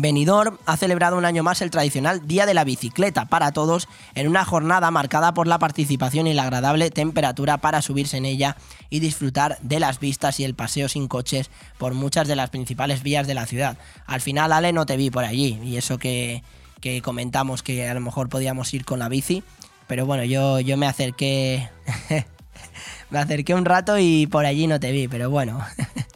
Benidorm 0.02 0.58
ha 0.66 0.78
celebrado 0.78 1.18
un 1.18 1.26
año 1.26 1.44
más 1.44 1.62
el 1.62 1.72
tradicional 1.72 2.28
Día 2.28 2.46
de 2.46 2.54
la 2.54 2.64
Bicicleta 2.64 3.26
para 3.26 3.52
todos 3.52 3.88
en 4.16 4.28
una 4.28 4.46
jornada 4.46 4.92
marcada 4.92 5.34
por 5.34 5.48
la 5.48 5.60
participación 5.60 6.28
y 6.28 6.34
la 6.34 6.44
agradable 6.44 6.92
temperatura 6.92 7.58
para 7.58 7.82
subirse 7.82 8.18
en 8.18 8.26
ella 8.26 8.56
y 8.90 9.00
disfrutar 9.00 9.58
de 9.62 9.80
las 9.80 10.00
vistas 10.00 10.40
y 10.40 10.44
el 10.44 10.56
paseo 10.56 10.90
sin 10.90 11.08
coches 11.08 11.50
por 11.78 11.94
muchas 11.94 12.28
de 12.28 12.36
las 12.36 12.50
principales 12.50 13.04
vías 13.04 13.28
de 13.28 13.34
la 13.34 13.46
ciudad. 13.46 13.78
Al 14.06 14.22
final, 14.22 14.52
Ale, 14.52 14.74
no 14.74 14.86
te 14.86 14.98
vi 14.98 15.10
por 15.10 15.24
allí 15.24 15.60
y 15.64 15.78
eso 15.78 15.98
que, 15.98 16.44
que 16.82 17.02
comentamos 17.02 17.64
que 17.64 17.88
a 17.88 17.94
lo 17.94 18.02
mejor 18.02 18.30
podíamos 18.30 18.74
ir 18.74 18.86
con 18.86 19.00
la 19.00 19.10
bici, 19.10 19.44
pero 19.88 20.06
bueno, 20.06 20.24
yo, 20.24 20.60
yo 20.60 20.78
me 20.78 20.88
acerqué... 20.88 21.70
me 23.10 23.20
acerqué 23.20 23.54
un 23.54 23.66
rato 23.66 23.98
y 23.98 24.28
por 24.28 24.46
allí 24.46 24.68
no 24.68 24.80
te 24.80 24.92
vi, 24.92 25.08
pero 25.08 25.30
bueno... 25.30 25.60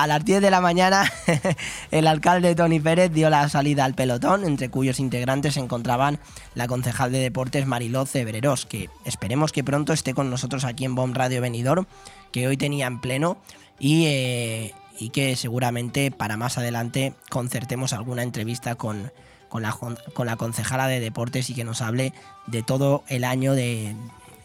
A 0.00 0.06
las 0.06 0.24
10 0.24 0.40
de 0.40 0.50
la 0.50 0.62
mañana, 0.62 1.12
el 1.90 2.06
alcalde 2.06 2.54
Tony 2.54 2.80
Pérez 2.80 3.12
dio 3.12 3.28
la 3.28 3.46
salida 3.50 3.84
al 3.84 3.92
pelotón, 3.92 4.46
entre 4.46 4.70
cuyos 4.70 4.98
integrantes 4.98 5.52
se 5.52 5.60
encontraban 5.60 6.18
la 6.54 6.66
concejal 6.68 7.12
de 7.12 7.18
deportes 7.18 7.66
Mariló 7.66 8.06
Cebreros, 8.06 8.64
que 8.64 8.88
esperemos 9.04 9.52
que 9.52 9.62
pronto 9.62 9.92
esté 9.92 10.14
con 10.14 10.30
nosotros 10.30 10.64
aquí 10.64 10.86
en 10.86 10.94
Bomb 10.94 11.14
Radio 11.14 11.42
Benidorm, 11.42 11.84
que 12.32 12.48
hoy 12.48 12.56
tenía 12.56 12.86
en 12.86 13.02
pleno 13.02 13.36
y, 13.78 14.06
eh, 14.06 14.74
y 14.98 15.10
que 15.10 15.36
seguramente 15.36 16.10
para 16.10 16.38
más 16.38 16.56
adelante 16.56 17.12
concertemos 17.28 17.92
alguna 17.92 18.22
entrevista 18.22 18.76
con, 18.76 19.12
con, 19.50 19.60
la, 19.60 19.76
con 20.14 20.26
la 20.26 20.36
concejala 20.36 20.86
de 20.86 21.00
deportes 21.00 21.50
y 21.50 21.54
que 21.54 21.64
nos 21.64 21.82
hable 21.82 22.14
de 22.46 22.62
todo 22.62 23.04
el 23.08 23.22
año 23.22 23.52
de, 23.52 23.94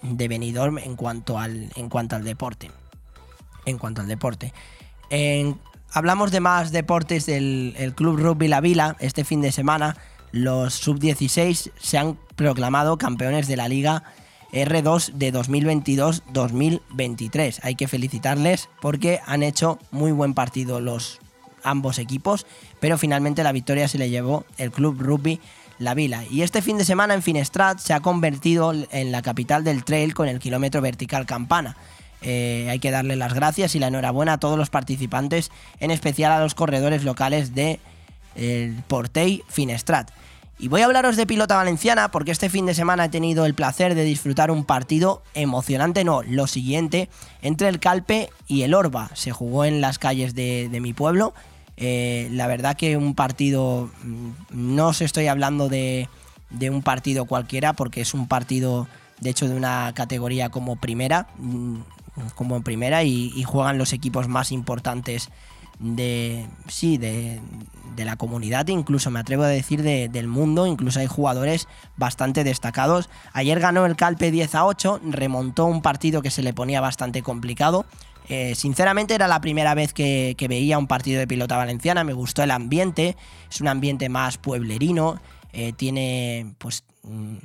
de 0.02 0.28
Benidorm 0.28 0.80
en 0.80 0.98
cuanto 0.98 1.40
al, 1.40 1.72
en 1.78 1.88
cuanto 1.88 2.18
al 2.18 2.26
deporte. 2.26 2.72
En 3.66 3.78
cuanto 3.78 4.02
al 4.02 4.08
deporte. 4.10 4.52
En, 5.10 5.60
hablamos 5.92 6.32
de 6.32 6.40
más 6.40 6.72
deportes 6.72 7.26
del 7.26 7.74
el 7.78 7.96
Club 7.96 8.18
Rugby 8.18 8.48
La 8.48 8.62
Vila. 8.62 8.96
Este 9.00 9.24
fin 9.24 9.42
de 9.42 9.52
semana 9.52 9.98
los 10.32 10.76
sub-16 10.76 11.72
se 11.78 11.98
han 11.98 12.18
proclamado 12.36 12.98
campeones 12.98 13.48
de 13.48 13.58
la 13.58 13.68
liga 13.68 14.04
R2 14.52 15.14
de 15.14 15.34
2022-2023. 15.34 17.60
Hay 17.64 17.76
que 17.76 17.88
felicitarles 17.88 18.70
porque 18.82 19.22
han 19.26 19.42
hecho 19.44 19.80
muy 19.92 20.12
buen 20.12 20.34
partido 20.34 20.82
los 20.82 21.20
ambos 21.64 22.00
equipos, 22.00 22.46
pero 22.80 22.98
finalmente 22.98 23.44
la 23.44 23.52
victoria 23.52 23.88
se 23.88 23.98
le 23.98 24.10
llevó 24.10 24.46
el 24.58 24.72
Club 24.72 25.00
Rugby 25.00 25.40
La 25.80 25.94
Vila. 25.94 26.24
Y 26.30 26.42
este 26.42 26.62
fin 26.62 26.78
de 26.78 26.86
semana 26.86 27.14
en 27.14 27.22
Finestrat 27.22 27.80
se 27.80 27.94
ha 27.94 28.00
convertido 28.00 28.74
en 28.92 29.12
la 29.12 29.22
capital 29.22 29.64
del 29.64 29.84
trail 29.84 30.14
con 30.14 30.28
el 30.28 30.40
kilómetro 30.40 30.82
vertical 30.82 31.26
Campana. 31.26 31.76
Eh, 32.26 32.68
hay 32.70 32.80
que 32.80 32.92
darle 32.92 33.16
las 33.16 33.34
gracias 33.34 33.76
y 33.76 33.80
la 33.80 33.88
enhorabuena 33.88 34.34
a 34.34 34.38
todos 34.40 34.58
los 34.58 34.70
participantes, 34.70 35.52
en 35.80 35.92
especial 35.92 36.32
a 36.32 36.40
los 36.40 36.56
corredores 36.56 37.04
locales 37.04 37.54
de 37.54 37.80
el 38.36 38.74
Portey 38.88 39.44
Finestrat. 39.48 40.10
Y 40.58 40.70
voy 40.70 40.82
a 40.82 40.86
hablaros 40.86 41.18
de 41.18 41.28
pilota 41.28 41.58
valenciana 41.58 42.10
porque 42.10 42.32
este 42.32 42.50
fin 42.50 42.66
de 42.66 42.74
semana 42.74 43.06
he 43.06 43.10
tenido 43.10 43.46
el 43.46 43.54
placer 43.54 43.94
de 43.94 44.04
disfrutar 44.04 44.52
un 44.52 44.64
partido 44.64 45.22
emocionante, 45.34 46.04
no, 46.04 46.24
lo 46.24 46.48
siguiente, 46.48 47.10
entre 47.42 47.68
el 47.68 47.80
Calpe 47.80 48.30
y 48.48 48.64
el 48.64 48.74
Orba. 48.74 49.12
Se 49.14 49.32
jugó 49.32 49.66
en 49.66 49.82
las 49.82 50.00
calles 50.00 50.34
de, 50.34 50.70
de 50.70 50.80
mi 50.80 50.94
pueblo. 50.94 51.34
Eh, 51.78 52.30
la 52.32 52.48
verdad 52.48 52.78
que 52.78 52.96
un 52.96 53.16
partido, 53.16 53.90
mm, 54.04 54.30
no 54.52 54.88
os 54.88 55.02
estoy 55.02 55.28
hablando 55.28 55.68
de, 55.68 56.08
de 56.50 56.70
un 56.70 56.82
partido 56.82 57.26
cualquiera 57.26 57.74
porque 57.74 58.02
es 58.02 58.14
un 58.14 58.28
partido, 58.28 58.88
de 59.20 59.32
hecho, 59.32 59.48
de 59.48 59.56
una 59.56 59.92
categoría 59.94 60.50
como 60.50 60.78
primera, 60.78 61.28
mm, 61.38 61.80
como 62.36 62.56
en 62.56 62.64
primera 62.64 63.04
y, 63.04 63.44
juegan 63.44 63.78
los 63.78 63.94
equipos 63.94 64.28
más 64.28 64.52
importantes 64.52 65.30
de 65.80 66.48
sí 66.70 66.98
de, 66.98 67.42
de, 67.98 68.06
la 68.06 68.16
comunidad 68.16 68.66
incluso 68.70 69.12
me 69.12 69.20
atrevo 69.20 69.44
a 69.44 69.48
decir 69.48 69.84
de, 69.84 70.08
del 70.08 70.28
mundo. 70.28 70.68
Incluso 70.68 71.00
hay 71.00 71.08
jugadores 71.08 71.68
bastante 71.98 72.44
destacados. 72.44 73.10
Ayer 73.34 73.60
ganó 73.60 73.86
el 73.86 73.96
Calpe 73.96 74.32
10 74.32 74.56
a 74.56 74.66
8 74.66 75.02
remontó 75.04 75.66
un 75.66 75.82
partido 75.82 76.22
que 76.22 76.32
se 76.32 76.44
le 76.44 76.54
ponía 76.54 76.82
bastante 76.82 77.22
complicado. 77.22 77.86
Eh, 78.28 78.56
sinceramente 78.56 79.14
era 79.14 79.28
la 79.28 79.40
primera 79.40 79.76
vez 79.76 79.94
que, 79.94 80.34
que, 80.38 80.48
veía 80.48 80.80
un 80.80 80.88
partido 80.88 81.20
de 81.20 81.28
pilota 81.28 81.58
valenciana. 81.58 82.04
Me 82.04 82.14
gustó 82.14 82.42
el 82.42 82.52
ambiente 82.52 83.16
es 83.52 83.62
un 83.62 83.68
ambiente 83.68 84.10
más 84.10 84.38
pueblerino 84.38 85.20
eh, 85.58 85.72
tiene 85.72 86.54
pues 86.58 86.84
mm, 87.04 87.38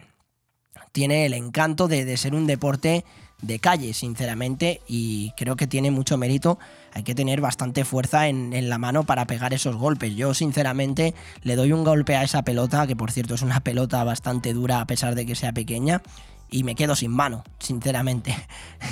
tiene 0.91 1.27
el 1.27 1.35
encanto 1.35 1.87
de 1.87 2.17
ser 2.17 2.35
un 2.35 2.49
deporte 2.49 3.05
de 3.43 3.59
calle, 3.59 3.95
sinceramente, 3.95 4.81
y 4.87 5.33
creo 5.37 5.57
que 5.57 5.67
tiene 5.67 5.91
mucho 5.91 6.17
mérito. 6.17 6.59
Hay 6.93 7.03
que 7.03 7.15
tener 7.15 7.41
bastante 7.41 7.85
fuerza 7.85 8.29
en, 8.29 8.53
en, 8.53 8.69
la 8.69 8.79
mano 8.79 9.05
para 9.05 9.27
pegar 9.27 9.55
esos 9.55 9.77
golpes. 9.77 10.17
Yo, 10.17 10.35
sinceramente, 10.35 11.15
le 11.43 11.57
doy 11.57 11.73
un 11.73 11.85
golpe 11.85 12.17
a 12.17 12.23
esa 12.23 12.43
pelota, 12.43 12.87
que 12.87 12.97
por 12.97 13.12
cierto 13.12 13.35
es 13.35 13.43
una 13.43 13.61
pelota 13.61 14.03
bastante 14.05 14.53
dura 14.53 14.81
a 14.81 14.87
pesar 14.87 15.15
de 15.15 15.25
que 15.27 15.35
sea 15.35 15.53
pequeña, 15.53 16.03
y 16.51 16.65
me 16.65 16.75
quedo 16.75 16.97
sin 16.97 17.12
mano, 17.12 17.45
sinceramente. 17.59 18.35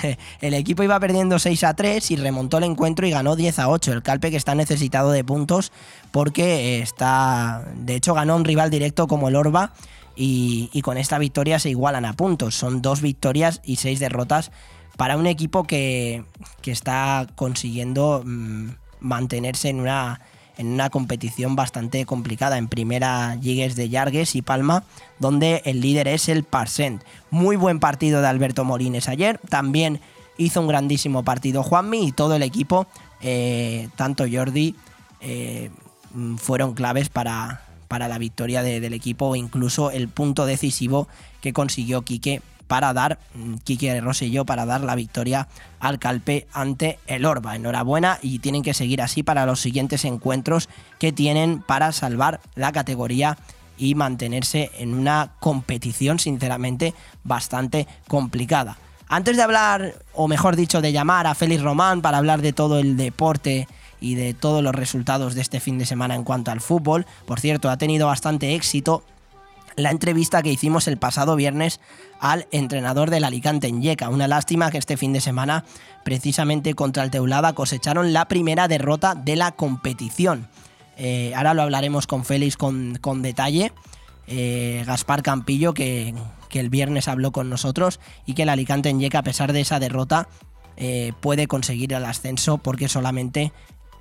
el 0.41 0.55
equipo 0.55 0.83
iba 0.83 0.99
perdiendo 1.01 1.39
6 1.39 1.65
a 1.65 1.75
3 1.75 2.11
y 2.13 2.17
remontó 2.17 2.59
el 2.59 2.65
encuentro 2.65 3.07
y 3.07 3.11
ganó 3.11 3.37
10 3.37 3.59
a 3.59 3.69
8. 3.69 3.93
El 3.93 4.03
Calpe 4.03 4.31
que 4.31 4.37
está 4.37 4.55
necesitado 4.55 5.11
de 5.11 5.25
puntos 5.25 5.73
porque 6.11 6.81
está. 6.81 7.65
De 7.75 7.97
hecho, 7.97 8.15
ganó 8.15 8.37
un 8.37 8.45
rival 8.45 8.71
directo 8.71 9.09
como 9.09 9.29
el 9.29 9.37
Orba 9.37 9.73
y, 10.21 10.83
con 10.83 10.99
esta 10.99 11.19
victoria 11.19 11.61
se 11.61 11.71
igualan 11.71 12.05
a 12.05 12.13
puntos. 12.13 12.57
Son 12.57 12.83
dos 12.83 13.01
victorias 13.01 13.61
y 13.65 13.77
seis 13.77 14.01
derrotas 14.01 14.51
para 14.97 15.17
un 15.17 15.29
equipo 15.29 15.63
que, 15.63 16.25
que 16.61 16.73
está 16.73 17.29
consiguiendo 17.37 18.23
mmm, 18.25 18.71
mantenerse 18.99 19.69
en 19.69 19.79
una, 19.79 20.21
en 20.57 20.67
una 20.73 20.91
competición 20.91 21.55
bastante 21.55 22.05
complicada. 22.05 22.59
En 22.59 22.67
primera 22.67 23.37
Lligues 23.37 23.77
de 23.77 23.91
Yargues 23.91 24.35
y 24.35 24.43
Palma, 24.43 24.83
donde 25.21 25.63
el 25.65 25.81
líder 25.81 26.09
es 26.09 26.29
el 26.29 26.43
Parsent. 26.43 27.05
Muy 27.31 27.55
buen 27.55 27.79
partido 27.79 28.21
de 28.21 28.27
Alberto 28.27 28.65
Molines 28.65 29.09
ayer. 29.09 29.39
También 29.49 30.01
hizo 30.37 30.61
un 30.61 30.67
grandísimo 30.67 31.23
partido 31.23 31.63
Juanmi 31.63 32.09
y 32.09 32.13
todo 32.13 32.35
el 32.35 32.43
equipo, 32.43 32.89
eh, 33.21 33.89
tanto 33.95 34.25
Jordi, 34.31 34.75
eh, 35.21 35.71
fueron 36.39 36.75
claves 36.75 37.09
para, 37.09 37.68
para 37.89 38.07
la 38.09 38.19
victoria 38.19 38.63
de, 38.63 38.81
del 38.81 38.93
equipo 38.93 39.27
o 39.27 39.37
incluso 39.37 39.91
el 39.91 40.09
punto 40.09 40.47
decisivo 40.47 41.09
que 41.41 41.53
consiguió 41.53 42.03
Quique 42.03 42.43
para 42.69 42.93
dar, 42.93 43.19
Quique 43.65 44.01
Rosselló, 44.01 44.45
para 44.45 44.67
dar 44.67 44.83
la 44.83 44.95
victoria 44.95 45.49
al 45.81 45.99
Calpe 45.99 46.47
ante 46.53 46.99
el 47.07 47.25
Orba. 47.25 47.57
Enhorabuena 47.57 48.19
y 48.23 48.39
tienen 48.39 48.63
que 48.63 48.75
seguir 48.75 49.03
así 49.03 49.23
para 49.23 49.47
los 49.47 49.61
siguientes 49.61 50.05
encuentros 50.05 50.69
que 50.99 51.11
tienen 51.11 51.63
para 51.63 51.91
salvar 51.93 52.41
la 52.55 52.71
categoría 52.71 53.39
y 53.79 53.95
mantenerse 53.95 54.71
en 54.79 54.93
una 54.95 55.33
competición 55.41 56.19
sinceramente 56.19 56.95
bastante 57.25 57.87
complicada. 58.07 58.77
Antes 59.09 59.39
de 59.39 59.43
hablar, 59.43 59.95
o 60.13 60.29
mejor 60.29 60.55
dicho, 60.55 60.83
de 60.83 60.93
llamar 60.93 61.27
a 61.27 61.35
Félix 61.35 61.63
Román 61.63 62.03
para 62.03 62.19
hablar 62.19 62.43
de 62.43 62.53
todo 62.53 62.79
el 62.79 62.99
deporte 62.99 63.67
y 64.01 64.15
de 64.15 64.35
todos 64.35 64.63
los 64.63 64.75
resultados 64.75 65.35
de 65.35 65.41
este 65.41 65.61
fin 65.61 65.79
de 65.79 65.87
semana 65.87 66.15
en 66.15 66.25
cuanto 66.25 66.51
al 66.51 66.61
fútbol. 66.61 67.07
Por 67.27 67.41
cierto, 67.41 67.71
ha 67.71 67.79
tenido 67.79 68.07
bastante 68.07 68.55
éxito 68.55 69.03
la 69.77 69.91
entrevista 69.91 70.43
que 70.43 70.51
hicimos 70.51 70.89
el 70.89 70.99
pasado 70.99 71.37
viernes 71.37 71.81
al 72.21 72.47
entrenador 72.51 73.11
del 73.11 73.25
Alicante 73.25 73.69
en 73.69 73.81
Yeca. 73.81 74.09
Una 74.09 74.27
lástima 74.27 74.71
que 74.71 74.79
este 74.79 74.97
fin 74.97 75.13
de 75.13 75.21
semana, 75.21 75.65
precisamente 76.05 76.75
contra 76.75 77.05
el 77.05 77.11
Teulada, 77.11 77.53
cosecharon 77.53 78.13
la 78.13 78.27
primera 78.27 78.67
derrota 78.67 79.15
de 79.15 79.37
la 79.37 79.53
competición. 79.53 80.49
Eh, 80.97 81.33
ahora 81.37 81.55
lo 81.55 81.63
hablaremos 81.63 82.09
con 82.09 82.25
Félix 82.25 82.57
con, 82.57 82.99
con 83.01 83.23
detalle. 83.23 83.73
Eh, 84.27 84.83
Gaspar 84.85 85.23
Campillo, 85.23 85.73
que, 85.75 86.13
que, 86.49 86.61
el 86.61 86.71
viernes 86.71 87.07
habló 87.07 87.31
con 87.31 87.49
nosotros, 87.49 88.01
y 88.27 88.35
que 88.35 88.43
el 88.43 88.49
Alicante 88.49 88.89
en 88.91 88.99
Yeca, 89.01 89.21
a 89.21 89.23
pesar 89.23 89.53
de 89.53 89.61
esa 89.61 89.79
derrota, 89.79 90.29
eh, 90.77 91.13
puede 91.21 91.47
conseguir 91.47 91.93
el 91.93 92.05
ascenso 92.05 92.59
porque 92.59 92.89
solamente 92.89 93.53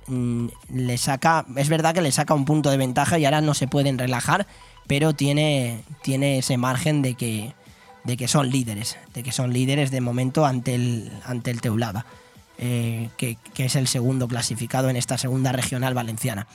le 0.08 0.98
saca, 0.98 1.46
es 1.56 1.68
verdad 1.68 1.94
que 1.94 2.00
le 2.00 2.12
saca 2.12 2.34
un 2.34 2.44
punto 2.44 2.70
de 2.70 2.76
ventaja 2.76 3.18
y 3.18 3.24
ahora 3.24 3.40
no 3.40 3.54
se 3.54 3.68
pueden 3.68 3.98
relajar, 3.98 4.46
pero 4.86 5.14
tiene, 5.14 5.82
tiene 6.02 6.38
ese 6.38 6.56
margen 6.56 7.02
de 7.02 7.14
que, 7.14 7.54
de 8.04 8.16
que 8.16 8.28
son 8.28 8.50
líderes, 8.50 8.98
de 9.14 9.22
que 9.22 9.32
son 9.32 9.52
líderes 9.52 9.90
de 9.90 10.00
momento 10.00 10.46
ante 10.46 10.74
el, 10.74 11.12
ante 11.24 11.50
el 11.50 11.60
Teulada, 11.60 12.06
eh, 12.58 13.10
que, 13.16 13.36
que, 13.54 13.66
es 13.66 13.76
el 13.76 13.86
segundo 13.86 14.26
clasificado 14.28 14.90
en 14.90 14.96
esta 14.96 15.18
segunda 15.18 15.52
regional 15.52 15.94
valenciana. 15.94 16.46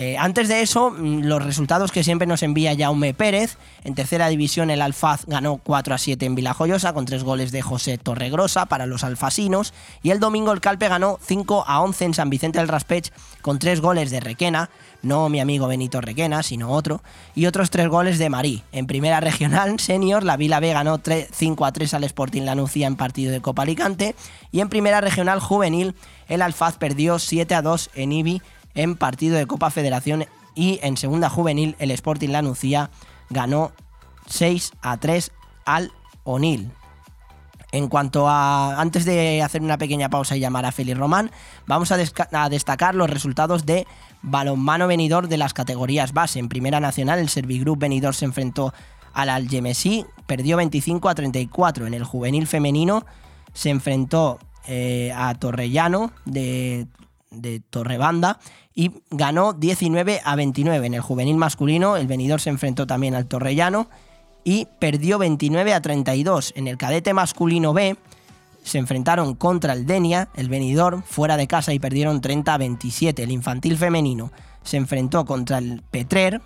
Eh, 0.00 0.16
antes 0.16 0.46
de 0.46 0.62
eso, 0.62 0.90
mm, 0.90 1.22
los 1.24 1.44
resultados 1.44 1.90
que 1.90 2.04
siempre 2.04 2.28
nos 2.28 2.44
envía 2.44 2.76
Jaume 2.78 3.14
Pérez. 3.14 3.58
En 3.82 3.96
tercera 3.96 4.28
división, 4.28 4.70
el 4.70 4.80
Alfaz 4.80 5.26
ganó 5.26 5.56
4 5.56 5.92
a 5.92 5.98
7 5.98 6.24
en 6.24 6.36
Vilajoyosa 6.36 6.92
con 6.92 7.04
tres 7.04 7.24
goles 7.24 7.50
de 7.50 7.62
José 7.62 7.98
Torregrosa 7.98 8.66
para 8.66 8.86
los 8.86 9.02
alfasinos. 9.02 9.74
Y 10.00 10.10
el 10.10 10.20
domingo, 10.20 10.52
el 10.52 10.60
Calpe 10.60 10.86
ganó 10.86 11.18
5 11.20 11.64
a 11.66 11.80
11 11.80 12.04
en 12.04 12.14
San 12.14 12.30
Vicente 12.30 12.60
del 12.60 12.68
Raspech 12.68 13.12
con 13.42 13.58
tres 13.58 13.80
goles 13.80 14.12
de 14.12 14.20
Requena. 14.20 14.70
No 15.02 15.28
mi 15.28 15.40
amigo 15.40 15.66
Benito 15.66 16.00
Requena, 16.00 16.44
sino 16.44 16.70
otro. 16.70 17.02
Y 17.34 17.46
otros 17.46 17.70
tres 17.70 17.88
goles 17.88 18.18
de 18.18 18.30
Marí. 18.30 18.62
En 18.70 18.86
primera 18.86 19.18
regional 19.20 19.80
senior, 19.80 20.22
la 20.22 20.36
Vila 20.36 20.60
B 20.60 20.72
ganó 20.72 20.98
3, 20.98 21.28
5 21.32 21.64
a 21.64 21.72
3 21.72 21.94
al 21.94 22.04
Sporting 22.04 22.42
Lanucía 22.42 22.86
en 22.86 22.96
partido 22.96 23.32
de 23.32 23.40
Copa 23.40 23.62
Alicante. 23.62 24.14
Y 24.52 24.60
en 24.60 24.68
primera 24.68 25.00
regional 25.00 25.40
juvenil, 25.40 25.96
el 26.28 26.42
Alfaz 26.42 26.76
perdió 26.76 27.18
7 27.18 27.54
a 27.54 27.62
2 27.62 27.90
en 27.94 28.12
Ibi 28.12 28.42
en 28.78 28.94
partido 28.94 29.36
de 29.36 29.46
Copa 29.46 29.70
Federación 29.70 30.24
y 30.54 30.78
en 30.82 30.96
segunda 30.96 31.28
juvenil 31.28 31.74
el 31.80 31.90
Sporting 31.90 32.28
La 32.28 32.42
Nucía 32.42 32.90
ganó 33.28 33.72
6 34.26 34.72
a 34.80 34.96
3 34.96 35.32
al 35.66 35.92
O'Neill. 36.22 36.70
En 37.72 37.88
cuanto 37.88 38.28
a. 38.28 38.80
Antes 38.80 39.04
de 39.04 39.42
hacer 39.42 39.62
una 39.62 39.78
pequeña 39.78 40.08
pausa 40.08 40.36
y 40.36 40.40
llamar 40.40 40.64
a 40.64 40.72
Félix 40.72 40.96
Román, 40.96 41.32
vamos 41.66 41.90
a, 41.92 41.96
a, 42.32 42.48
destacar 42.48 42.94
los 42.94 43.10
resultados 43.10 43.66
de 43.66 43.86
balonmano 44.22 44.86
venidor 44.86 45.26
de 45.26 45.36
las 45.38 45.52
categorías 45.52 46.12
base. 46.12 46.38
En 46.38 46.48
Primera 46.48 46.78
Nacional, 46.78 47.18
el 47.18 47.28
Servigroup 47.28 47.80
venidor 47.80 48.14
se 48.14 48.24
enfrentó 48.26 48.72
al 49.12 49.28
Algemesí, 49.28 50.06
perdió 50.26 50.56
25 50.56 51.08
a 51.08 51.14
34. 51.16 51.86
En 51.88 51.94
el 51.94 52.04
juvenil 52.04 52.46
femenino 52.46 53.04
se 53.52 53.70
enfrentó 53.70 54.38
eh, 54.66 55.12
a 55.14 55.34
Torrellano 55.34 56.12
de 56.24 56.86
de 57.30 57.60
Torrebanda 57.60 58.38
y 58.78 58.92
ganó 59.10 59.54
19 59.54 60.20
a 60.24 60.36
29. 60.36 60.86
En 60.86 60.94
el 60.94 61.00
juvenil 61.00 61.34
masculino, 61.34 61.96
el 61.96 62.06
venidor 62.06 62.40
se 62.40 62.50
enfrentó 62.50 62.86
también 62.86 63.16
al 63.16 63.26
Torrellano 63.26 63.88
y 64.44 64.68
perdió 64.78 65.18
29 65.18 65.74
a 65.74 65.82
32. 65.82 66.52
En 66.54 66.68
el 66.68 66.78
cadete 66.78 67.12
masculino 67.12 67.72
B 67.72 67.96
se 68.62 68.78
enfrentaron 68.78 69.34
contra 69.34 69.72
el 69.72 69.84
Denia, 69.84 70.28
el 70.36 70.48
venidor, 70.48 71.02
fuera 71.02 71.36
de 71.36 71.48
casa 71.48 71.72
y 71.72 71.80
perdieron 71.80 72.20
30 72.20 72.54
a 72.54 72.56
27. 72.56 73.20
El 73.24 73.32
infantil 73.32 73.76
femenino 73.76 74.30
se 74.62 74.76
enfrentó 74.76 75.24
contra 75.24 75.58
el 75.58 75.82
Petrer 75.90 76.40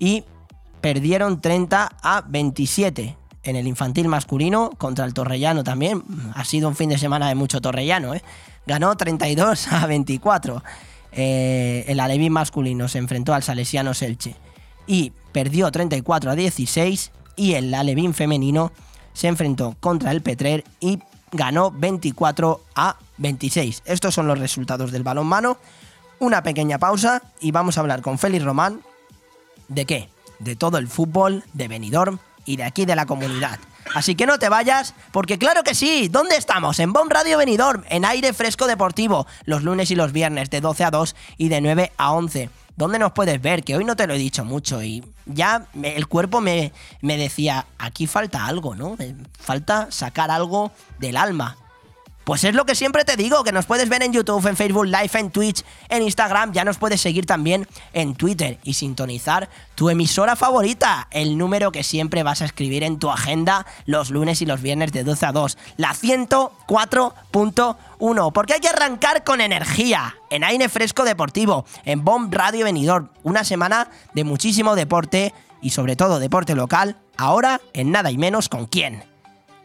y 0.00 0.24
perdieron 0.80 1.40
30 1.40 1.90
a 2.02 2.24
27. 2.26 3.16
En 3.44 3.54
el 3.54 3.68
infantil 3.68 4.08
masculino, 4.08 4.70
contra 4.78 5.04
el 5.04 5.14
Torrellano 5.14 5.62
también. 5.62 6.02
Ha 6.34 6.44
sido 6.44 6.68
un 6.68 6.74
fin 6.74 6.88
de 6.88 6.98
semana 6.98 7.28
de 7.28 7.36
mucho 7.36 7.60
Torrellano, 7.60 8.14
¿eh? 8.14 8.22
ganó 8.66 8.96
32 8.96 9.72
a 9.72 9.86
24. 9.86 10.60
Eh, 11.12 11.84
el 11.88 12.00
Alevín 12.00 12.32
masculino 12.32 12.88
se 12.88 12.98
enfrentó 12.98 13.34
al 13.34 13.42
Salesiano 13.42 13.94
Selche 13.94 14.34
y 14.86 15.12
perdió 15.32 15.70
34 15.70 16.30
a 16.30 16.34
16. 16.34 17.12
Y 17.36 17.54
el 17.54 17.72
Alevín 17.74 18.14
femenino 18.14 18.72
se 19.12 19.28
enfrentó 19.28 19.76
contra 19.80 20.10
el 20.10 20.22
Petrer 20.22 20.64
y 20.80 20.98
ganó 21.32 21.70
24 21.70 22.62
a 22.74 22.96
26. 23.18 23.82
Estos 23.86 24.14
son 24.14 24.26
los 24.26 24.38
resultados 24.38 24.92
del 24.92 25.02
balonmano. 25.02 25.58
Una 26.18 26.42
pequeña 26.42 26.78
pausa 26.78 27.22
y 27.40 27.50
vamos 27.50 27.76
a 27.76 27.80
hablar 27.80 28.02
con 28.02 28.18
Félix 28.18 28.44
Román. 28.44 28.80
¿De 29.68 29.86
qué? 29.86 30.08
De 30.38 30.56
todo 30.56 30.78
el 30.78 30.88
fútbol, 30.88 31.44
de 31.52 31.68
Benidorm 31.68 32.18
y 32.44 32.56
de 32.56 32.64
aquí 32.64 32.84
de 32.84 32.96
la 32.96 33.06
comunidad. 33.06 33.58
Así 33.94 34.14
que 34.14 34.26
no 34.26 34.38
te 34.38 34.48
vayas, 34.48 34.94
porque 35.10 35.38
claro 35.38 35.62
que 35.62 35.74
sí, 35.74 36.08
¿dónde 36.08 36.36
estamos? 36.36 36.78
En 36.78 36.92
Bomb 36.92 37.10
Radio 37.10 37.38
Benidorm, 37.38 37.84
en 37.88 38.04
aire 38.04 38.32
fresco 38.32 38.66
deportivo, 38.66 39.26
los 39.44 39.62
lunes 39.62 39.90
y 39.90 39.96
los 39.96 40.12
viernes 40.12 40.50
de 40.50 40.60
12 40.60 40.84
a 40.84 40.90
2 40.90 41.16
y 41.36 41.48
de 41.48 41.60
9 41.60 41.92
a 41.96 42.12
11. 42.12 42.50
¿Dónde 42.76 42.98
nos 42.98 43.12
puedes 43.12 43.40
ver? 43.40 43.64
Que 43.64 43.76
hoy 43.76 43.84
no 43.84 43.96
te 43.96 44.06
lo 44.06 44.14
he 44.14 44.18
dicho 44.18 44.44
mucho 44.44 44.82
y 44.82 45.04
ya 45.26 45.66
el 45.82 46.06
cuerpo 46.08 46.40
me, 46.40 46.72
me 47.02 47.18
decía, 47.18 47.66
aquí 47.78 48.06
falta 48.06 48.46
algo, 48.46 48.74
¿no? 48.74 48.96
Falta 49.38 49.88
sacar 49.90 50.30
algo 50.30 50.72
del 50.98 51.16
alma. 51.16 51.58
Pues 52.24 52.44
es 52.44 52.54
lo 52.54 52.64
que 52.64 52.76
siempre 52.76 53.04
te 53.04 53.16
digo, 53.16 53.42
que 53.42 53.50
nos 53.50 53.66
puedes 53.66 53.88
ver 53.88 54.04
en 54.04 54.12
YouTube, 54.12 54.46
en 54.46 54.56
Facebook 54.56 54.86
Live, 54.86 55.10
en 55.14 55.30
Twitch, 55.30 55.64
en 55.88 56.02
Instagram, 56.02 56.52
ya 56.52 56.64
nos 56.64 56.78
puedes 56.78 57.00
seguir 57.00 57.26
también 57.26 57.66
en 57.92 58.14
Twitter 58.14 58.60
y 58.62 58.74
sintonizar 58.74 59.50
tu 59.74 59.90
emisora 59.90 60.36
favorita, 60.36 61.08
el 61.10 61.36
número 61.36 61.72
que 61.72 61.82
siempre 61.82 62.22
vas 62.22 62.40
a 62.40 62.44
escribir 62.44 62.84
en 62.84 63.00
tu 63.00 63.10
agenda 63.10 63.66
los 63.86 64.10
lunes 64.10 64.40
y 64.40 64.46
los 64.46 64.62
viernes 64.62 64.92
de 64.92 65.02
12 65.02 65.26
a 65.26 65.32
2, 65.32 65.58
la 65.78 65.94
104.1, 65.94 68.32
porque 68.32 68.52
hay 68.52 68.60
que 68.60 68.68
arrancar 68.68 69.24
con 69.24 69.40
energía, 69.40 70.14
en 70.30 70.44
aire 70.44 70.68
fresco 70.68 71.02
deportivo, 71.02 71.66
en 71.84 72.04
Bomb 72.04 72.32
Radio 72.32 72.66
Venidor, 72.66 73.10
una 73.24 73.42
semana 73.42 73.88
de 74.14 74.22
muchísimo 74.22 74.76
deporte 74.76 75.34
y 75.60 75.70
sobre 75.70 75.96
todo 75.96 76.20
deporte 76.20 76.54
local, 76.54 76.98
ahora 77.16 77.60
en 77.72 77.90
nada 77.90 78.12
y 78.12 78.18
menos 78.18 78.48
con 78.48 78.66
quién 78.66 79.10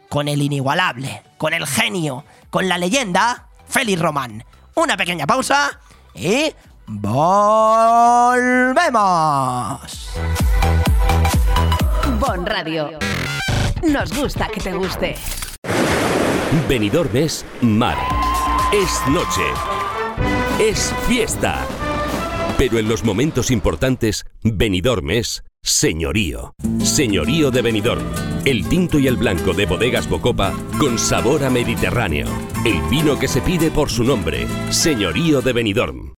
con 0.08 0.28
el 0.28 0.42
inigualable, 0.42 1.22
con 1.36 1.54
el 1.54 1.66
genio, 1.66 2.24
con 2.50 2.68
la 2.68 2.78
leyenda, 2.78 3.48
Félix 3.68 4.00
Román. 4.00 4.44
Una 4.74 4.96
pequeña 4.96 5.26
pausa 5.26 5.80
y 6.14 6.52
volvemos. 6.86 7.58
Bon 12.18 12.46
Radio. 12.46 12.98
Nos 13.82 14.12
gusta 14.12 14.48
que 14.48 14.60
te 14.60 14.72
guste. 14.72 15.14
Benidorm 16.68 17.16
es 17.16 17.44
mar. 17.60 17.96
Es 18.72 19.00
noche. 19.08 19.44
Es 20.58 20.92
fiesta. 21.06 21.64
Pero 22.56 22.78
en 22.78 22.88
los 22.88 23.04
momentos 23.04 23.50
importantes, 23.50 24.26
Benidorm 24.42 25.10
es 25.10 25.44
señorío. 25.68 26.54
Señorío 26.82 27.50
de 27.50 27.62
Benidorm. 27.62 28.02
El 28.44 28.66
tinto 28.68 28.98
y 28.98 29.06
el 29.06 29.16
blanco 29.16 29.52
de 29.52 29.66
bodegas 29.66 30.08
Bocopa 30.08 30.54
con 30.78 30.98
sabor 30.98 31.44
a 31.44 31.50
Mediterráneo. 31.50 32.26
El 32.64 32.80
vino 32.90 33.18
que 33.18 33.28
se 33.28 33.42
pide 33.42 33.70
por 33.70 33.90
su 33.90 34.02
nombre. 34.02 34.46
Señorío 34.70 35.42
de 35.42 35.52
Benidorm. 35.52 36.14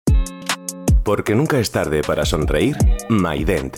Porque 1.03 1.33
nunca 1.33 1.59
es 1.59 1.71
tarde 1.71 2.01
para 2.05 2.25
sonreír, 2.25 2.77
MyDent, 3.09 3.77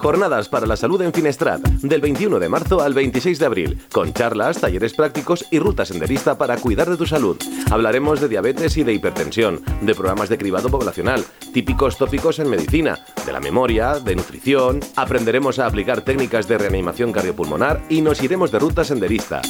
Jornadas 0.00 0.48
para 0.48 0.66
la 0.66 0.76
salud 0.76 1.02
en 1.02 1.12
Finestrat, 1.12 1.60
del 1.60 2.00
21 2.00 2.38
de 2.38 2.48
marzo 2.48 2.80
al 2.80 2.94
26 2.94 3.38
de 3.38 3.44
abril, 3.44 3.82
con 3.92 4.14
charlas, 4.14 4.58
talleres 4.58 4.94
prácticos 4.94 5.44
y 5.50 5.58
ruta 5.58 5.84
senderista 5.84 6.38
para 6.38 6.56
cuidar 6.56 6.88
de 6.88 6.96
tu 6.96 7.04
salud. 7.04 7.36
Hablaremos 7.70 8.18
de 8.18 8.28
diabetes 8.28 8.78
y 8.78 8.82
de 8.82 8.94
hipertensión, 8.94 9.60
de 9.82 9.94
programas 9.94 10.30
de 10.30 10.38
cribado 10.38 10.70
poblacional, 10.70 11.22
típicos 11.52 11.98
tópicos 11.98 12.38
en 12.38 12.48
medicina, 12.48 12.98
de 13.26 13.32
la 13.32 13.40
memoria, 13.40 13.98
de 13.98 14.16
nutrición, 14.16 14.80
aprenderemos 14.96 15.58
a 15.58 15.66
aplicar 15.66 16.00
técnicas 16.00 16.48
de 16.48 16.56
reanimación 16.56 17.12
cardiopulmonar 17.12 17.82
y 17.90 18.00
nos 18.00 18.22
iremos 18.22 18.50
de 18.50 18.58
ruta 18.58 18.84
senderista. 18.84 19.42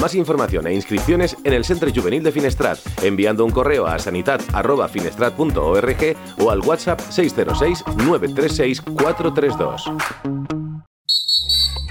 Más 0.00 0.14
información 0.14 0.66
e 0.68 0.74
inscripciones 0.74 1.36
en 1.42 1.52
el 1.52 1.64
Centro 1.64 1.90
Juvenil 1.92 2.22
de 2.22 2.30
Finestrat, 2.30 2.78
enviando 3.02 3.44
un 3.44 3.50
correo 3.50 3.84
a 3.86 3.98
sanidad.finestrat.org 3.98 6.16
o 6.38 6.50
al 6.50 6.60
WhatsApp 6.60 7.00
606 7.00 7.84
936 7.96 8.80
432. 8.82 9.90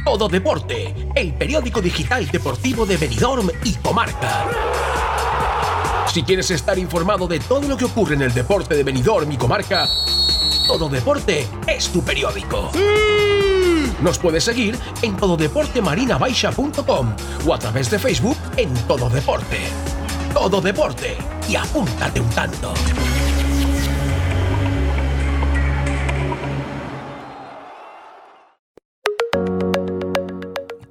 Todo 0.05 0.29
Deporte, 0.29 0.95
el 1.15 1.33
periódico 1.33 1.81
digital 1.81 2.25
deportivo 2.27 2.85
de 2.85 2.95
Benidorm 2.95 3.49
y 3.65 3.73
Comarca. 3.75 4.45
Si 6.13 6.23
quieres 6.23 6.49
estar 6.49 6.79
informado 6.79 7.27
de 7.27 7.41
todo 7.41 7.67
lo 7.67 7.75
que 7.75 7.83
ocurre 7.83 8.15
en 8.15 8.21
el 8.21 8.33
deporte 8.33 8.73
de 8.73 8.83
Benidorm 8.83 9.29
y 9.31 9.37
Comarca, 9.37 9.85
Todo 10.65 10.87
Deporte 10.87 11.45
es 11.67 11.89
tu 11.89 12.01
periódico. 12.01 12.71
Nos 14.01 14.19
puedes 14.19 14.43
seguir 14.43 14.77
en 15.01 15.15
tododeportemarinabaixa.com 15.17 17.15
o 17.45 17.53
a 17.53 17.59
través 17.59 17.89
de 17.89 17.99
Facebook 17.99 18.37
en 18.57 18.73
Todo 18.87 19.09
Deporte. 19.09 19.59
Todo 20.33 20.61
Deporte 20.61 21.17
y 21.49 21.55
apúntate 21.55 22.19
un 22.19 22.29
tanto. 22.29 22.73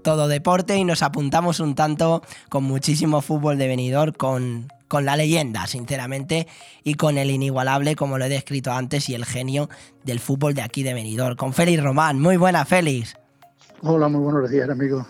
todo 0.06 0.28
deporte 0.28 0.76
y 0.76 0.84
nos 0.84 1.02
apuntamos 1.02 1.58
un 1.58 1.74
tanto 1.74 2.22
con 2.48 2.62
muchísimo 2.62 3.22
fútbol 3.22 3.58
de 3.58 3.66
venidor, 3.66 4.16
con, 4.16 4.68
con 4.88 5.04
la 5.04 5.16
leyenda, 5.16 5.66
sinceramente, 5.66 6.46
y 6.84 6.94
con 6.94 7.18
el 7.18 7.30
inigualable, 7.30 7.96
como 7.96 8.18
lo 8.18 8.24
he 8.24 8.28
descrito 8.28 8.72
antes, 8.72 9.08
y 9.08 9.14
el 9.14 9.24
genio 9.24 9.68
del 10.04 10.20
fútbol 10.20 10.54
de 10.54 10.62
aquí 10.62 10.82
de 10.82 10.94
Benidorm, 10.94 11.36
con 11.36 11.52
Félix 11.52 11.82
Román. 11.82 12.20
Muy 12.20 12.36
buena, 12.36 12.64
Félix. 12.64 13.16
Hola, 13.82 14.08
muy 14.08 14.20
buenos 14.22 14.50
días, 14.50 14.68
amigo. 14.70 15.06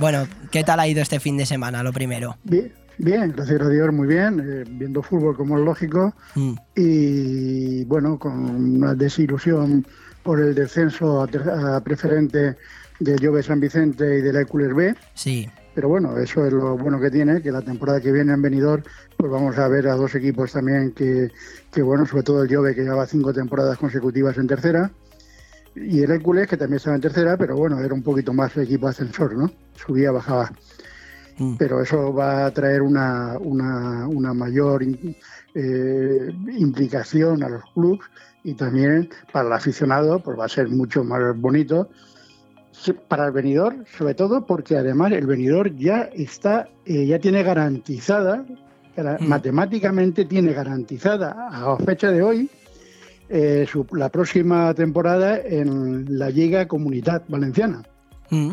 Bueno, 0.00 0.26
¿qué 0.50 0.64
tal 0.64 0.80
ha 0.80 0.88
ido 0.88 1.00
este 1.02 1.20
fin 1.20 1.36
de 1.36 1.46
semana, 1.46 1.82
lo 1.82 1.92
primero? 1.92 2.36
Bien, 2.44 2.72
bien 2.98 3.32
gracias 3.36 3.60
a 3.62 3.68
Dios, 3.68 3.92
muy 3.92 4.08
bien, 4.08 4.40
eh, 4.40 4.64
viendo 4.68 5.02
fútbol 5.02 5.36
como 5.36 5.56
es 5.58 5.64
lógico, 5.64 6.14
Mm. 6.34 6.54
y 6.76 7.84
bueno, 7.84 8.18
con 8.18 8.32
una 8.76 8.94
desilusión 8.94 9.86
por 10.22 10.40
el 10.40 10.54
descenso 10.54 11.22
a, 11.22 11.76
a 11.76 11.80
preferente 11.80 12.56
de 12.98 13.16
Jove 13.24 13.42
San 13.42 13.60
Vicente 13.60 14.18
y 14.18 14.22
del 14.22 14.34
Hércules 14.36 14.74
B. 14.74 14.94
Sí. 15.14 15.48
Pero 15.78 15.90
bueno, 15.90 16.18
eso 16.18 16.44
es 16.44 16.52
lo 16.52 16.76
bueno 16.76 16.98
que 16.98 17.08
tiene, 17.08 17.40
que 17.40 17.52
la 17.52 17.62
temporada 17.62 18.00
que 18.00 18.10
viene 18.10 18.32
en 18.32 18.42
Benidorm, 18.42 18.82
pues 19.16 19.30
vamos 19.30 19.56
a 19.58 19.68
ver 19.68 19.86
a 19.86 19.94
dos 19.94 20.12
equipos 20.16 20.50
también 20.50 20.90
que, 20.90 21.30
que 21.70 21.82
bueno, 21.82 22.04
sobre 22.04 22.24
todo 22.24 22.42
el 22.42 22.52
Jove 22.52 22.74
que 22.74 22.82
lleva 22.82 23.06
cinco 23.06 23.32
temporadas 23.32 23.78
consecutivas 23.78 24.36
en 24.38 24.48
tercera, 24.48 24.90
y 25.76 26.02
el 26.02 26.10
Hércules 26.10 26.48
que 26.48 26.56
también 26.56 26.78
estaba 26.78 26.96
en 26.96 27.02
tercera, 27.02 27.36
pero 27.36 27.54
bueno, 27.54 27.78
era 27.78 27.94
un 27.94 28.02
poquito 28.02 28.32
más 28.32 28.56
el 28.56 28.64
equipo 28.64 28.88
ascensor, 28.88 29.36
¿no? 29.36 29.52
Subía, 29.76 30.10
bajaba. 30.10 30.50
Pero 31.60 31.80
eso 31.80 32.12
va 32.12 32.46
a 32.46 32.50
traer 32.50 32.82
una, 32.82 33.38
una, 33.38 34.08
una 34.08 34.34
mayor 34.34 34.82
eh, 34.82 36.32
implicación 36.58 37.44
a 37.44 37.50
los 37.50 37.62
clubes 37.72 38.00
y 38.42 38.54
también 38.54 39.10
para 39.32 39.46
el 39.46 39.52
aficionado, 39.52 40.18
pues 40.18 40.36
va 40.36 40.46
a 40.46 40.48
ser 40.48 40.68
mucho 40.70 41.04
más 41.04 41.38
bonito 41.38 41.88
para 43.08 43.26
el 43.26 43.32
venidor, 43.32 43.74
sobre 43.96 44.14
todo 44.14 44.46
porque 44.46 44.76
además 44.76 45.12
el 45.12 45.26
venidor 45.26 45.74
ya 45.76 46.02
está, 46.12 46.68
eh, 46.86 47.06
ya 47.06 47.18
tiene 47.18 47.42
garantizada, 47.42 48.44
gara- 48.96 49.18
matemáticamente 49.20 50.24
tiene 50.24 50.52
garantizada 50.52 51.48
a 51.50 51.76
fecha 51.78 52.10
de 52.10 52.22
hoy 52.22 52.50
eh, 53.30 53.66
su- 53.70 53.86
la 53.92 54.08
próxima 54.08 54.72
temporada 54.74 55.38
en 55.38 56.18
la 56.18 56.30
Liga 56.30 56.66
Comunidad 56.66 57.22
Valenciana. 57.28 57.82
Mm. 58.30 58.52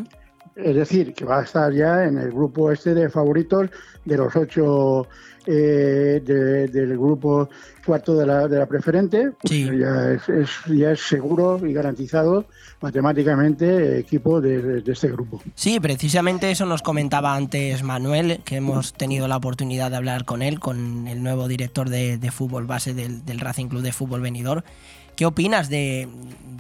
Es 0.56 0.73
decir, 0.76 1.14
que 1.14 1.26
va 1.26 1.41
a 1.41 1.44
estar 1.44 1.73
ya 1.73 2.06
en 2.06 2.18
el 2.18 2.32
grupo 2.32 2.72
este 2.72 2.94
de 2.94 3.10
favoritos 3.10 3.69
de 4.06 4.18
los 4.18 4.34
ocho 4.36 5.06
eh, 5.48 6.22
de- 6.26 6.68
del 6.69 6.98
grupo 6.98 7.49
cuarto 7.86 8.15
de 8.15 8.26
la, 8.26 8.48
de 8.48 8.57
la 8.60 8.65
preferente. 8.65 9.32
pues 9.41 9.52
ya, 9.77 10.11
es, 10.14 10.30
es- 10.30 10.49
ya 10.76 10.91
es 10.91 11.02
seguro 11.02 11.60
y 11.68 11.73
garantizado 11.73 12.45
matemáticamente 12.82 13.99
equipo 13.99 14.41
de, 14.41 14.82
de 14.82 14.91
este 14.91 15.10
grupo. 15.10 15.41
Sí, 15.53 15.80
precisamente 15.80 16.49
eso 16.49 16.65
nos 16.65 16.82
comentaba 16.82 17.36
antes 17.36 17.84
Manuel, 17.84 18.40
que 18.44 18.56
hemos 18.56 18.94
tenido 18.94 19.27
la 19.27 19.38
oportunidad 19.38 19.91
de 19.91 19.98
hablar 19.98 20.26
con 20.26 20.41
él, 20.41 20.60
con 20.60 21.07
el 21.07 21.22
nuevo 21.22 21.48
director 21.48 21.90
de, 21.90 22.18
de 22.18 22.32
fútbol 22.32 22.65
base 22.65 22.94
del, 22.94 23.23
del 23.26 23.40
Racing 23.40 23.68
Club 23.68 23.82
de 23.84 23.91
Fútbol 23.91 24.22
Venidor, 24.22 24.64
¿Qué 25.15 25.25
opinas 25.25 25.69
de, 25.69 26.07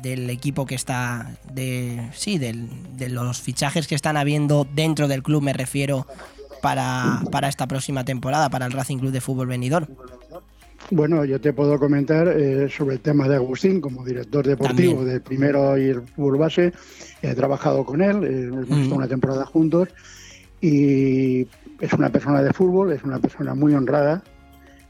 del 0.01 0.29
equipo 0.29 0.65
que 0.65 0.75
está, 0.75 1.31
de 1.53 2.09
sí, 2.13 2.37
del, 2.37 2.69
de 2.95 3.09
los 3.09 3.41
fichajes 3.41 3.87
que 3.87 3.95
están 3.95 4.17
habiendo 4.17 4.67
dentro 4.73 5.07
del 5.07 5.23
club, 5.23 5.41
me 5.41 5.53
refiero, 5.53 6.05
para, 6.61 7.21
para 7.31 7.49
esta 7.49 7.67
próxima 7.67 8.05
temporada, 8.05 8.49
para 8.49 8.65
el 8.65 8.71
Racing 8.71 8.97
Club 8.97 9.11
de 9.11 9.21
Fútbol 9.21 9.47
Venidor? 9.47 9.87
Bueno, 10.91 11.25
yo 11.25 11.41
te 11.41 11.51
puedo 11.51 11.79
comentar 11.79 12.27
eh, 12.27 12.69
sobre 12.69 12.95
el 12.95 13.01
tema 13.01 13.27
de 13.27 13.35
Agustín 13.35 13.81
como 13.81 14.05
director 14.05 14.45
deportivo 14.45 15.03
de 15.03 15.19
primero 15.19 15.77
y 15.77 15.89
el 15.89 16.01
fútbol 16.03 16.37
base. 16.37 16.73
He 17.23 17.33
trabajado 17.33 17.83
con 17.83 18.01
él, 18.01 18.23
eh, 18.23 18.43
hemos 18.43 18.69
estado 18.69 18.95
una 18.95 19.07
temporada 19.07 19.45
juntos 19.45 19.89
y 20.61 21.47
es 21.79 21.93
una 21.93 22.09
persona 22.09 22.43
de 22.43 22.53
fútbol, 22.53 22.91
es 22.91 23.03
una 23.03 23.17
persona 23.19 23.55
muy 23.55 23.73
honrada, 23.73 24.23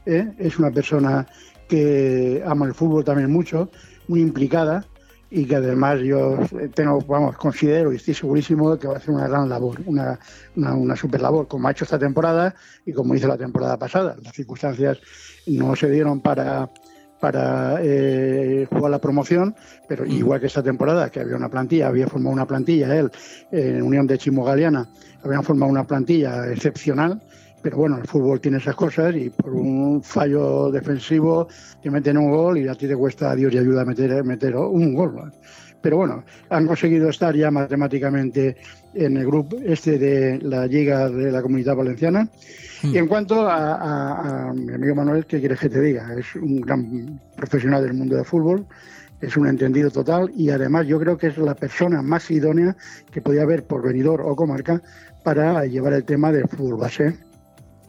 ¿eh? 0.04 0.30
es 0.38 0.58
una 0.58 0.70
persona 0.70 1.26
que 1.68 2.42
ama 2.46 2.66
el 2.66 2.74
fútbol 2.74 3.04
también 3.04 3.30
mucho, 3.30 3.70
muy 4.08 4.20
implicada 4.20 4.84
y 5.30 5.44
que 5.44 5.56
además 5.56 6.00
yo 6.00 6.38
tengo, 6.74 7.00
vamos, 7.00 7.36
considero 7.36 7.92
y 7.92 7.96
estoy 7.96 8.14
segurísimo 8.14 8.72
de 8.72 8.78
que 8.78 8.86
va 8.86 8.94
a 8.94 8.96
hacer 8.98 9.12
una 9.12 9.26
gran 9.26 9.48
labor, 9.48 9.80
una, 9.86 10.18
una, 10.54 10.74
una 10.74 10.96
super 10.96 11.20
labor, 11.20 11.48
como 11.48 11.66
ha 11.66 11.72
hecho 11.72 11.84
esta 11.84 11.98
temporada 11.98 12.54
y 12.84 12.92
como 12.92 13.14
hizo 13.14 13.26
la 13.26 13.36
temporada 13.36 13.76
pasada. 13.76 14.16
Las 14.22 14.34
circunstancias 14.34 14.98
no 15.46 15.74
se 15.74 15.90
dieron 15.90 16.20
para, 16.20 16.70
para 17.20 17.78
eh, 17.82 18.66
jugar 18.70 18.90
la 18.90 19.00
promoción, 19.00 19.56
pero 19.88 20.06
igual 20.06 20.40
que 20.40 20.46
esta 20.46 20.62
temporada, 20.62 21.10
que 21.10 21.20
había 21.20 21.36
una 21.36 21.48
plantilla, 21.48 21.88
había 21.88 22.06
formado 22.06 22.32
una 22.32 22.46
plantilla 22.46 22.96
él, 22.96 23.10
en 23.50 23.82
Unión 23.82 24.06
de 24.06 24.18
Chimo 24.18 24.44
Galeana, 24.44 24.88
habían 25.24 25.42
formado 25.42 25.70
una 25.70 25.84
plantilla 25.84 26.50
excepcional, 26.50 27.20
pero 27.66 27.78
bueno, 27.78 27.98
el 27.98 28.06
fútbol 28.06 28.40
tiene 28.40 28.58
esas 28.58 28.76
cosas 28.76 29.12
y 29.16 29.28
por 29.28 29.52
un 29.52 30.00
fallo 30.00 30.70
defensivo 30.70 31.48
te 31.82 31.90
meten 31.90 32.16
un 32.16 32.30
gol 32.30 32.58
y 32.58 32.68
a 32.68 32.76
ti 32.76 32.86
te 32.86 32.94
cuesta, 32.94 33.32
a 33.32 33.34
Dios 33.34 33.52
y 33.52 33.58
ayuda 33.58 33.82
a 33.82 33.84
meter, 33.84 34.22
meter 34.22 34.54
un 34.54 34.94
gol. 34.94 35.32
Pero 35.82 35.96
bueno, 35.96 36.22
han 36.48 36.64
conseguido 36.68 37.08
estar 37.08 37.34
ya 37.34 37.50
matemáticamente 37.50 38.56
en 38.94 39.16
el 39.16 39.26
grupo 39.26 39.56
este 39.64 39.98
de 39.98 40.38
la 40.42 40.64
Liga 40.68 41.08
de 41.10 41.32
la 41.32 41.42
Comunidad 41.42 41.74
Valenciana. 41.74 42.28
Y 42.84 42.98
en 42.98 43.08
cuanto 43.08 43.40
a, 43.48 43.74
a- 43.74 44.50
a 44.50 44.52
mi 44.54 44.72
amigo 44.72 44.94
Manuel, 44.94 45.26
¿qué 45.26 45.40
quieres 45.40 45.58
que 45.58 45.68
te 45.68 45.80
diga? 45.80 46.14
Es 46.16 46.36
un 46.36 46.60
gran 46.60 47.20
profesional 47.36 47.82
del 47.82 47.94
mundo 47.94 48.14
del 48.14 48.24
fútbol, 48.24 48.64
es 49.20 49.36
un 49.36 49.48
entendido 49.48 49.90
total 49.90 50.30
y 50.36 50.50
además 50.50 50.86
yo 50.86 51.00
creo 51.00 51.18
que 51.18 51.26
es 51.26 51.38
la 51.38 51.56
persona 51.56 52.00
más 52.00 52.30
idónea 52.30 52.76
que 53.10 53.20
podía 53.20 53.42
haber 53.42 53.64
por 53.64 53.82
venidor 53.82 54.20
o 54.20 54.36
comarca 54.36 54.80
para 55.24 55.64
llevar 55.66 55.94
el 55.94 56.04
tema 56.04 56.30
del 56.30 56.46
fútbol 56.46 56.76
base. 56.78 57.16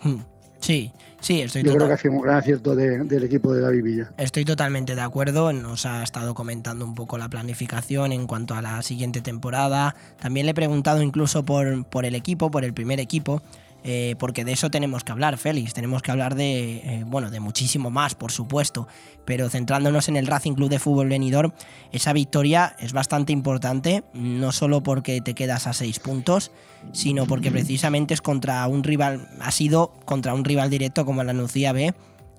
Hmm. 0.03 0.17
Sí, 0.59 0.91
sí, 1.21 1.41
estoy 1.41 1.61
Yo 1.61 1.69
creo 1.69 1.73
total- 1.75 1.87
que 1.89 1.93
ha 1.93 1.97
sido 1.97 2.13
un 2.15 2.21
gran 2.21 2.37
acierto 2.37 2.75
de- 2.75 3.03
del 3.03 3.23
equipo 3.23 3.53
de 3.53 3.61
David 3.61 3.83
Villa. 3.83 4.11
Estoy 4.17 4.43
totalmente 4.43 4.95
de 4.95 5.01
acuerdo, 5.01 5.53
nos 5.53 5.85
ha 5.85 6.01
estado 6.03 6.33
comentando 6.33 6.83
un 6.83 6.95
poco 6.95 7.17
la 7.19 7.29
planificación 7.29 8.11
en 8.11 8.25
cuanto 8.25 8.55
a 8.55 8.61
la 8.61 8.81
siguiente 8.81 9.21
temporada. 9.21 9.95
También 10.19 10.45
le 10.47 10.51
he 10.51 10.55
preguntado 10.55 11.01
incluso 11.03 11.43
por, 11.45 11.85
por 11.85 12.05
el 12.05 12.15
equipo, 12.15 12.49
por 12.49 12.63
el 12.65 12.73
primer 12.73 12.99
equipo, 12.99 13.41
eh, 13.83 14.15
porque 14.19 14.43
de 14.43 14.51
eso 14.51 14.69
tenemos 14.69 15.03
que 15.03 15.11
hablar, 15.11 15.37
Félix. 15.37 15.73
Tenemos 15.73 16.01
que 16.01 16.11
hablar 16.11 16.35
de, 16.35 16.77
eh, 16.77 17.03
bueno, 17.05 17.29
de 17.29 17.39
muchísimo 17.39 17.89
más, 17.89 18.15
por 18.15 18.31
supuesto, 18.31 18.87
pero 19.25 19.49
centrándonos 19.49 20.09
en 20.09 20.17
el 20.17 20.27
Racing 20.27 20.53
Club 20.53 20.69
de 20.69 20.79
Fútbol 20.79 21.09
Venidor, 21.09 21.53
esa 21.91 22.13
victoria 22.13 22.75
es 22.79 22.93
bastante 22.93 23.33
importante, 23.33 24.03
no 24.13 24.51
solo 24.51 24.83
porque 24.83 25.21
te 25.21 25.35
quedas 25.35 25.67
a 25.67 25.73
seis 25.73 25.99
puntos, 25.99 26.51
sino 26.91 27.25
porque 27.25 27.51
precisamente 27.51 28.13
es 28.13 28.21
contra 28.21 28.65
un 28.67 28.83
rival, 28.83 29.29
ha 29.39 29.51
sido 29.51 29.93
contra 30.05 30.33
un 30.33 30.43
rival 30.43 30.69
directo 30.69 31.05
como 31.05 31.23
la 31.23 31.33
Nucía 31.33 31.71
B, 31.71 31.93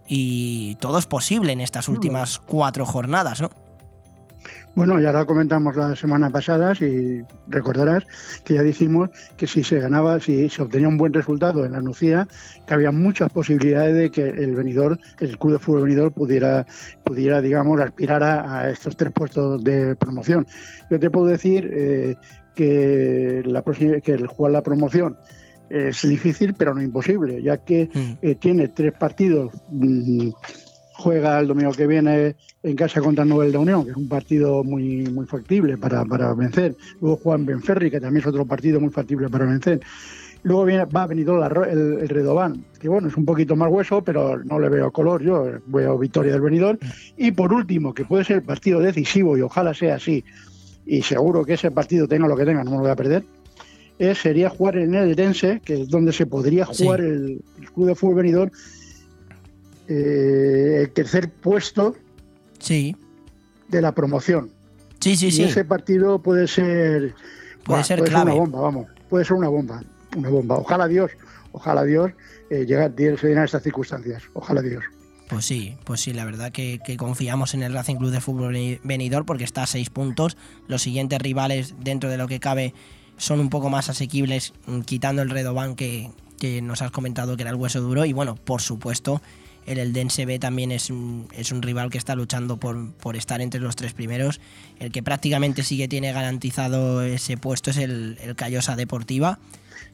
y 0.06 0.76
todo 0.76 0.98
es 0.98 1.06
posible 1.06 1.52
en 1.52 1.60
estas 1.60 1.88
últimas 1.88 2.38
cuatro 2.38 2.86
jornadas, 2.86 3.42
¿no? 3.42 3.50
Bueno, 4.78 5.00
ya 5.00 5.10
lo 5.12 5.26
comentamos 5.26 5.74
la 5.76 5.96
semana 5.96 6.30
pasada, 6.30 6.72
si 6.74 7.20
recordarás, 7.48 8.04
que 8.44 8.54
ya 8.54 8.62
dijimos 8.62 9.10
que 9.36 9.46
si 9.48 9.64
se 9.64 9.80
ganaba, 9.80 10.20
si 10.20 10.48
se 10.48 10.62
obtenía 10.62 10.86
un 10.86 10.96
buen 10.96 11.12
resultado 11.12 11.64
en 11.64 11.72
la 11.72 11.80
Nucía, 11.80 12.28
que 12.66 12.74
había 12.74 12.92
muchas 12.92 13.30
posibilidades 13.32 13.94
de 13.96 14.10
que 14.10 14.28
el 14.28 14.54
venidor, 14.54 14.98
el 15.18 15.36
club 15.36 15.54
de 15.54 15.58
fútbol 15.58 15.82
venidor 15.82 16.12
pudiera, 16.12 16.64
pudiera 17.04 17.40
digamos, 17.42 17.80
aspirar 17.80 18.22
a, 18.22 18.60
a 18.60 18.70
estos 18.70 18.96
tres 18.96 19.12
puestos 19.12 19.62
de 19.64 19.96
promoción. 19.96 20.46
Yo 20.90 21.00
te 21.00 21.10
puedo 21.10 21.26
decir 21.26 21.68
eh, 21.72 22.16
que, 22.54 23.42
la 23.46 23.62
próxima- 23.62 24.00
que 24.00 24.12
el 24.12 24.26
jugar 24.28 24.52
la 24.52 24.62
promoción 24.62 25.16
es 25.70 26.00
difícil, 26.08 26.54
pero 26.54 26.72
no 26.74 26.80
imposible, 26.82 27.42
ya 27.42 27.58
que 27.58 27.90
eh, 28.22 28.34
tiene 28.36 28.68
tres 28.68 28.92
partidos. 28.94 29.52
mm, 29.70 30.30
juega 30.98 31.38
el 31.38 31.46
domingo 31.46 31.70
que 31.72 31.86
viene 31.86 32.34
en 32.62 32.76
casa 32.76 33.00
contra 33.00 33.22
el 33.22 33.30
Nobel 33.30 33.52
de 33.52 33.58
Unión, 33.58 33.84
que 33.84 33.92
es 33.92 33.96
un 33.96 34.08
partido 34.08 34.64
muy, 34.64 35.04
muy 35.04 35.26
factible 35.26 35.78
para, 35.78 36.04
para 36.04 36.34
vencer. 36.34 36.76
Luego 37.00 37.16
juega 37.22 37.38
en 37.38 37.46
Benferri, 37.46 37.90
que 37.90 38.00
también 38.00 38.22
es 38.22 38.26
otro 38.26 38.44
partido 38.44 38.80
muy 38.80 38.90
factible 38.90 39.28
para 39.28 39.46
vencer. 39.46 39.80
Luego 40.42 40.64
viene, 40.64 40.84
va 40.86 41.04
a 41.04 41.06
venir 41.06 41.28
el, 41.28 41.98
el 42.00 42.08
Redobán, 42.08 42.64
que 42.80 42.88
bueno, 42.88 43.08
es 43.08 43.16
un 43.16 43.24
poquito 43.24 43.54
más 43.54 43.70
hueso, 43.70 44.02
pero 44.02 44.42
no 44.42 44.58
le 44.58 44.68
veo 44.68 44.90
color, 44.90 45.22
yo 45.22 45.46
veo 45.66 45.98
victoria 45.98 46.32
del 46.32 46.40
venidor. 46.40 46.78
Y 47.16 47.30
por 47.30 47.52
último, 47.52 47.94
que 47.94 48.04
puede 48.04 48.24
ser 48.24 48.42
partido 48.42 48.80
decisivo 48.80 49.36
y 49.36 49.40
ojalá 49.40 49.74
sea 49.74 49.96
así, 49.96 50.24
y 50.84 51.02
seguro 51.02 51.44
que 51.44 51.54
ese 51.54 51.70
partido 51.70 52.08
tenga 52.08 52.26
lo 52.26 52.36
que 52.36 52.44
tenga, 52.44 52.64
no 52.64 52.70
me 52.70 52.76
lo 52.76 52.82
voy 52.82 52.90
a 52.90 52.96
perder, 52.96 53.24
es, 53.98 54.18
sería 54.18 54.48
jugar 54.48 54.78
en 54.78 54.94
el 54.94 55.14
Dense, 55.14 55.60
que 55.64 55.82
es 55.82 55.88
donde 55.88 56.12
se 56.12 56.26
podría 56.26 56.64
jugar 56.64 57.00
el, 57.00 57.40
el 57.60 57.72
club 57.72 57.88
de 57.88 57.94
fútbol 57.94 58.16
venidor, 58.16 58.52
eh, 59.88 60.78
el 60.82 60.90
tercer 60.90 61.30
puesto 61.30 61.96
sí. 62.58 62.96
de 63.68 63.80
la 63.82 63.92
promoción. 63.92 64.50
Sí, 65.00 65.16
sí, 65.16 65.26
y 65.28 65.32
sí. 65.32 65.42
ese 65.44 65.64
partido 65.64 66.20
puede 66.20 66.46
ser 66.48 67.14
Puede 67.64 67.84
ser 67.84 67.98
puede 67.98 68.10
clave. 68.10 68.32
una 68.32 68.40
bomba, 68.40 68.60
vamos, 68.60 68.86
puede 69.08 69.24
ser 69.24 69.34
una 69.36 69.48
bomba, 69.48 69.82
una 70.16 70.28
bomba. 70.28 70.56
Ojalá 70.56 70.86
Dios, 70.88 71.10
ojalá 71.52 71.84
Dios 71.84 72.12
eh, 72.50 72.64
llegue, 72.66 73.16
se 73.18 73.26
den 73.28 73.38
a 73.38 73.44
estas 73.44 73.62
circunstancias. 73.62 74.22
Ojalá 74.34 74.62
Dios. 74.62 74.82
Pues 75.28 75.44
sí, 75.44 75.76
pues 75.84 76.00
sí, 76.00 76.14
la 76.14 76.24
verdad 76.24 76.50
que, 76.52 76.80
que 76.84 76.96
confiamos 76.96 77.52
en 77.52 77.62
el 77.62 77.74
Racing 77.74 77.96
Club 77.96 78.10
de 78.10 78.22
Fútbol 78.22 78.54
Veni- 78.54 78.80
Venidor 78.82 79.26
porque 79.26 79.44
está 79.44 79.64
a 79.64 79.66
seis 79.66 79.90
puntos. 79.90 80.38
Los 80.66 80.80
siguientes 80.80 81.18
rivales, 81.20 81.74
dentro 81.78 82.08
de 82.08 82.16
lo 82.16 82.26
que 82.26 82.40
cabe, 82.40 82.72
son 83.18 83.38
un 83.38 83.50
poco 83.50 83.68
más 83.68 83.90
asequibles, 83.90 84.54
mm, 84.66 84.80
quitando 84.80 85.20
el 85.20 85.28
Redobán 85.28 85.76
que, 85.76 86.10
que 86.40 86.62
nos 86.62 86.80
has 86.80 86.90
comentado 86.90 87.36
que 87.36 87.42
era 87.42 87.50
el 87.50 87.56
hueso 87.56 87.82
duro. 87.82 88.06
Y 88.06 88.14
bueno, 88.14 88.36
por 88.36 88.62
supuesto, 88.62 89.20
el 89.68 89.78
Eldense 89.78 90.24
B 90.24 90.38
también 90.38 90.72
es 90.72 90.88
un, 90.90 91.28
es 91.32 91.52
un 91.52 91.60
rival 91.60 91.90
que 91.90 91.98
está 91.98 92.14
luchando 92.14 92.56
por, 92.56 92.92
por 92.94 93.16
estar 93.16 93.40
entre 93.40 93.60
los 93.60 93.76
tres 93.76 93.92
primeros. 93.92 94.40
El 94.78 94.90
que 94.90 95.02
prácticamente 95.02 95.62
sí 95.62 95.76
que 95.76 95.88
tiene 95.88 96.12
garantizado 96.12 97.02
ese 97.02 97.36
puesto 97.36 97.70
es 97.70 97.76
el, 97.76 98.18
el 98.22 98.34
Callosa 98.34 98.76
Deportiva. 98.76 99.38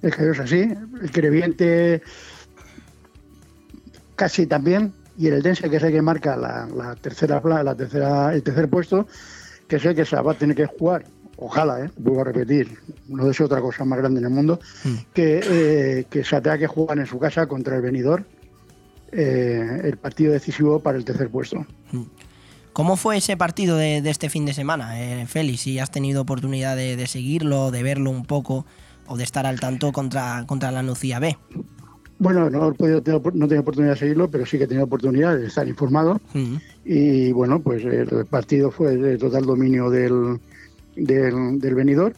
El 0.03 0.13
es 0.13 0.39
así, 0.39 0.69
el 1.03 1.11
Creviente 1.11 2.03
casi 4.15 4.47
también, 4.47 4.93
y 5.19 5.27
el 5.27 5.43
Dense 5.43 5.69
que 5.69 5.77
es 5.77 5.83
el 5.83 5.93
que 5.93 6.03
marca 6.03 6.37
la, 6.37 6.67
la 6.67 6.95
tercera 6.95 7.41
la 7.43 7.75
tercera, 7.75 8.33
el 8.33 8.43
tercer 8.43 8.69
puesto, 8.69 9.09
que 9.67 9.77
es 9.77 9.85
el 9.85 9.95
que 9.95 10.05
se 10.05 10.17
va 10.17 10.33
a 10.33 10.35
tener 10.39 10.55
que 10.55 10.67
jugar, 10.67 11.05
ojalá, 11.37 11.85
¿eh? 11.85 11.91
vuelvo 11.97 12.21
a 12.21 12.25
repetir, 12.25 12.79
no 13.09 13.29
es 13.29 13.41
otra 13.41 13.61
cosa 13.61 13.85
más 13.85 13.99
grande 13.99 14.21
en 14.21 14.27
el 14.27 14.33
mundo, 14.33 14.61
que, 15.13 15.41
eh, 15.43 16.07
que 16.09 16.23
se 16.23 16.41
tenga 16.41 16.59
que 16.59 16.67
jugar 16.69 16.99
en 16.99 17.07
su 17.07 17.19
casa 17.19 17.47
contra 17.47 17.77
el 17.77 17.83
venidor 17.83 18.25
eh, 19.15 19.81
el 19.85 19.97
partido 19.97 20.33
decisivo 20.33 20.81
para 20.81 20.99
el 20.99 21.05
tercer 21.05 21.29
puesto. 21.31 21.65
¿Cómo 22.73 22.97
fue 22.97 23.17
ese 23.19 23.37
partido 23.37 23.77
de, 23.77 24.03
de 24.03 24.11
este 24.11 24.29
fin 24.29 24.45
de 24.47 24.53
semana, 24.53 25.01
eh, 25.01 25.27
Félix? 25.27 25.61
Si 25.61 25.79
has 25.79 25.91
tenido 25.93 26.23
oportunidad 26.23 26.77
de, 26.77 26.97
de 26.97 27.07
seguirlo, 27.07 27.71
de 27.71 27.83
verlo 27.85 28.11
un 28.11 28.25
poco 28.27 28.67
o 29.07 29.17
de 29.17 29.23
estar 29.25 29.47
al 29.47 29.61
tanto 29.61 29.93
contra, 29.93 30.45
contra 30.47 30.73
la 30.73 30.83
Nucía 30.83 31.19
B. 31.21 31.37
Bueno, 32.19 32.49
no 32.51 32.69
he 32.71 32.73
podido 32.75 33.03
tener- 33.03 33.21
no 33.35 33.45
he 33.45 33.49
tenido 33.49 33.61
oportunidad 33.61 33.93
de 33.95 33.99
seguirlo, 33.99 34.31
pero 34.31 34.45
sí 34.47 34.57
que 34.59 34.65
he 34.65 34.67
tenido 34.67 34.87
oportunidad 34.87 35.37
de 35.37 35.47
estar 35.47 35.69
informado. 35.69 36.21
Y 36.85 37.31
bueno, 37.33 37.61
pues 37.61 37.85
el 37.85 38.27
partido 38.27 38.71
fue 38.71 38.97
de 38.97 39.19
total 39.19 39.45
dominio 39.45 39.91
del, 39.91 40.41
del, 40.97 41.59
del 41.61 41.75
venidor. 41.75 42.15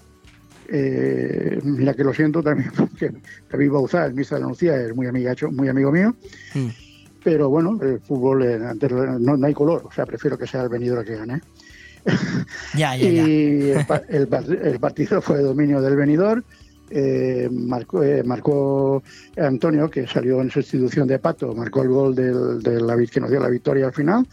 Eh, 0.69 1.61
mira 1.63 1.95
que 1.95 2.03
lo 2.05 2.13
siento 2.13 2.43
también, 2.43 2.71
porque 2.77 3.13
David 3.51 3.71
Bauzá, 3.71 4.07
el 4.07 4.13
ministro 4.13 4.37
de 4.37 4.43
la 4.43 4.49
Nucía, 4.49 4.77
es 4.81 4.95
muy, 4.97 5.07
amigacho, 5.07 5.51
muy 5.51 5.69
amigo 5.69 5.93
mío. 5.93 6.15
Pero 7.27 7.49
bueno, 7.49 7.77
el 7.83 7.99
fútbol 7.99 8.45
eh, 8.45 8.55
antes 8.55 8.89
no, 8.93 9.37
no 9.37 9.47
hay 9.49 9.53
color, 9.53 9.83
o 9.85 9.91
sea, 9.91 10.07
prefiero 10.07 10.39
que 10.39 10.47
sea 10.47 10.63
el 10.63 10.69
venidor 10.69 11.01
el 11.01 11.05
que 11.05 11.17
gane. 11.17 11.41
Ya, 12.73 12.95
ya, 12.97 13.11
ya. 13.11 13.29
Y 13.29 13.71
el, 13.73 13.85
el 14.09 14.29
el 14.63 14.79
partido 14.79 15.21
fue 15.21 15.41
dominio 15.41 15.81
del 15.83 15.97
venidor. 15.97 16.45
eh, 16.89 17.49
marcó, 17.51 18.05
eh, 18.05 18.23
marcó 18.23 19.03
Antonio, 19.37 19.91
que 19.91 20.07
salió 20.07 20.41
en 20.41 20.53
sustitución 20.53 21.09
de 21.09 21.19
Pato, 21.19 21.53
marcó 21.53 21.83
el 21.83 21.89
gol 21.89 22.15
del, 22.15 22.63
de 22.63 22.81
la, 22.81 22.97
que 22.97 23.21
nos 23.21 23.29
dio 23.29 23.41
la 23.41 23.49
victoria 23.49 23.87
al 23.87 23.93
final. 23.93 24.25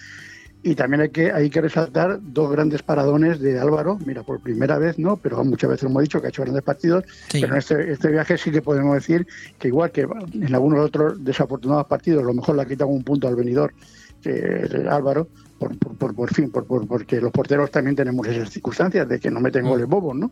Y 0.66 0.76
también 0.76 1.02
hay 1.02 1.10
que, 1.10 1.32
hay 1.32 1.50
que 1.50 1.60
resaltar 1.60 2.20
dos 2.22 2.50
grandes 2.50 2.82
paradones 2.84 3.40
de 3.42 3.60
Álvaro. 3.60 4.00
Mira, 4.06 4.24
por 4.24 4.40
primera 4.40 4.78
vez 4.78 4.98
no, 4.98 5.18
pero 5.18 5.44
muchas 5.44 5.70
veces 5.70 5.84
lo 5.84 5.90
hemos 5.90 6.04
dicho 6.04 6.22
que 6.22 6.28
ha 6.28 6.30
hecho 6.30 6.44
grandes 6.44 6.64
partidos. 6.64 7.04
Pero 7.30 7.48
en 7.48 7.56
este, 7.58 7.92
este 7.92 8.08
viaje 8.10 8.38
sí 8.38 8.50
que 8.50 8.62
podemos 8.62 8.96
decir 8.96 9.28
que 9.60 9.68
igual 9.68 9.92
que 9.92 10.08
en 10.34 10.56
algunos 10.56 10.80
otros 10.80 11.22
desafortunados 11.24 11.86
partidos, 11.88 12.24
a 12.24 12.28
lo 12.28 12.34
mejor 12.34 12.56
le 12.56 12.62
ha 12.62 12.66
quitado 12.66 12.90
un 12.90 13.04
punto 13.04 13.28
al 13.28 13.36
venidor 13.36 13.74
eh, 14.24 14.88
Álvaro, 14.90 15.28
por, 15.60 15.78
por, 15.78 16.16
por, 16.16 16.34
fin, 16.34 16.50
por, 16.50 16.66
porque 16.66 17.20
los 17.20 17.32
porteros 17.32 17.70
también 17.70 17.96
tenemos 17.96 18.26
esas 18.28 18.50
circunstancias 18.50 19.08
de 19.08 19.20
que 19.20 19.30
no 19.30 19.42
meten 19.42 19.66
goles 19.66 19.88
bobos, 19.88 20.16
¿no? 20.16 20.32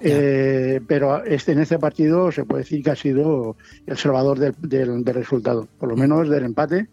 Eh, 0.00 0.80
pero 0.86 1.24
este, 1.24 1.52
en 1.52 1.60
este 1.60 1.78
partido 1.78 2.30
se 2.30 2.44
puede 2.44 2.62
decir 2.62 2.82
que 2.82 2.90
ha 2.90 2.96
sido 2.96 3.56
el 3.86 3.96
salvador 3.96 4.38
del, 4.38 4.54
del, 4.60 5.04
resultado, 5.06 5.66
por 5.78 5.88
lo 5.88 5.96
menos 5.96 6.28
del 6.28 6.44
empate, 6.44 6.88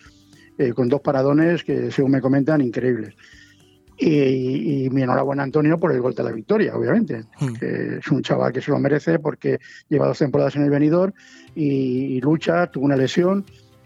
eh, 0.62 0.74
con 0.74 0.90
dos 0.90 1.02
paradones 1.02 1.64
que, 1.64 1.92
según 1.92 2.12
me 2.12 2.22
comentan, 2.22 2.62
increíbles. 2.62 3.16
Y, 3.98 4.90
mi 4.92 5.04
enhorabuena 5.04 5.44
Antonio 5.44 5.80
por 5.80 5.92
el 5.92 6.02
gol 6.02 6.16
de 6.16 6.24
la 6.24 6.32
victoria, 6.32 6.76
obviamente. 6.76 7.24
es 7.62 8.08
un 8.08 8.22
chaval 8.24 8.52
que 8.52 8.62
se 8.62 8.72
lo 8.72 8.80
merece 8.80 9.20
porque 9.20 9.60
lleva 9.90 10.08
dos 10.08 10.18
temporadas 10.18 10.56
en 10.56 10.64
el 10.64 10.70
venidor 10.70 11.14
y, 11.56 12.20
lucha, 12.22 12.68
tuvo 12.68 12.86
una 12.86 12.96
lesión, 12.96 13.46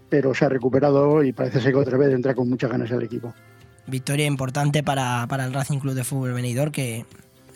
pero 0.10 0.34
se 0.34 0.46
ha 0.46 0.50
recuperado 0.50 1.24
y 1.24 1.34
parece 1.34 1.60
ser 1.60 1.74
que 1.74 1.80
otra 1.80 1.98
vez 1.98 2.14
entra 2.14 2.34
con 2.34 2.50
muchas 2.50 2.72
ganas 2.72 2.92
al 2.92 3.04
equipo. 3.04 3.34
Victoria 3.88 4.26
importante 4.26 4.84
para, 4.84 5.28
para 5.28 5.46
el 5.46 5.54
Racing 5.54 5.80
Club 5.80 5.94
de 5.94 6.04
Fútbol 6.04 6.34
Venidor 6.34 6.72
que 6.72 7.06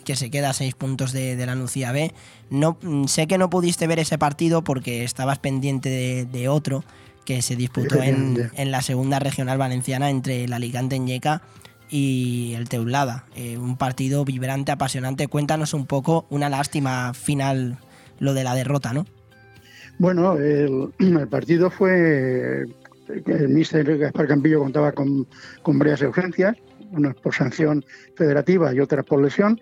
que 0.04 0.16
se 0.16 0.30
queda 0.30 0.50
a 0.50 0.52
seis 0.52 0.74
puntos 0.74 1.12
de, 1.12 1.36
la 1.46 1.54
Nucía 1.54 1.92
B. 1.92 2.12
No, 2.50 2.78
sé 3.06 3.26
que 3.26 3.38
no 3.38 3.50
pudiste 3.50 3.86
ver 3.86 3.98
ese 3.98 4.18
partido 4.18 4.62
porque 4.64 5.04
estabas 5.04 5.38
pendiente 5.38 6.26
de, 6.30 6.48
otro 6.48 6.84
que 7.30 7.42
se 7.42 7.54
disputó 7.54 8.02
en, 8.02 8.50
la 8.72 8.82
segunda 8.82 9.20
regional 9.20 9.56
valenciana 9.56 10.10
entre 10.10 10.42
el 10.42 10.52
Alicante 10.52 10.98
Ñeca 10.98 11.42
y 11.88 12.54
el 12.56 12.68
Teulada. 12.68 13.26
Eh, 13.36 13.56
un 13.56 13.76
partido 13.76 14.24
vibrante, 14.24 14.72
apasionante. 14.72 15.28
Cuéntanos 15.28 15.72
un 15.72 15.86
poco, 15.86 16.26
una 16.28 16.48
lástima 16.48 17.14
final 17.14 17.78
lo 18.18 18.34
de 18.34 18.42
la 18.42 18.56
derrota, 18.56 18.92
¿no? 18.92 19.06
Bueno, 19.98 20.38
el, 20.38 20.88
partido 21.30 21.70
fue. 21.70 22.64
El 23.06 23.48
míster 23.50 23.96
Gaspar 23.96 24.26
Campillo 24.26 24.58
contaba 24.58 24.90
con, 24.90 25.28
con 25.62 25.78
varias 25.78 26.02
ausencias, 26.02 26.56
unas 26.90 27.14
por 27.14 27.32
sanción 27.32 27.84
federativa 28.16 28.74
y 28.74 28.80
otras 28.80 29.04
por 29.04 29.22
lesión. 29.22 29.60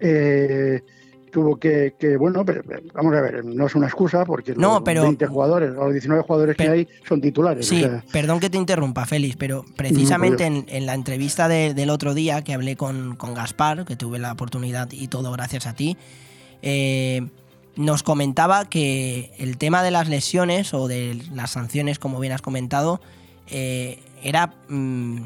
Eh, 0.00 0.82
tuvo 1.30 1.56
que, 1.56 1.94
bueno, 2.18 2.44
pero, 2.44 2.62
vamos 2.92 3.14
a 3.14 3.20
ver, 3.20 3.44
no 3.44 3.66
es 3.66 3.74
una 3.74 3.86
excusa 3.86 4.24
porque 4.24 4.54
los 4.54 4.82
20 4.84 5.26
jugadores, 5.26 5.72
los 5.72 5.92
19 5.92 6.22
jugadores 6.22 6.56
que 6.56 6.68
hay 6.68 6.88
son 7.08 7.20
titulares. 7.20 7.66
Sí, 7.66 7.86
perdón 8.12 8.40
que 8.40 8.50
te 8.50 8.58
interrumpa, 8.58 9.06
Félix, 9.06 9.36
pero 9.36 9.64
precisamente 9.76 10.44
en, 10.46 10.86
la 10.86 10.94
entrevista 10.94 11.48
del 11.48 11.90
otro 11.90 12.14
día 12.14 12.42
que 12.42 12.54
hablé 12.54 12.76
con, 12.76 13.16
Gaspar, 13.34 13.84
que 13.84 13.96
tuve 13.96 14.18
la 14.18 14.32
oportunidad 14.32 14.90
y 14.92 15.08
todo 15.08 15.32
gracias 15.32 15.66
a 15.66 15.74
ti, 15.74 15.96
eh, 16.62 17.26
nos 17.76 18.02
comentaba 18.02 18.68
que 18.68 19.30
el 19.38 19.56
tema 19.56 19.82
de 19.82 19.90
las 19.90 20.08
lesiones 20.08 20.74
o 20.74 20.88
de 20.88 21.20
las 21.32 21.52
sanciones, 21.52 21.98
como 21.98 22.18
bien 22.20 22.32
has 22.32 22.42
comentado, 22.42 23.00
eh, 23.48 24.00
era 24.22 24.54
mm, 24.68 25.18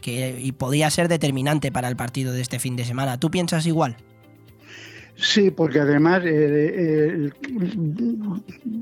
que 0.00 0.40
y 0.40 0.52
podía 0.52 0.90
ser 0.90 1.08
determinante 1.08 1.70
para 1.70 1.88
el 1.88 1.96
partido 1.96 2.32
de 2.32 2.40
este 2.40 2.58
fin 2.58 2.76
de 2.76 2.84
semana. 2.84 3.18
¿Tú 3.18 3.30
piensas 3.30 3.66
igual? 3.66 3.96
Sí, 5.16 5.50
porque 5.50 5.80
además 5.80 6.22
eh, 6.24 7.28
eh, 7.28 7.30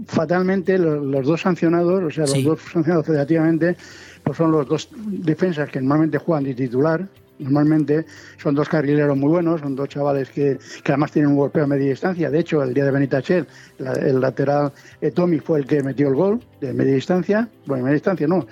fatalmente 0.06 0.78
los, 0.78 1.26
dos 1.26 1.40
sancionados, 1.40 2.02
o 2.02 2.10
sea, 2.10 2.24
los 2.24 2.44
dos 2.44 2.60
sancionados 2.72 3.06
federativamente, 3.06 3.76
pues 4.22 4.38
son 4.38 4.52
los 4.52 4.66
dos 4.66 4.88
defensas 5.06 5.68
que 5.70 5.80
normalmente 5.80 6.18
juegan 6.18 6.44
de 6.44 6.54
titular. 6.54 7.08
Normalmente 7.40 8.04
son 8.36 8.54
dos 8.54 8.68
carrileros 8.68 9.16
muy 9.16 9.30
buenos, 9.30 9.62
son 9.62 9.74
dos 9.74 9.88
chavales 9.88 10.28
que, 10.28 10.58
además 10.84 11.10
tienen 11.10 11.30
un 11.30 11.38
golpeo 11.38 11.64
a 11.64 11.66
media 11.66 11.88
distancia. 11.88 12.30
De 12.30 12.38
hecho, 12.38 12.62
el 12.62 12.74
día 12.74 12.84
de 12.84 12.90
Benitachel, 12.90 13.46
el 13.78 14.20
lateral 14.20 14.72
eh, 15.00 15.10
Tommy 15.10 15.38
fue 15.38 15.60
el 15.60 15.66
que 15.66 15.82
metió 15.82 16.08
el 16.08 16.14
gol 16.14 16.40
de 16.60 16.74
media 16.74 16.94
distancia. 16.94 17.48
Bueno, 17.64 17.84
media 17.84 17.94
distancia 17.94 18.26
no, 18.26 18.46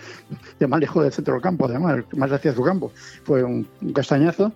de 0.58 0.66
más 0.66 0.80
lejos 0.80 1.02
del 1.02 1.12
centro 1.12 1.34
del 1.34 1.42
campo, 1.42 1.66
además, 1.66 2.02
más 2.16 2.32
hacia 2.32 2.54
su 2.54 2.62
campo. 2.62 2.90
Fue 3.24 3.44
un 3.44 3.68
castañazo. 3.92 4.52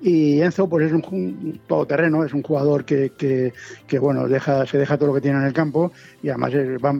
Y 0.00 0.40
Enzo 0.40 0.68
pues 0.68 0.86
es 0.86 0.92
un, 0.92 1.60
todoterreno, 1.66 2.24
es 2.24 2.32
un 2.32 2.42
jugador 2.42 2.84
que, 2.84 3.10
que, 3.16 3.98
bueno, 3.98 4.28
deja, 4.28 4.64
se 4.66 4.78
deja 4.78 4.96
todo 4.96 5.08
lo 5.08 5.14
que 5.14 5.20
tiene 5.20 5.38
en 5.38 5.44
el 5.44 5.52
campo 5.52 5.92
y 6.22 6.28
además 6.28 6.52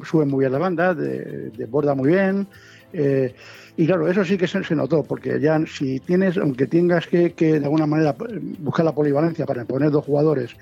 sube 0.04 0.24
muy 0.24 0.40
bien 0.40 0.52
la 0.52 0.58
banda, 0.58 0.94
desborda 0.94 1.94
muy 1.94 2.08
bien. 2.08 2.48
Eh, 2.92 3.34
y 3.76 3.86
claro, 3.86 4.08
eso 4.08 4.24
sí 4.24 4.36
que 4.36 4.48
se, 4.48 4.74
notó, 4.74 5.04
porque 5.04 5.38
ya 5.38 5.64
si 5.66 6.00
tienes, 6.00 6.36
aunque 6.36 6.66
tengas 6.66 7.06
que, 7.06 7.30
de 7.30 7.64
alguna 7.64 7.86
manera 7.86 8.16
buscar 8.58 8.84
la 8.84 8.94
polivalencia 8.94 9.46
para 9.46 9.64
poner 9.64 9.92
dos 9.92 10.04
jugadores 10.04 10.56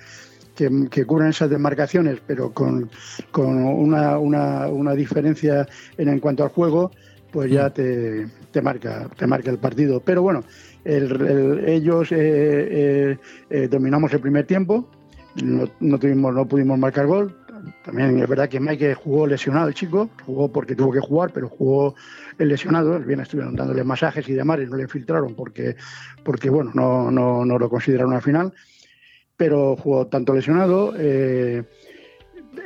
que, 0.55 0.89
que 0.91 1.07
cubran 1.07 1.31
esas 1.31 1.49
demarcaciones, 1.49 2.19
pero 2.27 2.53
con, 2.53 2.91
con 3.31 3.65
una, 3.65 4.19
una, 4.19 4.67
una, 4.67 4.93
diferencia 4.93 5.67
en, 5.97 6.09
en 6.09 6.21
cuanto 6.21 6.43
al 6.43 6.51
juego, 6.51 6.91
pues 7.31 7.51
ya 7.51 7.69
mm. 7.69 7.73
te, 7.73 8.27
te, 8.51 8.63
marca, 8.63 9.09
te 9.17 9.27
marca 9.27 9.51
el 9.51 9.59
partido. 9.59 10.01
Pero 10.01 10.23
bueno, 10.23 10.43
ellos 10.87 12.13
eh, 12.13 12.17
eh, 12.19 13.19
eh, 13.51 13.69
dominamos 13.69 14.13
el 14.13 14.21
primer 14.21 14.47
tiempo, 14.47 14.89
no, 15.43 15.99
tuvimos, 15.99 16.35
no 16.35 16.47
pudimos 16.47 16.79
marcar 16.79 17.07
gol. 17.07 17.37
También 17.85 18.21
es 18.21 18.29
verdad 18.29 18.49
que 18.49 18.61
Mike 18.61 18.95
jugó 18.95 19.27
lesionado 19.27 19.67
el 19.67 19.75
chico, 19.75 20.09
jugó 20.25 20.53
porque 20.53 20.77
tuvo 20.77 20.93
que 20.93 21.01
jugar, 21.01 21.33
pero 21.33 21.49
jugó 21.49 21.97
el 22.39 22.49
lesionado. 22.49 22.99
Bien 23.01 23.21
estuvieron 23.21 23.57
dándole 23.57 23.83
masajes 23.83 24.29
y 24.29 24.35
demás 24.35 24.61
y 24.61 24.67
no 24.67 24.77
le 24.77 24.87
filtraron 24.87 25.35
porque, 25.35 25.75
porque 26.23 26.49
bueno, 26.49 26.71
no, 26.75 27.11
no, 27.11 27.45
no 27.45 27.59
lo 27.59 27.69
consideraron 27.69 28.13
al 28.13 28.23
final. 28.23 28.53
Pero 29.37 29.77
jugó 29.77 30.07
tanto 30.07 30.33
lesionado 30.33 30.95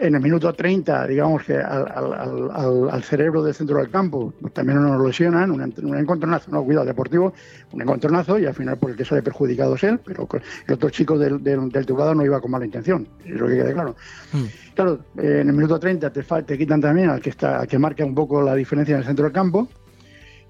en 0.01 0.15
el 0.15 0.21
minuto 0.21 0.53
30, 0.53 1.07
digamos 1.07 1.45
que 1.45 1.57
al, 1.59 3.03
cerebro 3.03 3.43
del 3.43 3.55
centro 3.55 3.79
del 3.79 3.91
campo, 3.91 4.33
pues 4.41 4.55
también 4.55 4.83
nos 4.83 5.05
lesionan, 5.07 5.51
un, 5.51 5.61
un, 5.61 5.99
encontronazo, 5.99 6.51
no, 6.51 6.65
cuidado, 6.65 6.87
deportivo, 6.87 7.35
un 7.73 7.83
encontronazo 7.83 8.39
y 8.39 8.47
al 8.47 8.55
final 8.55 8.79
por 8.79 8.91
el 8.91 8.97
que 8.97 9.05
sale 9.05 9.23
perjudicado 9.23 9.75
es 9.75 9.85
él, 9.85 10.01
pero 10.05 10.27
el 10.67 10.75
otro 10.75 10.91
chico 10.91 11.19
del, 11.19 11.43
del, 11.43 11.61
no 11.61 12.25
iba 12.25 12.41
con 12.41 12.51
mala 12.51 12.65
intención, 12.65 13.07
es 13.25 13.39
lo 13.39 13.47
que 13.47 13.57
quede 13.57 13.73
claro. 13.75 13.95
Mm. 14.33 14.45
Claro, 14.75 15.01
en 15.19 15.49
el 15.49 15.53
minuto 15.53 15.79
30 15.79 16.11
te, 16.11 16.23
te 16.23 16.59
quitan 16.59 16.81
también 16.81 17.11
al 17.11 17.21
que, 17.21 17.31
está, 17.31 17.61
al 17.61 17.69
que 17.69 17.79
marca 17.79 18.05
un 18.05 18.15
poco 18.15 18.41
la 18.41 18.55
diferencia 18.55 18.95
en 18.95 19.01
el 19.01 19.07
centro 19.07 19.25
del 19.25 19.33
campo, 19.33 19.69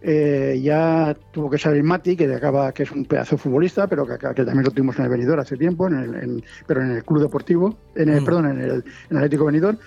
eh, 0.03 0.59
ya 0.63 1.15
tuvo 1.31 1.51
que 1.51 1.59
salir 1.59 1.83
Mati, 1.83 2.17
que 2.17 2.33
acaba, 2.33 2.73
que 2.73 2.85
es 2.85 2.91
un 2.91 3.05
pedazo 3.05 3.37
futbolista, 3.37 3.87
pero 3.87 4.07
que, 4.07 4.17
también 4.19 4.65
lo 4.65 4.71
tuvimos 4.71 4.99
en 4.99 5.05
el 5.05 5.11
Benidorm 5.11 5.41
hace 5.41 5.57
tiempo, 5.57 5.89
en 5.89 6.43
pero 6.67 6.83
en 6.83 6.93
el 6.93 7.05
club 7.05 7.21
deportivo, 7.21 7.77
en 7.95 8.09
el, 8.09 8.23
mm. 8.23 8.25
perdón, 8.25 8.47
en 8.47 8.61
el, 8.61 8.85
Atlético 9.17 9.45
Benidorm, 9.45 9.79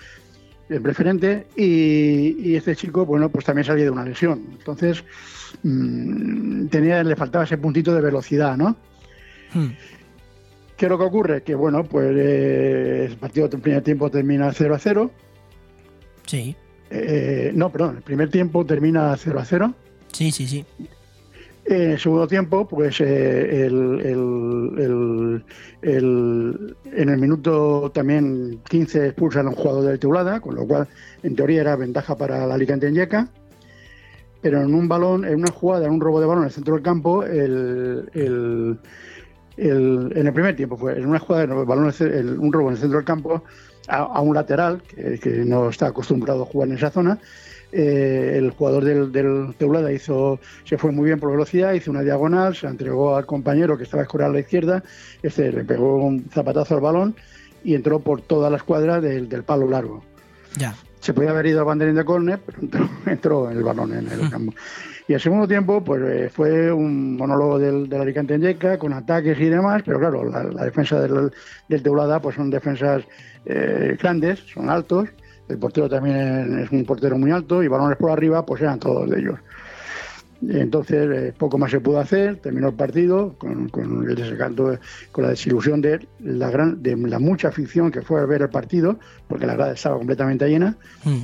el 0.68 0.80
preferente, 0.80 1.48
y, 1.56 2.54
este 2.54 2.76
chico, 2.76 3.04
bueno, 3.04 3.28
pues 3.28 3.44
también 3.44 3.64
salía 3.64 3.84
de 3.84 3.90
una 3.90 4.04
lesión. 4.04 4.40
Entonces, 4.52 5.02
mm, 5.62 6.66
tenía, 6.66 7.02
le 7.02 7.16
faltaba 7.16 7.44
ese 7.44 7.58
puntito 7.58 7.92
de 7.92 8.00
velocidad, 8.00 8.56
¿no? 8.56 8.76
Mm. 9.52 9.70
¿Qué 10.76 10.86
es 10.86 10.90
lo 10.90 10.98
que 10.98 11.04
ocurre? 11.04 11.42
Que 11.42 11.54
bueno, 11.54 11.84
pues 11.84 12.12
eh, 12.16 13.06
el 13.10 13.16
partido 13.16 13.48
del 13.48 13.60
primer 13.60 13.82
tiempo 13.82 14.10
termina 14.10 14.52
0 14.52 14.74
a 14.74 14.78
0. 14.78 15.10
Sí. 16.26 16.56
Eh, 16.90 17.52
no, 17.54 17.70
perdón, 17.70 17.96
el 17.96 18.02
primer 18.02 18.30
tiempo 18.30 18.64
termina 18.64 19.16
0 19.16 19.38
a 19.38 19.44
0. 19.44 19.74
Sí, 20.14 20.30
sí, 20.30 20.46
sí. 20.46 20.64
En 21.66 21.92
el 21.92 21.98
segundo 21.98 22.26
tiempo, 22.28 22.68
pues 22.68 23.00
eh, 23.00 23.66
en 23.66 25.42
el 26.92 27.18
minuto 27.18 27.90
también 27.92 28.60
15 28.68 29.06
expulsan 29.06 29.46
a 29.46 29.50
un 29.50 29.56
jugador 29.56 29.84
del 29.84 29.98
Teulada, 29.98 30.40
con 30.40 30.54
lo 30.56 30.66
cual 30.66 30.86
en 31.22 31.34
teoría 31.34 31.62
era 31.62 31.76
ventaja 31.76 32.16
para 32.16 32.46
la 32.46 32.54
Alicante 32.54 32.86
en 32.86 32.94
Yeca. 32.94 33.28
Pero 34.42 34.60
en 34.60 34.74
un 34.74 34.88
balón, 34.88 35.24
en 35.24 35.36
una 35.36 35.50
jugada, 35.50 35.86
en 35.86 35.92
un 35.92 36.00
robo 36.02 36.20
de 36.20 36.26
balón 36.26 36.42
en 36.42 36.48
el 36.48 36.52
centro 36.52 36.74
del 36.74 36.82
campo, 36.82 37.24
el, 37.24 38.10
en 39.56 40.26
el 40.26 40.32
primer 40.34 40.54
tiempo 40.54 40.76
fue 40.76 40.98
en 40.98 41.06
una 41.06 41.18
jugada, 41.18 41.46
de 41.46 41.64
balón, 41.64 41.92
un 42.38 42.52
robo 42.52 42.68
en 42.68 42.74
el 42.74 42.80
centro 42.80 42.98
del 42.98 43.06
campo 43.06 43.42
a, 43.88 44.20
un 44.20 44.34
lateral 44.34 44.82
que, 44.82 45.44
no 45.46 45.70
está 45.70 45.86
acostumbrado 45.86 46.42
a 46.42 46.46
jugar 46.46 46.68
en 46.68 46.76
esa 46.76 46.90
zona 46.90 47.18
eh, 47.76 48.38
el 48.38 48.50
jugador 48.52 48.84
del, 48.84 49.10
del, 49.10 49.52
Teulada 49.58 49.90
hizo, 49.90 50.38
se 50.64 50.78
fue 50.78 50.92
muy 50.92 51.06
bien 51.06 51.18
por 51.18 51.32
velocidad, 51.32 51.72
hizo 51.72 51.90
una 51.90 52.02
diagonal, 52.02 52.54
se 52.54 52.68
entregó 52.68 53.16
al 53.16 53.26
compañero 53.26 53.76
que 53.76 53.82
estaba 53.82 54.04
escorado 54.04 54.30
a 54.30 54.34
la 54.34 54.40
izquierda, 54.40 54.84
este 55.24 55.50
le 55.50 55.64
pegó 55.64 55.96
un 55.96 56.24
zapatazo 56.30 56.76
al 56.76 56.80
balón 56.80 57.16
y 57.64 57.74
entró 57.74 57.98
por 57.98 58.20
toda 58.20 58.48
la 58.48 58.58
escuadra 58.58 59.00
del, 59.00 59.26
palo 59.42 59.68
largo. 59.68 60.04
Ya. 60.56 60.76
Se 61.00 61.12
podía 61.12 61.30
haber 61.30 61.46
ido 61.46 61.62
a 61.62 61.64
banderín 61.64 61.96
de 61.96 62.04
córner, 62.04 62.40
pero 62.46 62.88
entró, 63.06 63.50
en 63.50 63.56
el 63.56 63.64
balón 63.64 63.92
en 63.92 64.08
el 64.08 64.30
campo. 64.30 64.54
Y 65.08 65.14
al 65.14 65.20
segundo 65.20 65.48
tiempo, 65.48 65.82
pues 65.82 66.00
eh, 66.02 66.30
fue 66.32 66.72
un 66.72 67.16
monólogo 67.16 67.58
del, 67.58 67.88
del 67.88 68.00
Alicante 68.00 68.34
en 68.34 68.42
Yeca, 68.42 68.78
con 68.78 68.92
ataques 68.92 69.38
y 69.40 69.46
demás, 69.46 69.82
pero 69.84 69.98
claro, 69.98 70.24
la, 70.24 70.64
defensa 70.64 71.00
del, 71.00 71.32
del, 71.68 71.82
Teulada 71.82 72.20
pues 72.20 72.36
son 72.36 72.50
defensas 72.50 73.02
eh, 73.44 73.98
grandes, 74.00 74.38
son 74.52 74.70
altos, 74.70 75.08
el 75.48 75.58
portero 75.58 75.88
también 75.88 76.60
es 76.60 76.70
un 76.70 76.84
portero 76.84 77.18
muy 77.18 77.30
alto 77.30 77.62
y 77.62 77.68
balones 77.68 77.96
por 77.98 78.10
arriba, 78.10 78.44
pues 78.44 78.62
eran 78.62 78.78
todos 78.78 79.08
de 79.10 79.18
ellos. 79.18 79.38
Entonces, 80.48 81.08
eh, 81.10 81.34
poco 81.36 81.58
más 81.58 81.70
se 81.70 81.80
pudo 81.80 81.98
hacer, 82.00 82.36
terminó 82.36 82.68
el 82.68 82.74
partido 82.74 83.34
con, 83.38 83.68
con 83.68 84.08
el 84.08 84.14
desencanto, 84.14 84.78
con 85.12 85.24
la 85.24 85.30
desilusión 85.30 85.80
de 85.80 86.06
la, 86.20 86.50
gran, 86.50 86.82
de 86.82 86.96
la 86.96 87.18
mucha 87.18 87.48
afición 87.48 87.90
que 87.90 88.02
fue 88.02 88.20
a 88.20 88.26
ver 88.26 88.42
el 88.42 88.50
partido, 88.50 88.98
porque 89.28 89.46
la 89.46 89.54
grada 89.54 89.72
estaba 89.72 89.96
completamente 89.96 90.48
llena. 90.48 90.76
Mm. 91.04 91.22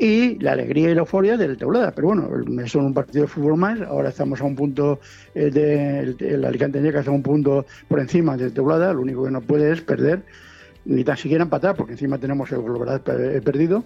y 0.00 0.38
la 0.38 0.52
alegría 0.52 0.90
y 0.90 0.94
la 0.94 1.00
euforia 1.00 1.36
del 1.36 1.56
Teulada. 1.56 1.92
Pero 1.92 2.08
bueno, 2.08 2.28
es 2.62 2.74
un 2.74 2.94
partido 2.94 3.22
de 3.22 3.28
fútbol 3.28 3.56
más. 3.56 3.80
Ahora 3.80 4.10
estamos 4.10 4.40
a 4.40 4.44
un 4.44 4.54
punto 4.54 5.00
eh, 5.34 5.50
del 5.50 6.16
el 6.20 6.44
Alicante 6.44 6.80
Ñeca 6.80 7.00
está 7.00 7.10
a 7.10 7.14
un 7.14 7.22
punto 7.22 7.66
por 7.88 8.00
encima 8.00 8.36
del 8.36 8.52
Teulada. 8.52 8.92
Lo 8.92 9.00
único 9.00 9.24
que 9.24 9.30
no 9.30 9.40
puede 9.40 9.72
es 9.72 9.80
perder, 9.80 10.22
ni 10.88 11.04
tan 11.04 11.16
siquiera 11.16 11.44
empatar, 11.44 11.76
porque 11.76 11.92
encima 11.92 12.18
tenemos 12.18 12.50
el 12.50 12.62
global 12.62 13.00
perdido. 13.00 13.84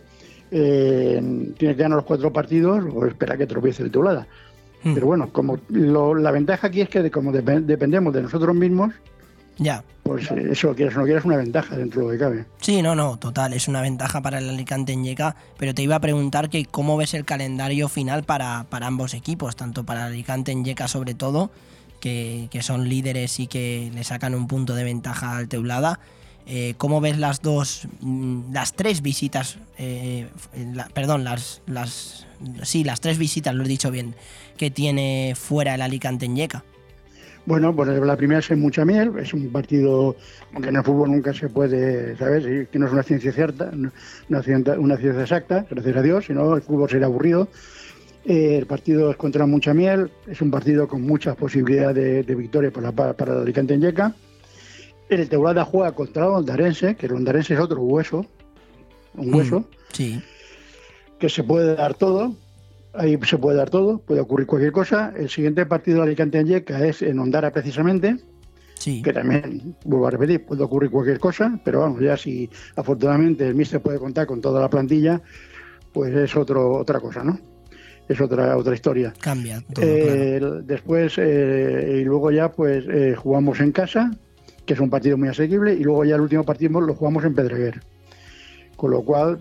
Eh, 0.50 1.52
tiene 1.58 1.74
que 1.76 1.82
ganar 1.82 1.96
los 1.96 2.04
cuatro 2.04 2.32
partidos 2.32 2.84
o 2.94 3.06
espera 3.06 3.36
que 3.36 3.46
tropiece 3.46 3.82
el 3.82 3.90
Teulada. 3.90 4.26
Pero 4.84 5.06
bueno, 5.06 5.28
como 5.32 5.58
lo- 5.68 6.14
la 6.14 6.30
ventaja 6.32 6.66
aquí 6.66 6.80
es 6.80 6.88
que 6.88 7.02
de- 7.02 7.10
como 7.10 7.32
depen- 7.32 7.64
dependemos 7.66 8.12
de 8.12 8.22
nosotros 8.22 8.52
mismos, 8.54 8.92
Ya. 9.58 9.84
pues 10.02 10.28
eh, 10.32 10.48
eso 10.50 10.74
quieras 10.74 10.96
o 10.96 10.98
no 10.98 11.04
quieras 11.04 11.22
es 11.22 11.26
una 11.26 11.36
ventaja 11.36 11.76
dentro 11.76 12.00
de 12.00 12.06
lo 12.06 12.12
que 12.12 12.18
cabe. 12.18 12.44
Sí, 12.60 12.82
no, 12.82 12.96
no, 12.96 13.16
total, 13.16 13.52
es 13.52 13.68
una 13.68 13.80
ventaja 13.80 14.20
para 14.22 14.38
el 14.38 14.48
Alicante 14.48 14.92
en 14.92 15.04
Yeca, 15.04 15.36
pero 15.56 15.72
te 15.72 15.82
iba 15.82 15.94
a 15.96 16.00
preguntar 16.00 16.50
que 16.50 16.64
cómo 16.66 16.96
ves 16.96 17.14
el 17.14 17.24
calendario 17.24 17.88
final 17.88 18.24
para, 18.24 18.66
para 18.70 18.88
ambos 18.88 19.14
equipos, 19.14 19.54
tanto 19.54 19.84
para 19.84 20.06
el 20.08 20.14
Alicante 20.14 20.50
en 20.50 20.64
Yeca 20.64 20.88
sobre 20.88 21.14
todo, 21.14 21.50
que, 22.00 22.48
que 22.50 22.62
son 22.62 22.88
líderes 22.88 23.38
y 23.38 23.46
que 23.46 23.90
le 23.94 24.02
sacan 24.02 24.34
un 24.34 24.48
punto 24.48 24.74
de 24.74 24.82
ventaja 24.82 25.36
al 25.36 25.46
Teulada. 25.48 26.00
Eh, 26.46 26.74
¿Cómo 26.76 27.00
ves 27.00 27.18
las 27.18 27.40
dos, 27.40 27.86
mm, 28.00 28.52
las 28.52 28.74
tres 28.74 29.00
visitas, 29.00 29.58
eh, 29.78 30.26
perdón, 30.92 31.24
las, 31.24 31.62
las, 31.66 32.26
sí, 32.62 32.82
las 32.84 33.00
tres 33.00 33.18
visitas, 33.18 33.54
lo 33.54 33.64
he 33.64 33.68
dicho 33.68 33.90
bien, 33.90 34.14
que 34.56 34.70
tiene 34.70 35.34
fuera 35.36 35.74
el 35.74 35.82
Alicante 35.82 36.26
en 36.26 36.36
Yeca? 36.36 36.64
Bueno, 37.44 37.74
pues 37.74 37.88
la 37.88 38.16
primera 38.16 38.38
es 38.38 38.50
en 38.52 38.60
mucha 38.60 38.84
miel, 38.84 39.12
es 39.18 39.34
un 39.34 39.50
partido, 39.50 40.14
aunque 40.52 40.68
en 40.68 40.76
el 40.76 40.84
fútbol 40.84 41.10
nunca 41.10 41.32
se 41.32 41.48
puede, 41.48 42.16
¿sabes? 42.16 42.68
Que 42.68 42.78
no 42.78 42.86
es 42.86 42.92
una 42.92 43.02
ciencia 43.02 43.32
cierta, 43.32 43.72
una 44.28 44.42
ciencia, 44.42 45.20
exacta, 45.20 45.66
gracias 45.68 45.96
a 45.96 46.02
Dios, 46.02 46.26
si 46.26 46.34
no 46.34 46.54
el 46.54 46.62
fútbol 46.62 46.88
sería 46.88 47.06
aburrido. 47.06 47.48
Eh, 48.24 48.58
el 48.58 48.66
partido 48.66 49.10
es 49.10 49.16
contra 49.16 49.46
mucha 49.46 49.74
miel, 49.74 50.12
es 50.28 50.40
un 50.40 50.52
partido 50.52 50.86
con 50.86 51.02
muchas 51.02 51.34
posibilidades 51.34 51.96
de, 51.96 52.22
de 52.22 52.34
victoria 52.36 52.70
para, 52.70 52.92
para, 52.92 53.12
para 53.14 53.32
el 53.32 53.40
Alicante 53.40 53.74
en 53.74 53.80
Yeca. 53.80 54.14
El 55.08 55.28
Teulada 55.28 55.64
juega 55.64 55.92
contra 55.92 56.24
el 56.24 56.30
Ondarense, 56.30 56.94
que 56.96 57.06
el 57.06 57.12
Ondarense 57.12 57.54
es 57.54 57.60
otro 57.60 57.82
hueso, 57.82 58.24
un 59.14 59.34
hueso, 59.34 59.68
Sí. 59.92 60.22
que 61.18 61.28
se 61.28 61.44
puede 61.44 61.74
dar 61.76 61.94
todo, 61.94 62.34
ahí 62.94 63.18
se 63.24 63.36
puede 63.38 63.58
dar 63.58 63.68
todo, 63.70 63.98
puede 63.98 64.20
ocurrir 64.20 64.46
cualquier 64.46 64.72
cosa. 64.72 65.12
El 65.16 65.28
siguiente 65.28 65.66
partido 65.66 65.98
de 65.98 66.04
Alicante 66.04 66.38
en 66.38 66.46
Yeca 66.46 66.84
es 66.86 67.02
en 67.02 67.18
Ondara 67.18 67.52
precisamente, 67.52 68.16
que 69.02 69.12
también, 69.12 69.76
vuelvo 69.84 70.06
a 70.08 70.10
repetir, 70.10 70.44
puede 70.44 70.62
ocurrir 70.64 70.90
cualquier 70.90 71.20
cosa, 71.20 71.60
pero 71.64 71.80
vamos, 71.80 72.00
ya 72.00 72.16
si 72.16 72.48
afortunadamente 72.74 73.46
el 73.46 73.54
míster 73.54 73.80
puede 73.80 73.98
contar 73.98 74.26
con 74.26 74.40
toda 74.40 74.60
la 74.60 74.68
plantilla, 74.70 75.20
pues 75.92 76.14
es 76.14 76.34
otro, 76.36 76.72
otra 76.78 76.98
cosa, 77.00 77.22
¿no? 77.22 77.38
Es 78.08 78.20
otra, 78.20 78.56
otra 78.56 78.74
historia. 78.74 79.12
Cambia 79.20 79.60
todo, 79.72 79.84
Eh, 79.84 80.40
Después, 80.64 81.14
eh, 81.18 81.98
y 82.00 82.04
luego 82.04 82.30
ya 82.32 82.50
pues 82.50 82.84
eh, 82.88 83.14
jugamos 83.16 83.60
en 83.60 83.70
casa, 83.72 84.10
que 84.72 84.76
es 84.76 84.80
un 84.80 84.88
partido 84.88 85.18
muy 85.18 85.28
asequible, 85.28 85.74
y 85.74 85.84
luego 85.84 86.02
ya 86.04 86.14
el 86.14 86.22
último 86.22 86.44
partido 86.44 86.80
lo 86.80 86.94
jugamos 86.94 87.24
en 87.24 87.34
Pedreguer. 87.34 87.82
Con 88.74 88.90
lo 88.90 89.02
cual, 89.02 89.38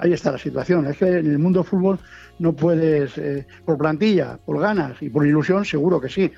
ahí 0.00 0.12
está 0.12 0.30
la 0.32 0.38
situación. 0.38 0.86
Es 0.86 0.98
que 0.98 1.06
en 1.06 1.30
el 1.30 1.38
mundo 1.38 1.60
del 1.60 1.68
fútbol 1.68 1.98
no 2.38 2.52
puedes, 2.52 3.16
eh, 3.16 3.46
por 3.64 3.78
plantilla, 3.78 4.38
por 4.44 4.60
ganas 4.60 5.00
y 5.00 5.08
por 5.08 5.26
ilusión, 5.26 5.64
seguro 5.64 5.98
que 5.98 6.10
sí. 6.10 6.30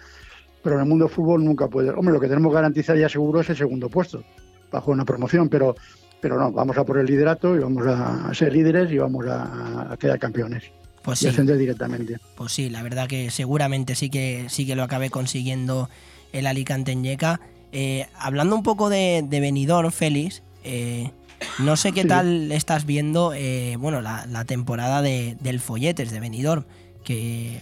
Pero 0.62 0.76
en 0.76 0.82
el 0.82 0.88
mundo 0.88 1.06
del 1.06 1.14
fútbol 1.14 1.44
nunca 1.44 1.66
puedes. 1.66 1.92
Hombre, 1.96 2.14
lo 2.14 2.20
que 2.20 2.28
tenemos 2.28 2.54
garantizado 2.54 2.96
ya 2.96 3.08
seguro 3.08 3.40
es 3.40 3.50
el 3.50 3.56
segundo 3.56 3.88
puesto, 3.88 4.22
bajo 4.70 4.92
una 4.92 5.04
promoción, 5.04 5.48
pero, 5.48 5.74
pero 6.20 6.38
no, 6.38 6.52
vamos 6.52 6.78
a 6.78 6.84
por 6.84 6.98
el 6.98 7.06
liderato 7.06 7.56
y 7.56 7.58
vamos 7.58 7.86
a, 7.88 8.28
a 8.28 8.34
ser 8.34 8.52
líderes 8.52 8.92
y 8.92 8.98
vamos 8.98 9.26
a, 9.26 9.92
a 9.92 9.96
quedar 9.96 10.20
campeones. 10.20 10.70
Pues 11.02 11.22
y 11.22 11.24
sí. 11.24 11.28
ascender 11.30 11.58
directamente. 11.58 12.18
Pues 12.36 12.52
sí, 12.52 12.70
la 12.70 12.84
verdad 12.84 13.08
que 13.08 13.30
seguramente 13.30 13.96
sí 13.96 14.10
que 14.10 14.46
sí 14.48 14.64
que 14.64 14.76
lo 14.76 14.84
acabé 14.84 15.10
consiguiendo 15.10 15.88
el 16.32 16.46
Alicante 16.46 16.92
en 16.92 17.02
Yeca. 17.02 17.40
Eh, 17.72 18.06
hablando 18.18 18.56
un 18.56 18.62
poco 18.62 18.88
de, 18.88 19.24
de 19.28 19.40
Benidorm, 19.40 19.90
Félix, 19.90 20.42
eh, 20.64 21.10
no 21.58 21.76
sé 21.76 21.92
qué 21.92 22.02
Sí. 22.02 22.08
tal 22.08 22.52
estás 22.52 22.84
viendo 22.86 23.32
eh, 23.34 23.76
bueno, 23.78 24.00
la, 24.00 24.26
la 24.26 24.44
temporada 24.44 25.02
de, 25.02 25.36
del 25.40 25.60
Folletes 25.60 26.10
de 26.10 26.20
Benidorm. 26.20 26.64
Que 27.04 27.60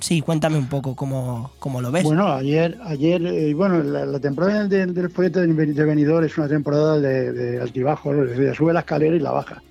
sí, 0.00 0.20
cuéntame 0.22 0.56
un 0.56 0.68
poco 0.68 0.96
cómo, 0.96 1.50
cómo 1.58 1.80
lo 1.82 1.90
ves. 1.90 2.04
Bueno, 2.04 2.28
ayer, 2.32 2.78
ayer 2.84 3.24
eh, 3.26 3.52
bueno, 3.54 3.82
la, 3.82 4.06
la 4.06 4.18
temporada 4.20 4.66
del, 4.66 4.94
del 4.94 5.10
folleto 5.10 5.40
de 5.40 5.48
Beni- 5.48 5.74
de 5.74 5.84
Benidorm 5.84 6.24
es 6.24 6.38
una 6.38 6.48
temporada 6.48 6.98
de, 6.98 7.32
de 7.32 7.60
altibajos, 7.60 8.16
es 8.16 8.30
decir, 8.38 8.54
sube 8.54 8.72
la 8.72 8.80
escalera 8.80 9.14
y 9.16 9.20
la 9.20 9.32
baja. 9.32 9.62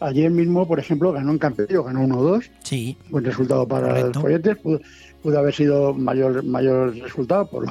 Ayer 0.00 0.30
mismo, 0.30 0.68
por 0.68 0.78
ejemplo, 0.78 1.10
ganó 1.12 1.32
en 1.32 1.38
Campello, 1.38 1.82
ganó 1.82 2.02
1-2. 2.06 2.48
Sí. 2.62 2.96
Buen 3.10 3.24
resultado 3.24 3.66
para 3.66 3.88
Correcto. 3.88 4.06
el 4.06 4.22
Folletes. 4.22 4.56
Pudo, 4.58 4.80
pudo 5.28 5.38
haber 5.40 5.54
sido 5.54 5.92
mayor 5.92 6.42
mayor 6.42 6.96
resultado 6.96 7.46
por, 7.50 7.66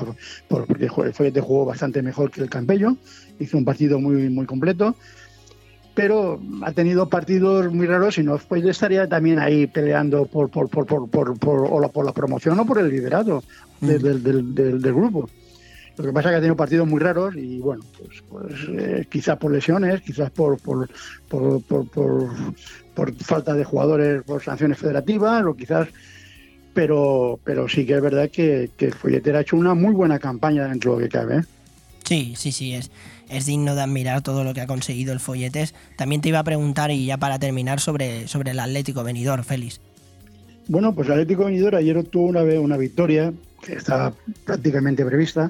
por- 0.47 0.67
porque 0.67 0.85
el 0.85 1.13
Follete 1.13 1.41
jugó 1.41 1.65
bastante 1.65 2.03
mejor 2.03 2.29
que 2.29 2.41
el 2.41 2.49
Campello. 2.51 2.95
Hizo 3.39 3.57
un 3.57 3.65
partido 3.65 3.99
muy, 3.99 4.29
muy 4.29 4.45
completo. 4.45 4.95
Pero 5.95 6.39
ha 6.61 6.71
tenido 6.73 7.09
partidos 7.09 7.73
muy 7.73 7.87
raros 7.87 8.19
y 8.19 8.23
no 8.23 8.37
pues 8.47 8.63
estaría 8.63 9.07
también 9.09 9.39
ahí 9.39 9.65
peleando 9.65 10.25
por, 10.27 10.49
por, 10.51 10.69
por, 10.69 10.85
por, 10.85 11.09
por, 11.09 11.39
por- 11.39 11.67
o 11.71 11.79
la, 11.79 11.87
por 11.87 12.05
la 12.05 12.13
promoción 12.13 12.59
o 12.59 12.65
por 12.67 12.77
el 12.77 12.89
liderato 12.89 13.43
de- 13.81 13.97
del, 13.97 14.21
del- 14.21 14.53
del- 14.53 14.79
del 14.81 14.93
grupo. 14.93 15.27
Lo 15.97 16.03
que 16.05 16.13
pasa 16.13 16.29
es 16.29 16.33
que 16.33 16.37
ha 16.37 16.41
tenido 16.41 16.55
partidos 16.55 16.87
muy 16.87 16.99
raros 16.99 17.35
y 17.35 17.57
bueno, 17.57 17.83
pues, 17.97 18.23
pues 18.29 18.53
eh, 18.69 19.07
quizás 19.09 19.35
por 19.39 19.51
lesiones, 19.51 20.01
quizás 20.01 20.29
por, 20.29 20.59
por, 20.59 20.87
por- 21.27 21.63
por 22.93 23.13
falta 23.15 23.55
de 23.55 23.63
jugadores, 23.63 24.21
por 24.23 24.43
sanciones 24.43 24.77
federativas, 24.77 25.43
o 25.45 25.55
quizás, 25.55 25.87
pero 26.77 27.39
pero 27.43 27.67
sí 27.67 27.87
que 27.87 27.95
es 27.95 28.01
verdad 28.03 28.29
que, 28.29 28.69
que 28.77 28.85
el 28.85 28.93
Folletera 28.93 29.39
ha 29.39 29.41
hecho 29.41 29.57
una 29.57 29.73
muy 29.73 29.95
buena 29.95 30.19
campaña 30.19 30.67
dentro 30.67 30.91
de 30.91 30.97
lo 30.97 31.03
que 31.03 31.09
cabe. 31.09 31.37
¿eh? 31.37 31.41
Sí, 32.03 32.35
sí, 32.37 32.51
sí, 32.51 32.75
es, 32.75 32.91
es 33.29 33.47
digno 33.47 33.73
de 33.73 33.81
admirar 33.81 34.21
todo 34.21 34.43
lo 34.43 34.53
que 34.53 34.61
ha 34.61 34.67
conseguido 34.67 35.11
el 35.11 35.19
Folletes. 35.19 35.73
También 35.95 36.21
te 36.21 36.29
iba 36.29 36.37
a 36.37 36.43
preguntar, 36.43 36.91
y 36.91 37.07
ya 37.07 37.17
para 37.17 37.39
terminar, 37.39 37.79
sobre, 37.79 38.27
sobre 38.27 38.51
el 38.51 38.59
Atlético 38.59 39.03
Benidorm, 39.03 39.43
Félix. 39.43 39.81
Bueno, 40.67 40.93
pues 40.93 41.07
el 41.07 41.13
Atlético 41.13 41.45
de 41.45 41.51
Benidorm 41.51 41.77
ayer 41.77 41.97
obtuvo 41.97 42.27
una, 42.27 42.43
una 42.43 42.77
victoria 42.77 43.33
que 43.63 43.73
estaba 43.73 44.13
prácticamente 44.45 45.03
prevista, 45.03 45.49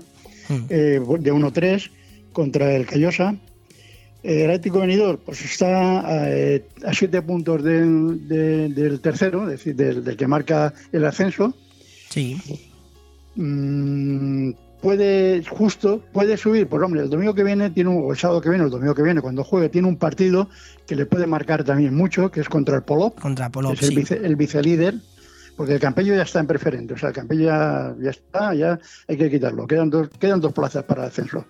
eh, 0.69 1.01
de 1.19 1.33
1-3 1.33 1.89
contra 2.31 2.73
el 2.73 2.85
Callosa. 2.85 3.35
Eh, 4.23 4.43
El 4.43 4.49
Atlético 4.49 4.79
de 4.81 4.87
Benidorm 4.87 5.19
pues 5.25 5.43
está 5.45 6.27
eh, 6.29 6.65
a 6.85 6.93
siete 6.93 7.21
puntos 7.21 7.63
del, 7.63 8.27
de- 8.27 8.69
del 8.69 8.99
tercero, 8.99 9.43
es 9.43 9.49
decir, 9.51 9.75
del, 9.75 10.03
del 10.03 10.17
que 10.17 10.27
marca 10.27 10.73
el 10.91 11.05
ascenso. 11.05 11.53
Sí. 12.09 12.37
Mm, 13.35 14.51
puede 14.81 15.43
justo 15.47 16.01
puede 16.11 16.37
subir 16.37 16.67
pues 16.67 16.81
hombre 16.83 17.01
el 17.01 17.09
domingo 17.09 17.33
que 17.35 17.43
viene 17.43 17.69
tiene 17.69 17.89
un, 17.91 18.03
o 18.03 18.11
el 18.11 18.17
sábado 18.17 18.41
que 18.41 18.49
viene 18.49 18.63
el 18.65 18.69
domingo 18.71 18.95
que 18.95 19.03
viene 19.03 19.21
cuando 19.21 19.43
juegue 19.43 19.69
tiene 19.69 19.87
un 19.87 19.97
partido 19.97 20.49
que 20.87 20.95
le 20.95 21.05
puede 21.05 21.27
marcar 21.27 21.63
también 21.63 21.93
mucho 21.95 22.31
que 22.31 22.41
es 22.41 22.49
contra 22.49 22.75
el 22.77 22.83
Polop 22.83 23.19
contra 23.19 23.49
Polop, 23.51 23.73
es 23.73 23.83
el, 23.83 23.89
sí. 23.89 23.95
vice, 23.95 24.15
el 24.23 24.35
vicelíder 24.35 24.95
porque 25.55 25.73
el 25.73 25.79
Campello 25.79 26.15
ya 26.15 26.21
está 26.23 26.39
en 26.39 26.47
preferente 26.47 26.93
o 26.93 26.97
sea 26.97 27.09
el 27.09 27.15
Campello 27.15 27.45
ya, 27.45 27.95
ya 27.99 28.09
está 28.11 28.53
ya 28.55 28.79
hay 29.07 29.17
que 29.17 29.29
quitarlo 29.29 29.67
quedan 29.67 29.89
dos 29.89 30.09
quedan 30.19 30.41
dos 30.41 30.53
plazas 30.53 30.83
para 30.83 31.03
el 31.03 31.09
ascenso 31.09 31.45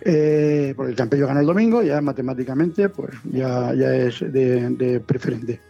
Eh, 0.00 0.72
porque 0.76 0.90
el 0.92 0.96
Campello 0.96 1.26
ganó 1.26 1.40
el 1.40 1.46
domingo 1.46 1.82
ya 1.82 2.00
matemáticamente 2.00 2.88
pues 2.88 3.10
ya, 3.30 3.74
ya 3.74 3.94
es 3.94 4.20
de, 4.20 4.70
de 4.70 5.00
preferente 5.00 5.60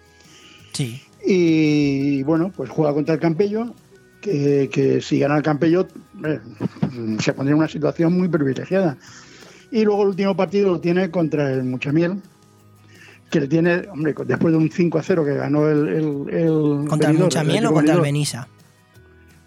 Sí. 0.72 1.02
y 1.26 2.22
bueno, 2.22 2.52
pues 2.54 2.70
juega 2.70 2.92
contra 2.92 3.14
el 3.14 3.20
Campello, 3.20 3.74
que, 4.20 4.68
que 4.70 5.00
si 5.00 5.18
gana 5.18 5.36
el 5.38 5.42
Campello 5.42 5.88
eh, 6.24 6.38
se 7.18 7.32
pondría 7.32 7.52
en 7.54 7.58
una 7.58 7.68
situación 7.68 8.12
muy 8.12 8.28
privilegiada. 8.28 8.96
Y 9.72 9.84
luego 9.84 10.02
el 10.02 10.08
último 10.10 10.36
partido 10.36 10.70
lo 10.72 10.80
tiene 10.80 11.10
contra 11.10 11.50
el 11.52 11.64
Muchamiel, 11.64 12.20
que 13.30 13.40
le 13.40 13.48
tiene, 13.48 13.88
hombre, 13.90 14.14
después 14.26 14.52
de 14.52 14.58
un 14.58 14.70
5 14.70 14.98
a 14.98 15.02
0 15.02 15.24
que 15.24 15.34
ganó 15.34 15.68
el. 15.68 15.88
el, 15.88 16.34
el 16.34 16.88
¿Contra 16.88 17.10
el 17.10 17.18
Muchamiel 17.18 17.66
o 17.66 17.72
contra 17.72 17.94
el 17.94 18.00
Benidorm. 18.00 18.02
Benissa? 18.02 18.48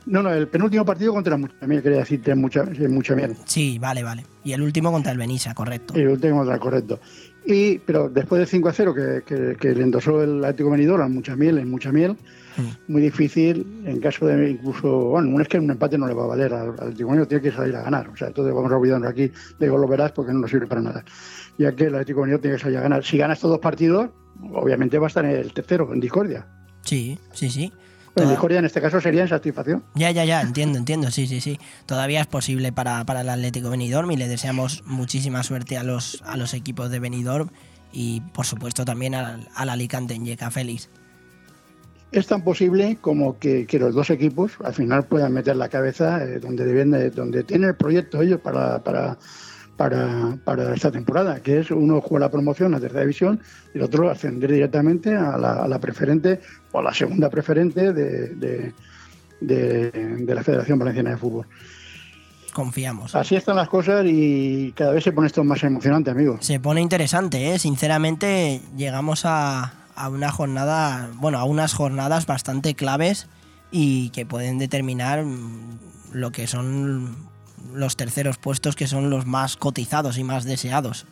No, 0.09 0.23
no, 0.23 0.33
el 0.33 0.47
penúltimo 0.47 0.83
partido 0.83 1.13
contra 1.13 1.35
el 1.35 1.41
Muchamiel, 1.41 1.83
quería 1.83 1.99
decirte 1.99 2.33
mucha, 2.33 2.63
el 2.63 2.89
Muchamiel. 2.89 3.35
Sí, 3.45 3.77
vale, 3.77 4.03
vale. 4.03 4.25
Y 4.43 4.53
el 4.53 4.61
último 4.63 4.91
contra 4.91 5.11
el 5.11 5.19
Benissa, 5.19 5.53
correcto. 5.53 5.93
El 5.93 6.07
último 6.07 6.37
contra 6.37 6.55
el 6.55 6.59
correcto. 6.59 6.99
Y, 7.45 7.77
pero 7.77 8.09
después 8.09 8.39
del 8.39 8.47
5 8.47 8.69
a 8.69 8.73
0 8.73 8.93
que, 8.95 9.23
que, 9.23 9.55
que 9.55 9.75
le 9.75 9.83
endosó 9.83 10.23
el 10.23 10.43
Atlético 10.43 10.71
Benidorm 10.71 11.03
al 11.03 11.11
Muchamiel, 11.11 11.59
en 11.59 11.69
Muchamiel, 11.69 12.17
muy 12.87 13.03
difícil 13.03 13.83
en 13.85 13.99
caso 13.99 14.25
de 14.25 14.49
incluso, 14.49 14.89
bueno, 14.89 15.39
es 15.39 15.47
que 15.47 15.59
un 15.59 15.69
empate 15.69 15.97
no 15.97 16.07
le 16.07 16.15
va 16.15 16.23
a 16.23 16.27
valer 16.27 16.53
al, 16.53 16.71
Atlético 16.71 17.09
Benidorm, 17.09 17.29
tiene 17.29 17.43
que 17.43 17.51
salir 17.51 17.75
a 17.75 17.83
ganar. 17.83 18.09
O 18.09 18.17
sea, 18.17 18.29
entonces 18.29 18.51
vamos 18.51 18.71
a 18.71 18.77
olvidarnos 18.77 19.09
aquí 19.11 19.31
de 19.59 19.67
lo 19.67 19.87
verás 19.87 20.11
porque 20.11 20.33
no 20.33 20.39
nos 20.39 20.49
sirve 20.49 20.65
para 20.65 20.81
nada. 20.81 21.05
Ya 21.59 21.71
que 21.75 21.83
el 21.83 21.93
Atlético 21.93 22.21
Benidorm 22.21 22.41
tiene 22.41 22.57
que 22.57 22.63
salir 22.63 22.79
a 22.79 22.81
ganar. 22.81 23.05
Si 23.05 23.15
gana 23.15 23.33
estos 23.33 23.51
dos 23.51 23.59
partidos, 23.59 24.09
obviamente 24.53 24.97
va 24.97 25.05
a 25.05 25.09
estar 25.09 25.23
en 25.23 25.31
el 25.31 25.53
tercero, 25.53 25.93
en 25.93 25.99
discordia. 25.99 26.47
Sí, 26.81 27.19
sí, 27.31 27.49
sí. 27.51 27.71
En 28.15 28.29
discordia 28.29 28.59
en 28.59 28.65
este 28.65 28.81
caso 28.81 28.99
sería 28.99 29.21
en 29.21 29.27
satisfacción. 29.29 29.83
Ya, 29.95 30.11
ya, 30.11 30.25
ya, 30.25 30.41
entiendo, 30.41 30.77
entiendo, 30.77 31.11
sí, 31.11 31.27
sí, 31.27 31.39
sí. 31.41 31.59
Todavía 31.85 32.21
es 32.21 32.27
posible 32.27 32.71
para, 32.71 33.05
para 33.05 33.21
el 33.21 33.29
Atlético 33.29 33.69
Benidorm 33.69 34.11
y 34.11 34.17
le 34.17 34.27
deseamos 34.27 34.83
muchísima 34.85 35.43
suerte 35.43 35.77
a 35.77 35.83
los, 35.83 36.21
a 36.25 36.35
los 36.37 36.53
equipos 36.53 36.89
de 36.89 36.99
Benidorm 36.99 37.49
y 37.91 38.21
por 38.21 38.45
supuesto 38.45 38.85
también 38.85 39.15
al, 39.15 39.47
al 39.55 39.69
Alicante 39.69 40.13
en 40.13 40.25
Yeca, 40.25 40.51
Félix. 40.51 40.89
Es 42.11 42.25
tan 42.25 42.43
posible 42.43 42.97
como 42.99 43.37
que, 43.37 43.67
que 43.67 43.77
los 43.77 43.93
dos 43.93 44.09
equipos 44.09 44.53
al 44.63 44.73
final 44.73 45.05
puedan 45.05 45.31
meter 45.31 45.55
la 45.55 45.69
cabeza 45.69 46.23
eh, 46.23 46.39
donde 46.39 46.65
deben 46.65 46.89
de- 46.91 47.11
donde 47.11 47.43
tienen 47.43 47.69
el 47.69 47.75
proyecto 47.75 48.21
ellos 48.21 48.39
para, 48.41 48.83
para, 48.83 49.17
para, 49.79 50.37
para 50.43 50.75
esta 50.75 50.91
temporada, 50.91 51.39
que 51.41 51.59
es 51.61 51.71
uno 51.71 52.01
juega 52.01 52.25
la 52.25 52.31
promoción 52.31 52.75
a 52.75 52.81
tercera 52.81 52.99
división 52.99 53.39
y 53.73 53.77
el 53.77 53.85
otro 53.85 54.09
ascender 54.09 54.51
directamente 54.51 55.15
a 55.15 55.37
la, 55.37 55.53
a 55.63 55.67
la 55.69 55.79
preferente 55.79 56.41
o 56.73 56.79
a 56.79 56.83
la 56.83 56.93
segunda 56.93 57.29
preferente 57.29 57.93
de, 57.93 58.35
de- 58.35 58.73
de- 59.39 59.91
de 60.27 60.35
la 60.35 60.43
Federación 60.43 60.77
Valenciana 60.79 61.11
de 61.11 61.17
Fútbol. 61.17 61.47
Confiamos. 62.51 63.15
Así 63.15 63.37
están 63.37 63.55
las 63.55 63.69
cosas 63.69 64.03
y 64.05 64.73
cada 64.75 64.91
vez 64.91 65.01
se 65.05 65.13
pone 65.13 65.27
esto 65.27 65.45
más 65.45 65.63
emocionante, 65.63 66.11
amigos. 66.11 66.45
Se 66.45 66.59
pone 66.59 66.81
interesante, 66.81 67.53
¿eh? 67.53 67.57
Sinceramente, 67.59 68.59
llegamos 68.75 69.21
a, 69.23 69.71
a 69.95 70.09
una 70.09 70.29
jornada, 70.29 71.09
bueno, 71.21 71.37
a 71.37 71.45
unas 71.45 71.73
jornadas 71.73 72.25
bastante 72.25 72.75
claves 72.75 73.27
y 73.71 74.09
que 74.09 74.25
pueden 74.25 74.57
determinar 74.57 75.23
lo 76.11 76.31
que 76.33 76.47
son 76.47 77.15
los 77.73 77.95
terceros 77.97 78.37
puestos, 78.37 78.75
que 78.75 78.87
son 78.87 79.09
los 79.09 79.25
más 79.25 79.57
cotizados 79.57 80.17
y 80.17 80.23
más 80.23 80.45
deseados. 80.45 81.05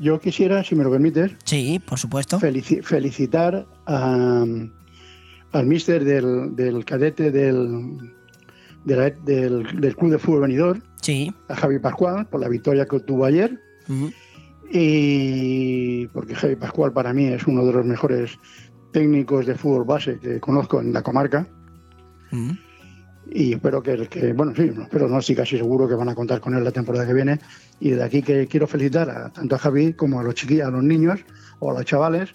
Yo 0.00 0.20
quisiera, 0.20 0.64
si 0.64 0.74
me 0.74 0.82
lo 0.84 0.90
permites, 0.90 1.32
sí, 1.44 1.80
por 1.84 1.98
supuesto, 1.98 2.40
felicitar 2.40 3.66
a- 3.86 4.44
al 5.52 5.66
míster 5.66 6.04
del, 6.04 6.56
del 6.56 6.84
cadete 6.84 7.30
del, 7.30 8.12
de 8.84 8.96
la- 8.96 9.10
del, 9.10 9.80
del 9.80 9.96
Club 9.96 10.10
de 10.10 10.18
Fútbol 10.18 10.40
Venidor, 10.42 10.82
sí. 11.00 11.32
a 11.48 11.54
Javi 11.54 11.78
Pascual, 11.78 12.26
por 12.26 12.40
la 12.40 12.48
victoria 12.48 12.86
que 12.86 12.96
obtuvo 12.96 13.24
ayer. 13.24 13.60
Y 14.72 16.06
porque 16.08 16.34
Javi 16.34 16.56
Pascual 16.56 16.92
para 16.92 17.12
mí 17.12 17.26
es 17.26 17.46
uno 17.46 17.64
de 17.64 17.72
los 17.72 17.86
mejores 17.86 18.32
técnicos 18.92 19.46
de 19.46 19.54
fútbol 19.54 19.84
base 19.84 20.18
que 20.18 20.40
conozco 20.40 20.80
en 20.80 20.92
la 20.92 21.02
comarca. 21.02 21.46
Y 23.30 23.54
espero 23.54 23.82
que, 23.82 24.06
que, 24.08 24.32
bueno, 24.32 24.52
sí, 24.54 24.70
pero 24.90 25.08
no 25.08 25.18
estoy 25.18 25.34
casi 25.34 25.56
seguro 25.56 25.88
que 25.88 25.94
van 25.94 26.08
a 26.08 26.14
contar 26.14 26.40
con 26.40 26.54
él 26.54 26.62
la 26.62 26.72
temporada 26.72 27.06
que 27.06 27.14
viene. 27.14 27.38
Y 27.80 27.90
de 27.90 28.02
aquí 28.02 28.22
que 28.22 28.46
quiero 28.46 28.66
felicitar 28.66 29.10
a, 29.10 29.30
tanto 29.30 29.54
a 29.54 29.58
Javi 29.58 29.94
como 29.94 30.20
a 30.20 30.22
los 30.22 30.34
chiquillos, 30.34 30.66
a 30.66 30.70
los 30.70 30.82
niños 30.82 31.20
o 31.58 31.70
a 31.70 31.74
los 31.74 31.84
chavales 31.84 32.30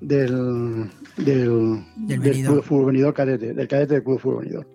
del, 0.00 0.90
del, 1.16 1.84
del 1.96 2.20
Benidorm. 2.20 2.44
Club 2.44 2.56
de 2.56 2.62
Fútbol 2.62 2.86
Venidor 2.86 3.14
cadete, 3.14 3.52
del 3.52 3.68
cadete 3.68 3.94
del 3.94 4.02
Club 4.02 4.16
de 4.16 4.22
Fútbol 4.22 4.44
Venidor. 4.44 4.66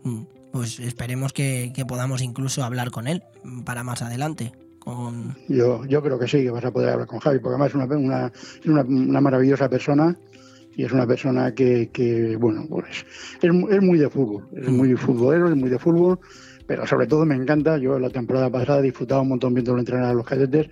Pues 0.51 0.79
esperemos 0.79 1.33
que, 1.33 1.73
que 1.75 1.85
podamos 1.85 2.21
incluso 2.21 2.63
hablar 2.63 2.91
con 2.91 3.07
él 3.07 3.23
mm, 3.43 3.61
para 3.63 3.83
más 3.83 4.01
adelante. 4.01 4.53
Con... 4.79 5.35
Yo, 5.49 5.83
yo 5.85 6.01
creo 6.03 6.19
que 6.19 6.27
sí, 6.27 6.43
que 6.43 6.51
vas 6.51 6.63
a 6.63 6.71
poder 6.71 6.89
hablar 6.89 7.07
con 7.07 7.19
Javi, 7.19 7.39
porque 7.39 7.55
además 7.55 7.69
es 7.69 7.75
una, 7.75 8.31
una, 8.65 8.81
una 8.83 9.21
maravillosa 9.21 9.67
persona 9.67 10.15
y 10.75 10.83
es 10.83 10.91
una 10.91 11.07
persona 11.07 11.53
que, 11.53 11.89
que 11.91 12.35
bueno, 12.35 12.65
pues 12.69 13.05
es, 13.41 13.49
es 13.71 13.81
muy 13.81 13.97
de 13.97 14.09
fútbol, 14.09 14.47
es 14.55 14.69
muy 14.69 14.95
futbolero, 14.95 15.49
es 15.49 15.55
muy 15.55 15.69
de 15.69 15.79
fútbol, 15.79 16.19
pero 16.67 16.85
sobre 16.85 17.07
todo 17.07 17.25
me 17.25 17.35
encanta, 17.35 17.77
yo 17.77 17.99
la 17.99 18.09
temporada 18.09 18.49
pasada 18.49 18.79
he 18.79 18.83
disfrutado 18.83 19.21
un 19.21 19.29
montón 19.29 19.53
viendo 19.53 19.77
entrenar 19.77 20.05
a 20.05 20.13
los 20.13 20.25
cadetes, 20.25 20.67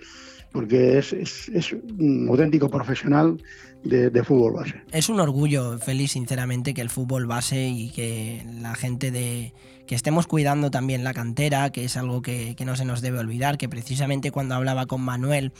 porque 0.52 0.98
es, 0.98 1.12
es, 1.12 1.48
es 1.48 1.72
un 1.72 2.28
auténtico 2.28 2.70
profesional 2.70 3.38
de, 3.82 4.10
de 4.10 4.24
fútbol 4.24 4.52
base. 4.54 4.74
Es 4.92 5.08
un 5.08 5.20
orgullo, 5.20 5.78
Félix, 5.78 6.12
sinceramente, 6.12 6.74
que 6.74 6.80
el 6.80 6.90
fútbol 6.90 7.26
base 7.26 7.68
y 7.68 7.90
que 7.90 8.44
la 8.60 8.74
gente 8.74 9.10
de. 9.10 9.52
que 9.86 9.94
estemos 9.94 10.26
cuidando 10.26 10.70
también 10.70 11.02
la 11.04 11.12
cantera, 11.12 11.70
que 11.70 11.84
es 11.84 11.96
algo 11.96 12.22
que, 12.22 12.54
que 12.56 12.64
no 12.64 12.76
se 12.76 12.84
nos 12.84 13.00
debe 13.00 13.18
olvidar, 13.18 13.58
que 13.58 13.68
precisamente 13.68 14.30
cuando 14.30 14.54
hablaba 14.54 14.86
con 14.86 15.00
Manuel 15.02 15.52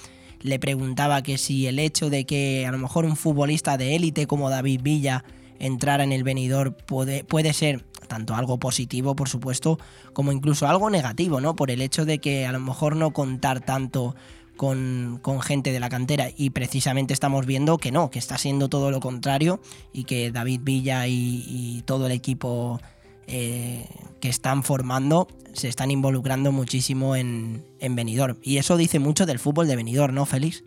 le 0.45 0.59
preguntaba 0.59 1.23
que 1.23 1.39
si 1.39 1.67
el 1.67 1.79
hecho 1.79 2.11
de 2.11 2.27
que 2.27 2.67
a 2.67 2.71
lo 2.71 2.77
mejor 2.77 3.07
un 3.07 3.17
futbolista 3.17 3.79
de 3.79 3.97
élite 3.97 4.27
como 4.27 4.51
David 4.51 4.83
Villa 4.83 5.25
entrara 5.59 6.05
en 6.05 6.13
el 6.13 6.23
venidor 6.23 6.75
puede, 6.77 7.25
puede 7.25 7.55
ser 7.55 7.83
tanto 8.09 8.35
algo 8.35 8.59
positivo, 8.59 9.17
por 9.17 9.31
supuesto, 9.31 9.79
como 10.13 10.33
incluso 10.33 10.69
algo 10.69 10.91
negativo, 10.91 11.41
¿no? 11.41 11.57
Por 11.57 11.71
el 11.71 11.81
hecho 11.81 12.05
de 12.05 12.19
que 12.19 12.47
a 12.47 12.53
lo 12.53 12.61
mejor 12.61 12.95
no 12.95 13.13
contar 13.13 13.61
tanto 13.61 14.17
con, 14.59 15.19
con 15.23 15.41
gente 15.41 15.73
de 15.73 15.81
la 15.81 15.89
cantera 15.89 16.29
y 16.37 16.51
precisamente 16.51 17.15
estamos 17.15 17.47
viendo 17.47 17.79
que 17.79 17.91
no, 17.91 18.11
que 18.11 18.19
está 18.19 18.37
siendo 18.37 18.69
todo 18.69 18.91
lo 18.91 19.01
contrario 19.01 19.61
y 19.95 20.05
que 20.05 20.31
David 20.31 20.61
Villa 20.63 21.07
y, 21.07 21.47
y 21.49 21.83
todo 21.87 22.05
el 22.05 22.13
equipo 22.13 22.83
eh, 23.27 23.87
que 24.21 24.29
están 24.29 24.63
formando 24.63 25.29
se 25.53 25.69
están 25.69 25.91
involucrando 25.91 26.51
muchísimo 26.51 27.15
en, 27.15 27.63
en 27.79 27.95
Benidorm. 27.95 28.39
Y 28.43 28.57
eso 28.57 28.77
dice 28.77 28.99
mucho 28.99 29.25
del 29.25 29.39
fútbol 29.39 29.69
de 29.69 29.77
Benidorm, 29.77 30.15
¿no, 30.15 30.27
Félix? 30.27 30.65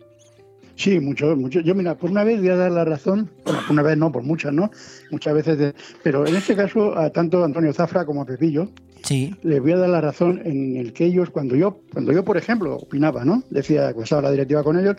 Sí, 0.76 0.98
mucho, 1.00 1.34
mucho. 1.36 1.60
Yo, 1.60 1.74
mira, 1.74 1.96
por 1.96 2.10
una 2.10 2.24
vez 2.24 2.38
voy 2.38 2.48
a 2.50 2.56
dar 2.56 2.70
la 2.70 2.84
razón, 2.84 3.30
bueno, 3.44 3.60
por 3.62 3.72
una 3.72 3.82
vez 3.82 3.98
no, 3.98 4.10
por 4.12 4.22
muchas, 4.22 4.52
¿no? 4.52 4.70
Muchas 5.10 5.34
veces, 5.34 5.58
de- 5.58 5.74
pero 6.02 6.26
en 6.26 6.36
este 6.36 6.54
caso, 6.54 6.96
a 6.96 7.10
tanto 7.10 7.44
Antonio 7.44 7.72
Zafra 7.72 8.06
como 8.06 8.22
a 8.22 8.24
Pepillo, 8.24 8.70
sí. 9.02 9.34
les 9.42 9.60
voy 9.60 9.72
a 9.72 9.76
dar 9.76 9.90
la 9.90 10.00
razón 10.00 10.40
en 10.44 10.76
el 10.76 10.92
que 10.92 11.04
ellos, 11.06 11.30
cuando 11.30 11.56
yo, 11.56 11.80
cuando 11.92 12.12
yo, 12.12 12.24
por 12.24 12.36
ejemplo, 12.36 12.76
opinaba, 12.76 13.24
¿no? 13.24 13.42
Decía, 13.50 13.86
cuando 13.86 14.04
estaba 14.04 14.22
la 14.22 14.30
directiva 14.30 14.62
con 14.62 14.78
ellos, 14.78 14.96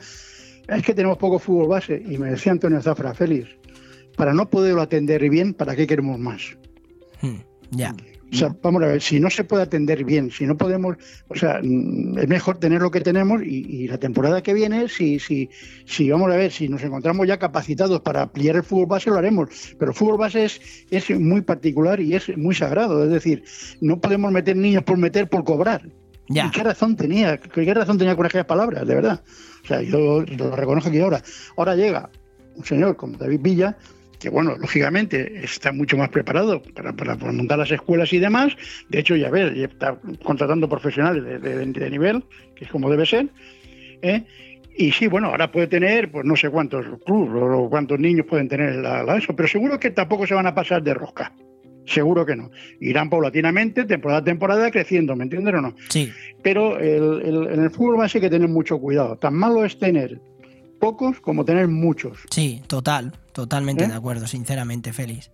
es 0.67 0.83
que 0.83 0.93
tenemos 0.93 1.17
poco 1.17 1.39
fútbol 1.39 1.69
base, 1.69 2.03
y 2.07 2.17
me 2.17 2.29
decía 2.29 2.51
Antonio 2.51 2.81
Zafra, 2.81 3.13
Félix, 3.13 3.47
para 4.17 4.33
no 4.33 4.49
poderlo 4.49 4.81
atender 4.81 5.27
bien, 5.29 5.53
¿para 5.53 5.75
qué 5.77 5.87
queremos 5.87 6.19
más? 6.19 6.41
Ya. 7.71 7.95
O 8.31 8.35
sea, 8.35 8.55
vamos 8.61 8.83
a 8.83 8.87
ver, 8.87 9.01
si 9.01 9.19
no 9.19 9.29
se 9.29 9.43
puede 9.43 9.63
atender 9.63 10.03
bien, 10.03 10.29
si 10.29 10.45
no 10.45 10.55
podemos, 10.55 10.97
o 11.29 11.35
sea, 11.35 11.59
mm, 11.63 12.19
es 12.19 12.27
mejor 12.27 12.59
tener 12.59 12.81
lo 12.81 12.91
que 12.91 13.01
tenemos 13.01 13.41
y, 13.41 13.65
y 13.67 13.87
la 13.87 13.97
temporada 13.97 14.43
que 14.43 14.53
viene, 14.53 14.87
si, 14.87 15.17
si, 15.19 15.49
si 15.85 16.11
vamos 16.11 16.31
a 16.31 16.35
ver, 16.35 16.51
si 16.51 16.69
nos 16.69 16.83
encontramos 16.83 17.27
ya 17.27 17.39
capacitados 17.39 18.01
para 18.01 18.23
ampliar 18.23 18.57
el 18.57 18.63
fútbol 18.63 18.85
base, 18.85 19.09
lo 19.09 19.17
haremos. 19.17 19.49
Pero 19.79 19.91
el 19.91 19.97
fútbol 19.97 20.19
base 20.19 20.45
es, 20.45 20.61
es 20.91 21.09
muy 21.19 21.41
particular 21.41 21.99
y 21.99 22.13
es 22.13 22.37
muy 22.37 22.53
sagrado, 22.53 23.03
es 23.03 23.09
decir, 23.09 23.43
no 23.81 23.99
podemos 23.99 24.31
meter 24.31 24.55
niños 24.55 24.83
por 24.83 24.97
meter, 24.97 25.27
por 25.27 25.43
cobrar. 25.43 25.81
Ya. 26.27 26.45
¿Y 26.45 26.51
qué 26.51 26.61
razón 26.61 26.95
tenía? 26.95 27.37
¿Qué 27.37 27.73
razón 27.73 27.97
tenía 27.97 28.15
con 28.15 28.27
aquellas 28.27 28.45
palabras, 28.45 28.85
de 28.85 28.93
verdad? 28.93 29.23
O 29.63 29.67
sea, 29.67 29.81
yo 29.81 30.21
lo 30.21 30.55
reconozco 30.55 30.89
aquí 30.89 30.99
ahora. 30.99 31.23
Ahora 31.57 31.75
llega 31.75 32.11
un 32.55 32.63
señor 32.63 32.95
como 32.95 33.17
David 33.17 33.39
Villa, 33.41 33.77
que 34.19 34.29
bueno, 34.29 34.55
lógicamente 34.57 35.43
está 35.43 35.71
mucho 35.71 35.95
más 35.97 36.09
preparado 36.09 36.61
para, 36.75 36.93
para- 36.93 37.15
montar 37.15 37.57
las 37.59 37.71
escuelas 37.71 38.11
y 38.13 38.19
demás. 38.19 38.53
De 38.89 38.99
hecho, 38.99 39.15
ya 39.15 39.29
ves, 39.29 39.55
ya 39.55 39.65
está 39.65 39.97
contratando 40.23 40.67
profesionales 40.67 41.23
de, 41.23 41.39
de- 41.39 41.65
de 41.65 41.89
nivel, 41.89 42.23
que 42.55 42.65
es 42.65 42.71
como 42.71 42.89
debe 42.89 43.05
ser. 43.05 43.27
¿eh? 44.01 44.23
Y 44.77 44.91
sí, 44.91 45.07
bueno, 45.07 45.27
ahora 45.27 45.51
puede 45.51 45.67
tener, 45.67 46.11
pues 46.11 46.25
no 46.25 46.35
sé 46.35 46.49
cuántos 46.49 46.85
clubes 47.05 47.41
o 47.43 47.69
cuántos 47.69 47.99
niños 47.99 48.25
pueden 48.27 48.47
tener 48.47 48.75
la, 48.75 49.03
la 49.03 49.17
eso, 49.17 49.35
pero 49.35 49.47
seguro 49.47 49.79
que 49.79 49.91
tampoco 49.91 50.25
se 50.27 50.33
van 50.33 50.47
a 50.47 50.55
pasar 50.55 50.81
de 50.83 50.93
rosca. 50.93 51.33
Seguro 51.85 52.25
que 52.25 52.35
no. 52.35 52.51
Irán 52.81 53.09
paulatinamente, 53.09 53.83
temporada 53.85 54.19
a 54.19 54.23
temporada, 54.23 54.69
creciendo, 54.69 55.15
¿me 55.15 55.23
entiendes 55.23 55.55
o 55.55 55.61
no? 55.61 55.75
Sí. 55.89 56.11
Pero 56.43 56.77
el- 56.77 57.21
el- 57.25 57.47
en 57.53 57.63
el 57.63 57.71
fútbol 57.71 57.97
base 57.97 58.19
hay 58.19 58.21
que 58.21 58.29
tener 58.29 58.47
mucho 58.47 58.77
cuidado. 58.79 59.17
Tan 59.17 59.33
malo 59.33 59.65
es 59.65 59.77
tener 59.79 60.21
pocos 60.79 61.19
como 61.19 61.43
tener 61.43 61.67
muchos. 61.67 62.19
Sí, 62.29 62.61
total, 62.67 63.11
totalmente 63.41 63.83
¿Eh? 63.85 63.87
de 63.87 63.93
acuerdo, 63.93 64.27
sinceramente, 64.27 64.93
Félix. 64.93 65.31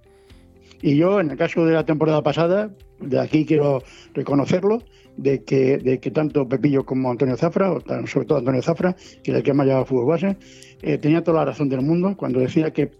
Y 0.82 0.98
yo, 0.98 1.19
en 1.19 1.32
el 1.32 1.38
caso 1.38 1.65
de 1.65 1.73
la 1.73 1.86
temporada 1.86 2.22
pasada, 2.22 2.69
de 2.99 3.19
aquí 3.19 3.45
quiero 3.45 3.82
reconocerlo, 4.14 4.84
de 5.18 5.44
que, 5.44 5.77
de 5.77 5.99
que 5.99 6.11
tanto 6.11 6.48
Pepillo 6.48 6.86
como 6.86 7.10
Antonio 7.10 7.38
Zafra, 7.38 7.72
o 7.72 7.80
tan- 7.80 8.06
sobre 8.06 8.26
todo 8.27 8.38
Antonio 8.40 8.61
Zafra, 8.61 8.94
que 9.23 9.32
es 9.32 9.38
el 9.38 9.44
que 9.44 9.53
más 9.53 9.65
llevaba 9.65 9.86
fútbol 9.86 10.07
base, 10.07 10.38
eh, 10.82 10.98
tenía 10.98 11.23
toda 11.23 11.40
la 11.40 11.45
razón 11.45 11.69
del 11.69 11.82
mundo 11.82 12.15
cuando 12.18 12.40
decía 12.40 12.72
que 12.72 12.91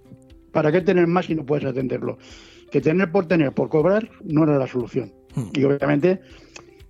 ¿para 0.52 0.72
qué 0.72 0.82
tener 0.82 1.06
más 1.07 1.26
si 1.26 1.36
no 1.36 1.45
puedes 1.45 1.65
atenderlo? 1.65 2.18
Que 2.72 2.80
tener 2.82 3.11
por 3.11 3.27
tener, 3.27 3.52
por 3.52 3.68
cobrar, 3.69 4.10
no 4.23 4.44
era 4.44 4.57
la 4.57 4.68
solución. 4.68 5.11
Y 5.53 5.64
obviamente, 5.65 6.22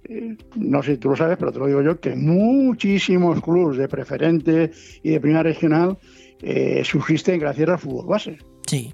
eh, 0.07 0.37
no 0.55 0.83
sé 0.83 0.93
si 0.93 0.97
tú 0.99 1.09
lo 1.09 1.15
sabes, 1.15 1.35
pero 1.37 1.51
te 1.51 1.57
lo 1.59 1.65
digo 1.65 1.81
yo, 1.81 1.99
que 1.99 2.15
muchísimos 2.15 3.41
clubes 3.41 3.77
de 3.79 3.87
preferente 3.87 4.71
y 5.01 5.09
de 5.09 5.19
primera 5.19 5.41
regional 5.43 5.97
eh, 6.41 6.83
subsisten 6.83 7.39
gracias 7.39 7.69
al 7.69 7.79
fútbol 7.79 8.05
base. 8.07 8.37
Sí, 8.67 8.93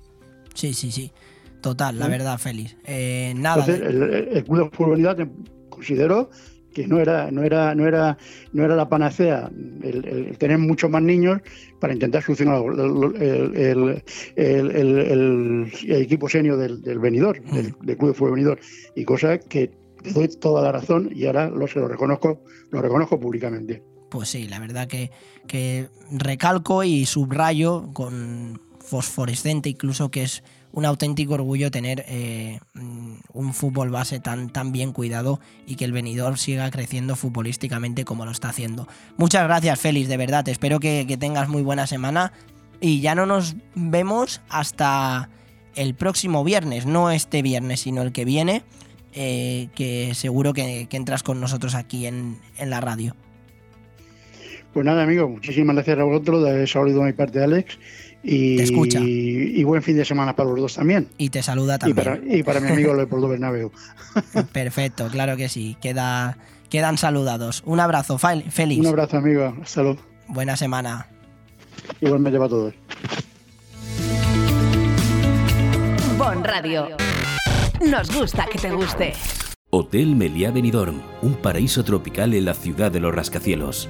sí, 0.54 0.74
sí, 0.74 0.92
sí. 0.92 1.12
Total, 1.62 1.98
la 2.00 2.08
¿Eh? 2.08 2.10
verdad, 2.10 2.38
Félix. 2.38 2.76
Eh, 2.86 3.34
nada. 3.38 3.64
Entonces, 3.66 3.88
el, 3.88 4.04
el 4.38 4.44
club 4.44 4.64
de 4.72 4.76
fútbol 4.76 4.94
unidad 4.94 5.18
consideró 5.70 6.30
que 6.74 6.88
no 6.88 7.00
era, 7.00 7.30
no 7.32 7.44
era, 7.44 7.76
no 7.76 7.86
era, 7.86 8.18
no 8.54 8.64
era 8.64 8.76
la 8.78 8.88
panacea 8.88 9.52
el, 9.84 10.06
el 10.06 10.38
tener 10.38 10.58
muchos 10.58 10.90
más 10.90 11.02
niños 11.04 11.42
para 11.82 11.92
intentar 11.94 12.24
solucionar 12.24 12.64
el, 13.20 14.02
el- 14.38 15.72
equipo 15.90 16.30
senior 16.30 16.58
del, 16.58 16.82
del 16.82 17.00
venidor, 17.00 17.44
del, 17.52 17.76
del 17.82 17.98
club 17.98 18.12
de 18.12 18.14
fútbol 18.14 18.32
venidor, 18.36 18.60
y 18.96 19.04
cosa 19.04 19.38
que 19.38 19.72
te 20.02 20.14
doy 20.14 20.30
toda 20.30 20.62
la 20.64 20.72
razón 20.72 21.10
y 21.14 21.26
ahora 21.26 21.50
lo 21.50 21.68
se 21.68 21.80
lo 21.80 21.88
reconozco, 21.88 22.42
lo 22.72 22.82
reconozco 22.82 23.20
públicamente. 23.20 23.84
Pues 24.12 24.28
sí, 24.28 24.48
la 24.50 24.60
verdad 24.60 24.90
que, 24.90 25.10
que 25.48 25.90
recalco 26.12 26.84
y 26.84 27.06
subrayo 27.06 27.92
con 27.94 28.62
fosforescente 28.80 29.70
incluso 29.70 30.12
que 30.12 30.24
es 30.24 30.44
un 30.74 30.84
auténtico 30.84 31.36
orgullo 31.36 31.72
tener 31.72 32.04
eh, 32.10 32.60
mm, 32.74 33.14
un 33.32 33.54
fútbol 33.54 33.90
base 33.90 34.20
tan, 34.20 34.50
tan 34.50 34.74
bien 34.74 34.92
cuidado 34.92 35.40
y 35.66 35.78
que 35.78 35.86
el 35.86 35.94
venidor 35.94 36.38
siga 36.38 36.70
creciendo 36.72 37.16
futbolísticamente 37.16 38.04
como 38.04 38.26
lo 38.26 38.32
está 38.32 38.50
haciendo. 38.50 38.86
Muchas 39.16 39.46
gracias, 39.46 39.80
Félix, 39.80 40.10
de 40.10 40.18
verdad. 40.18 40.48
Espero 40.50 40.82
que, 40.82 41.06
que 41.08 41.16
tengas 41.16 41.48
muy 41.48 41.62
buena 41.62 41.88
semana 41.88 42.34
y 42.82 43.00
ya 43.00 43.16
no 43.16 43.26
nos 43.26 43.56
vemos 43.76 44.42
hasta 44.50 45.30
el 45.76 45.96
próximo 45.96 46.44
viernes, 46.44 46.86
no 46.86 47.12
este 47.12 47.42
viernes, 47.42 47.80
sino 47.80 48.02
el 48.02 48.12
que 48.12 48.26
viene, 48.26 48.64
eh, 49.14 49.70
que 49.74 50.14
seguro 50.16 50.52
que, 50.52 50.88
que 50.90 50.98
entras 50.98 51.24
con 51.24 51.40
nosotros 51.40 51.76
aquí 51.76 52.08
en, 52.08 52.42
en 52.58 52.70
la 52.70 52.82
radio. 52.82 53.16
Pues 54.74 54.86
nada, 54.86 55.04
amigo, 55.04 55.28
muchísimas 55.28 55.76
gracias 55.76 56.00
a 56.00 56.04
vosotros, 56.04 56.44
de 56.46 56.66
saludo 56.66 57.00
de 57.00 57.06
mi 57.08 57.14
parte, 57.14 57.44
Alex. 57.44 57.78
Y, 58.24 58.58
Te 58.58 58.64
escucha. 58.64 59.00
y 59.02 59.64
buen 59.64 59.82
fin 59.82 59.98
de 59.98 60.06
semana 60.06 60.36
para 60.36 60.50
los 60.52 60.60
dos 60.60 60.76
también. 60.76 61.08
Y 61.18 61.30
te 61.30 61.42
saluda 61.42 61.76
Y 61.76 61.80
también. 61.80 61.96
para, 61.96 62.20
y 62.38 62.44
para 62.44 62.60
mi 62.60 62.70
amigo 62.70 62.94
Leopoldo 62.94 63.28
Bernabeu. 63.30 63.72
Perfecto, 64.54 65.08
claro 65.10 65.36
que 65.38 65.50
sí. 65.50 65.76
Queda, 65.82 66.38
quedan 66.70 66.98
saludados. 66.98 67.64
Un 67.66 67.80
abrazo, 67.80 68.18
Félix. 68.20 68.80
Un 68.80 68.88
abrazo, 68.88 69.18
amigo. 69.18 69.56
Luego. 69.76 69.98
Buena 70.28 70.56
semana. 70.56 71.08
Igualmente 72.00 72.38
para 72.38 72.50
todos. 72.50 72.74
Bon 76.18 76.44
Radio. 76.44 76.90
Nos 77.90 78.16
gusta 78.16 78.46
que 78.52 78.60
te 78.60 78.72
guste. 78.72 79.14
Hotel 79.72 80.16
Meliá 80.16 80.52
Benidorm, 80.52 81.02
un 81.22 81.34
paraíso 81.36 81.84
tropical 81.84 82.34
en 82.34 82.46
la 82.46 82.54
ciudad 82.54 82.92
de 82.92 83.00
los 83.00 83.16
rascacielos. 83.16 83.90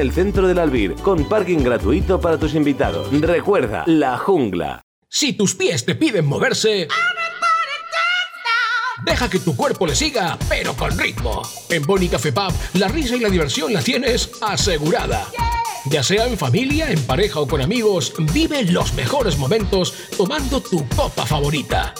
el 0.00 0.12
centro 0.12 0.46
del 0.46 0.58
Albir, 0.58 0.94
con 0.94 1.28
parking 1.28 1.58
gratuito 1.58 2.20
para 2.20 2.38
tus 2.38 2.54
invitados. 2.54 3.08
Recuerda, 3.20 3.84
La 3.86 4.18
Jungla. 4.18 4.82
Si 5.08 5.32
tus 5.32 5.54
pies 5.54 5.84
te 5.84 5.94
piden 5.94 6.26
moverse, 6.26 6.88
deja 9.04 9.30
que 9.30 9.38
tu 9.38 9.56
cuerpo 9.56 9.86
le 9.86 9.94
siga, 9.94 10.36
pero 10.48 10.74
con 10.74 10.96
ritmo. 10.98 11.42
En 11.70 11.82
Boni 11.84 12.08
Café 12.08 12.32
Pub, 12.32 12.52
la 12.74 12.88
risa 12.88 13.16
y 13.16 13.20
la 13.20 13.30
diversión 13.30 13.72
la 13.72 13.82
tienes 13.82 14.30
asegurada. 14.42 15.26
Ya 15.86 16.02
sea 16.02 16.26
en 16.26 16.36
familia, 16.36 16.90
en 16.90 17.00
pareja 17.02 17.40
o 17.40 17.46
con 17.46 17.60
amigos, 17.60 18.12
vive 18.32 18.64
los 18.64 18.92
mejores 18.94 19.38
momentos 19.38 19.94
tomando 20.16 20.60
tu 20.60 20.86
copa 20.88 21.24
favorita. 21.24 21.94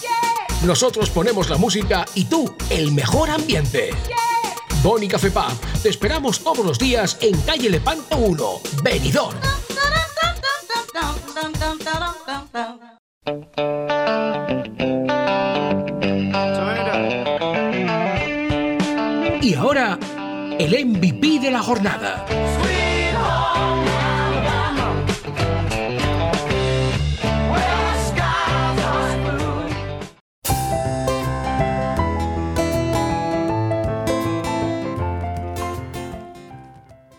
Nosotros 0.65 1.11
ponemos 1.11 1.49
la 1.49 1.57
música 1.57 2.05
y 2.15 2.25
tú 2.25 2.55
el 2.71 2.93
mejor 2.93 3.31
ambiente. 3.31 3.91
Boni 4.83 5.09
Café 5.09 5.31
Pub, 5.31 5.83
te 5.83 5.89
esperamos 5.89 6.41
todos 6.41 6.65
los 6.65 6.79
días 6.79 7.17
en 7.21 7.41
calle 7.43 7.71
Lepanto 7.71 8.17
1, 8.17 8.61
Benidorm. 8.83 9.37
Y 19.43 19.55
ahora, 19.55 19.99
el 20.59 20.87
MVP 20.87 21.39
de 21.41 21.51
la 21.51 21.63
jornada. 21.63 22.27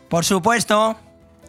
Por 0.10 0.24
supuesto, 0.24 0.96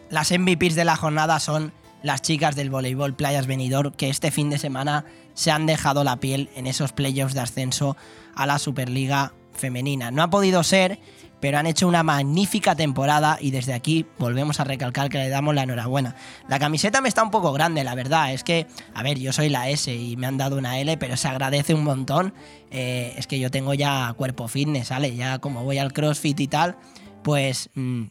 las 0.09 0.31
MVPs 0.31 0.75
de 0.75 0.83
la 0.83 0.97
jornada 0.97 1.39
son 1.39 1.71
las 2.03 2.21
chicas 2.21 2.57
del 2.57 2.69
voleibol 2.69 3.13
Playas 3.13 3.47
Benidorm 3.47 3.93
que 3.93 4.09
este 4.09 4.31
fin 4.31 4.49
de 4.49 4.57
semana 4.57 5.05
se 5.33 5.51
han 5.51 5.65
dejado 5.65 6.03
la 6.03 6.17
piel 6.17 6.49
en 6.55 6.67
esos 6.67 6.91
playoffs 6.91 7.33
de 7.33 7.39
ascenso 7.39 7.95
a 8.35 8.45
la 8.45 8.59
Superliga 8.59 9.31
femenina. 9.53 10.11
No 10.11 10.23
ha 10.23 10.29
podido 10.29 10.61
ser, 10.63 10.99
pero 11.39 11.57
han 11.57 11.67
hecho 11.67 11.87
una 11.87 12.03
magnífica 12.03 12.75
temporada 12.75 13.37
y 13.39 13.51
desde 13.51 13.73
aquí 13.73 14.05
volvemos 14.17 14.59
a 14.59 14.65
recalcar 14.65 15.07
que 15.07 15.19
le 15.19 15.29
damos 15.29 15.55
la 15.55 15.63
enhorabuena. 15.63 16.15
La 16.49 16.59
camiseta 16.59 16.99
me 16.99 17.07
está 17.07 17.23
un 17.23 17.31
poco 17.31 17.53
grande, 17.53 17.85
la 17.85 17.95
verdad. 17.95 18.33
Es 18.33 18.43
que, 18.43 18.67
a 18.93 19.03
ver, 19.03 19.19
yo 19.19 19.31
soy 19.31 19.47
la 19.47 19.69
S 19.69 19.93
y 19.93 20.17
me 20.17 20.27
han 20.27 20.37
dado 20.37 20.57
una 20.57 20.79
L, 20.79 20.97
pero 20.97 21.15
se 21.15 21.29
agradece 21.29 21.73
un 21.73 21.85
montón. 21.85 22.33
Eh, 22.71 23.13
es 23.15 23.25
que 23.25 23.39
yo 23.39 23.49
tengo 23.51 23.73
ya 23.73 24.13
cuerpo 24.17 24.49
fitness, 24.49 24.89
¿vale? 24.89 25.15
Ya 25.15 25.39
como 25.39 25.63
voy 25.63 25.77
al 25.77 25.93
CrossFit 25.93 26.41
y 26.41 26.47
tal, 26.47 26.75
pues 27.23 27.69
mm, 27.75 28.03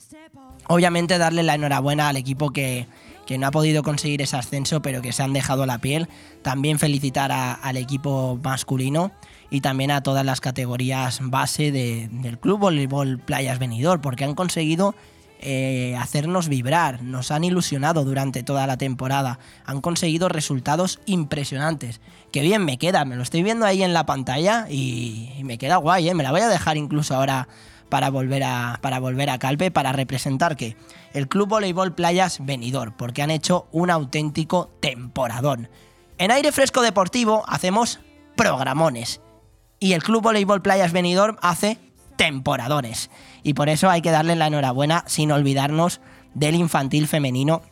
obviamente 0.69 1.19
darle 1.19 1.43
la 1.43 1.55
enhorabuena 1.55 2.09
al 2.09 2.17
equipo 2.17 2.51
que, 2.51 2.87
que 3.27 3.39
no 3.39 3.47
ha 3.47 3.51
podido 3.51 3.83
conseguir 3.83 4.23
ese 4.23 4.37
ascenso, 4.37 4.83
pero 4.83 5.03
que 5.03 5.13
se 5.13 5.23
han 5.23 5.33
dejado 5.33 5.67
la 5.67 5.79
piel. 5.79 6.09
También 6.43 6.79
felicitar 6.79 7.33
a- 7.33 7.55
al 7.55 7.77
equipo 7.77 8.39
masculino 8.43 9.11
y 9.51 9.61
también 9.63 9.91
a 9.91 10.03
todas 10.03 10.25
las 10.27 10.41
categorías 10.41 11.21
base 11.23 11.73
de- 11.73 12.09
del 12.13 12.39
Club 12.39 12.59
Voleibol 12.61 13.19
Playas 13.19 13.59
Benidorm, 13.59 14.01
porque 14.03 14.25
han 14.25 14.35
conseguido 14.35 14.95
eh, 15.41 15.95
hacernos 15.97 16.49
vibrar, 16.49 17.01
nos 17.05 17.31
han 17.31 17.45
ilusionado 17.45 18.05
durante 18.05 18.43
toda 18.43 18.67
la 18.67 18.77
temporada, 18.77 19.39
han 19.65 19.81
conseguido 19.81 20.29
resultados 20.29 20.99
impresionantes. 21.07 22.01
Que 22.33 22.43
bien 22.43 22.65
me 22.65 22.77
queda, 22.77 23.05
me 23.05 23.15
lo 23.15 23.23
estoy 23.23 23.45
viendo 23.45 23.65
ahí 23.65 23.85
en 23.85 23.93
la 23.95 24.05
pantalla 24.05 24.67
y, 24.69 25.31
y 25.39 25.45
me 25.45 25.57
queda 25.57 25.77
guay, 25.77 26.09
¿eh? 26.09 26.15
me 26.15 26.25
la 26.25 26.33
voy 26.33 26.41
a 26.41 26.49
dejar 26.49 26.77
incluso 26.77 27.15
ahora 27.15 27.47
para 27.89 28.10
volver 28.10 28.43
a, 28.44 28.78
para 28.82 29.01
volver 29.01 29.31
a 29.31 29.39
Calpe, 29.39 29.70
para 29.70 29.93
representar 29.93 30.56
que 30.56 30.77
el 31.12 31.28
Club 31.28 31.48
Voleibol 31.48 31.94
Playas 31.94 32.44
Benidorm, 32.44 32.93
porque 32.97 33.23
han 33.23 33.31
hecho 33.31 33.66
un 33.73 33.90
auténtico 33.90 34.70
temporadón. 34.81 35.69
En 36.19 36.31
aire 36.31 36.52
fresco 36.52 36.82
deportivo 36.82 37.44
hacemos 37.47 38.01
programones 38.36 39.20
y 39.81 39.93
el 39.93 40.02
Club 40.02 40.23
Voleibol 40.23 40.62
Playas 40.62 40.93
Benidorm 40.93 41.36
hace 41.40 41.78
temporadones. 42.16 43.10
Y 43.43 43.55
por 43.55 43.69
eso 43.69 43.89
hay 43.89 44.02
que 44.02 44.10
darle 44.10 44.36
la 44.36 44.48
enhorabuena 44.48 45.05
sin 45.06 45.32
olvidarnos 45.32 46.01
del 46.35 46.56
infantil 46.56 47.06
femenino 47.06 47.62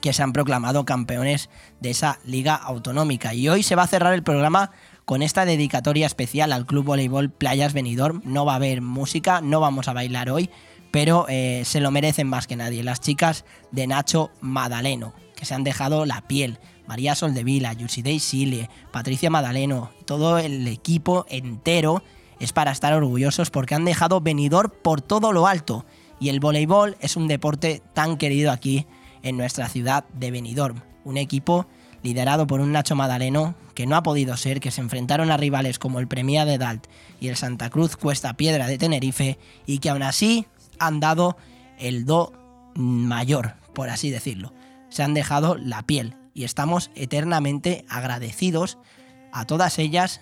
que 0.00 0.12
se 0.12 0.22
han 0.22 0.32
proclamado 0.32 0.84
campeones 0.84 1.50
de 1.80 1.90
esa 1.90 2.18
liga 2.24 2.54
autonómica. 2.54 3.34
Y 3.34 3.48
hoy 3.48 3.62
se 3.62 3.76
va 3.76 3.82
a 3.82 3.88
cerrar 3.88 4.14
el 4.14 4.22
programa 4.22 4.70
con 5.10 5.22
esta 5.22 5.44
dedicatoria 5.44 6.06
especial 6.06 6.52
al 6.52 6.66
Club 6.66 6.84
Voleibol 6.84 7.30
Playas 7.30 7.72
Benidorm. 7.72 8.22
No 8.24 8.44
va 8.44 8.52
a 8.52 8.56
haber 8.56 8.80
música, 8.80 9.40
no 9.40 9.58
vamos 9.58 9.88
a 9.88 9.92
bailar 9.92 10.30
hoy, 10.30 10.50
pero 10.92 11.26
eh, 11.28 11.62
se 11.64 11.80
lo 11.80 11.90
merecen 11.90 12.28
más 12.28 12.46
que 12.46 12.54
nadie. 12.54 12.84
Las 12.84 13.00
chicas 13.00 13.44
de 13.72 13.88
Nacho 13.88 14.30
Madaleno, 14.40 15.12
que 15.34 15.46
se 15.46 15.54
han 15.54 15.64
dejado 15.64 16.06
la 16.06 16.20
piel. 16.28 16.60
María 16.86 17.16
Soldevila, 17.16 17.72
Yusidei 17.72 18.20
Silie, 18.20 18.70
Patricia 18.92 19.30
Madaleno, 19.30 19.90
todo 20.04 20.38
el 20.38 20.68
equipo 20.68 21.26
entero 21.28 22.04
es 22.38 22.52
para 22.52 22.70
estar 22.70 22.92
orgullosos 22.92 23.50
porque 23.50 23.74
han 23.74 23.84
dejado 23.84 24.20
Benidorm 24.20 24.70
por 24.80 25.00
todo 25.00 25.32
lo 25.32 25.48
alto. 25.48 25.84
Y 26.20 26.28
el 26.28 26.38
voleibol 26.38 26.96
es 27.00 27.16
un 27.16 27.26
deporte 27.26 27.82
tan 27.94 28.16
querido 28.16 28.52
aquí 28.52 28.86
en 29.24 29.36
nuestra 29.36 29.68
ciudad 29.68 30.04
de 30.14 30.30
Benidorm. 30.30 30.82
Un 31.02 31.16
equipo 31.16 31.66
liderado 32.04 32.46
por 32.46 32.60
un 32.60 32.70
Nacho 32.70 32.94
Madaleno 32.94 33.56
que 33.80 33.86
no 33.86 33.96
ha 33.96 34.02
podido 34.02 34.36
ser, 34.36 34.60
que 34.60 34.70
se 34.70 34.82
enfrentaron 34.82 35.30
a 35.30 35.38
rivales 35.38 35.78
como 35.78 36.00
el 36.00 36.06
Premia 36.06 36.44
de 36.44 36.58
Dalt 36.58 36.86
y 37.18 37.28
el 37.28 37.36
Santa 37.36 37.70
Cruz 37.70 37.96
Cuesta 37.96 38.34
Piedra 38.34 38.66
de 38.66 38.76
Tenerife 38.76 39.38
y 39.64 39.78
que 39.78 39.88
aún 39.88 40.02
así 40.02 40.44
han 40.78 41.00
dado 41.00 41.38
el 41.78 42.04
do 42.04 42.30
mayor, 42.74 43.54
por 43.72 43.88
así 43.88 44.10
decirlo. 44.10 44.52
Se 44.90 45.02
han 45.02 45.14
dejado 45.14 45.56
la 45.56 45.82
piel 45.84 46.14
y 46.34 46.44
estamos 46.44 46.90
eternamente 46.94 47.86
agradecidos 47.88 48.76
a 49.32 49.46
todas 49.46 49.78
ellas 49.78 50.20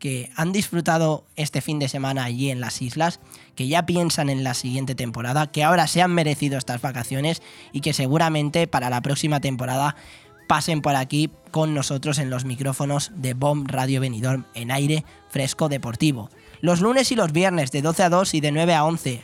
que 0.00 0.32
han 0.34 0.50
disfrutado 0.50 1.26
este 1.36 1.60
fin 1.60 1.78
de 1.78 1.88
semana 1.88 2.24
allí 2.24 2.50
en 2.50 2.60
las 2.60 2.82
islas, 2.82 3.20
que 3.54 3.68
ya 3.68 3.86
piensan 3.86 4.30
en 4.30 4.42
la 4.42 4.54
siguiente 4.54 4.96
temporada, 4.96 5.46
que 5.52 5.62
ahora 5.62 5.86
se 5.86 6.02
han 6.02 6.12
merecido 6.12 6.58
estas 6.58 6.82
vacaciones 6.82 7.40
y 7.72 7.82
que 7.82 7.92
seguramente 7.92 8.66
para 8.66 8.90
la 8.90 9.00
próxima 9.00 9.40
temporada 9.40 9.94
pasen 10.46 10.82
por 10.82 10.96
aquí 10.96 11.30
con 11.50 11.74
nosotros 11.74 12.18
en 12.18 12.30
los 12.30 12.44
micrófonos 12.44 13.12
de 13.14 13.34
Bomb 13.34 13.68
Radio 13.68 14.00
Benidorm 14.00 14.44
en 14.54 14.70
aire 14.70 15.04
fresco 15.28 15.68
deportivo. 15.68 16.30
Los 16.60 16.80
lunes 16.80 17.12
y 17.12 17.16
los 17.16 17.32
viernes 17.32 17.70
de 17.72 17.82
12 17.82 18.02
a 18.04 18.08
2 18.08 18.34
y 18.34 18.40
de 18.40 18.52
9 18.52 18.74
a 18.74 18.84
11. 18.84 19.22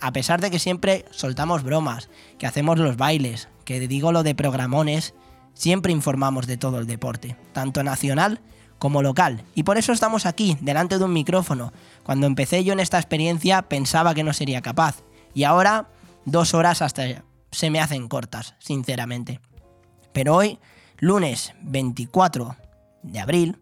A 0.00 0.12
pesar 0.12 0.40
de 0.40 0.50
que 0.50 0.58
siempre 0.58 1.04
soltamos 1.10 1.64
bromas, 1.64 2.08
que 2.38 2.46
hacemos 2.46 2.78
los 2.78 2.96
bailes, 2.96 3.48
que 3.64 3.80
digo 3.88 4.12
lo 4.12 4.22
de 4.22 4.34
programones, 4.34 5.14
siempre 5.54 5.92
informamos 5.92 6.46
de 6.46 6.56
todo 6.56 6.78
el 6.78 6.86
deporte, 6.86 7.36
tanto 7.52 7.82
nacional 7.82 8.40
como 8.78 9.02
local. 9.02 9.44
Y 9.54 9.64
por 9.64 9.76
eso 9.76 9.92
estamos 9.92 10.24
aquí, 10.24 10.56
delante 10.60 10.98
de 10.98 11.04
un 11.04 11.12
micrófono. 11.12 11.72
Cuando 12.04 12.26
empecé 12.26 12.62
yo 12.62 12.72
en 12.72 12.80
esta 12.80 12.98
experiencia 12.98 13.62
pensaba 13.62 14.14
que 14.14 14.24
no 14.24 14.32
sería 14.32 14.62
capaz. 14.62 15.02
Y 15.34 15.44
ahora, 15.44 15.88
dos 16.24 16.54
horas 16.54 16.80
hasta 16.80 17.24
se 17.50 17.70
me 17.70 17.80
hacen 17.80 18.08
cortas, 18.08 18.54
sinceramente. 18.58 19.40
Pero 20.18 20.34
hoy, 20.34 20.58
lunes 20.98 21.54
24 21.62 22.56
de 23.04 23.20
abril, 23.20 23.60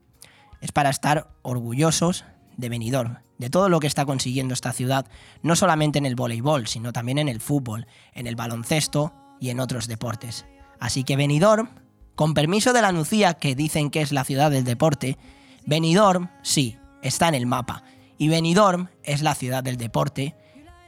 es 0.63 0.73
para 0.73 0.89
estar 0.89 1.29
orgullosos 1.43 2.25
de 2.57 2.71
Benidorm, 2.71 3.19
de 3.37 3.51
todo 3.51 3.69
lo 3.69 3.79
que 3.79 3.87
está 3.87 4.07
consiguiendo 4.07 4.55
esta 4.55 4.73
ciudad, 4.73 5.05
no 5.43 5.55
solamente 5.55 5.99
en 5.99 6.07
el 6.07 6.17
voleibol, 6.17 6.67
sino 6.67 6.95
también 6.95 7.19
en 7.19 7.29
el 7.29 7.43
fútbol, 7.43 7.87
en 8.15 8.27
el 8.27 8.37
baloncesto 8.37 9.13
y 9.39 9.51
en 9.51 9.61
otros 9.61 9.87
deportes. 9.87 10.47
Así 10.81 11.05
que 11.05 11.17
Benidorm 11.17 11.69
con 12.15 12.33
permiso 12.33 12.73
de 12.73 12.81
la 12.81 12.91
Nucía, 12.91 13.35
que 13.35 13.55
dicen 13.55 13.91
que 13.91 14.01
es 14.01 14.11
la 14.11 14.25
ciudad 14.25 14.51
del 14.51 14.65
deporte, 14.65 15.19
Benidorm, 15.67 16.31
sí, 16.41 16.79
está 17.03 17.29
en 17.29 17.35
el 17.35 17.45
mapa. 17.45 17.85
Y 18.17 18.29
Benidorm 18.29 18.89
es 19.03 19.21
la 19.21 19.35
ciudad 19.35 19.63
del 19.63 19.77
deporte 19.77 20.35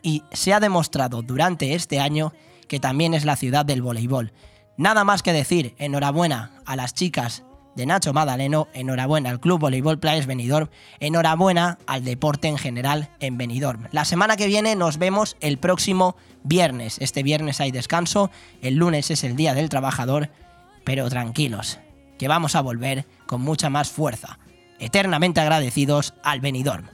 y 0.03 0.23
se 0.33 0.55
ha 0.55 0.61
demostrado 0.61 1.21
durante 1.21 1.75
este 1.75 2.01
año 2.01 2.33
que 2.69 2.81
también 2.81 3.13
es 3.13 3.27
la 3.27 3.37
ciudad 3.37 3.67
del 3.67 3.83
voleibol. 3.83 4.33
Nada 4.79 5.05
más 5.05 5.23
que 5.23 5.33
decir, 5.33 5.75
enhorabuena 5.79 6.53
a 6.65 6.77
las 6.77 6.95
chicas 6.95 7.43
de 7.75 7.85
Nacho 7.85 8.13
Madaleno, 8.13 8.69
enhorabuena 8.75 9.29
al 9.31 9.41
Club 9.41 9.61
Voleibol 9.61 9.99
Players 9.99 10.27
Benidorm, 10.27 10.69
enhorabuena 11.01 11.79
al 11.87 12.05
deporte 12.05 12.49
en 12.49 12.59
general 12.59 13.11
en 13.21 13.37
Benidorm. 13.37 13.89
La 13.91 14.05
semana 14.05 14.37
que 14.37 14.47
viene 14.47 14.77
nos 14.77 14.99
vemos 14.99 15.37
el 15.41 15.59
próximo 15.59 16.17
viernes. 16.45 16.99
Este 17.01 17.23
viernes 17.23 17.61
hay 17.61 17.73
descanso, 17.73 18.31
el 18.63 18.77
lunes 18.77 19.11
es 19.11 19.25
el 19.25 19.37
Día 19.37 19.53
del 19.53 19.69
Trabajador 19.69 20.31
pero 20.85 21.11
tranquilos, 21.11 21.79
que 22.19 22.29
vamos 22.29 22.55
a 22.55 22.63
volver 22.63 23.05
con 23.27 23.43
mucha 23.43 23.69
más 23.69 23.91
fuerza, 23.91 24.39
eternamente 24.79 25.39
agradecidos 25.39 26.15
al 26.23 26.41
Benidorm. 26.41 26.87